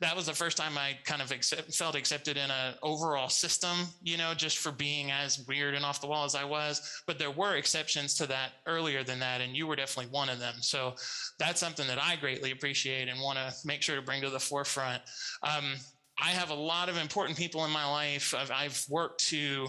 that 0.00 0.16
was 0.16 0.26
the 0.26 0.32
first 0.32 0.56
time 0.56 0.78
I 0.78 0.96
kind 1.04 1.20
of 1.20 1.30
accept, 1.30 1.74
felt 1.74 1.94
accepted 1.94 2.36
in 2.36 2.50
an 2.50 2.74
overall 2.82 3.28
system, 3.28 3.76
you 4.02 4.16
know, 4.16 4.32
just 4.34 4.58
for 4.58 4.72
being 4.72 5.10
as 5.10 5.44
weird 5.46 5.74
and 5.74 5.84
off 5.84 6.00
the 6.00 6.06
wall 6.06 6.24
as 6.24 6.34
I 6.34 6.44
was. 6.44 7.02
But 7.06 7.18
there 7.18 7.30
were 7.30 7.56
exceptions 7.56 8.14
to 8.14 8.26
that 8.26 8.52
earlier 8.66 9.04
than 9.04 9.18
that, 9.20 9.42
and 9.42 9.54
you 9.54 9.66
were 9.66 9.76
definitely 9.76 10.10
one 10.10 10.30
of 10.30 10.38
them. 10.38 10.54
So 10.60 10.94
that's 11.38 11.60
something 11.60 11.86
that 11.86 12.02
I 12.02 12.16
greatly 12.16 12.50
appreciate 12.50 13.08
and 13.08 13.20
want 13.20 13.38
to 13.38 13.54
make 13.64 13.82
sure 13.82 13.96
to 13.96 14.02
bring 14.02 14.22
to 14.22 14.30
the 14.30 14.40
forefront. 14.40 15.02
Um, 15.42 15.74
I 16.22 16.30
have 16.30 16.50
a 16.50 16.54
lot 16.54 16.88
of 16.88 16.98
important 16.98 17.38
people 17.38 17.64
in 17.64 17.70
my 17.70 17.90
life. 17.90 18.34
I've, 18.36 18.50
I've, 18.50 18.84
worked 18.90 19.26
to 19.28 19.68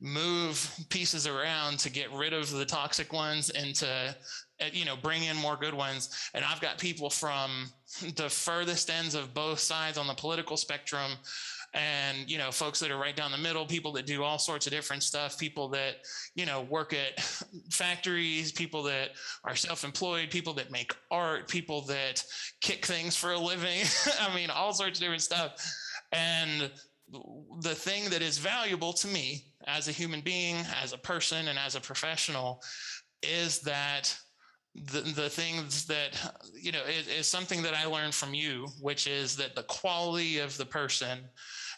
move 0.00 0.70
pieces 0.90 1.26
around 1.26 1.78
to 1.78 1.90
get 1.90 2.12
rid 2.12 2.34
of 2.34 2.50
the 2.50 2.66
toxic 2.66 3.12
ones 3.12 3.48
and 3.50 3.74
to 3.76 4.14
Uh, 4.58 4.64
you 4.72 4.86
know 4.86 4.96
bring 4.96 5.24
in 5.24 5.36
more 5.36 5.56
good 5.56 5.74
ones. 5.74 6.30
And 6.34 6.44
i've 6.44 6.60
got 6.60 6.78
people 6.78 7.10
from 7.10 7.66
the 8.16 8.28
furthest 8.28 8.90
ends 8.90 9.14
of 9.14 9.34
both 9.34 9.58
sides 9.58 9.98
on 9.98 10.06
the 10.06 10.14
political 10.14 10.56
spectrum 10.56 11.12
and 11.74 12.30
you 12.30 12.38
know 12.38 12.50
folks 12.50 12.80
that 12.80 12.90
are 12.90 12.96
right 12.96 13.14
down 13.14 13.30
the 13.30 13.38
middle 13.38 13.66
people 13.66 13.92
that 13.92 14.06
do 14.06 14.22
all 14.22 14.38
sorts 14.38 14.66
of 14.66 14.72
different 14.72 15.02
stuff 15.02 15.38
people 15.38 15.68
that 15.68 15.96
you 16.34 16.46
know 16.46 16.62
work 16.62 16.94
at 16.94 17.20
factories 17.70 18.50
people 18.50 18.82
that 18.82 19.10
are 19.44 19.54
self-employed 19.54 20.30
people 20.30 20.54
that 20.54 20.70
make 20.70 20.94
art 21.10 21.48
people 21.48 21.82
that 21.82 22.24
kick 22.60 22.86
things 22.86 23.16
for 23.16 23.32
a 23.32 23.38
living. 23.38 23.80
I 24.20 24.34
mean 24.34 24.50
all 24.50 24.72
sorts 24.72 24.98
of 24.98 25.02
different 25.02 25.22
stuff. 25.22 25.52
And 26.12 26.70
the 27.60 27.74
thing 27.74 28.10
that 28.10 28.22
is 28.22 28.38
valuable 28.38 28.92
to 28.94 29.06
me 29.08 29.44
as 29.66 29.88
a 29.88 29.92
human 29.92 30.20
being 30.20 30.56
as 30.82 30.92
a 30.92 30.98
person 30.98 31.48
and 31.48 31.58
as 31.58 31.74
a 31.74 31.80
professional 31.80 32.62
is 33.22 33.60
that 33.60 34.16
the, 34.92 35.00
the 35.00 35.28
things 35.28 35.86
that 35.86 36.10
you 36.54 36.72
know 36.72 36.82
is, 36.82 37.08
is 37.08 37.26
something 37.26 37.62
that 37.62 37.74
i 37.74 37.86
learned 37.86 38.14
from 38.14 38.34
you 38.34 38.66
which 38.80 39.06
is 39.06 39.36
that 39.36 39.54
the 39.54 39.62
quality 39.64 40.38
of 40.38 40.56
the 40.58 40.66
person 40.66 41.20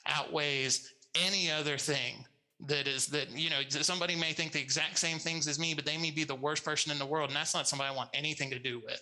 outweighs 0.07 0.95
any 1.15 1.51
other 1.51 1.79
thing 1.79 2.25
that 2.67 2.89
is 2.89 3.07
that 3.07 3.31
you 3.31 3.51
know 3.51 3.61
somebody 3.69 4.17
may 4.17 4.33
think 4.33 4.51
the 4.51 4.61
exact 4.61 4.99
same 4.99 5.19
things 5.19 5.47
as 5.47 5.61
me 5.61 5.75
but 5.75 5.87
they 5.87 5.97
may 5.97 6.11
be 6.11 6.25
the 6.25 6.35
worst 6.35 6.65
person 6.65 6.91
in 6.91 6.99
the 6.99 7.07
world 7.07 7.29
and 7.29 7.37
that's 7.37 7.55
not 7.55 7.69
somebody 7.69 7.89
i 7.89 7.95
want 7.95 8.11
anything 8.13 8.51
to 8.51 8.59
do 8.59 8.81
with. 8.85 9.01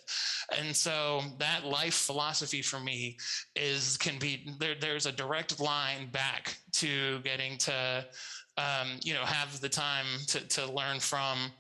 And 0.57 0.77
so 0.77 1.23
that 1.39 1.65
life 1.65 1.95
philosophy 1.95 2.61
for 2.61 2.79
me 2.79 3.17
is 3.55 3.97
can 3.97 4.19
be 4.19 4.51
there 4.59 4.75
there's 4.79 5.07
a 5.07 5.13
direct 5.13 5.59
line 5.59 6.11
back 6.13 6.59
to 6.73 7.21
getting 7.21 7.57
to 7.59 8.05
um, 8.59 8.99
you 9.03 9.15
know 9.15 9.25
have 9.25 9.59
the 9.61 9.69
time 9.71 10.07
to, 10.29 10.41
to 10.49 10.71
learn 10.71 11.01
from 11.01 11.51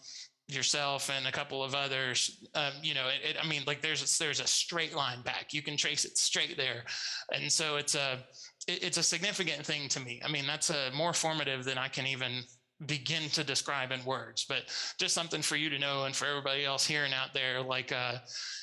yourself 0.48 1.10
and 1.10 1.26
a 1.26 1.32
couple 1.32 1.64
of 1.64 1.74
others 1.74 2.46
um, 2.54 2.72
you 2.80 2.94
know 2.94 3.08
it, 3.08 3.30
it, 3.30 3.36
i 3.42 3.46
mean 3.48 3.62
like 3.66 3.82
there's 3.82 4.02
a, 4.02 4.18
there's 4.22 4.40
a 4.40 4.46
straight 4.46 4.94
line 4.94 5.22
back. 5.22 5.52
You 5.52 5.62
can 5.62 5.76
trace 5.76 6.04
it 6.04 6.18
straight 6.18 6.56
there. 6.56 6.84
And 7.32 7.50
so 7.50 7.76
it's 7.76 7.94
a 7.94 8.18
it, 8.66 8.82
it's 8.82 8.98
a 8.98 9.02
significant 9.02 9.64
thing 9.64 9.88
to 9.90 10.00
me. 10.00 10.20
I 10.24 10.30
mean 10.30 10.46
that's 10.46 10.70
a 10.70 10.90
more 10.94 11.12
formative 11.12 11.64
than 11.64 11.78
i 11.78 11.88
can 11.88 12.06
even 12.06 12.42
begin 12.86 13.30
to 13.30 13.42
describe 13.42 13.90
in 13.90 14.04
words 14.04 14.44
but 14.46 14.64
just 14.98 15.14
something 15.14 15.40
for 15.40 15.56
you 15.56 15.70
to 15.70 15.78
know 15.78 16.04
and 16.04 16.14
for 16.14 16.26
everybody 16.26 16.62
else 16.62 16.86
hearing 16.86 17.14
out 17.14 17.32
there 17.32 17.62
like 17.62 17.90
uh 17.90 18.16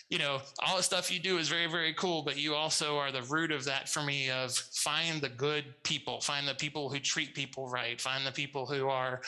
you 0.08 0.20
know 0.20 0.40
all 0.64 0.78
the 0.78 0.84
stuff 0.84 1.12
you 1.12 1.20
do 1.20 1.40
is 1.40 1.50
very 1.50 1.66
very 1.66 1.96
cool 1.96 2.22
but 2.22 2.38
you 2.38 2.54
also 2.54 2.96
are 2.96 3.12
the 3.12 3.24
root 3.24 3.52
of 3.52 3.66
that 3.66 3.90
for 3.90 4.04
me 4.04 4.30
of 4.30 4.52
find 4.52 5.20
the 5.20 5.30
good 5.30 5.66
people 5.82 6.22
find 6.22 6.48
the 6.48 6.54
people 6.54 6.92
who 6.92 7.00
treat 7.00 7.34
people 7.34 7.68
right 7.70 8.00
find 8.00 8.24
the 8.24 8.32
people 8.32 8.68
who 8.68 8.88
are 8.88 9.20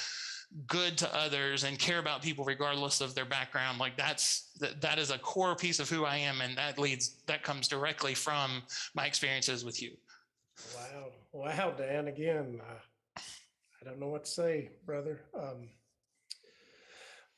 good 0.67 0.97
to 0.97 1.15
others 1.15 1.63
and 1.63 1.77
care 1.77 1.99
about 1.99 2.21
people 2.21 2.45
regardless 2.45 3.01
of 3.01 3.13
their 3.13 3.25
background 3.25 3.77
like 3.77 3.97
that's 3.97 4.51
that, 4.59 4.79
that 4.79 4.97
is 4.97 5.11
a 5.11 5.17
core 5.17 5.55
piece 5.55 5.79
of 5.79 5.89
who 5.89 6.05
i 6.05 6.15
am 6.15 6.39
and 6.39 6.57
that 6.57 6.79
leads 6.79 7.17
that 7.27 7.43
comes 7.43 7.67
directly 7.67 8.13
from 8.13 8.63
my 8.93 9.05
experiences 9.05 9.65
with 9.65 9.81
you. 9.81 9.91
Wow. 10.73 11.11
Wow 11.33 11.73
dan 11.77 12.07
again 12.07 12.61
uh, 12.69 13.19
i 13.19 13.85
don't 13.85 13.99
know 13.99 14.07
what 14.07 14.23
to 14.23 14.31
say 14.31 14.69
brother 14.85 15.21
um, 15.37 15.67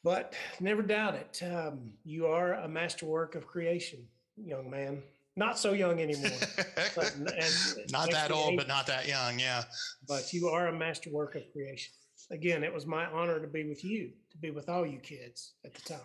but 0.03 0.35
never 0.61 0.81
doubt 0.81 1.15
it. 1.15 1.43
Um, 1.43 1.91
you 2.05 2.27
are 2.27 2.53
a 2.53 2.67
masterwork 2.67 3.35
of 3.35 3.45
creation 3.45 4.07
young 4.37 4.69
man. 4.69 5.01
Not 5.35 5.59
so 5.59 5.73
young 5.73 5.99
anymore. 5.99 6.31
Not 7.91 8.11
that 8.11 8.31
old 8.31 8.57
but 8.57 8.67
not 8.67 8.87
that 8.87 9.07
young 9.07 9.37
yeah. 9.37 9.63
But 10.07 10.33
you 10.33 10.47
are 10.47 10.67
a 10.67 10.73
masterwork 10.73 11.35
of 11.35 11.43
creation 11.51 11.93
again, 12.31 12.63
it 12.63 12.73
was 12.73 12.85
my 12.85 13.05
honor 13.07 13.39
to 13.39 13.47
be 13.47 13.63
with 13.63 13.83
you, 13.83 14.11
to 14.31 14.37
be 14.37 14.51
with 14.51 14.69
all 14.69 14.85
you 14.85 14.99
kids 14.99 15.53
at 15.65 15.73
the 15.73 15.81
time. 15.81 15.99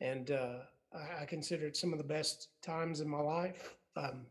And 0.00 0.30
uh, 0.30 0.58
I, 0.94 1.22
I 1.22 1.24
consider 1.26 1.66
it 1.66 1.76
some 1.76 1.92
of 1.92 1.98
the 1.98 2.04
best 2.04 2.48
times 2.62 3.00
in 3.00 3.08
my 3.08 3.20
life. 3.20 3.74
Um, 3.96 4.26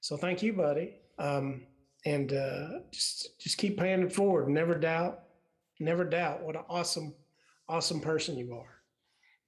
so 0.00 0.16
thank 0.16 0.42
you, 0.42 0.52
buddy. 0.52 0.96
Um, 1.18 1.62
and 2.06 2.32
uh, 2.32 2.80
just 2.92 3.40
just 3.40 3.56
keep 3.56 3.78
paying 3.78 4.02
it 4.02 4.12
forward. 4.12 4.48
Never 4.48 4.74
doubt, 4.74 5.20
never 5.80 6.04
doubt 6.04 6.42
what 6.42 6.56
an 6.56 6.62
awesome, 6.68 7.14
awesome 7.68 8.00
person 8.00 8.36
you 8.36 8.54
are. 8.54 8.82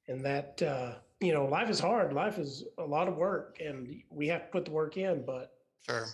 And 0.09 0.25
that 0.25 0.63
uh, 0.63 0.95
you 1.21 1.35
know, 1.35 1.45
life 1.45 1.69
is 1.69 1.79
hard. 1.79 2.15
Life 2.15 2.39
is 2.39 2.65
a 2.79 2.85
lot 2.85 3.09
of 3.09 3.17
work, 3.17 3.59
and 3.61 4.01
we 4.11 4.29
have 4.29 4.45
to 4.45 4.49
put 4.49 4.65
the 4.65 4.71
work 4.71 4.97
in. 4.97 5.25
But 5.27 5.53
sure. 5.83 6.07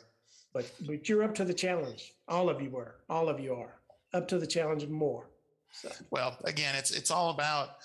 But 0.53 0.71
but 0.87 1.09
you're 1.09 1.23
up 1.23 1.35
to 1.37 1.45
the 1.45 1.55
challenge. 1.55 2.15
All 2.27 2.51
of 2.51 2.61
you 2.61 2.71
were. 2.71 2.97
All 3.09 3.29
of 3.29 3.39
you 3.39 3.55
are 3.55 3.82
up 4.15 4.29
to 4.29 4.39
the 4.39 4.47
challenge 4.47 4.87
more. 4.87 5.29
So. 5.73 5.91
Well, 6.11 6.37
again, 6.45 6.75
it's 6.77 6.91
it's 6.91 7.11
all 7.11 7.31
about 7.31 7.77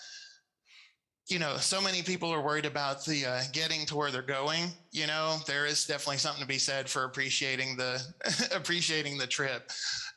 you 1.30 1.40
know, 1.40 1.58
so 1.58 1.82
many 1.82 2.02
people 2.02 2.30
are 2.30 2.42
worried 2.42 2.66
about 2.66 3.04
the 3.04 3.26
uh, 3.26 3.42
getting 3.52 3.86
to 3.88 3.98
where 3.98 4.12
they're 4.12 4.22
going. 4.22 4.70
You 4.92 5.08
know, 5.08 5.38
there 5.46 5.66
is 5.66 5.86
definitely 5.86 6.18
something 6.18 6.42
to 6.42 6.48
be 6.48 6.58
said 6.58 6.90
for 6.90 7.04
appreciating 7.04 7.76
the 7.76 8.02
appreciating 8.56 9.18
the 9.18 9.28
trip, 9.28 9.70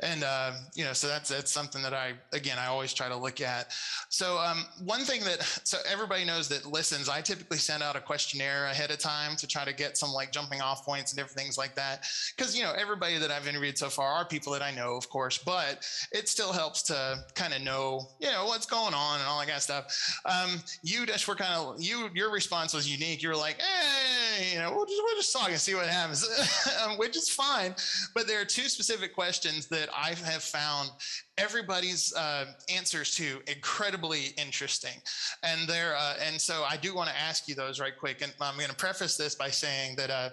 and 0.02 0.24
uh, 0.24 0.52
you 0.74 0.84
know, 0.84 0.92
so 0.92 1.08
that's 1.08 1.28
that's 1.28 1.50
something 1.50 1.82
that 1.82 1.94
I 1.94 2.14
again 2.32 2.58
I 2.58 2.66
always 2.66 2.92
try 2.92 3.08
to 3.08 3.16
look 3.16 3.40
at. 3.40 3.72
So 4.08 4.38
um, 4.38 4.64
one 4.84 5.00
thing 5.00 5.22
that 5.24 5.42
so 5.64 5.78
everybody 5.90 6.24
knows 6.24 6.48
that 6.48 6.66
listens, 6.66 7.08
I 7.08 7.20
typically 7.20 7.58
send 7.58 7.82
out 7.82 7.96
a 7.96 8.00
questionnaire 8.00 8.66
ahead 8.66 8.90
of 8.90 8.98
time 8.98 9.36
to 9.36 9.46
try 9.46 9.64
to 9.64 9.72
get 9.72 9.96
some 9.96 10.12
like 10.12 10.32
jumping 10.32 10.60
off 10.60 10.84
points 10.84 11.12
and 11.12 11.18
different 11.18 11.38
things 11.38 11.58
like 11.58 11.74
that. 11.76 12.06
Because 12.36 12.56
you 12.56 12.62
know, 12.62 12.72
everybody 12.72 13.18
that 13.18 13.30
I've 13.30 13.46
interviewed 13.46 13.78
so 13.78 13.88
far 13.88 14.08
are 14.08 14.24
people 14.24 14.52
that 14.52 14.62
I 14.62 14.70
know, 14.70 14.94
of 14.96 15.08
course, 15.08 15.38
but 15.38 15.86
it 16.12 16.28
still 16.28 16.52
helps 16.52 16.82
to 16.84 17.24
kind 17.34 17.54
of 17.54 17.62
know 17.62 18.08
you 18.20 18.30
know 18.30 18.46
what's 18.46 18.66
going 18.66 18.94
on 18.94 19.20
and 19.20 19.28
all 19.28 19.38
that 19.38 19.46
kind 19.46 19.56
of 19.56 19.62
stuff. 19.62 20.20
Um, 20.24 20.60
you 20.82 21.06
just 21.06 21.28
were 21.28 21.34
kind 21.34 21.52
of 21.54 21.80
you 21.80 22.08
your 22.14 22.32
response 22.32 22.74
was 22.74 22.90
unique. 22.90 23.22
You 23.22 23.28
were 23.28 23.36
like, 23.36 23.60
hey, 23.60 24.52
you 24.52 24.58
know, 24.58 24.72
we'll 24.74 24.86
just, 24.86 25.00
we'll 25.04 25.16
just 25.16 25.32
talk 25.32 25.50
and 25.50 25.58
see 25.58 25.74
what 25.74 25.86
happens, 25.86 26.26
which 26.96 27.16
is 27.16 27.28
fine. 27.28 27.74
But 28.14 28.26
there 28.26 28.40
are 28.40 28.44
two 28.44 28.68
specific 28.68 29.14
questions 29.14 29.66
that 29.68 29.89
I 29.96 30.14
have 30.24 30.42
found 30.42 30.90
everybody's 31.38 32.14
uh, 32.14 32.46
answers 32.74 33.14
to 33.16 33.40
incredibly 33.46 34.28
interesting, 34.36 35.00
and 35.42 35.68
there. 35.68 35.96
Uh, 35.96 36.14
and 36.24 36.40
so 36.40 36.64
I 36.68 36.76
do 36.76 36.94
want 36.94 37.08
to 37.08 37.18
ask 37.18 37.48
you 37.48 37.54
those 37.54 37.80
right 37.80 37.96
quick. 37.96 38.22
And 38.22 38.32
I'm 38.40 38.56
going 38.56 38.68
to 38.68 38.76
preface 38.76 39.16
this 39.16 39.34
by 39.34 39.50
saying 39.50 39.96
that. 39.96 40.10
Uh, 40.10 40.30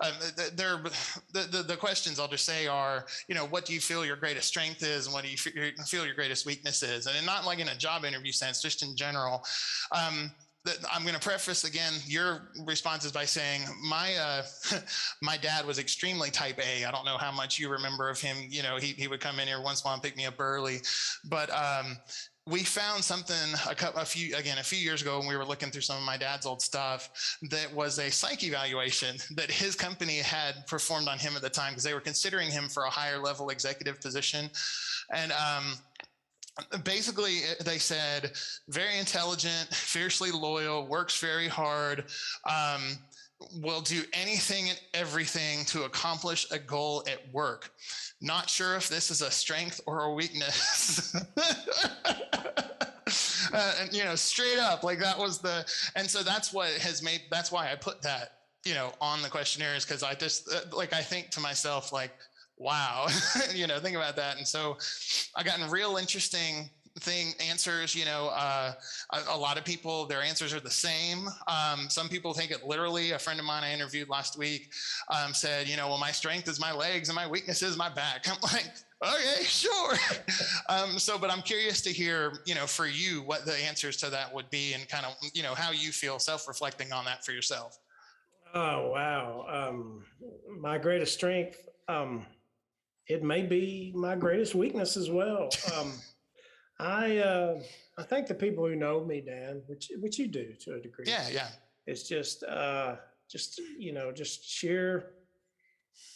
um, 0.00 0.12
the, 0.36 1.48
the, 1.50 1.64
the, 1.64 1.76
questions 1.76 2.20
I'll 2.20 2.28
just 2.28 2.44
say 2.44 2.68
are, 2.68 3.04
you 3.26 3.34
know, 3.34 3.46
what 3.46 3.64
do 3.64 3.74
you 3.74 3.80
feel 3.80 4.06
your 4.06 4.14
greatest 4.14 4.46
strength 4.46 4.84
is, 4.84 5.06
and 5.06 5.12
what 5.12 5.24
do 5.24 5.30
you 5.30 5.36
feel 5.36 6.06
your 6.06 6.14
greatest 6.14 6.46
weakness 6.46 6.84
is, 6.84 7.08
and 7.08 7.26
not 7.26 7.44
like 7.44 7.58
in 7.58 7.66
a 7.66 7.74
job 7.74 8.04
interview 8.04 8.30
sense, 8.30 8.62
just 8.62 8.84
in 8.84 8.94
general. 8.94 9.42
Um, 9.90 10.30
I'm 10.92 11.02
going 11.02 11.14
to 11.14 11.20
preface 11.20 11.64
again 11.64 11.92
your 12.06 12.50
responses 12.64 13.12
by 13.12 13.24
saying 13.24 13.62
my 13.82 14.14
uh, 14.14 14.42
my 15.22 15.36
dad 15.36 15.66
was 15.66 15.78
extremely 15.78 16.30
type 16.30 16.58
A. 16.58 16.84
I 16.84 16.90
don't 16.90 17.04
know 17.04 17.16
how 17.16 17.32
much 17.32 17.58
you 17.58 17.70
remember 17.70 18.08
of 18.08 18.20
him. 18.20 18.36
You 18.48 18.62
know, 18.62 18.76
he 18.76 18.88
he 18.88 19.08
would 19.08 19.20
come 19.20 19.38
in 19.38 19.48
here 19.48 19.62
once 19.62 19.80
in 19.80 19.84
a 19.84 19.88
while 19.88 19.94
and 19.94 20.02
pick 20.02 20.16
me 20.16 20.26
up 20.26 20.34
early, 20.38 20.78
but 21.24 21.50
um, 21.50 21.96
we 22.48 22.60
found 22.60 23.04
something 23.04 23.36
a, 23.68 23.74
couple, 23.74 24.00
a 24.00 24.04
few 24.04 24.34
again 24.36 24.58
a 24.58 24.62
few 24.62 24.78
years 24.78 25.02
ago 25.02 25.18
when 25.18 25.28
we 25.28 25.36
were 25.36 25.44
looking 25.44 25.70
through 25.70 25.82
some 25.82 25.98
of 25.98 26.02
my 26.04 26.16
dad's 26.16 26.46
old 26.46 26.62
stuff 26.62 27.38
that 27.50 27.72
was 27.74 27.98
a 27.98 28.10
psych 28.10 28.42
evaluation 28.42 29.16
that 29.36 29.50
his 29.50 29.74
company 29.74 30.16
had 30.16 30.66
performed 30.66 31.08
on 31.08 31.18
him 31.18 31.34
at 31.36 31.42
the 31.42 31.50
time 31.50 31.72
because 31.72 31.84
they 31.84 31.94
were 31.94 32.00
considering 32.00 32.50
him 32.50 32.68
for 32.68 32.84
a 32.84 32.90
higher 32.90 33.18
level 33.18 33.50
executive 33.50 34.00
position 34.00 34.50
and 35.14 35.32
um, 35.32 35.74
basically 36.84 37.40
they 37.64 37.78
said 37.78 38.32
very 38.68 38.98
intelligent 38.98 39.68
fiercely 39.72 40.30
loyal 40.30 40.86
works 40.86 41.20
very 41.20 41.48
hard 41.48 42.04
um, 42.48 42.98
will 43.60 43.80
do 43.80 44.02
anything 44.12 44.68
and 44.68 44.80
everything 44.94 45.64
to 45.66 45.84
accomplish 45.84 46.46
a 46.50 46.58
goal 46.58 47.04
at 47.10 47.32
work. 47.32 47.70
Not 48.20 48.50
sure 48.50 48.76
if 48.76 48.88
this 48.88 49.10
is 49.10 49.22
a 49.22 49.30
strength 49.30 49.80
or 49.86 50.04
a 50.04 50.12
weakness. 50.12 51.14
Uh, 53.54 53.72
and 53.80 53.92
you 53.94 54.04
know 54.04 54.14
straight 54.14 54.58
up 54.58 54.82
like 54.82 54.98
that 54.98 55.16
was 55.16 55.38
the 55.38 55.64
and 55.96 56.10
so 56.10 56.22
that's 56.22 56.52
what 56.52 56.68
has 56.72 57.02
made 57.02 57.22
that's 57.30 57.50
why 57.50 57.72
i 57.72 57.74
put 57.74 58.02
that 58.02 58.32
you 58.66 58.74
know 58.74 58.92
on 59.00 59.22
the 59.22 59.28
questionnaires 59.30 59.86
because 59.86 60.02
i 60.02 60.12
just 60.12 60.52
uh, 60.52 60.60
like 60.76 60.92
i 60.92 61.00
think 61.00 61.30
to 61.30 61.40
myself 61.40 61.90
like 61.90 62.12
wow. 62.58 63.06
You 63.54 63.66
know 63.66 63.78
think 63.78 63.96
about 63.96 64.16
that. 64.16 64.36
And 64.36 64.46
so 64.46 64.76
i 65.36 65.42
gotten 65.42 65.68
real 65.70 65.96
interesting 65.96 66.70
thing 67.00 67.32
answers 67.48 67.94
you 67.94 68.04
know 68.04 68.28
uh, 68.34 68.72
a, 69.12 69.18
a, 69.30 69.36
lot 69.36 69.56
of 69.56 69.64
people 69.64 70.06
their 70.06 70.22
answers 70.22 70.52
are 70.52 70.60
the 70.60 70.70
same. 70.70 71.28
Um, 71.46 71.88
some 71.88 72.08
people 72.08 72.34
take 72.34 72.50
it 72.50 72.64
literally. 72.64 73.12
A 73.12 73.18
friend 73.18 73.38
of 73.38 73.46
mine 73.46 73.62
i 73.64 73.72
interviewed 73.72 74.08
last 74.08 74.36
week 74.36 74.72
um, 75.10 75.32
said 75.32 75.68
you 75.68 75.76
know 75.76 75.88
well 75.88 75.98
my 75.98 76.10
strength 76.10 76.48
is 76.48 76.60
my 76.60 76.72
legs 76.72 77.08
and 77.08 77.16
my 77.16 77.26
weakness 77.26 77.62
is 77.62 77.76
my 77.76 77.88
back. 77.88 78.26
I'm 78.28 78.38
like 78.42 78.70
okay 79.04 79.44
sure. 79.44 79.94
Um, 80.68 80.98
so 80.98 81.18
but 81.18 81.30
i'm 81.30 81.40
curious 81.40 81.80
to 81.82 81.90
hear 81.90 82.40
you 82.44 82.54
know 82.54 82.66
for 82.66 82.86
you 82.86 83.22
what 83.22 83.46
the 83.46 83.54
answers 83.54 83.96
to 83.98 84.10
that 84.10 84.34
would 84.34 84.50
be 84.50 84.74
and 84.74 84.86
kind 84.88 85.06
of 85.06 85.14
you 85.32 85.42
know 85.42 85.54
how 85.54 85.70
you 85.70 85.92
feel 85.92 86.18
self-reflecting 86.18 86.92
on 86.92 87.04
that 87.06 87.24
for 87.24 87.32
yourself. 87.32 87.78
Oh 88.54 88.90
wow. 88.90 89.46
Um, 89.48 90.04
my 90.60 90.78
greatest 90.78 91.14
strength 91.14 91.68
um, 91.88 92.26
it 93.08 93.22
may 93.22 93.42
be 93.42 93.92
my 93.94 94.14
greatest 94.14 94.54
weakness 94.54 94.96
as 94.96 95.10
well. 95.10 95.48
Um, 95.76 95.92
I 96.80 97.18
uh, 97.18 97.60
I 97.98 98.02
think 98.04 98.28
the 98.28 98.34
people 98.34 98.66
who 98.66 98.76
know 98.76 99.04
me, 99.04 99.20
Dan, 99.20 99.62
which 99.66 99.90
which 99.98 100.18
you 100.18 100.28
do 100.28 100.54
to 100.60 100.74
a 100.74 100.80
degree. 100.80 101.06
Yeah, 101.08 101.28
yeah. 101.28 101.48
It's 101.86 102.04
just 102.08 102.44
uh, 102.44 102.96
just 103.28 103.60
you 103.78 103.92
know 103.92 104.12
just 104.12 104.48
sheer 104.48 105.14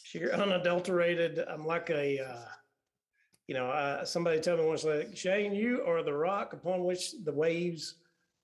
sheer 0.04 0.30
unadulterated. 0.32 1.40
I'm 1.48 1.66
like 1.66 1.90
a 1.90 2.20
uh, 2.20 2.44
you 3.48 3.54
know 3.54 3.66
uh, 3.66 4.04
somebody 4.04 4.38
told 4.40 4.60
me 4.60 4.66
once 4.66 4.84
like 4.84 5.16
Shane, 5.16 5.52
you 5.52 5.82
are 5.84 6.04
the 6.04 6.12
rock 6.12 6.52
upon 6.52 6.84
which 6.84 7.12
the 7.24 7.32
waves 7.32 7.96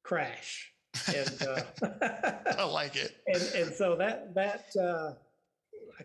crash. 0.02 0.72
And 1.06 1.42
uh, 1.42 1.60
I 2.58 2.64
like 2.64 2.96
it. 2.96 3.22
And 3.26 3.42
and 3.54 3.74
so 3.74 3.94
that 3.96 4.34
that 4.34 4.64
uh, 4.76 5.12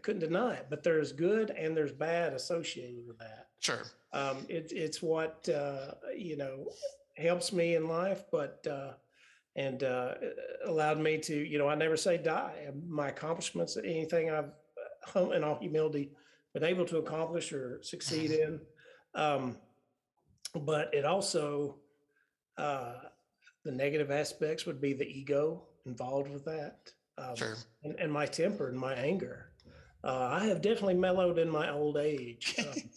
couldn't 0.03 0.19
deny 0.19 0.53
it, 0.53 0.67
but 0.69 0.83
there's 0.83 1.11
good 1.11 1.49
and 1.49 1.75
there's 1.75 1.91
bad 1.91 2.33
associated 2.33 3.07
with 3.07 3.17
that. 3.19 3.47
Sure. 3.59 3.81
Um, 4.11 4.45
it, 4.49 4.71
it's 4.75 5.01
what 5.01 5.47
uh, 5.49 5.93
you 6.15 6.37
know 6.37 6.67
helps 7.17 7.51
me 7.53 7.75
in 7.75 7.87
life, 7.87 8.23
but 8.31 8.65
uh, 8.69 8.91
and 9.55 9.83
uh, 9.83 10.15
allowed 10.65 10.99
me 10.99 11.17
to 11.19 11.35
you 11.35 11.57
know 11.57 11.67
I 11.67 11.75
never 11.75 11.97
say 11.97 12.17
die. 12.17 12.67
My 12.87 13.07
accomplishments, 13.07 13.77
anything 13.77 14.29
I've 14.29 14.51
uh, 15.15 15.29
in 15.29 15.43
all 15.43 15.57
humility 15.59 16.11
been 16.53 16.63
able 16.63 16.85
to 16.85 16.97
accomplish 16.97 17.51
or 17.51 17.79
succeed 17.81 18.31
in, 18.43 18.59
um, 19.15 19.57
but 20.53 20.93
it 20.93 21.05
also 21.05 21.77
uh, 22.57 22.95
the 23.63 23.71
negative 23.71 24.11
aspects 24.11 24.65
would 24.65 24.81
be 24.81 24.93
the 24.93 25.07
ego 25.07 25.63
involved 25.85 26.29
with 26.29 26.45
that, 26.45 26.91
um, 27.17 27.35
sure. 27.35 27.55
and, 27.83 27.95
and 27.99 28.11
my 28.11 28.25
temper 28.25 28.67
and 28.67 28.77
my 28.77 28.93
anger. 28.93 29.52
Uh, 30.03 30.29
I 30.31 30.45
have 30.45 30.61
definitely 30.61 30.95
mellowed 30.95 31.39
in 31.39 31.49
my 31.49 31.71
old 31.71 31.97
age. 31.97 32.55
Um, 32.65 32.89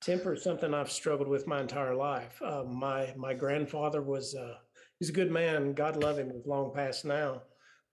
temper 0.00 0.34
is 0.34 0.44
something 0.44 0.72
I've 0.72 0.92
struggled 0.92 1.26
with 1.26 1.48
my 1.48 1.60
entire 1.60 1.94
life. 1.94 2.40
Uh, 2.40 2.62
my 2.62 3.12
my 3.16 3.34
grandfather 3.34 4.00
was 4.00 4.34
uh, 4.34 4.54
he's 4.98 5.08
a 5.08 5.12
good 5.12 5.32
man. 5.32 5.72
God 5.72 5.96
love 5.96 6.18
him. 6.18 6.30
He's 6.30 6.46
long 6.46 6.72
past 6.72 7.04
now, 7.04 7.42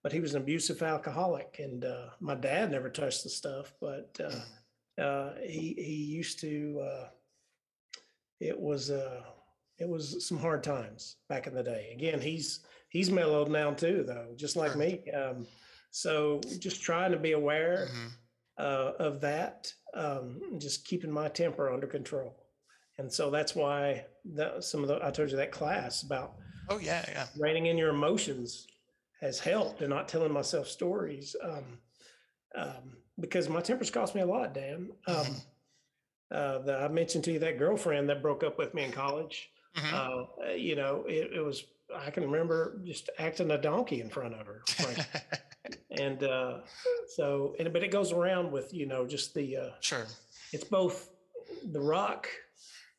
but 0.04 0.12
he 0.12 0.20
was 0.20 0.34
an 0.34 0.42
abusive 0.42 0.82
alcoholic. 0.82 1.56
And 1.58 1.84
uh, 1.84 2.10
my 2.20 2.36
dad 2.36 2.70
never 2.70 2.88
touched 2.88 3.24
the 3.24 3.28
stuff, 3.28 3.74
but 3.80 4.16
uh, 4.20 4.30
mm. 4.30 5.02
uh, 5.02 5.34
he 5.42 5.74
he 5.76 6.04
used 6.04 6.38
to. 6.40 6.80
Uh, 6.88 7.08
it 8.38 8.58
was 8.58 8.90
it 8.90 9.88
was 9.88 10.26
some 10.26 10.38
hard 10.38 10.62
times 10.62 11.16
back 11.28 11.48
in 11.48 11.54
the 11.54 11.62
day. 11.62 11.90
Again, 11.92 12.20
he's 12.20 12.60
he's 12.88 13.10
mellowed 13.10 13.50
now 13.50 13.72
too, 13.72 14.04
though, 14.06 14.28
just 14.36 14.54
like 14.54 14.76
me. 14.76 15.02
Um, 15.10 15.46
so 15.90 16.40
just 16.60 16.82
trying 16.82 17.10
to 17.10 17.18
be 17.18 17.32
aware. 17.32 17.88
Mm-hmm 17.90 18.06
uh, 18.58 18.92
of 18.98 19.20
that, 19.20 19.72
um, 19.94 20.40
just 20.58 20.86
keeping 20.86 21.10
my 21.10 21.28
temper 21.28 21.72
under 21.72 21.86
control. 21.86 22.36
And 22.98 23.12
so 23.12 23.30
that's 23.30 23.54
why 23.54 24.06
that, 24.34 24.64
some 24.64 24.82
of 24.82 24.88
the, 24.88 25.04
I 25.04 25.10
told 25.10 25.30
you 25.30 25.36
that 25.36 25.52
class 25.52 26.02
about, 26.02 26.34
oh, 26.70 26.78
yeah, 26.78 27.04
yeah. 27.08 27.26
Reining 27.38 27.66
in 27.66 27.76
your 27.76 27.90
emotions 27.90 28.66
has 29.20 29.38
helped 29.38 29.80
and 29.80 29.90
not 29.90 30.08
telling 30.08 30.32
myself 30.32 30.68
stories. 30.68 31.36
Um, 31.42 31.64
um, 32.56 32.96
because 33.20 33.48
my 33.48 33.60
temper's 33.60 33.90
cost 33.90 34.14
me 34.14 34.22
a 34.22 34.26
lot, 34.26 34.54
Dan. 34.54 34.90
Um, 35.06 35.16
mm-hmm. 35.16 35.32
uh, 36.30 36.58
the, 36.60 36.78
I 36.78 36.88
mentioned 36.88 37.24
to 37.24 37.32
you 37.32 37.38
that 37.40 37.58
girlfriend 37.58 38.08
that 38.08 38.22
broke 38.22 38.42
up 38.42 38.58
with 38.58 38.74
me 38.74 38.84
in 38.84 38.92
college. 38.92 39.50
Mm-hmm. 39.76 39.94
Uh, 39.94 40.52
you 40.52 40.76
know, 40.76 41.04
it, 41.06 41.32
it 41.34 41.44
was, 41.44 41.64
I 41.94 42.10
can 42.10 42.24
remember 42.24 42.80
just 42.84 43.10
acting 43.18 43.50
a 43.50 43.58
donkey 43.58 44.00
in 44.00 44.08
front 44.08 44.34
of 44.34 44.46
her. 44.46 44.62
and 45.90 46.22
uh, 46.22 46.58
so 47.08 47.54
and 47.58 47.72
but 47.72 47.82
it 47.82 47.90
goes 47.90 48.12
around 48.12 48.50
with 48.50 48.72
you 48.72 48.86
know 48.86 49.06
just 49.06 49.34
the 49.34 49.56
uh, 49.56 49.70
sure. 49.80 50.06
it's 50.52 50.64
both 50.64 51.10
the 51.72 51.80
rock 51.80 52.28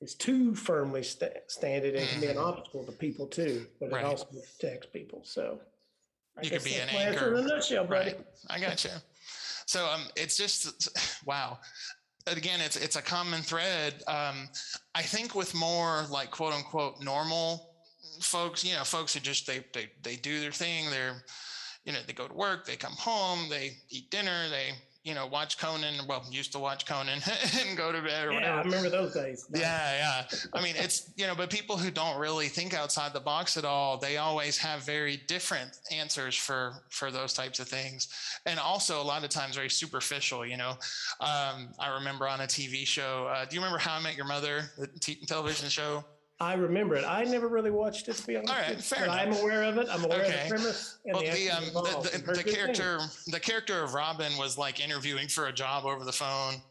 is 0.01 0.13
too 0.13 0.53
firmly 0.53 1.03
st- 1.03 1.33
standing 1.47 1.95
and 1.95 2.07
can 2.09 2.21
be 2.21 2.27
an 2.27 2.35
mm-hmm. 2.35 2.45
obstacle 2.45 2.83
to 2.83 2.91
people 2.91 3.27
too 3.27 3.65
but 3.79 3.91
right. 3.91 4.03
it 4.03 4.05
also 4.05 4.25
protects 4.25 4.87
people 4.87 5.21
so. 5.23 5.59
I 6.37 6.43
you 6.43 6.51
could 6.51 6.63
be 6.63 6.75
an 6.75 6.89
anchor 6.89 7.35
in 7.35 7.45
a 7.45 7.47
nutshell 7.47 7.85
buddy. 7.85 8.11
right. 8.11 8.19
I 8.49 8.59
got 8.59 8.83
you. 8.83 8.91
So 9.65 9.85
um 9.87 10.01
it's 10.15 10.37
just 10.37 10.89
wow. 11.25 11.57
Again 12.27 12.61
it's 12.61 12.75
it's 12.75 12.95
a 12.95 13.01
common 13.01 13.41
thread. 13.41 13.95
Um 14.07 14.49
i 14.93 15.01
think 15.01 15.33
with 15.33 15.55
more 15.55 16.05
like 16.11 16.29
quote 16.29 16.53
unquote 16.53 17.01
normal 17.01 17.73
folks 18.19 18.63
you 18.63 18.73
know 18.73 18.83
folks 18.83 19.13
who 19.13 19.19
just 19.19 19.47
they 19.47 19.63
they, 19.73 19.89
they 20.03 20.15
do 20.15 20.39
their 20.39 20.51
thing. 20.51 20.89
They're 20.89 21.23
you 21.87 21.93
know, 21.93 21.99
they 22.05 22.11
go 22.11 22.27
to 22.27 22.33
work, 22.33 22.65
they 22.65 22.75
come 22.75 22.91
home, 22.91 23.47
they 23.49 23.77
eat 23.89 24.11
dinner, 24.11 24.49
they, 24.49 24.71
you 25.05 25.15
know, 25.15 25.25
watch 25.25 25.57
Conan, 25.57 26.05
well, 26.05 26.21
used 26.29 26.51
to 26.51 26.59
watch 26.59 26.85
Conan 26.85 27.21
and 27.65 27.77
go 27.77 27.93
to 27.93 28.01
bed 28.01 28.27
or 28.27 28.33
yeah, 28.33 28.39
whatever. 28.39 28.59
I 28.59 28.61
remember 28.63 28.89
those 28.89 29.13
days. 29.13 29.47
Yeah, 29.55 30.25
yeah. 30.29 30.39
I 30.53 30.61
mean, 30.61 30.75
it's, 30.77 31.13
you 31.15 31.25
know, 31.27 31.33
but 31.33 31.49
people 31.49 31.77
who 31.77 31.89
don't 31.89 32.19
really 32.19 32.49
think 32.49 32.73
outside 32.73 33.13
the 33.13 33.21
box 33.21 33.55
at 33.55 33.63
all, 33.63 33.97
they 33.97 34.17
always 34.17 34.57
have 34.57 34.85
very 34.85 35.21
different 35.27 35.79
answers 35.89 36.35
for 36.35 36.73
for 36.89 37.09
those 37.09 37.31
types 37.31 37.61
of 37.61 37.69
things. 37.69 38.09
And 38.45 38.59
also 38.59 39.01
a 39.01 39.03
lot 39.03 39.23
of 39.23 39.29
times 39.29 39.55
very 39.55 39.69
superficial, 39.69 40.45
you 40.45 40.57
know. 40.57 40.71
Um, 41.21 41.69
I 41.79 41.93
remember 41.97 42.27
on 42.27 42.41
a 42.41 42.47
TV 42.47 42.85
show, 42.85 43.27
uh, 43.27 43.45
do 43.45 43.55
you 43.55 43.61
remember 43.61 43.79
How 43.79 43.95
I 43.95 44.01
Met 44.01 44.17
Your 44.17 44.27
Mother, 44.27 44.71
the 44.77 44.87
t- 44.87 45.25
television 45.25 45.69
show? 45.69 46.03
I 46.39 46.53
remember 46.53 46.95
it. 46.95 47.03
I 47.07 47.23
never 47.23 47.47
really 47.47 47.71
watched 47.71 48.07
it 48.09 48.15
to 48.15 48.27
be 48.27 48.37
honest. 48.37 48.53
All 48.53 48.59
right, 48.59 48.81
fair 48.81 49.03
enough. 49.05 49.19
I'm 49.19 49.33
aware 49.33 49.63
of 49.63 49.77
it. 49.77 49.87
I'm 49.89 50.03
aware 50.03 50.21
okay. 50.21 50.43
of 50.43 50.49
the 50.49 50.55
premise. 50.55 50.97
well, 51.05 51.21
the, 51.21 51.31
the, 51.31 51.49
um, 51.49 51.63
the, 51.73 52.21
the, 52.25 52.33
the 52.33 52.43
character, 52.43 52.99
things. 52.99 53.25
the 53.25 53.39
character 53.39 53.83
of 53.83 53.95
Robin 53.95 54.31
was 54.37 54.57
like 54.57 54.79
interviewing 54.79 55.27
for 55.27 55.47
a 55.47 55.53
job 55.53 55.85
over 55.85 56.03
the 56.03 56.11
phone, 56.11 56.61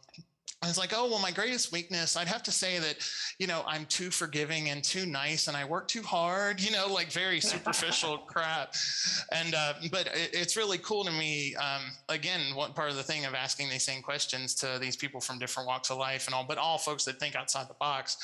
I 0.62 0.68
was 0.68 0.78
like, 0.78 0.94
oh, 0.96 1.08
well, 1.08 1.20
my 1.20 1.30
greatest 1.30 1.70
weakness, 1.70 2.16
I'd 2.16 2.28
have 2.28 2.42
to 2.44 2.50
say 2.50 2.78
that, 2.78 2.96
you 3.38 3.46
know, 3.46 3.62
I'm 3.66 3.84
too 3.86 4.10
forgiving 4.10 4.70
and 4.70 4.82
too 4.82 5.04
nice 5.04 5.48
and 5.48 5.56
I 5.56 5.66
work 5.66 5.86
too 5.86 6.02
hard, 6.02 6.60
you 6.64 6.70
know, 6.70 6.92
like 6.92 7.12
very 7.12 7.40
superficial 7.40 8.18
crap. 8.26 8.74
And, 9.30 9.54
uh, 9.54 9.74
but 9.92 10.06
it, 10.08 10.30
it's 10.32 10.56
really 10.56 10.78
cool 10.78 11.04
to 11.04 11.12
me. 11.12 11.54
Um, 11.56 11.82
again, 12.08 12.54
what 12.54 12.74
part 12.74 12.90
of 12.90 12.96
the 12.96 13.02
thing 13.02 13.26
of 13.26 13.34
asking 13.34 13.68
these 13.68 13.84
same 13.84 14.00
questions 14.00 14.54
to 14.56 14.78
these 14.80 14.96
people 14.96 15.20
from 15.20 15.38
different 15.38 15.66
walks 15.66 15.90
of 15.90 15.98
life 15.98 16.26
and 16.26 16.34
all, 16.34 16.44
but 16.44 16.56
all 16.56 16.78
folks 16.78 17.04
that 17.04 17.20
think 17.20 17.36
outside 17.36 17.68
the 17.68 17.74
box. 17.74 18.16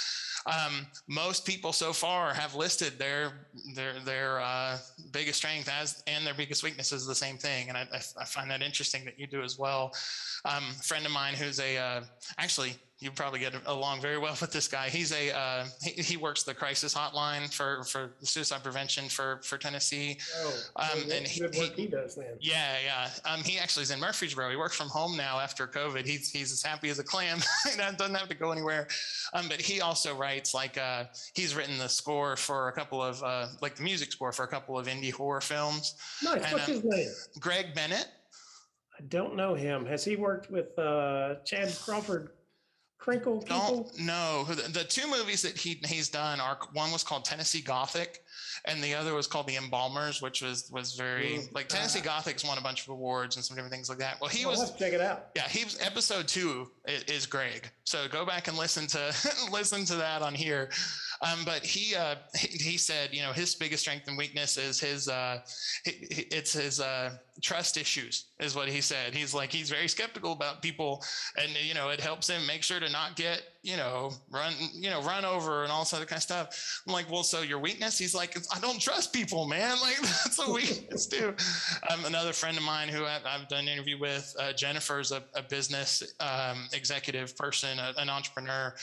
Um, 0.46 0.86
most 1.06 1.46
people 1.46 1.72
so 1.72 1.92
far 1.92 2.34
have 2.34 2.54
listed 2.54 2.98
their 2.98 3.46
their 3.74 4.00
their 4.00 4.40
uh, 4.40 4.78
biggest 5.12 5.38
strength 5.38 5.68
as 5.68 6.02
and 6.06 6.26
their 6.26 6.34
biggest 6.34 6.62
weakness 6.62 6.92
is 6.92 7.06
the 7.06 7.14
same 7.14 7.36
thing, 7.36 7.68
and 7.68 7.78
I, 7.78 7.86
I 8.18 8.24
find 8.24 8.50
that 8.50 8.62
interesting 8.62 9.04
that 9.04 9.18
you 9.18 9.26
do 9.26 9.42
as 9.42 9.58
well. 9.58 9.92
Um, 10.44 10.64
a 10.78 10.82
friend 10.82 11.06
of 11.06 11.12
mine 11.12 11.34
who's 11.34 11.60
a 11.60 11.78
uh, 11.78 12.00
actually 12.38 12.74
you 13.02 13.10
probably 13.10 13.40
get 13.40 13.54
along 13.66 14.00
very 14.00 14.18
well 14.18 14.36
with 14.40 14.52
this 14.52 14.68
guy. 14.68 14.88
He's 14.88 15.12
a 15.12 15.36
uh, 15.36 15.64
he, 15.82 16.02
he, 16.02 16.16
works 16.16 16.44
the 16.44 16.54
crisis 16.54 16.94
hotline 16.94 17.52
for 17.52 17.82
for 17.84 18.12
suicide 18.22 18.62
prevention 18.62 19.08
for 19.08 19.40
for 19.42 19.58
Tennessee. 19.58 20.18
Oh, 20.38 20.60
um, 20.76 21.10
and 21.10 21.26
he, 21.26 21.44
he, 21.52 21.66
he, 21.76 21.86
does 21.88 22.14
then. 22.14 22.36
Yeah, 22.40 22.76
yeah. 22.84 23.10
Um, 23.24 23.42
he 23.42 23.58
actually 23.58 23.82
is 23.82 23.90
in 23.90 23.98
Murfreesboro. 23.98 24.50
He 24.50 24.56
works 24.56 24.76
from 24.76 24.88
home 24.88 25.16
now 25.16 25.40
after 25.40 25.66
COVID. 25.66 26.06
He's 26.06 26.30
he's 26.30 26.52
as 26.52 26.62
happy 26.62 26.88
as 26.90 26.98
a 26.98 27.04
clam. 27.04 27.38
he 27.64 27.76
doesn't 27.76 28.14
have 28.14 28.28
to 28.28 28.36
go 28.36 28.52
anywhere. 28.52 28.86
Um, 29.34 29.48
but 29.48 29.60
he 29.60 29.80
also 29.80 30.14
writes 30.14 30.54
like 30.54 30.78
uh, 30.78 31.04
he's 31.34 31.56
written 31.56 31.78
the 31.78 31.88
score 31.88 32.36
for 32.36 32.68
a 32.68 32.72
couple 32.72 33.02
of 33.02 33.22
uh, 33.22 33.48
like 33.60 33.74
the 33.74 33.82
music 33.82 34.12
score 34.12 34.32
for 34.32 34.44
a 34.44 34.48
couple 34.48 34.78
of 34.78 34.86
indie 34.86 35.12
horror 35.12 35.40
films. 35.40 35.94
Nice. 36.22 36.44
And, 36.44 36.52
What's 36.52 36.66
his 36.66 36.84
name? 36.84 37.08
Greg 37.40 37.74
Bennett. 37.74 38.06
I 38.98 39.02
don't 39.08 39.34
know 39.34 39.54
him. 39.54 39.86
Has 39.86 40.04
he 40.04 40.16
worked 40.16 40.50
with 40.50 40.78
uh, 40.78 41.36
Chad 41.44 41.74
Crawford? 41.82 42.30
Kinkle 43.04 43.40
people? 43.40 43.90
Don't 43.94 43.98
know. 44.00 44.44
The, 44.48 44.70
the 44.70 44.84
two 44.84 45.10
movies 45.10 45.42
that 45.42 45.56
he 45.56 45.80
he's 45.84 46.08
done 46.08 46.40
are 46.40 46.58
one 46.72 46.92
was 46.92 47.02
called 47.02 47.24
Tennessee 47.24 47.60
Gothic, 47.60 48.21
and 48.64 48.82
the 48.82 48.94
other 48.94 49.14
was 49.14 49.26
called 49.26 49.46
The 49.46 49.56
Embalmers, 49.56 50.22
which 50.22 50.42
was 50.42 50.70
was 50.72 50.94
very 50.94 51.48
like 51.52 51.68
Tennessee 51.68 52.00
uh, 52.00 52.02
Gothic's 52.02 52.44
won 52.44 52.58
a 52.58 52.60
bunch 52.60 52.82
of 52.82 52.88
awards 52.90 53.36
and 53.36 53.44
some 53.44 53.56
different 53.56 53.72
things 53.72 53.88
like 53.88 53.98
that. 53.98 54.20
Well, 54.20 54.30
he 54.30 54.46
was 54.46 54.74
check 54.76 54.92
it 54.92 55.00
out. 55.00 55.28
Yeah, 55.36 55.48
he 55.48 55.64
was 55.64 55.78
episode 55.80 56.28
two 56.28 56.70
is, 56.86 57.02
is 57.04 57.26
Greg. 57.26 57.70
So 57.84 58.06
go 58.08 58.24
back 58.24 58.48
and 58.48 58.56
listen 58.56 58.86
to 58.88 59.14
listen 59.52 59.84
to 59.86 59.96
that 59.96 60.22
on 60.22 60.34
here. 60.34 60.70
Um, 61.22 61.44
but 61.44 61.64
he, 61.64 61.94
uh, 61.94 62.16
he, 62.34 62.48
he 62.58 62.78
said, 62.78 63.10
you 63.12 63.22
know, 63.22 63.32
his 63.32 63.54
biggest 63.54 63.82
strength 63.82 64.08
and 64.08 64.18
weakness 64.18 64.56
is 64.56 64.80
his 64.80 65.08
uh, 65.08 65.38
it's 65.84 66.52
his 66.52 66.80
uh, 66.80 67.12
trust 67.40 67.76
issues, 67.76 68.26
is 68.40 68.56
what 68.56 68.68
he 68.68 68.80
said. 68.80 69.14
He's 69.14 69.32
like 69.32 69.52
he's 69.52 69.70
very 69.70 69.88
skeptical 69.88 70.32
about 70.32 70.62
people, 70.62 71.02
and 71.36 71.50
you 71.64 71.74
know, 71.74 71.90
it 71.90 72.00
helps 72.00 72.28
him 72.28 72.44
make 72.46 72.64
sure 72.64 72.80
to 72.80 72.90
not 72.90 73.14
get 73.14 73.42
you 73.62 73.76
know, 73.76 74.12
run, 74.30 74.52
you 74.74 74.90
know, 74.90 75.00
run 75.02 75.24
over 75.24 75.62
and 75.62 75.70
all 75.70 75.82
this 75.82 75.94
other 75.94 76.04
kind 76.04 76.18
of 76.18 76.22
stuff. 76.22 76.82
I'm 76.86 76.92
like, 76.92 77.10
well, 77.10 77.22
so 77.22 77.42
your 77.42 77.60
weakness? 77.60 77.96
He's 77.96 78.14
like, 78.14 78.36
I 78.54 78.58
don't 78.58 78.80
trust 78.80 79.12
people, 79.12 79.46
man. 79.46 79.76
Like 79.82 80.00
that's 80.00 80.38
a 80.38 80.50
weakness 80.50 81.06
too. 81.06 81.34
Um, 81.90 82.04
another 82.04 82.32
friend 82.32 82.56
of 82.56 82.62
mine 82.62 82.88
who 82.88 83.04
I've, 83.04 83.22
I've 83.26 83.48
done 83.48 83.60
an 83.64 83.68
interview 83.68 83.98
with, 83.98 84.34
uh, 84.38 84.52
Jennifer's 84.52 85.10
a, 85.10 85.24
a 85.34 85.42
business 85.42 86.14
um, 86.20 86.68
executive 86.72 87.36
person, 87.36 87.78
a, 87.78 87.92
an 87.98 88.08
entrepreneur, 88.08 88.74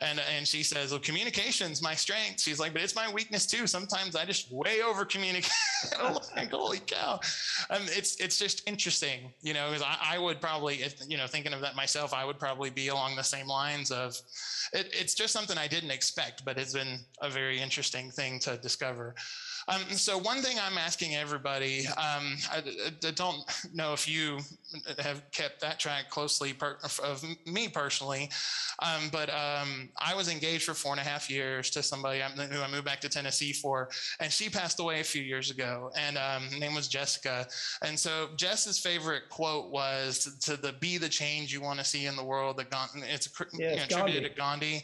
and 0.00 0.20
and 0.36 0.46
she 0.46 0.62
says, 0.62 0.92
well, 0.92 1.00
communication's 1.00 1.82
my 1.82 1.94
strength. 1.94 2.40
She's 2.40 2.60
like, 2.60 2.72
but 2.72 2.82
it's 2.82 2.94
my 2.94 3.12
weakness 3.12 3.46
too. 3.46 3.66
Sometimes 3.66 4.14
I 4.14 4.24
just 4.24 4.52
way 4.52 4.82
over 4.82 5.04
communicate. 5.04 5.50
like, 6.36 6.50
holy 6.50 6.78
cow! 6.78 7.18
Um, 7.70 7.82
it's 7.86 8.16
it's 8.20 8.38
just 8.38 8.68
interesting, 8.68 9.32
you 9.42 9.54
know, 9.54 9.68
because 9.70 9.82
I, 9.82 10.14
I 10.14 10.18
would 10.18 10.40
probably, 10.40 10.76
if, 10.76 11.00
you 11.08 11.16
know, 11.16 11.26
thinking 11.26 11.52
of 11.52 11.60
that 11.62 11.74
myself, 11.74 12.14
I 12.14 12.24
would 12.24 12.38
probably 12.38 12.70
be 12.70 12.88
along 12.88 13.16
the 13.16 13.24
same 13.24 13.46
lines 13.46 13.90
of 13.90 14.16
it, 14.72 14.88
it's 14.92 15.14
just 15.14 15.32
something 15.32 15.58
I 15.58 15.68
didn't 15.68 15.90
expect, 15.90 16.44
but 16.44 16.58
it's 16.58 16.72
been 16.72 17.00
a 17.20 17.30
very 17.30 17.60
interesting 17.60 18.10
thing 18.10 18.38
to 18.40 18.56
discover. 18.56 19.14
Um, 19.68 19.82
so 19.90 20.18
one 20.18 20.42
thing 20.42 20.56
I'm 20.60 20.78
asking 20.78 21.14
everybody, 21.14 21.86
um, 21.86 22.36
I, 22.50 22.62
I, 23.04 23.10
don't 23.12 23.38
know 23.72 23.92
if 23.92 24.08
you 24.08 24.40
have 24.98 25.22
kept 25.30 25.60
that 25.60 25.78
track 25.78 26.10
closely 26.10 26.52
per, 26.52 26.76
of 27.02 27.24
me 27.46 27.68
personally, 27.68 28.30
um, 28.82 29.08
but 29.10 29.30
um, 29.30 29.88
I 29.98 30.14
was 30.14 30.28
engaged 30.28 30.64
for 30.64 30.74
four 30.74 30.92
and 30.92 31.00
a 31.00 31.04
half 31.04 31.30
years 31.30 31.70
to 31.70 31.82
somebody 31.82 32.20
who 32.20 32.60
I 32.60 32.70
moved 32.70 32.84
back 32.84 33.00
to 33.02 33.08
Tennessee 33.08 33.52
for, 33.52 33.88
and 34.20 34.32
she 34.32 34.48
passed 34.50 34.80
away 34.80 35.00
a 35.00 35.04
few 35.04 35.22
years 35.22 35.50
ago, 35.50 35.90
and 35.96 36.18
um, 36.18 36.44
her 36.52 36.58
name 36.58 36.74
was 36.74 36.88
Jessica. 36.88 37.46
And 37.82 37.98
so 37.98 38.28
Jess's 38.36 38.78
favorite 38.78 39.28
quote 39.30 39.70
was 39.70 40.36
to, 40.42 40.56
the 40.56 40.72
"Be 40.80 40.98
the 40.98 41.08
change 41.08 41.52
you 41.52 41.60
want 41.60 41.78
to 41.78 41.84
see 41.84 42.06
in 42.06 42.16
the 42.16 42.24
world." 42.24 42.58
That 42.58 42.68
it's 42.96 43.28
yeah, 43.52 43.70
you 43.70 43.76
know, 43.76 43.82
attributed 43.84 44.30
to 44.30 44.36
Gandhi, 44.36 44.82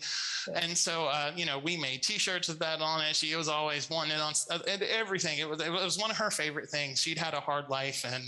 and 0.54 0.76
so 0.76 1.06
uh, 1.06 1.32
you 1.36 1.46
know 1.46 1.58
we 1.58 1.76
made 1.76 2.02
T-shirts 2.02 2.48
with 2.48 2.58
that 2.60 2.80
on 2.80 3.02
it. 3.02 3.16
She 3.16 3.34
was 3.34 3.48
always 3.48 3.90
wanting 3.90 4.12
it 4.12 4.20
on 4.20 4.32
uh, 4.50 4.58
everything. 4.82 5.38
It 5.38 5.48
was 5.48 5.60
it 5.60 5.70
was 5.70 5.98
one 5.98 6.10
of 6.10 6.16
her 6.16 6.30
favorite 6.30 6.68
things. 6.68 7.00
She'd 7.00 7.18
had 7.18 7.34
a 7.34 7.40
hard 7.40 7.68
life, 7.68 8.04
and 8.04 8.24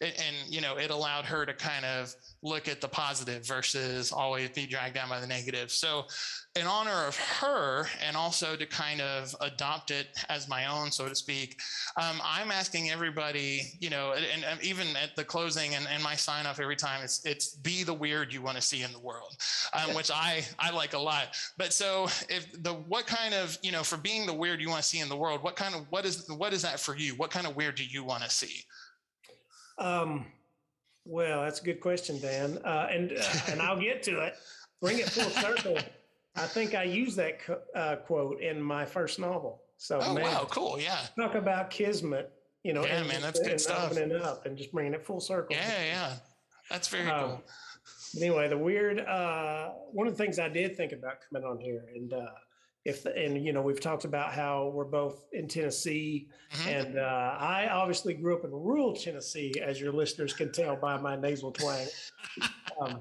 and 0.00 0.36
you 0.48 0.60
know 0.60 0.76
it 0.76 0.90
allowed 0.90 1.24
her 1.24 1.46
to 1.46 1.54
kind 1.54 1.84
of 1.84 2.14
look 2.42 2.68
at 2.68 2.80
the 2.80 2.88
positive 2.88 3.46
versus 3.46 4.12
always 4.12 4.50
be 4.50 4.66
dragged 4.66 4.94
down 4.94 5.08
by 5.08 5.20
the 5.20 5.26
negative. 5.26 5.70
So 5.70 6.04
in 6.54 6.66
honor 6.66 7.06
of 7.06 7.16
her 7.16 7.86
and 8.02 8.16
also 8.16 8.56
to 8.56 8.64
kind 8.64 9.00
of 9.00 9.34
adopt 9.40 9.90
it 9.90 10.06
as 10.30 10.48
my 10.48 10.64
own 10.66 10.90
so 10.90 11.06
to 11.06 11.14
speak 11.14 11.60
um, 12.00 12.18
i'm 12.24 12.50
asking 12.50 12.90
everybody 12.90 13.60
you 13.78 13.90
know 13.90 14.14
and, 14.14 14.42
and 14.42 14.62
even 14.62 14.86
at 14.96 15.14
the 15.16 15.24
closing 15.24 15.74
and, 15.74 15.86
and, 15.92 16.02
my 16.02 16.14
sign 16.14 16.46
off 16.46 16.58
every 16.58 16.76
time 16.76 17.02
it's 17.04 17.26
it's 17.26 17.56
be 17.56 17.82
the 17.82 17.92
weird 17.92 18.32
you 18.32 18.40
want 18.40 18.56
to 18.56 18.62
see 18.62 18.82
in 18.82 18.90
the 18.92 18.98
world 18.98 19.36
um, 19.74 19.94
which 19.94 20.10
i 20.10 20.42
i 20.58 20.70
like 20.70 20.94
a 20.94 20.98
lot. 20.98 21.36
But 21.56 21.72
so 21.72 22.04
if 22.28 22.62
the 22.62 22.74
what 22.74 23.06
kind 23.06 23.34
of 23.34 23.58
you 23.62 23.72
know 23.72 23.82
for 23.82 23.96
being 23.96 24.26
the 24.26 24.34
weird 24.34 24.60
you 24.60 24.68
want 24.68 24.82
to 24.82 24.88
see 24.88 25.00
in 25.00 25.08
the 25.08 25.16
world 25.16 25.42
what 25.42 25.56
kind 25.56 25.74
of 25.74 25.86
what 25.90 26.04
is 26.04 26.28
what 26.28 26.52
is 26.52 26.62
that 26.62 26.80
for 26.80 26.96
you? 26.96 27.14
What 27.14 27.30
kind 27.30 27.46
of 27.46 27.56
weird 27.56 27.76
do 27.76 27.84
you 27.84 28.04
want 28.04 28.22
to 28.22 28.30
see 28.30 28.64
um, 29.78 30.26
well, 31.04 31.42
that's 31.42 31.60
a 31.60 31.64
good 31.64 31.80
question, 31.80 32.20
Dan. 32.20 32.58
Uh, 32.64 32.88
and 32.90 33.12
uh, 33.12 33.40
and 33.48 33.62
I'll 33.62 33.80
get 33.80 34.02
to 34.04 34.20
it. 34.20 34.34
Bring 34.80 34.98
it 34.98 35.08
full 35.08 35.30
circle. 35.30 35.78
I 36.36 36.46
think 36.46 36.74
I 36.74 36.82
used 36.82 37.16
that 37.16 37.38
uh, 37.74 37.96
quote 37.96 38.40
in 38.42 38.60
my 38.60 38.84
first 38.84 39.18
novel. 39.18 39.62
So, 39.78 39.98
oh 40.02 40.14
man, 40.14 40.24
wow, 40.24 40.46
cool, 40.50 40.78
yeah. 40.80 40.98
Talk 41.18 41.34
about 41.34 41.70
kismet, 41.70 42.30
you 42.62 42.72
know. 42.72 42.84
Yeah, 42.84 43.02
man, 43.04 43.22
that's 43.22 43.40
good 43.40 43.60
stuff. 43.60 43.92
Opening 43.92 44.16
up 44.20 44.46
and 44.46 44.56
just 44.56 44.72
bringing 44.72 44.94
it 44.94 45.04
full 45.04 45.20
circle. 45.20 45.56
Yeah, 45.56 45.84
yeah, 45.84 46.12
that's 46.70 46.88
very 46.88 47.08
um, 47.08 47.28
cool. 47.28 47.42
Anyway, 48.16 48.48
the 48.48 48.58
weird. 48.58 49.00
Uh, 49.00 49.70
one 49.92 50.06
of 50.06 50.16
the 50.16 50.22
things 50.22 50.38
I 50.38 50.48
did 50.48 50.76
think 50.76 50.92
about 50.92 51.18
coming 51.28 51.46
on 51.46 51.58
here, 51.58 51.84
and 51.94 52.12
uh, 52.12 52.26
if 52.86 53.04
and 53.04 53.44
you 53.44 53.52
know 53.52 53.62
we've 53.62 53.80
talked 53.80 54.04
about 54.04 54.32
how 54.32 54.70
we're 54.72 54.84
both 54.84 55.24
in 55.32 55.48
Tennessee, 55.48 56.28
mm-hmm. 56.52 56.68
and 56.68 56.98
uh, 56.98 57.36
I 57.38 57.68
obviously 57.68 58.14
grew 58.14 58.36
up 58.36 58.44
in 58.44 58.52
rural 58.52 58.94
Tennessee, 58.94 59.52
as 59.60 59.80
your 59.80 59.92
listeners 59.92 60.32
can 60.32 60.52
tell 60.52 60.76
by 60.76 60.96
my 60.96 61.16
nasal 61.16 61.50
twang. 61.50 61.86
um, 62.80 63.00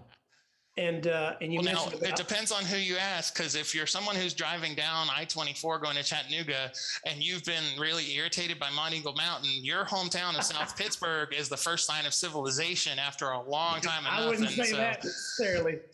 and 0.78 1.06
uh, 1.07 1.36
and 1.40 1.53
you 1.53 1.62
well, 1.62 1.74
now, 1.74 1.86
about- 1.86 2.10
it 2.10 2.16
depends 2.16 2.52
on 2.52 2.66
who 2.66 2.78
you 2.78 2.98
ask, 2.98 3.36
because 3.36 3.53
if 3.53 3.76
you're 3.76 3.86
someone 3.86 4.16
who's 4.16 4.34
driving 4.34 4.74
down 4.74 5.07
I-24 5.16 5.84
going 5.84 5.95
to 5.98 6.03
Chattanooga, 6.03 6.72
and 7.06 7.24
you've 7.24 7.45
been 7.45 7.64
really 7.80 8.16
irritated 8.16 8.60
by 8.60 8.70
Monteagle 8.70 9.16
Mountain, 9.16 9.64
your 9.64 9.86
hometown 9.86 10.36
of 10.36 10.44
South 10.44 10.76
Pittsburg 10.80 11.34
is 11.38 11.48
the 11.48 11.57
first 11.57 11.86
sign 11.86 12.07
of 12.07 12.14
civilization 12.14 12.98
after 12.98 13.30
a 13.30 13.41
long 13.48 13.82
time. 13.82 14.03
I 14.10 14.26
wouldn't 14.26 14.49
say 14.49 14.64
so. 14.64 14.78
that 14.78 15.03
necessarily. 15.03 15.78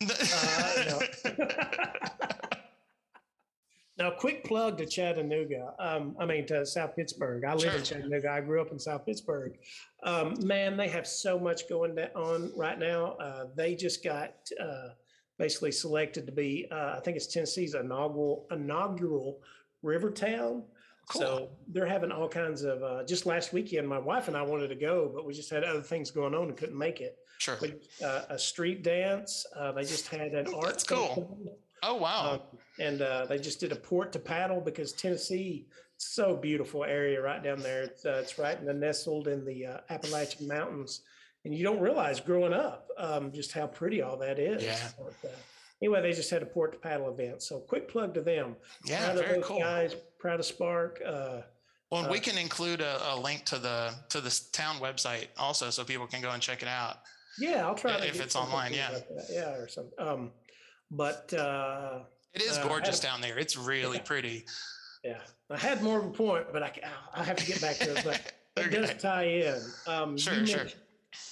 uh, 2.50 2.56
now, 3.98 4.10
quick 4.10 4.44
plug 4.44 4.78
to 4.78 4.86
Chattanooga. 4.86 5.74
Um, 5.78 6.16
I 6.18 6.24
mean, 6.24 6.46
to 6.46 6.64
South 6.64 6.96
Pittsburg. 6.96 7.44
I 7.44 7.52
live 7.52 7.62
sure. 7.62 7.72
in 7.72 7.82
Chattanooga. 7.82 8.30
I 8.30 8.40
grew 8.40 8.60
up 8.60 8.72
in 8.72 8.78
South 8.78 9.04
Pittsburg. 9.04 9.58
Um, 10.02 10.34
man, 10.42 10.78
they 10.78 10.88
have 10.88 11.06
so 11.06 11.38
much 11.38 11.68
going 11.68 11.98
on 12.16 12.52
right 12.56 12.78
now. 12.78 13.12
Uh, 13.20 13.44
they 13.54 13.74
just 13.74 14.02
got 14.02 14.34
uh, 14.58 14.88
basically 15.38 15.72
selected 15.72 16.24
to 16.24 16.32
be, 16.32 16.66
uh, 16.72 16.94
I 16.96 17.00
think 17.04 17.18
it's 17.18 17.26
Tennessee's 17.26 17.74
inaugural 17.74 18.46
inaugural 18.50 19.40
river 19.82 20.10
town. 20.10 20.62
Cool. 21.10 21.20
So 21.20 21.48
they're 21.68 21.86
having 21.86 22.12
all 22.12 22.28
kinds 22.28 22.62
of. 22.62 22.82
Uh, 22.82 23.04
just 23.04 23.26
last 23.26 23.52
weekend, 23.52 23.86
my 23.86 23.98
wife 23.98 24.28
and 24.28 24.36
I 24.36 24.42
wanted 24.42 24.68
to 24.68 24.74
go, 24.74 25.10
but 25.14 25.26
we 25.26 25.34
just 25.34 25.50
had 25.50 25.64
other 25.64 25.82
things 25.82 26.10
going 26.10 26.34
on 26.34 26.48
and 26.48 26.56
couldn't 26.56 26.78
make 26.78 27.00
it. 27.02 27.18
Sure. 27.38 27.58
But, 27.60 27.82
uh, 28.02 28.22
a 28.30 28.38
street 28.38 28.82
dance. 28.82 29.44
Uh, 29.54 29.72
they 29.72 29.82
just 29.82 30.08
had 30.08 30.32
an 30.32 30.46
art. 30.54 30.66
That's 30.66 30.84
cool. 30.84 31.58
Oh 31.82 31.96
wow! 31.96 32.32
Um, 32.32 32.40
and 32.78 33.02
uh, 33.02 33.26
they 33.26 33.38
just 33.38 33.60
did 33.60 33.72
a 33.72 33.76
port 33.76 34.12
to 34.12 34.18
paddle 34.18 34.60
because 34.60 34.92
Tennessee, 34.92 35.66
so 35.96 36.36
beautiful 36.36 36.84
area 36.84 37.20
right 37.20 37.42
down 37.42 37.60
there. 37.60 37.82
It's, 37.82 38.04
uh, 38.04 38.20
it's 38.22 38.38
right 38.38 38.58
in 38.58 38.66
the 38.66 38.72
nestled 38.72 39.28
in 39.28 39.44
the 39.44 39.66
uh, 39.66 39.78
Appalachian 39.90 40.46
Mountains, 40.48 41.02
and 41.44 41.54
you 41.54 41.64
don't 41.64 41.80
realize 41.80 42.20
growing 42.20 42.52
up 42.52 42.88
um, 42.98 43.32
just 43.32 43.52
how 43.52 43.66
pretty 43.66 44.00
all 44.02 44.16
that 44.18 44.38
is. 44.38 44.62
Yeah. 44.62 44.78
But, 44.96 45.28
uh, 45.28 45.34
anyway, 45.82 46.02
they 46.02 46.12
just 46.12 46.30
had 46.30 46.42
a 46.42 46.46
port 46.46 46.72
to 46.72 46.78
paddle 46.78 47.10
event. 47.10 47.42
So 47.42 47.58
quick 47.58 47.88
plug 47.88 48.14
to 48.14 48.20
them. 48.22 48.56
Yeah, 48.86 49.12
proud 49.12 49.24
very 49.24 49.42
cool. 49.42 49.58
Guys, 49.58 49.96
proud 50.18 50.40
of 50.40 50.46
Spark. 50.46 51.00
Uh, 51.04 51.42
well, 51.90 52.08
we 52.10 52.18
uh, 52.18 52.22
can 52.22 52.38
include 52.38 52.80
a, 52.80 53.14
a 53.14 53.18
link 53.18 53.44
to 53.46 53.58
the 53.58 53.92
to 54.10 54.20
the 54.20 54.40
town 54.52 54.76
website 54.76 55.28
also, 55.36 55.70
so 55.70 55.84
people 55.84 56.06
can 56.06 56.22
go 56.22 56.30
and 56.30 56.40
check 56.40 56.62
it 56.62 56.68
out. 56.68 56.98
Yeah, 57.38 57.66
I'll 57.66 57.74
try 57.74 57.96
if 57.96 58.20
it's 58.20 58.36
online. 58.36 58.72
Yeah, 58.72 58.98
yeah, 59.30 59.54
or 59.54 59.66
something. 59.66 59.92
Um, 59.98 60.30
but 60.92 61.32
uh, 61.34 62.00
it 62.34 62.42
is 62.42 62.58
gorgeous 62.58 63.00
down 63.00 63.20
there. 63.20 63.38
It's 63.38 63.56
really 63.56 63.96
yeah. 63.96 64.02
pretty. 64.04 64.44
Yeah, 65.02 65.18
I 65.50 65.56
had 65.56 65.82
more 65.82 65.98
of 65.98 66.04
a 66.04 66.10
point, 66.10 66.46
but 66.52 66.62
I 66.62 66.72
I 67.14 67.24
have 67.24 67.36
to 67.36 67.46
get 67.46 67.60
back 67.60 67.76
to 67.78 67.96
it. 67.96 68.04
But 68.04 68.32
it 68.66 68.70
does 68.70 69.02
tie 69.02 69.24
in. 69.24 69.60
Um, 69.86 70.16
sure, 70.16 70.34
you 70.34 70.46
sure. 70.46 70.58
Mentioned, 70.58 70.80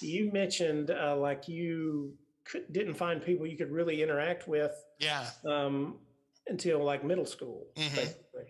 you 0.01 0.33
mentioned 0.33 0.91
uh, 0.91 1.17
like 1.17 1.47
you 1.47 2.15
could, 2.45 2.73
didn't 2.73 2.95
find 2.95 3.23
people 3.23 3.47
you 3.47 3.57
could 3.57 3.71
really 3.71 4.03
interact 4.03 4.49
with. 4.49 4.73
Yeah. 4.99 5.27
Um, 5.47 5.99
until 6.47 6.83
like 6.85 7.05
middle 7.05 7.27
school, 7.27 7.67
mm-hmm. 7.77 7.95
basically. 7.95 8.47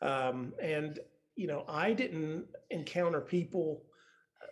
Um, 0.00 0.54
and 0.60 0.98
you 1.36 1.46
know, 1.46 1.64
I 1.68 1.92
didn't 1.92 2.46
encounter 2.70 3.20
people 3.20 3.82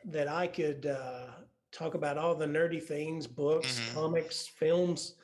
that 0.07 0.29
I 0.29 0.47
could 0.47 0.87
uh, 0.87 1.27
talk 1.73 1.95
about 1.95 2.19
all 2.19 2.35
the 2.35 2.47
nerdy 2.47 2.83
things, 2.83 3.27
books, 3.27 3.81
mm-hmm. 3.81 3.95
comics, 3.95 4.47
films. 4.47 5.15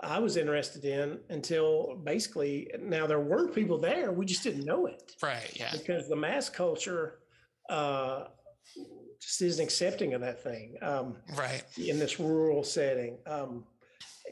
I 0.00 0.18
was 0.18 0.36
interested 0.36 0.84
in 0.84 1.18
until 1.30 1.96
basically 2.04 2.70
now 2.80 3.06
there 3.06 3.20
were 3.20 3.48
people 3.48 3.78
there, 3.78 4.12
we 4.12 4.26
just 4.26 4.42
didn't 4.42 4.64
know 4.64 4.86
it. 4.86 5.14
Right. 5.22 5.50
Yeah. 5.54 5.72
Because 5.72 6.08
the 6.08 6.16
mass 6.16 6.48
culture 6.48 7.20
uh, 7.70 8.24
just 9.20 9.40
isn't 9.40 9.62
accepting 9.62 10.14
of 10.14 10.20
that 10.20 10.42
thing. 10.42 10.74
Um, 10.82 11.16
right. 11.36 11.64
In 11.78 11.98
this 11.98 12.20
rural 12.20 12.62
setting. 12.62 13.16
Um, 13.26 13.64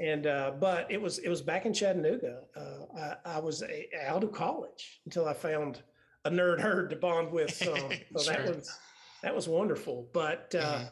and 0.01 0.27
uh, 0.27 0.53
but 0.59 0.91
it 0.91 1.01
was 1.01 1.19
it 1.19 1.29
was 1.29 1.41
back 1.41 1.67
in 1.67 1.73
Chattanooga. 1.73 2.41
Uh, 2.57 3.15
I, 3.25 3.37
I, 3.37 3.39
was 3.39 3.63
a, 3.63 3.89
out 4.07 4.25
of 4.25 4.33
college 4.33 5.01
until 5.05 5.29
I 5.29 5.35
found 5.35 5.83
a 6.25 6.31
nerd 6.31 6.61
herd 6.61 6.91
to 6.91 6.97
bond 6.97 7.31
with. 7.31 7.55
So, 7.55 7.75
so 8.17 8.33
sure. 8.33 8.35
that 8.35 8.57
was 8.57 8.79
that 9.23 9.35
was 9.35 9.49
wonderful. 9.49 10.09
But 10.13 10.53
uh, 10.59 10.63
mm-hmm. 10.63 10.85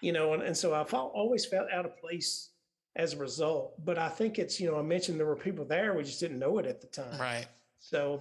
you 0.00 0.12
know, 0.12 0.32
and, 0.32 0.42
and 0.42 0.56
so 0.56 0.72
I 0.72 0.82
always 0.82 1.44
felt 1.44 1.70
out 1.70 1.84
of 1.84 1.98
place 1.98 2.50
as 2.96 3.12
a 3.12 3.18
result. 3.18 3.74
But 3.84 3.98
I 3.98 4.08
think 4.08 4.38
it's 4.38 4.58
you 4.58 4.70
know 4.70 4.78
I 4.78 4.82
mentioned 4.82 5.18
there 5.18 5.26
were 5.26 5.36
people 5.36 5.64
there 5.64 5.94
we 5.94 6.02
just 6.02 6.20
didn't 6.20 6.38
know 6.38 6.58
it 6.58 6.66
at 6.66 6.80
the 6.80 6.88
time. 6.88 7.20
Right. 7.20 7.46
So 7.78 8.20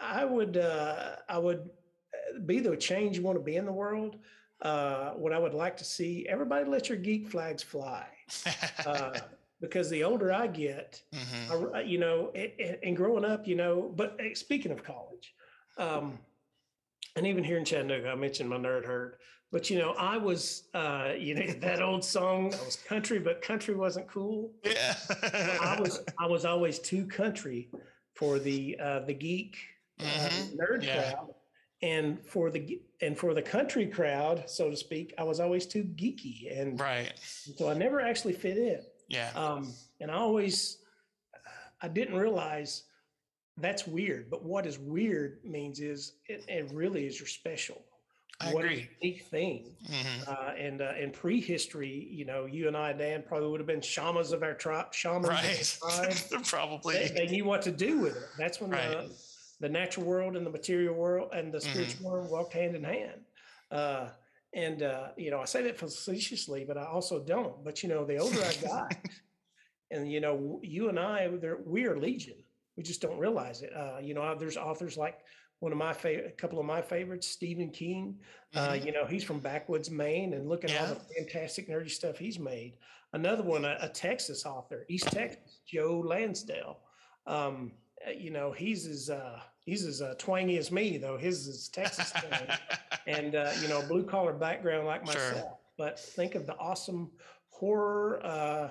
I 0.00 0.24
would 0.24 0.56
uh, 0.56 1.16
I 1.28 1.38
would 1.38 1.70
uh, 2.12 2.40
be 2.40 2.58
the 2.60 2.76
change 2.76 3.16
you 3.16 3.22
want 3.22 3.38
to 3.38 3.44
be 3.44 3.56
in 3.56 3.64
the 3.64 3.72
world. 3.72 4.16
Uh, 4.62 5.10
what 5.10 5.32
I 5.32 5.38
would 5.38 5.54
like 5.54 5.76
to 5.76 5.84
see 5.84 6.26
everybody 6.28 6.64
let 6.64 6.88
your 6.88 6.98
geek 6.98 7.28
flags 7.28 7.62
fly. 7.62 8.06
Uh, 8.86 9.18
because 9.60 9.88
the 9.88 10.04
older 10.04 10.30
I 10.30 10.46
get, 10.46 11.00
mm-hmm. 11.14 11.74
I, 11.74 11.80
you 11.82 11.98
know, 11.98 12.30
and, 12.34 12.76
and, 12.82 12.96
growing 12.96 13.24
up, 13.24 13.46
you 13.46 13.54
know, 13.54 13.92
but 13.96 14.16
eh, 14.20 14.34
speaking 14.34 14.70
of 14.72 14.84
college, 14.84 15.34
um, 15.78 16.18
and 17.16 17.26
even 17.26 17.44
here 17.44 17.56
in 17.56 17.64
Chattanooga, 17.64 18.10
I 18.10 18.14
mentioned 18.14 18.50
my 18.50 18.56
nerd 18.56 18.84
herd, 18.84 19.16
but 19.54 19.70
you 19.70 19.78
know, 19.78 19.92
I 19.92 20.16
was, 20.16 20.64
uh, 20.74 21.12
you 21.16 21.36
know, 21.36 21.46
that 21.60 21.80
old 21.80 22.04
song, 22.04 22.52
I 22.52 22.64
was 22.64 22.74
country, 22.74 23.20
but 23.20 23.40
country 23.40 23.76
wasn't 23.76 24.08
cool. 24.08 24.50
Yeah. 24.64 24.96
I 25.22 25.78
was, 25.80 26.02
I 26.18 26.26
was 26.26 26.44
always 26.44 26.80
too 26.80 27.06
country 27.06 27.70
for 28.16 28.40
the, 28.40 28.76
uh, 28.82 29.00
the 29.06 29.14
geek 29.14 29.56
uh, 30.00 30.02
mm-hmm. 30.02 30.56
nerd 30.56 30.82
yeah. 30.82 31.12
crowd. 31.12 31.34
And 31.82 32.18
for 32.26 32.50
the 32.50 32.80
and 33.00 33.16
for 33.16 33.32
the 33.32 33.42
country 33.42 33.86
crowd, 33.86 34.44
so 34.46 34.70
to 34.70 34.76
speak, 34.76 35.14
I 35.18 35.22
was 35.22 35.38
always 35.38 35.66
too 35.66 35.84
geeky, 35.84 36.58
and 36.58 36.80
right. 36.80 37.12
So 37.20 37.68
I 37.68 37.74
never 37.74 38.00
actually 38.00 38.32
fit 38.32 38.56
in. 38.56 38.80
Yeah. 39.08 39.30
Um, 39.36 39.72
and 40.00 40.10
I 40.10 40.14
always, 40.14 40.78
I 41.82 41.88
didn't 41.88 42.16
realize 42.16 42.84
that's 43.58 43.86
weird. 43.86 44.30
But 44.30 44.44
what 44.44 44.66
is 44.66 44.78
weird 44.78 45.40
means 45.44 45.78
is 45.78 46.14
it, 46.26 46.44
it 46.48 46.70
really 46.72 47.06
is 47.06 47.20
your 47.20 47.28
special. 47.28 47.84
I 48.44 48.52
what 48.52 48.64
agree. 48.64 48.88
a 49.00 49.04
unique 49.04 49.22
thing. 49.24 49.64
Mm-hmm. 49.88 50.30
Uh, 50.30 50.52
and 50.58 50.82
uh, 50.82 50.92
in 51.00 51.10
prehistory, 51.10 52.08
you 52.10 52.24
know, 52.24 52.46
you 52.46 52.68
and 52.68 52.76
I, 52.76 52.92
Dan, 52.92 53.22
probably 53.26 53.48
would 53.50 53.60
have 53.60 53.66
been 53.66 53.80
shamans 53.80 54.32
of 54.32 54.42
our 54.42 54.54
tribe. 54.54 54.92
Shamans 54.92 55.28
right. 55.28 55.78
tribe. 55.80 56.44
probably. 56.46 56.94
They, 56.94 57.08
they, 57.14 57.26
knew 57.26 57.44
what 57.44 57.62
to 57.62 57.70
do 57.70 58.00
with 58.00 58.16
it. 58.16 58.28
That's 58.38 58.60
when 58.60 58.70
right. 58.70 58.90
the, 58.90 59.10
the 59.60 59.68
natural 59.68 60.06
world 60.06 60.36
and 60.36 60.44
the 60.44 60.50
material 60.50 60.94
world 60.94 61.30
and 61.32 61.52
the 61.52 61.58
mm-hmm. 61.58 61.70
spiritual 61.70 62.06
mm-hmm. 62.06 62.12
world 62.12 62.30
walked 62.30 62.52
hand 62.52 62.76
in 62.76 62.84
hand. 62.84 63.20
Uh, 63.70 64.08
and 64.54 64.82
uh, 64.82 65.08
you 65.16 65.30
know, 65.30 65.40
I 65.40 65.44
say 65.46 65.62
that 65.62 65.78
facetiously, 65.78 66.64
but 66.64 66.78
I 66.78 66.84
also 66.84 67.18
don't. 67.18 67.62
But 67.64 67.82
you 67.82 67.88
know, 67.88 68.04
the 68.04 68.18
older 68.18 68.40
I 68.40 68.54
got, 68.66 68.94
and 69.90 70.10
you 70.10 70.20
know, 70.20 70.60
you 70.62 70.88
and 70.88 70.98
I, 70.98 71.28
we 71.64 71.86
are 71.86 71.98
legion. 71.98 72.36
We 72.76 72.82
just 72.82 73.00
don't 73.00 73.18
realize 73.18 73.62
it. 73.62 73.72
Uh, 73.74 73.98
you 74.02 74.14
know, 74.14 74.34
there's 74.38 74.56
authors 74.56 74.96
like 74.96 75.18
one 75.64 75.72
of 75.72 75.78
my 75.78 75.94
favorite, 75.94 76.26
a 76.26 76.30
couple 76.30 76.60
of 76.60 76.66
my 76.66 76.82
favorites, 76.82 77.26
Stephen 77.26 77.70
King. 77.70 78.18
Uh, 78.54 78.68
mm-hmm. 78.68 78.86
You 78.86 78.92
know, 78.92 79.06
he's 79.06 79.24
from 79.24 79.40
backwoods 79.40 79.90
Maine, 79.90 80.34
and 80.34 80.46
look 80.46 80.62
at 80.62 80.70
yeah. 80.70 80.82
all 80.82 80.88
the 80.88 81.00
fantastic 81.16 81.70
nerdy 81.70 81.90
stuff 81.90 82.18
he's 82.18 82.38
made. 82.38 82.74
Another 83.14 83.42
one, 83.42 83.64
a, 83.64 83.78
a 83.80 83.88
Texas 83.88 84.44
author, 84.44 84.84
East 84.90 85.10
Texas, 85.10 85.60
Joe 85.66 86.04
Lansdale. 86.06 86.80
Um, 87.26 87.72
uh, 88.06 88.10
you 88.10 88.30
know, 88.30 88.52
he's 88.52 88.86
as 88.86 89.08
uh, 89.08 89.40
he's 89.64 89.86
as 89.86 90.02
uh, 90.02 90.14
twangy 90.18 90.58
as 90.58 90.70
me, 90.70 90.98
though 90.98 91.16
his 91.16 91.46
is 91.46 91.70
Texas 91.70 92.12
twang, 92.12 92.58
and 93.06 93.34
uh, 93.34 93.50
you 93.62 93.68
know, 93.68 93.80
blue 93.88 94.04
collar 94.04 94.34
background 94.34 94.86
like 94.86 95.06
myself. 95.06 95.32
Sure. 95.32 95.58
But 95.78 95.98
think 95.98 96.34
of 96.34 96.46
the 96.46 96.56
awesome 96.58 97.10
horror. 97.48 98.20
Uh, 98.22 98.68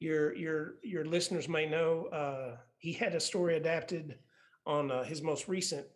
your 0.00 0.34
your 0.34 0.74
your 0.82 1.04
listeners 1.04 1.48
may 1.48 1.68
know 1.68 2.06
uh, 2.06 2.56
he 2.78 2.92
had 2.92 3.14
a 3.14 3.20
story 3.20 3.56
adapted 3.56 4.18
on 4.66 4.90
uh, 4.90 5.04
his 5.04 5.22
most 5.22 5.46
recent. 5.46 5.86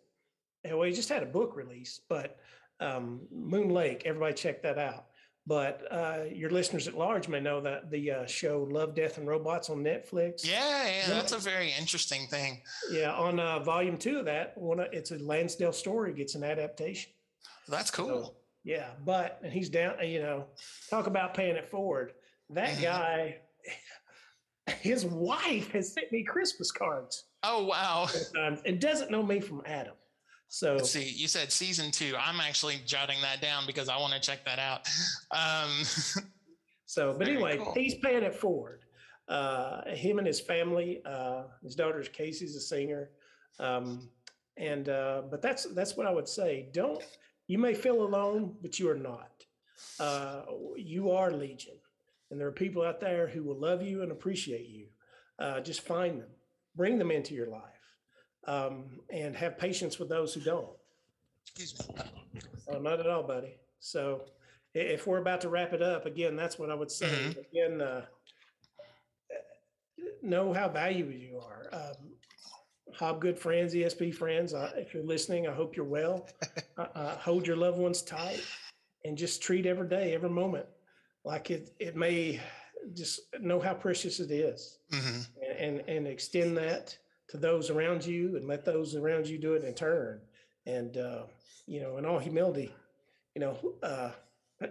Well, 0.73 0.87
he 0.87 0.93
just 0.93 1.09
had 1.09 1.23
a 1.23 1.27
book 1.27 1.55
release, 1.55 2.01
but 2.09 2.37
um, 2.79 3.21
Moon 3.31 3.69
Lake. 3.69 4.03
Everybody 4.05 4.33
check 4.33 4.61
that 4.63 4.77
out. 4.77 5.05
But 5.47 5.87
uh, 5.89 6.23
your 6.33 6.49
listeners 6.49 6.89
at 6.89 6.97
large 6.97 7.29
may 7.29 7.39
know 7.39 7.61
that 7.61 7.89
the 7.89 8.11
uh, 8.11 8.25
show 8.25 8.67
Love, 8.69 8.93
Death, 8.93 9.17
and 9.17 9.25
Robots 9.25 9.69
on 9.69 9.77
Netflix. 9.77 10.45
Yeah, 10.45 10.87
yeah, 10.89 11.07
that's 11.07 11.31
a 11.31 11.37
very 11.37 11.71
interesting 11.79 12.27
thing. 12.27 12.61
Yeah, 12.91 13.13
on 13.13 13.39
uh, 13.39 13.59
volume 13.59 13.97
two 13.97 14.19
of 14.19 14.25
that, 14.25 14.57
one 14.57 14.81
it's 14.91 15.11
a 15.11 15.19
Lansdale 15.19 15.71
story 15.71 16.13
gets 16.13 16.35
an 16.35 16.43
adaptation. 16.43 17.13
That's 17.69 17.89
cool. 17.89 18.07
So, 18.25 18.35
yeah, 18.65 18.89
but 19.05 19.39
and 19.41 19.53
he's 19.53 19.69
down. 19.69 19.95
You 20.05 20.21
know, 20.21 20.47
talk 20.89 21.07
about 21.07 21.33
paying 21.33 21.55
it 21.55 21.71
forward. 21.71 22.11
That 22.49 22.71
mm-hmm. 22.71 22.81
guy, 22.81 23.37
his 24.81 25.05
wife 25.05 25.71
has 25.71 25.93
sent 25.93 26.11
me 26.11 26.23
Christmas 26.23 26.73
cards. 26.73 27.23
Oh 27.43 27.63
wow! 27.63 28.09
And 28.65 28.81
doesn't 28.81 29.11
know 29.11 29.23
me 29.23 29.39
from 29.39 29.61
Adam. 29.65 29.93
So 30.49 30.75
Let's 30.75 30.91
see, 30.91 31.03
you 31.03 31.27
said 31.27 31.51
season 31.51 31.91
two. 31.91 32.15
I'm 32.17 32.39
actually 32.39 32.79
jotting 32.85 33.17
that 33.21 33.41
down 33.41 33.65
because 33.67 33.89
I 33.89 33.97
want 33.97 34.13
to 34.13 34.19
check 34.19 34.45
that 34.45 34.59
out. 34.59 34.87
Um, 35.31 35.83
so, 36.85 37.15
but 37.17 37.27
anyway, 37.27 37.57
cool. 37.57 37.73
he's 37.73 37.95
paying 37.95 38.23
it 38.23 38.33
forward. 38.33 38.83
Uh, 39.27 39.81
him 39.93 40.19
and 40.19 40.27
his 40.27 40.39
family. 40.39 41.01
Uh, 41.05 41.43
his 41.61 41.75
daughter's 41.75 42.07
Kasey's 42.07 42.55
a 42.55 42.61
singer, 42.61 43.09
um, 43.59 44.09
and 44.55 44.87
uh, 44.87 45.23
but 45.29 45.41
that's 45.41 45.65
that's 45.73 45.97
what 45.97 46.07
I 46.07 46.11
would 46.11 46.29
say. 46.29 46.69
Don't 46.73 47.03
you 47.47 47.57
may 47.57 47.73
feel 47.73 48.01
alone, 48.01 48.55
but 48.61 48.79
you 48.79 48.89
are 48.89 48.95
not. 48.95 49.31
Uh, 49.99 50.43
you 50.77 51.11
are 51.11 51.29
legion, 51.29 51.75
and 52.31 52.39
there 52.39 52.47
are 52.47 52.53
people 52.53 52.83
out 52.83 53.01
there 53.01 53.27
who 53.27 53.43
will 53.43 53.59
love 53.59 53.81
you 53.81 54.01
and 54.01 54.13
appreciate 54.13 54.69
you. 54.69 54.87
Uh, 55.39 55.59
just 55.59 55.81
find 55.81 56.21
them, 56.21 56.29
bring 56.75 56.97
them 56.97 57.11
into 57.11 57.35
your 57.35 57.47
life 57.47 57.76
um, 58.47 58.85
and 59.09 59.35
have 59.35 59.57
patience 59.57 59.99
with 59.99 60.09
those 60.09 60.33
who 60.33 60.41
don't. 60.41 60.69
Excuse 61.43 61.77
me. 61.79 61.95
Uh, 62.71 62.79
not 62.79 62.99
at 62.99 63.07
all, 63.07 63.23
buddy. 63.23 63.55
So 63.79 64.23
if 64.73 65.07
we're 65.07 65.19
about 65.19 65.41
to 65.41 65.49
wrap 65.49 65.73
it 65.73 65.81
up, 65.81 66.05
again, 66.05 66.35
that's 66.35 66.59
what 66.59 66.69
I 66.69 66.75
would 66.75 66.91
say. 66.91 67.07
Mm-hmm. 67.07 67.39
Again, 67.39 67.81
uh, 67.81 68.05
know 70.21 70.53
how 70.53 70.67
valuable 70.67 71.13
you 71.13 71.39
are. 71.39 71.69
Um, 71.71 72.11
Hobgood 72.97 73.37
friends, 73.37 73.73
ESP 73.73 74.15
friends, 74.15 74.53
uh, 74.53 74.71
if 74.75 74.93
you're 74.93 75.03
listening, 75.03 75.47
I 75.47 75.53
hope 75.53 75.75
you're 75.75 75.85
well. 75.85 76.27
Uh, 76.79 76.85
uh, 76.93 77.17
hold 77.17 77.47
your 77.47 77.55
loved 77.55 77.79
ones 77.79 78.03
tight 78.03 78.39
and 79.03 79.17
just 79.17 79.41
treat 79.41 79.65
every 79.65 79.87
day, 79.87 80.13
every 80.13 80.29
moment 80.29 80.67
like 81.27 81.51
it, 81.51 81.73
it 81.77 81.95
may 81.95 82.39
just 82.93 83.19
know 83.41 83.59
how 83.59 83.73
precious 83.73 84.19
it 84.21 84.31
is 84.31 84.79
mm-hmm. 84.91 85.21
and, 85.43 85.79
and, 85.79 85.89
and 85.89 86.07
extend 86.07 86.55
that 86.55 86.97
to 87.29 87.37
those 87.37 87.69
around 87.69 88.05
you 88.05 88.35
and 88.37 88.47
let 88.47 88.65
those 88.65 88.95
around 88.95 89.27
you 89.27 89.37
do 89.37 89.53
it 89.53 89.63
in 89.63 89.73
turn. 89.73 90.21
And, 90.65 90.97
uh, 90.97 91.23
you 91.65 91.81
know, 91.81 91.97
in 91.97 92.05
all 92.05 92.19
humility, 92.19 92.73
you 93.35 93.41
know, 93.41 93.57
uh, 93.83 94.11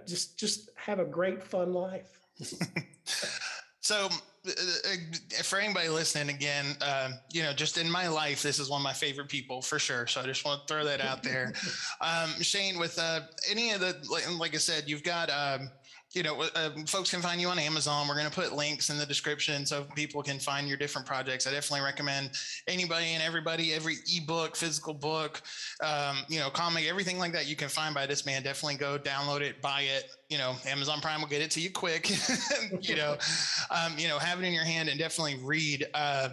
just, 0.07 0.39
just 0.39 0.71
have 0.77 0.99
a 0.99 1.05
great 1.05 1.43
fun 1.43 1.73
life. 1.73 2.21
so 3.81 4.09
uh, 4.47 4.51
uh, 4.51 5.43
for 5.43 5.59
anybody 5.59 5.89
listening 5.89 6.35
again, 6.35 6.77
uh, 6.81 7.11
you 7.33 7.43
know, 7.43 7.53
just 7.53 7.79
in 7.79 7.91
my 7.91 8.09
life, 8.09 8.43
this 8.43 8.59
is 8.59 8.69
one 8.69 8.81
of 8.81 8.85
my 8.85 8.93
favorite 8.93 9.29
people 9.29 9.61
for 9.61 9.79
sure. 9.79 10.07
So 10.07 10.21
I 10.21 10.25
just 10.25 10.45
want 10.45 10.67
to 10.67 10.73
throw 10.73 10.85
that 10.85 11.01
out 11.01 11.23
there. 11.23 11.53
Um, 12.01 12.31
Shane, 12.43 12.79
with 12.79 12.99
uh, 12.99 13.21
any 13.51 13.71
of 13.73 13.81
the, 13.81 13.97
like, 14.11 14.25
like, 14.39 14.55
I 14.55 14.59
said, 14.59 14.85
you've 14.87 15.03
got, 15.03 15.31
um, 15.31 15.71
you 16.17 16.23
know, 16.23 16.43
uh, 16.55 16.71
folks 16.87 17.11
can 17.11 17.21
find 17.21 17.41
you 17.41 17.49
on 17.49 17.59
Amazon. 17.59 18.09
We're 18.09 18.15
going 18.15 18.29
to 18.29 18.35
put 18.35 18.55
links 18.55 18.89
in 18.89 18.97
the 18.97 19.05
description 19.05 19.67
so 19.67 19.85
people 19.95 20.23
can 20.23 20.39
find 20.39 20.67
your 20.67 20.79
different 20.79 21.07
projects. 21.07 21.47
I 21.47 21.51
definitely 21.51 21.85
recommend 21.85 22.31
anybody 22.67 23.09
and 23.09 23.23
everybody, 23.23 23.75
every 23.75 23.97
ebook, 24.17 24.57
physical 24.57 24.95
book, 24.95 25.43
um, 25.85 26.21
you 26.29 26.39
know, 26.39 26.49
comic, 26.49 26.87
everything 26.87 27.19
like 27.19 27.33
that 27.35 27.47
you 27.47 27.55
can 27.55 27.69
find 27.69 27.95
by 27.95 28.07
this 28.07 28.25
man. 28.25 28.43
Definitely 28.43 28.77
go 28.77 28.99
download 28.99 29.43
it, 29.43 29.61
buy 29.61 29.83
it. 29.83 30.11
You 30.31 30.39
know, 30.39 30.57
Amazon 30.67 31.03
Prime 31.03 31.21
will 31.21 31.29
get 31.29 31.43
it 31.43 31.51
to 31.53 31.61
you 31.61 31.71
quick. 31.71 32.11
you 32.81 32.97
know, 32.97 33.19
um, 33.71 33.99
you 33.99 34.09
know, 34.09 34.19
have 34.19 34.41
it 34.41 34.47
in 34.47 34.55
your 34.55 34.65
hand 34.65 34.89
and 34.89 34.99
definitely 34.99 35.37
read. 35.45 35.87
Uh, 35.93 36.31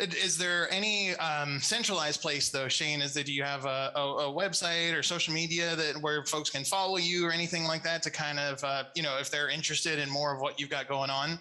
is 0.00 0.38
there 0.38 0.70
any 0.72 1.14
um, 1.16 1.60
centralized 1.60 2.20
place 2.20 2.48
though, 2.48 2.68
Shane? 2.68 3.02
Is 3.02 3.14
that 3.14 3.26
do 3.26 3.32
you 3.32 3.42
have 3.42 3.64
a, 3.64 3.92
a, 3.94 4.00
a, 4.00 4.32
website 4.32 4.98
or 4.98 5.02
social 5.02 5.34
media 5.34 5.76
that 5.76 6.00
where 6.00 6.24
folks 6.24 6.50
can 6.50 6.64
follow 6.64 6.96
you 6.96 7.26
or 7.26 7.32
anything 7.32 7.64
like 7.64 7.82
that 7.84 8.02
to 8.04 8.10
kind 8.10 8.38
of 8.38 8.62
uh, 8.64 8.84
you 8.94 9.02
know 9.02 9.18
if 9.18 9.30
they're 9.30 9.50
interested 9.50 9.98
in 9.98 10.08
more 10.08 10.34
of 10.34 10.40
what 10.40 10.58
you've 10.58 10.70
got 10.70 10.88
going 10.88 11.10
on? 11.10 11.38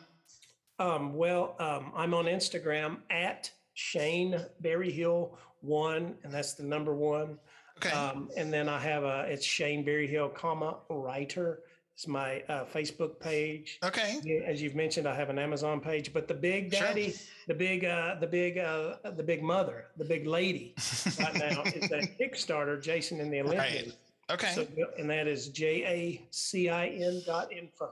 Um, 0.79 1.13
well, 1.13 1.55
um, 1.59 1.91
I'm 1.95 2.13
on 2.13 2.25
Instagram 2.25 2.97
at 3.09 3.51
Shane 3.73 4.39
Berryhill 4.61 5.37
one, 5.61 6.15
and 6.23 6.33
that's 6.33 6.53
the 6.53 6.63
number 6.63 6.93
one. 6.93 7.37
Okay. 7.77 7.91
Um, 7.91 8.29
and 8.35 8.51
then 8.51 8.67
I 8.67 8.79
have 8.79 9.03
a 9.03 9.25
it's 9.29 9.45
Shane 9.45 9.83
Berryhill, 9.83 10.29
comma 10.29 10.77
writer 10.89 11.59
it's 11.99 12.07
my 12.07 12.41
uh, 12.47 12.63
Facebook 12.63 13.19
page. 13.19 13.77
Okay. 13.83 14.21
As 14.47 14.61
you've 14.61 14.73
mentioned, 14.73 15.05
I 15.05 15.13
have 15.13 15.29
an 15.29 15.37
Amazon 15.37 15.81
page, 15.81 16.13
but 16.13 16.29
the 16.29 16.33
big 16.33 16.71
daddy, 16.71 17.11
sure. 17.11 17.19
the 17.47 17.53
big, 17.53 17.83
uh, 17.83 18.15
the 18.21 18.25
big, 18.25 18.57
uh, 18.57 18.95
the 19.17 19.21
big 19.21 19.43
mother, 19.43 19.87
the 19.97 20.05
big 20.05 20.25
lady 20.25 20.73
right 21.19 21.33
now 21.33 21.61
is 21.63 21.89
that 21.89 22.17
Kickstarter, 22.17 22.81
Jacin 22.81 23.19
and 23.19 23.33
the 23.33 23.41
Olympians. 23.41 23.87
Right. 24.29 24.31
Okay. 24.31 24.53
So, 24.53 24.65
and 24.97 25.09
that 25.09 25.27
is 25.27 25.49
J 25.49 25.83
A 25.83 26.25
C 26.31 26.69
I 26.69 26.87
N 26.87 27.21
dot 27.25 27.51
info. 27.51 27.89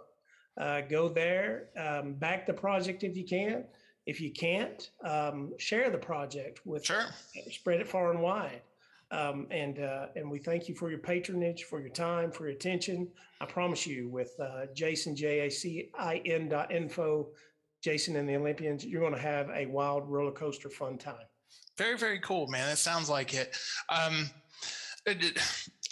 Uh, 0.57 0.81
go 0.89 1.09
there, 1.09 1.65
um, 1.77 2.13
back 2.13 2.47
the 2.47 2.53
project 2.53 3.03
if 3.03 3.17
you 3.17 3.25
can. 3.25 3.65
If 4.05 4.21
you 4.21 4.31
can't, 4.31 4.89
um, 5.03 5.51
share 5.57 5.89
the 5.89 5.97
project 5.97 6.65
with, 6.65 6.85
sure. 6.85 7.07
spread 7.51 7.81
it 7.81 7.89
far 7.89 8.11
and 8.11 8.21
wide. 8.21 8.61
Um, 9.09 9.47
and 9.51 9.79
uh, 9.79 10.07
and 10.15 10.29
we 10.29 10.39
thank 10.39 10.67
you 10.67 10.75
for 10.75 10.89
your 10.89 10.99
patronage, 10.99 11.63
for 11.63 11.79
your 11.79 11.89
time, 11.89 12.29
for 12.31 12.43
your 12.43 12.55
attention. 12.55 13.07
I 13.39 13.45
promise 13.45 13.87
you, 13.87 14.09
with 14.09 14.31
uh, 14.39 14.65
Jacin 14.75 15.15
J 15.15 15.47
A 15.47 15.49
C 15.49 15.89
I 15.97 16.21
N 16.25 16.49
dot 16.49 16.73
info, 16.73 17.29
Jacin 17.85 18.17
and 18.17 18.27
the 18.27 18.35
Olympians, 18.35 18.85
you're 18.85 18.99
going 19.01 19.13
to 19.13 19.19
have 19.19 19.49
a 19.51 19.65
wild 19.67 20.09
roller 20.09 20.31
coaster 20.31 20.69
fun 20.69 20.97
time. 20.97 21.25
Very 21.77 21.97
very 21.97 22.19
cool, 22.19 22.47
man. 22.47 22.67
That 22.67 22.79
sounds 22.79 23.09
like 23.09 23.33
it. 23.33 23.55
Um, 23.87 24.29
it 25.05 25.39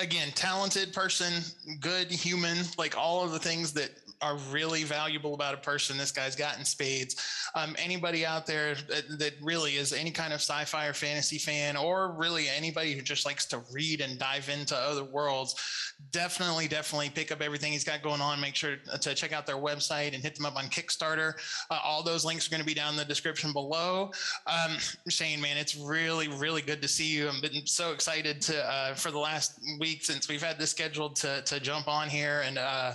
again, 0.02 0.30
talented 0.36 0.92
person, 0.92 1.42
good 1.80 2.12
human, 2.12 2.58
like 2.78 2.98
all 2.98 3.24
of 3.24 3.32
the 3.32 3.40
things 3.40 3.72
that 3.74 3.92
are 4.22 4.38
really 4.52 4.84
valuable 4.84 5.34
about 5.34 5.54
a 5.54 5.58
person 5.58 5.98
this 5.98 6.12
guy's 6.12 6.36
got 6.36 6.58
in 6.58 6.66
spades. 6.66 7.16
Um, 7.56 7.76
anybody 7.78 8.26
out 8.26 8.46
there 8.46 8.76
that, 8.76 9.20
that, 9.20 9.34
really 9.42 9.76
is 9.76 9.94
any 9.94 10.12
kind 10.12 10.34
of 10.34 10.40
sci-fi 10.40 10.88
or 10.88 10.94
fantasy 10.94 11.38
fan, 11.38 11.76
or 11.76 12.16
really 12.18 12.48
anybody 12.50 12.94
who 12.94 13.02
just 13.02 13.26
likes 13.26 13.46
to 13.48 13.62
read 13.72 14.02
and 14.02 14.18
dive 14.18 14.50
into 14.50 14.76
other 14.76 15.04
worlds, 15.04 15.94
definitely, 16.12 16.68
definitely 16.68 17.10
pick 17.10 17.32
up 17.32 17.42
everything 17.42 17.72
he's 17.72 17.84
got 17.84 18.02
going 18.02 18.22
on. 18.22 18.40
Make 18.40 18.56
sure 18.56 18.78
to 19.00 19.14
check 19.14 19.34
out 19.34 19.46
their 19.46 19.58
website 19.58 20.14
and 20.14 20.24
hit 20.24 20.36
them 20.36 20.46
up 20.46 20.56
on 20.56 20.66
Kickstarter. 20.66 21.34
Uh, 21.70 21.80
all 21.84 22.02
those 22.02 22.26
links 22.26 22.48
are 22.48 22.52
going 22.52 22.62
to 22.62 22.66
be 22.66 22.74
down 22.74 22.92
in 22.92 22.98
the 22.98 23.06
description 23.06 23.54
below. 23.54 24.12
Um, 24.48 24.78
Shane, 25.10 25.42
man, 25.42 25.58
it's 25.58 25.76
really, 25.76 26.28
really 26.28 26.62
good 26.62 26.82
to 26.82 26.88
see 26.88 27.08
you. 27.08 27.30
I've 27.30 27.42
been 27.42 27.68
so 27.68 27.92
excited 27.92 28.42
to 28.44 28.66
uh, 28.66 28.96
for 28.96 29.12
the 29.12 29.20
last 29.20 29.60
week 29.80 30.04
since 30.04 30.28
we've 30.28 30.44
had 30.44 30.58
this 30.58 30.72
scheduled 30.72 31.16
to 31.18 31.42
to 31.44 31.60
jump 31.60 31.88
on 31.88 32.10
here 32.10 32.42
and. 32.46 32.58
Uh, 32.58 32.94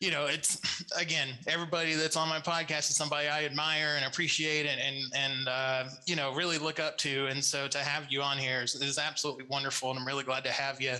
you 0.00 0.10
know, 0.10 0.26
it's 0.26 0.60
again, 0.98 1.28
everybody 1.46 1.94
that's 1.94 2.16
on 2.16 2.28
my 2.28 2.40
podcast 2.40 2.90
is 2.90 2.96
somebody 2.96 3.28
I 3.28 3.44
admire 3.44 3.94
and 3.96 4.04
appreciate 4.04 4.66
and 4.66 4.80
and 4.80 4.96
and 5.14 5.48
uh, 5.48 5.84
you 6.06 6.16
know 6.16 6.34
really 6.34 6.58
look 6.58 6.80
up 6.80 6.98
to. 6.98 7.26
And 7.26 7.44
so 7.44 7.68
to 7.68 7.78
have 7.78 8.06
you 8.10 8.22
on 8.22 8.38
here 8.38 8.62
is, 8.62 8.74
is 8.74 8.98
absolutely 8.98 9.44
wonderful, 9.48 9.90
and 9.90 9.98
I'm 9.98 10.06
really 10.06 10.24
glad 10.24 10.44
to 10.44 10.52
have 10.52 10.80
you. 10.80 10.94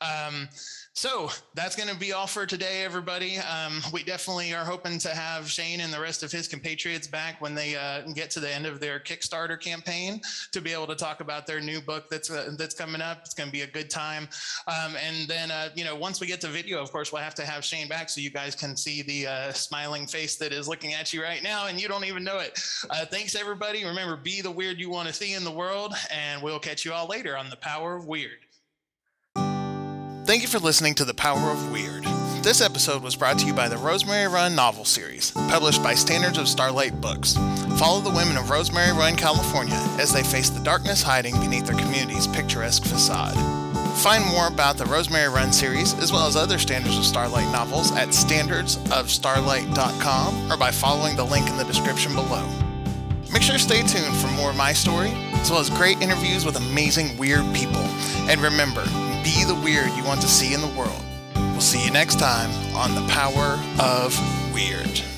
Um, 0.00 0.48
so 0.94 1.30
that's 1.54 1.74
going 1.74 1.88
to 1.88 1.96
be 1.96 2.12
all 2.12 2.26
for 2.26 2.44
today, 2.44 2.84
everybody. 2.84 3.38
Um, 3.38 3.80
we 3.92 4.02
definitely 4.02 4.52
are 4.52 4.64
hoping 4.64 4.98
to 5.00 5.08
have 5.08 5.50
Shane 5.50 5.80
and 5.80 5.92
the 5.92 6.00
rest 6.00 6.22
of 6.22 6.30
his 6.30 6.46
compatriots 6.46 7.06
back 7.06 7.40
when 7.40 7.54
they 7.54 7.76
uh, 7.76 8.02
get 8.14 8.30
to 8.32 8.40
the 8.40 8.52
end 8.52 8.66
of 8.66 8.78
their 8.78 9.00
Kickstarter 9.00 9.58
campaign 9.58 10.20
to 10.52 10.60
be 10.60 10.72
able 10.72 10.86
to 10.88 10.94
talk 10.94 11.20
about 11.20 11.46
their 11.46 11.60
new 11.60 11.80
book 11.80 12.10
that's 12.10 12.30
uh, 12.30 12.54
that's 12.58 12.74
coming 12.74 13.00
up. 13.00 13.20
It's 13.24 13.32
going 13.32 13.48
to 13.48 13.52
be 13.52 13.62
a 13.62 13.66
good 13.66 13.88
time. 13.88 14.28
Um, 14.66 14.94
and 14.96 15.26
then, 15.26 15.50
uh, 15.50 15.70
you 15.74 15.84
know, 15.84 15.96
once 15.96 16.20
we 16.20 16.26
get 16.26 16.40
to 16.42 16.48
video, 16.48 16.82
of 16.82 16.92
course, 16.92 17.10
we'll 17.10 17.22
have 17.22 17.34
to 17.36 17.44
have 17.44 17.64
Shane 17.64 17.88
back 17.88 18.10
so 18.10 18.20
you 18.20 18.30
guys 18.30 18.54
can 18.54 18.76
see 18.76 19.00
the 19.02 19.26
uh, 19.26 19.52
smiling 19.52 20.06
face 20.06 20.36
that 20.36 20.52
is 20.52 20.68
looking 20.68 20.92
at 20.92 21.12
you 21.12 21.22
right 21.22 21.42
now, 21.42 21.68
and 21.68 21.80
you 21.80 21.88
don't 21.88 22.04
even 22.04 22.22
know 22.22 22.38
it. 22.38 22.60
Uh, 22.90 23.06
thanks, 23.06 23.34
everybody. 23.34 23.84
Remember, 23.84 24.16
be 24.16 24.42
the 24.42 24.50
weird 24.50 24.78
you 24.78 24.90
want 24.90 25.08
to 25.08 25.14
see 25.14 25.32
in 25.32 25.42
the 25.42 25.50
world, 25.50 25.94
and 26.12 26.42
we'll 26.42 26.58
catch 26.60 26.84
you 26.84 26.92
all 26.92 27.08
later 27.08 27.36
on 27.36 27.48
the 27.48 27.56
Power 27.56 27.96
of 27.96 28.06
Weird. 28.06 28.38
Thank 30.24 30.42
you 30.42 30.48
for 30.48 30.60
listening 30.60 30.94
to 30.94 31.04
The 31.04 31.14
Power 31.14 31.50
of 31.50 31.72
Weird. 31.72 32.04
This 32.44 32.60
episode 32.60 33.02
was 33.02 33.16
brought 33.16 33.40
to 33.40 33.46
you 33.46 33.52
by 33.52 33.68
the 33.68 33.76
Rosemary 33.76 34.28
Run 34.28 34.54
novel 34.54 34.84
series, 34.84 35.32
published 35.32 35.82
by 35.82 35.94
Standards 35.94 36.38
of 36.38 36.46
Starlight 36.46 37.00
Books. 37.00 37.34
Follow 37.76 38.00
the 38.00 38.10
women 38.10 38.36
of 38.36 38.48
Rosemary 38.48 38.92
Run, 38.92 39.16
California, 39.16 39.74
as 39.98 40.12
they 40.12 40.22
face 40.22 40.48
the 40.48 40.62
darkness 40.62 41.02
hiding 41.02 41.34
beneath 41.40 41.66
their 41.66 41.76
community's 41.76 42.28
picturesque 42.28 42.84
facade. 42.84 43.34
Find 43.98 44.24
more 44.26 44.46
about 44.46 44.78
the 44.78 44.86
Rosemary 44.86 45.28
Run 45.28 45.52
series, 45.52 45.92
as 45.94 46.12
well 46.12 46.28
as 46.28 46.36
other 46.36 46.58
Standards 46.58 46.96
of 46.96 47.04
Starlight 47.04 47.50
novels, 47.50 47.90
at 47.90 48.10
standardsofstarlight.com 48.10 50.52
or 50.52 50.56
by 50.56 50.70
following 50.70 51.16
the 51.16 51.24
link 51.24 51.50
in 51.50 51.56
the 51.56 51.64
description 51.64 52.14
below. 52.14 52.48
Make 53.32 53.42
sure 53.42 53.56
to 53.56 53.60
stay 53.60 53.82
tuned 53.82 54.14
for 54.16 54.28
more 54.28 54.50
of 54.50 54.56
my 54.56 54.72
story, 54.72 55.10
as 55.42 55.50
well 55.50 55.58
as 55.58 55.70
great 55.70 56.00
interviews 56.00 56.44
with 56.44 56.56
amazing, 56.56 57.18
weird 57.18 57.42
people. 57.52 57.82
And 58.30 58.40
remember, 58.40 58.84
be 59.24 59.44
the 59.44 59.60
weird 59.62 59.90
you 59.96 60.04
want 60.04 60.20
to 60.20 60.28
see 60.28 60.54
in 60.54 60.60
the 60.60 60.68
world. 60.68 61.04
We'll 61.34 61.60
see 61.60 61.84
you 61.84 61.90
next 61.90 62.20
time 62.20 62.50
on 62.76 62.94
The 62.94 63.06
Power 63.12 63.58
of 63.80 64.16
Weird. 64.54 65.11